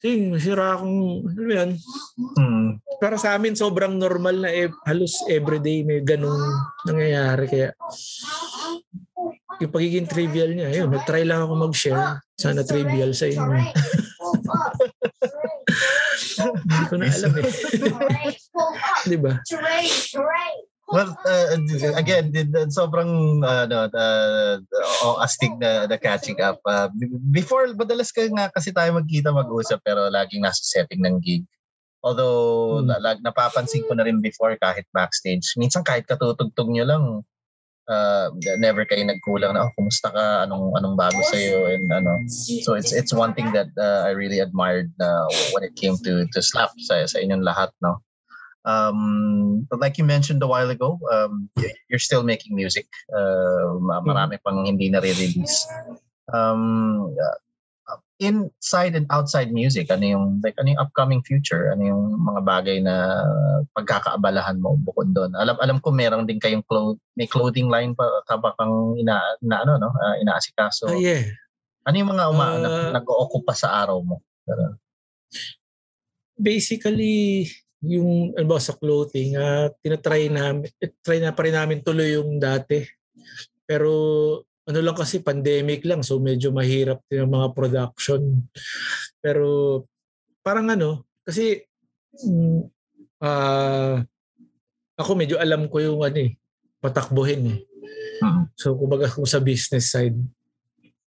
ting, 0.00 0.32
sira 0.40 0.76
akong, 0.76 1.24
ano 1.28 1.52
yan, 1.52 1.70
Hmm. 2.36 2.80
para 3.00 3.16
sa 3.16 3.36
amin 3.36 3.56
sobrang 3.56 3.96
normal 3.96 4.44
na 4.44 4.50
eh, 4.52 4.68
halos 4.84 5.24
everyday 5.28 5.82
may 5.84 6.00
ganung 6.04 6.38
nangyayari 6.84 7.44
kaya 7.48 7.68
yung 9.62 9.72
pagiging 9.72 10.10
trivial 10.10 10.50
niya 10.50 10.68
yun 10.82 10.90
nag-try 10.90 11.22
lang 11.22 11.46
ako 11.46 11.54
mag-share 11.70 12.18
sana 12.34 12.66
trivial 12.66 13.14
sa 13.14 13.30
inyo 13.30 13.46
hindi 16.42 16.84
ko 16.90 16.94
na 16.98 17.06
alam 17.06 17.32
eh 17.38 17.46
di 19.10 19.16
ba 19.18 19.32
Well, 20.92 21.16
uh, 21.24 21.56
again, 21.96 22.36
sobrang 22.68 23.40
ano, 23.40 23.88
uh, 23.88 24.60
uh, 24.60 25.16
astig 25.24 25.56
na, 25.56 25.88
na 25.88 25.96
catching 25.96 26.36
up. 26.44 26.60
Uh, 26.68 26.92
before, 27.32 27.64
madalas 27.72 28.12
ka 28.12 28.28
nga 28.28 28.52
kasi 28.52 28.76
tayo 28.76 29.00
magkita 29.00 29.32
mag-usap 29.32 29.80
pero 29.80 30.12
laging 30.12 30.44
nasa 30.44 30.60
setting 30.60 31.00
ng 31.00 31.16
gig. 31.24 31.48
Although, 32.04 32.84
Hmm. 32.84 32.92
napapansin 33.24 33.88
ko 33.88 33.96
na 33.96 34.04
rin 34.04 34.20
before 34.20 34.52
kahit 34.60 34.84
backstage. 34.92 35.56
Minsan 35.56 35.80
kahit 35.80 36.04
katutugtog 36.04 36.68
nyo 36.68 36.84
lang, 36.84 37.04
uh, 37.88 38.30
never 38.58 38.84
kayo 38.84 39.02
nagkulang 39.06 39.54
na, 39.54 39.66
oh, 39.66 39.72
kumusta 39.78 40.12
ka? 40.12 40.46
Anong, 40.46 40.76
anong 40.78 40.96
bago 40.96 41.18
sa'yo? 41.30 41.66
And 41.70 41.90
ano. 41.90 42.18
So, 42.28 42.74
it's 42.74 42.92
it's 42.92 43.14
one 43.14 43.34
thing 43.34 43.52
that 43.52 43.70
uh, 43.78 44.06
I 44.06 44.12
really 44.12 44.38
admired 44.38 44.92
uh, 45.00 45.26
when 45.52 45.64
it 45.64 45.74
came 45.76 45.96
to 46.04 46.26
to 46.30 46.40
slap 46.42 46.70
sa, 46.78 47.06
sa 47.06 47.18
inyong 47.18 47.42
lahat, 47.42 47.70
no? 47.82 47.98
Um, 48.62 49.66
but 49.66 49.82
like 49.82 49.98
you 49.98 50.06
mentioned 50.06 50.38
a 50.42 50.46
while 50.46 50.70
ago, 50.70 50.98
um, 51.10 51.50
you're 51.90 51.98
still 51.98 52.22
making 52.22 52.54
music. 52.54 52.86
Uh, 53.10 53.74
ma- 53.82 54.06
marami 54.06 54.38
pang 54.38 54.62
hindi 54.62 54.86
na 54.86 55.02
release 55.02 55.66
Um, 56.30 57.12
inside 58.22 58.94
and 58.94 59.10
outside 59.10 59.50
music, 59.50 59.90
ano 59.90 60.06
yung 60.06 60.24
like 60.38 60.54
ano 60.56 60.70
yung 60.70 60.82
upcoming 60.82 61.20
future? 61.26 61.74
Ano 61.74 61.82
yung 61.82 62.02
mga 62.22 62.40
bagay 62.46 62.78
na 62.78 62.94
pagkakaabalahan 63.74 64.62
mo 64.62 64.78
bukod 64.78 65.10
doon? 65.10 65.34
Alam 65.34 65.58
alam 65.58 65.78
ko 65.82 65.90
meron 65.90 66.22
din 66.24 66.38
kayong 66.38 66.62
clo- 66.62 67.02
may 67.18 67.26
clothing 67.26 67.66
line 67.66 67.98
pa 67.98 68.06
ka 68.24 68.38
ba 68.38 68.54
kang 68.54 68.94
ina, 68.94 69.18
na 69.42 69.66
ano 69.66 69.82
no, 69.82 69.90
uh, 69.90 70.14
inaasikaso. 70.22 70.94
ah 70.94 70.96
yeah 70.96 71.26
Ano 71.82 71.98
yung 71.98 72.10
mga 72.14 72.24
uma, 72.30 72.46
Uh, 72.46 72.58
nag- 72.62 73.02
nag-ookupa 73.02 73.58
sa 73.58 73.82
araw 73.82 73.98
mo? 74.06 74.22
basically 76.38 77.46
yung 77.82 78.30
ano 78.38 78.46
ba, 78.46 78.58
sa 78.62 78.74
clothing 78.78 79.34
uh, 79.34 79.66
tinatry 79.82 80.30
eh, 80.78 80.90
try 81.02 81.18
na 81.18 81.34
pa 81.34 81.42
rin 81.42 81.54
namin 81.54 81.82
tuloy 81.82 82.14
yung 82.14 82.38
dati 82.38 82.82
pero 83.66 83.90
ano 84.62 84.78
lang 84.78 84.94
kasi 84.94 85.18
pandemic 85.18 85.82
lang 85.82 86.06
so 86.06 86.22
medyo 86.22 86.54
mahirap 86.54 87.02
din 87.10 87.26
ang 87.26 87.32
mga 87.34 87.48
production. 87.54 88.46
Pero 89.18 89.82
parang 90.42 90.70
ano 90.70 91.06
kasi 91.26 91.62
ah, 93.22 94.02
ako 94.98 95.10
medyo 95.18 95.38
alam 95.38 95.66
ko 95.66 95.82
yung 95.82 96.02
ano 96.02 96.18
eh 96.18 96.32
patakbuhin 96.82 97.42
eh. 97.46 97.58
Mhm. 98.22 98.54
so 98.54 98.78
kumbaga 98.78 99.10
kung 99.10 99.26
sa 99.26 99.42
business 99.42 99.90
side. 99.90 100.18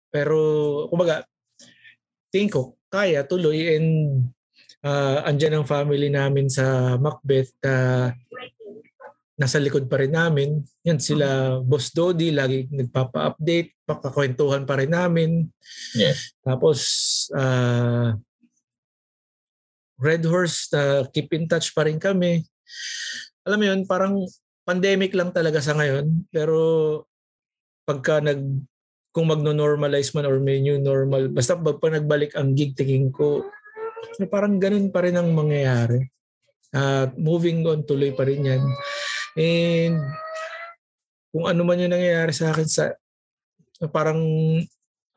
Pero 0.10 0.38
kumbaga 0.90 1.26
tingin 2.34 2.50
ko 2.50 2.78
kaya 2.90 3.26
tuloy 3.26 3.78
and 3.78 3.90
uh, 4.86 5.26
andyan 5.26 5.62
ang 5.62 5.70
family 5.70 6.10
namin 6.10 6.50
sa 6.50 6.98
Macbeth 7.02 7.54
na 7.66 7.74
nasa 9.34 9.58
likod 9.58 9.90
pa 9.90 10.02
rin 10.02 10.14
namin. 10.14 10.62
Yan 10.86 11.02
sila 11.02 11.58
Boss 11.62 11.90
Dodi, 11.90 12.30
lagi 12.30 12.70
nagpapa-update, 12.70 13.86
pakakwentuhan 13.86 14.64
pa 14.66 14.78
rin 14.78 14.94
namin. 14.94 15.50
Yes. 15.98 16.38
Tapos 16.46 16.80
uh, 17.34 18.14
Red 19.98 20.24
Horse, 20.28 20.70
na 20.74 21.08
keep 21.10 21.34
in 21.34 21.50
touch 21.50 21.74
pa 21.74 21.88
rin 21.88 21.98
kami. 21.98 22.46
Alam 23.48 23.60
mo 23.60 23.66
yun, 23.66 23.82
parang 23.90 24.22
pandemic 24.64 25.16
lang 25.18 25.34
talaga 25.34 25.60
sa 25.64 25.74
ngayon. 25.74 26.28
Pero 26.30 26.58
pagka 27.84 28.24
nag 28.24 28.40
kung 29.14 29.30
magno-normalize 29.30 30.10
man 30.18 30.26
or 30.26 30.42
may 30.42 30.58
new 30.58 30.82
normal, 30.82 31.30
basta 31.30 31.54
pag 31.54 31.78
pa 31.78 31.94
nagbalik 31.94 32.34
ang 32.34 32.58
gig, 32.58 32.74
tingin 32.74 33.14
ko, 33.14 33.46
parang 34.26 34.58
ganun 34.58 34.90
pa 34.90 35.06
rin 35.06 35.14
ang 35.14 35.30
mangyayari. 35.30 36.10
At 36.74 37.14
moving 37.14 37.62
on, 37.70 37.86
tuloy 37.86 38.10
pa 38.18 38.26
rin 38.26 38.42
yan. 38.42 38.66
And 39.34 39.98
kung 41.34 41.50
ano 41.50 41.66
man 41.66 41.82
yung 41.82 41.94
nangyayari 41.94 42.30
sa 42.30 42.54
akin 42.54 42.68
sa 42.70 42.94
parang 43.90 44.22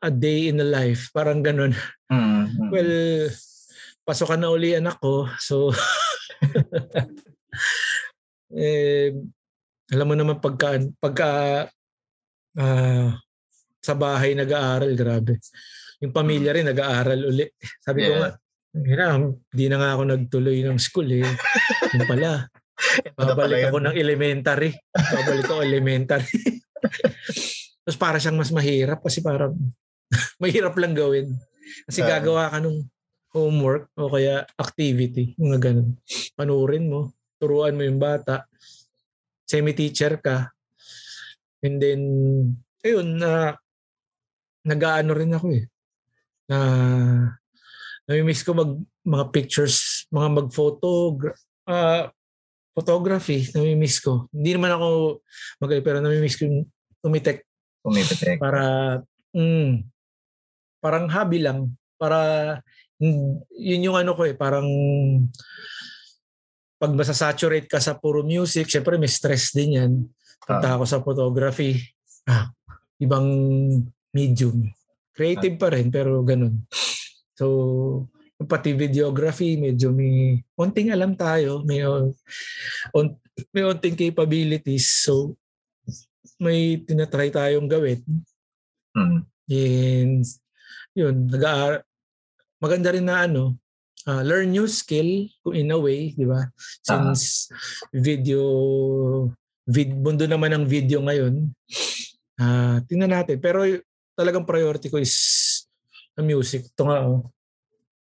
a 0.01 0.09
day 0.09 0.49
in 0.49 0.61
a 0.61 0.67
life, 0.67 1.13
parang 1.13 1.45
ganun. 1.45 1.77
Mm, 2.09 2.43
mm. 2.49 2.69
Well, 2.73 2.93
pasokan 4.01 4.41
na 4.41 4.49
uli 4.49 4.73
anak 4.73 4.97
ko. 4.97 5.29
So, 5.37 5.69
eh, 8.53 9.13
alam 9.93 10.07
mo 10.09 10.15
naman 10.17 10.41
pagka, 10.41 10.81
pagka 11.01 11.29
ah, 12.57 13.09
sa 13.81 13.93
bahay 13.93 14.33
nag-aaral, 14.33 14.93
grabe. 14.97 15.37
Yung 16.01 16.13
pamilya 16.13 16.53
rin 16.53 16.69
nag-aaral 16.69 17.29
uli. 17.29 17.45
Sabi 17.81 18.05
ko 18.05 18.09
Yeah. 18.09 18.21
nga, 18.21 18.29
"Hira, 18.77 19.05
di 19.49 19.65
na 19.69 19.77
nga 19.81 19.89
ako 19.97 20.01
nagtuloy 20.05 20.57
ng 20.61 20.77
school 20.77 21.09
eh. 21.09 21.25
Na 21.97 22.05
pala 22.05 22.45
babalik 23.17 23.69
ako 23.69 23.77
ng 23.83 23.95
elementary. 23.97 24.71
Babalik 24.93 25.45
ako 25.49 25.61
elementary. 25.65 26.29
Tapos 27.83 27.97
para 27.97 28.17
siyang 28.21 28.37
mas 28.37 28.51
mahirap 28.53 29.01
kasi 29.01 29.23
parang 29.23 29.55
mahirap 30.41 30.75
lang 30.77 30.93
gawin. 30.93 31.33
Kasi 31.89 32.03
Ah. 32.03 32.19
gagawa 32.19 32.53
ka 32.53 32.57
nung 32.63 32.85
homework 33.35 33.91
o 33.99 34.09
kaya 34.09 34.47
activity, 34.57 35.35
mga 35.35 35.57
ganun. 35.59 35.99
Panurin 36.33 36.85
mo, 36.87 37.11
turuan 37.37 37.75
mo 37.75 37.83
yung 37.83 37.99
bata, 37.99 38.47
semi-teacher 39.45 40.17
ka, 40.23 40.51
and 41.61 41.77
then, 41.77 42.01
ayun, 42.81 43.19
na 43.19 43.53
nag-aano 44.63 45.11
rin 45.15 45.35
ako 45.35 45.47
eh. 45.53 45.65
Na 46.49 46.57
Nami-miss 48.07 48.47
ko 48.47 48.55
mag 48.55 48.71
mga 49.03 49.25
pictures, 49.35 50.07
mga 50.15 50.29
mag-photo, 50.39 51.19
uh, 51.67 52.07
photography, 52.77 53.49
nami-miss 53.57 53.97
ko. 53.97 54.29
Hindi 54.29 54.53
naman 54.53 54.77
ako 54.77 54.87
magaling, 55.57 55.81
pero 55.81 55.97
nami-miss 55.97 56.37
ko 56.37 56.45
yung 56.45 56.69
tumitek. 57.01 57.41
Tumitek. 57.81 58.37
Para, 58.37 59.01
mm, 59.33 59.81
parang 60.77 61.09
hobby 61.09 61.41
lang. 61.41 61.73
Para, 61.97 62.61
yun 63.01 63.85
yung 63.89 63.97
ano 63.97 64.13
ko 64.13 64.29
eh, 64.29 64.37
parang 64.37 64.69
pag 66.77 66.93
masasaturate 66.93 67.65
ka 67.65 67.81
sa 67.81 67.97
puro 67.97 68.21
music, 68.21 68.69
syempre 68.69 69.01
may 69.01 69.09
stress 69.09 69.49
din 69.57 69.81
yan. 69.81 69.91
Punta 70.45 70.69
uh, 70.69 70.73
ako 70.77 70.85
sa 70.85 71.01
photography. 71.01 71.81
Ah, 72.29 72.53
ibang 73.01 73.25
medium. 74.13 74.69
Creative 75.17 75.57
pa 75.57 75.73
rin, 75.73 75.89
pero 75.89 76.21
ganun. 76.21 76.61
So, 77.33 78.05
pati 78.45 78.77
videography, 78.77 79.57
medyo 79.57 79.89
may 79.89 80.37
onting 80.53 80.93
alam 80.93 81.17
tayo, 81.17 81.65
may, 81.65 81.81
on, 81.81 82.13
may 83.49 83.65
onting 83.65 83.97
capabilities. 83.97 84.85
So, 85.01 85.33
may 86.37 86.77
tinatry 86.85 87.33
tayong 87.33 87.65
gawin. 87.65 88.05
Mm. 88.93 89.25
And, 89.49 90.21
yun, 90.93 91.15
nag 91.33 91.81
maganda 92.61 92.93
rin 92.93 93.09
na 93.09 93.25
ano, 93.25 93.57
uh, 94.05 94.21
learn 94.21 94.53
new 94.53 94.69
skill 94.69 95.29
in 95.53 95.73
a 95.73 95.79
way, 95.79 96.13
di 96.13 96.25
ba? 96.25 96.45
Since 96.85 97.49
uh-huh. 97.49 97.57
video, 97.93 98.41
vid, 99.65 99.93
mundo 99.97 100.25
naman 100.29 100.53
ng 100.53 100.65
video 100.65 101.01
ngayon, 101.01 101.53
uh, 102.41 102.77
tingnan 102.85 103.13
natin. 103.13 103.37
Pero 103.41 103.65
talagang 104.17 104.45
priority 104.45 104.89
ko 104.89 104.97
is 104.97 105.13
the 106.17 106.21
music. 106.21 106.69
Ito 106.73 106.83
nga, 106.85 106.97
oh. 107.05 107.29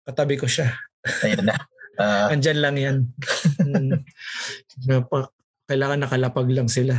Katabi 0.10 0.41
ko 0.41 0.49
siya. 0.49 0.73
Ayun 1.22 1.45
na. 1.45 1.56
Uh, 1.99 2.34
Andyan 2.34 2.60
lang 2.65 2.76
yan. 2.81 2.98
Hmm. 3.61 4.02
Kailangan 5.69 6.02
nakalapag 6.02 6.49
lang 6.49 6.65
sila. 6.65 6.98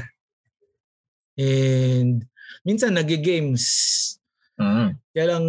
And 1.35 2.23
minsan 2.63 2.95
nag-games. 2.95 3.65
Mm. 4.61 4.93
Kaya 5.17 5.27
lang 5.35 5.45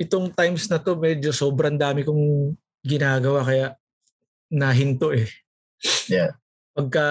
itong 0.00 0.32
times 0.32 0.66
na 0.72 0.80
to 0.80 0.96
medyo 0.96 1.30
sobrang 1.36 1.76
dami 1.76 2.00
kong 2.00 2.56
ginagawa 2.80 3.44
kaya 3.44 3.66
nahinto 4.48 5.12
eh. 5.12 5.28
Yeah. 6.08 6.40
Pagka 6.72 7.06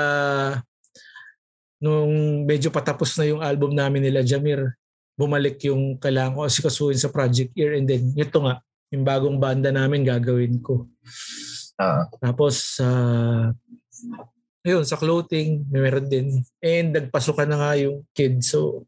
nung 1.77 2.43
medyo 2.49 2.73
patapos 2.73 3.13
na 3.15 3.30
yung 3.30 3.41
album 3.45 3.77
namin 3.77 4.01
nila 4.01 4.25
Jamir, 4.25 4.75
bumalik 5.13 5.61
yung 5.69 6.01
kailangan 6.01 6.34
ko 6.34 6.41
asikasuhin 6.49 6.97
sa 6.97 7.13
Project 7.13 7.53
Ear 7.53 7.77
and 7.77 7.85
then 7.85 8.17
ito 8.17 8.41
nga, 8.41 8.65
yung 8.93 9.01
bagong 9.01 9.41
banda 9.41 9.73
namin 9.73 10.05
gagawin 10.05 10.61
ko. 10.61 10.85
Uh, 11.81 12.05
Tapos, 12.21 12.77
uh, 12.77 13.49
yun, 14.61 14.85
sa 14.85 15.01
clothing, 15.01 15.65
meron 15.73 16.05
din. 16.05 16.45
And 16.61 16.93
nagpasukan 16.93 17.49
na 17.49 17.57
nga 17.57 17.71
yung 17.73 18.05
kids. 18.13 18.53
So, 18.53 18.85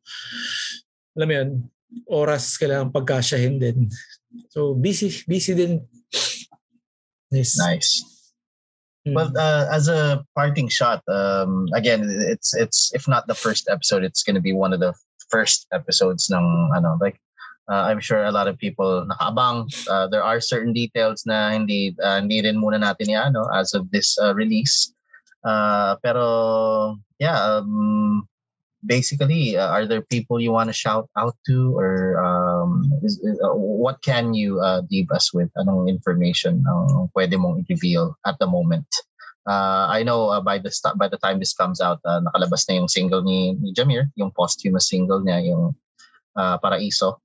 alam 1.17 1.27
mo 1.27 1.33
yun, 1.33 1.49
oras 2.05 2.53
kailangan 2.61 2.93
pagkasyahin 2.93 3.57
din. 3.57 3.89
So, 4.53 4.77
busy, 4.77 5.09
busy 5.25 5.57
din. 5.57 5.81
Nice. 7.33 7.57
Nice. 7.57 7.91
Mm. 9.09 9.13
Well, 9.13 9.31
uh, 9.33 9.65
as 9.73 9.89
a 9.89 10.21
parting 10.37 10.69
shot, 10.69 11.01
um, 11.09 11.69
again, 11.73 12.05
it's 12.29 12.57
it's 12.57 12.89
if 12.93 13.05
not 13.07 13.27
the 13.27 13.37
first 13.37 13.69
episode, 13.69 14.01
it's 14.01 14.23
going 14.25 14.33
to 14.33 14.41
be 14.41 14.53
one 14.53 14.73
of 14.73 14.81
the 14.81 14.93
first 15.29 15.69
episodes 15.73 16.29
ng 16.29 16.45
ano 16.73 16.97
like 17.01 17.21
uh, 17.69 17.83
I'm 17.89 17.99
sure 17.99 18.25
a 18.25 18.31
lot 18.31 18.47
of 18.47 18.57
people 18.57 19.05
nakaabang. 19.09 19.69
Uh, 19.89 20.07
there 20.07 20.23
are 20.23 20.39
certain 20.39 20.73
details 20.73 21.25
na 21.25 21.51
hindi 21.51 21.95
uh, 22.01 22.21
hindi 22.21 22.41
rin 22.41 22.61
muna 22.61 22.81
natin 22.81 23.09
ya 23.09 23.29
no 23.29 23.49
as 23.53 23.73
of 23.73 23.89
this 23.91 24.17
uh, 24.21 24.33
release. 24.33 24.93
Uh, 25.45 25.95
pero 26.01 26.97
yeah, 27.19 27.37
um, 27.37 28.27
basically, 28.85 29.57
uh, 29.57 29.69
are 29.69 29.85
there 29.85 30.01
people 30.01 30.39
you 30.39 30.51
want 30.51 30.69
to 30.69 30.73
shout 30.73 31.09
out 31.17 31.35
to, 31.45 31.77
or 31.77 32.21
um, 32.21 32.85
is, 33.03 33.19
is, 33.21 33.37
uh, 33.43 33.53
what 33.53 34.01
can 34.01 34.33
you 34.33 34.59
uh, 34.61 34.81
leave 34.89 35.09
us 35.11 35.33
with? 35.33 35.49
Anong 35.57 35.89
information 35.89 36.63
ang 36.67 37.09
pwede 37.17 37.37
mong 37.37 37.65
i-reveal 37.65 38.15
at 38.25 38.37
the 38.39 38.47
moment? 38.47 38.85
Uh, 39.45 39.85
I 39.89 40.01
know 40.01 40.29
uh, 40.33 40.41
by 40.41 40.57
the 40.57 40.73
st- 40.73 40.97
by 40.97 41.07
the 41.07 41.21
time 41.21 41.37
this 41.37 41.53
comes 41.53 41.81
out, 41.81 42.01
uh, 42.05 42.21
nakalabas 42.21 42.65
na 42.65 42.81
yung 42.81 42.89
single 42.89 43.21
ni, 43.21 43.53
ni 43.61 43.73
Jamir, 43.73 44.09
yung 44.17 44.33
posthumous 44.33 44.89
single 44.89 45.21
niya, 45.21 45.45
yung 45.45 45.77
uh, 46.33 46.57
Paraiso. 46.57 47.21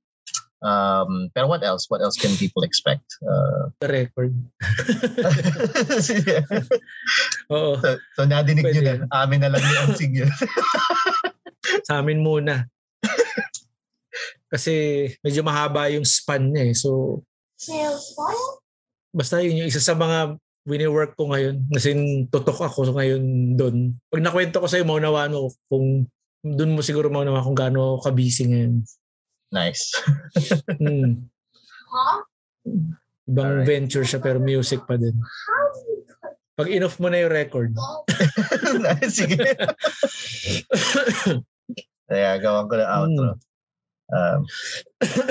Um, 0.61 1.33
pero 1.33 1.49
what 1.49 1.65
else? 1.65 1.89
What 1.89 2.05
else 2.05 2.21
can 2.21 2.37
people 2.37 2.63
expect? 2.63 3.05
Uh, 3.25 3.73
the 3.81 3.89
record. 3.89 4.37
Oo. 7.53 7.81
So, 7.81 7.89
so 8.17 8.21
nadinig 8.29 8.69
Pwede. 8.69 8.77
nyo 8.77 8.83
na. 8.85 9.25
Amin 9.25 9.41
na 9.41 9.49
lang 9.49 9.65
yung 9.65 9.97
single. 9.97 10.29
Sa 11.89 12.05
amin 12.05 12.21
muna. 12.21 12.69
Kasi 14.53 15.07
medyo 15.25 15.41
mahaba 15.41 15.89
yung 15.89 16.05
span 16.05 16.53
niya 16.53 16.75
eh. 16.75 16.77
So, 16.77 17.23
basta 19.15 19.41
yun 19.41 19.65
yung 19.65 19.71
isa 19.71 19.81
sa 19.81 19.97
mga 19.97 20.37
wini-work 20.69 21.17
ko 21.17 21.33
ngayon. 21.33 21.71
Kasi 21.73 21.97
tutok 22.29 22.69
ako 22.69 22.93
ngayon 22.93 23.57
doon. 23.57 23.77
Pag 24.13 24.25
nakwento 24.27 24.61
ko 24.61 24.67
sa'yo, 24.69 24.85
maunawaan 24.85 25.33
mo 25.33 25.55
kung 25.71 26.05
doon 26.41 26.73
mo 26.73 26.81
siguro 26.81 27.09
maunawaan 27.09 27.47
kung 27.47 27.59
gaano 27.59 28.01
ka-busy 28.03 28.51
ngayon. 28.51 28.85
Nice. 29.51 29.91
mm. 30.79 31.27
Ibang 33.31 33.51
Alright. 33.51 33.67
venture 33.67 34.07
siya 34.07 34.23
pero 34.23 34.39
music 34.39 34.87
pa 34.87 34.95
din. 34.99 35.15
Pag 36.59 36.71
enough 36.71 36.99
mo 36.99 37.09
na 37.11 37.23
yung 37.23 37.35
record. 37.35 37.75
Sige. 39.17 39.39
Kaya 42.11 42.31
gawan 42.43 42.67
ko 42.67 42.75
na 42.75 42.87
outro. 42.91 43.31
Mm. 43.35 43.41
Um, 44.11 44.43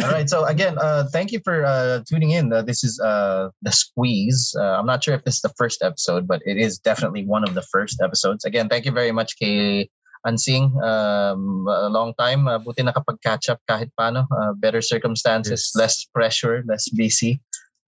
all 0.03 0.11
right. 0.11 0.29
So 0.29 0.45
again, 0.45 0.79
uh, 0.79 1.03
thank 1.11 1.31
you 1.31 1.43
for 1.43 1.65
uh, 1.65 1.99
tuning 2.07 2.31
in. 2.31 2.51
Uh, 2.53 2.61
this 2.61 2.83
is 2.83 2.99
uh, 2.99 3.49
the 3.61 3.71
squeeze. 3.71 4.55
Uh, 4.57 4.79
I'm 4.79 4.85
not 4.85 5.03
sure 5.03 5.13
if 5.15 5.23
this 5.23 5.35
is 5.35 5.41
the 5.41 5.53
first 5.59 5.83
episode, 5.83 6.27
but 6.27 6.41
it 6.45 6.57
is 6.57 6.79
definitely 6.79 7.25
one 7.25 7.43
of 7.43 7.53
the 7.55 7.61
first 7.61 7.99
episodes. 8.01 8.45
Again, 8.45 8.69
thank 8.69 8.85
you 8.85 8.91
very 8.91 9.11
much, 9.11 9.35
kay 9.37 9.89
Ansing, 10.27 10.75
um, 10.83 11.63
a 11.67 11.87
long 11.87 12.13
time. 12.19 12.47
Uh, 12.47 12.59
buti 12.59 12.83
nakapag-catch 12.83 13.47
up 13.49 13.59
kahit 13.69 13.87
paano. 13.95 14.27
Uh, 14.27 14.51
better 14.53 14.81
circumstances, 14.81 15.71
yes. 15.71 15.75
less 15.75 15.95
pressure, 16.11 16.63
less 16.67 16.89
busy. 16.89 17.39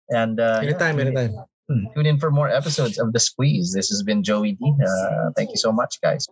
And 0.10 0.40
uh, 0.40 0.60
anytime, 0.64 1.00
yeah, 1.00 1.06
anytime. 1.06 1.36
Tune 1.96 2.06
in 2.06 2.20
for 2.20 2.32
more 2.32 2.50
episodes 2.50 3.00
of 3.00 3.14
The 3.14 3.20
Squeeze. 3.20 3.72
This 3.74 3.90
has 3.90 4.04
been 4.04 4.24
Joey 4.24 4.54
D. 4.60 4.64
Uh, 4.64 5.32
thank 5.36 5.52
you 5.52 5.58
so 5.58 5.72
much, 5.72 6.00
guys. 6.02 6.28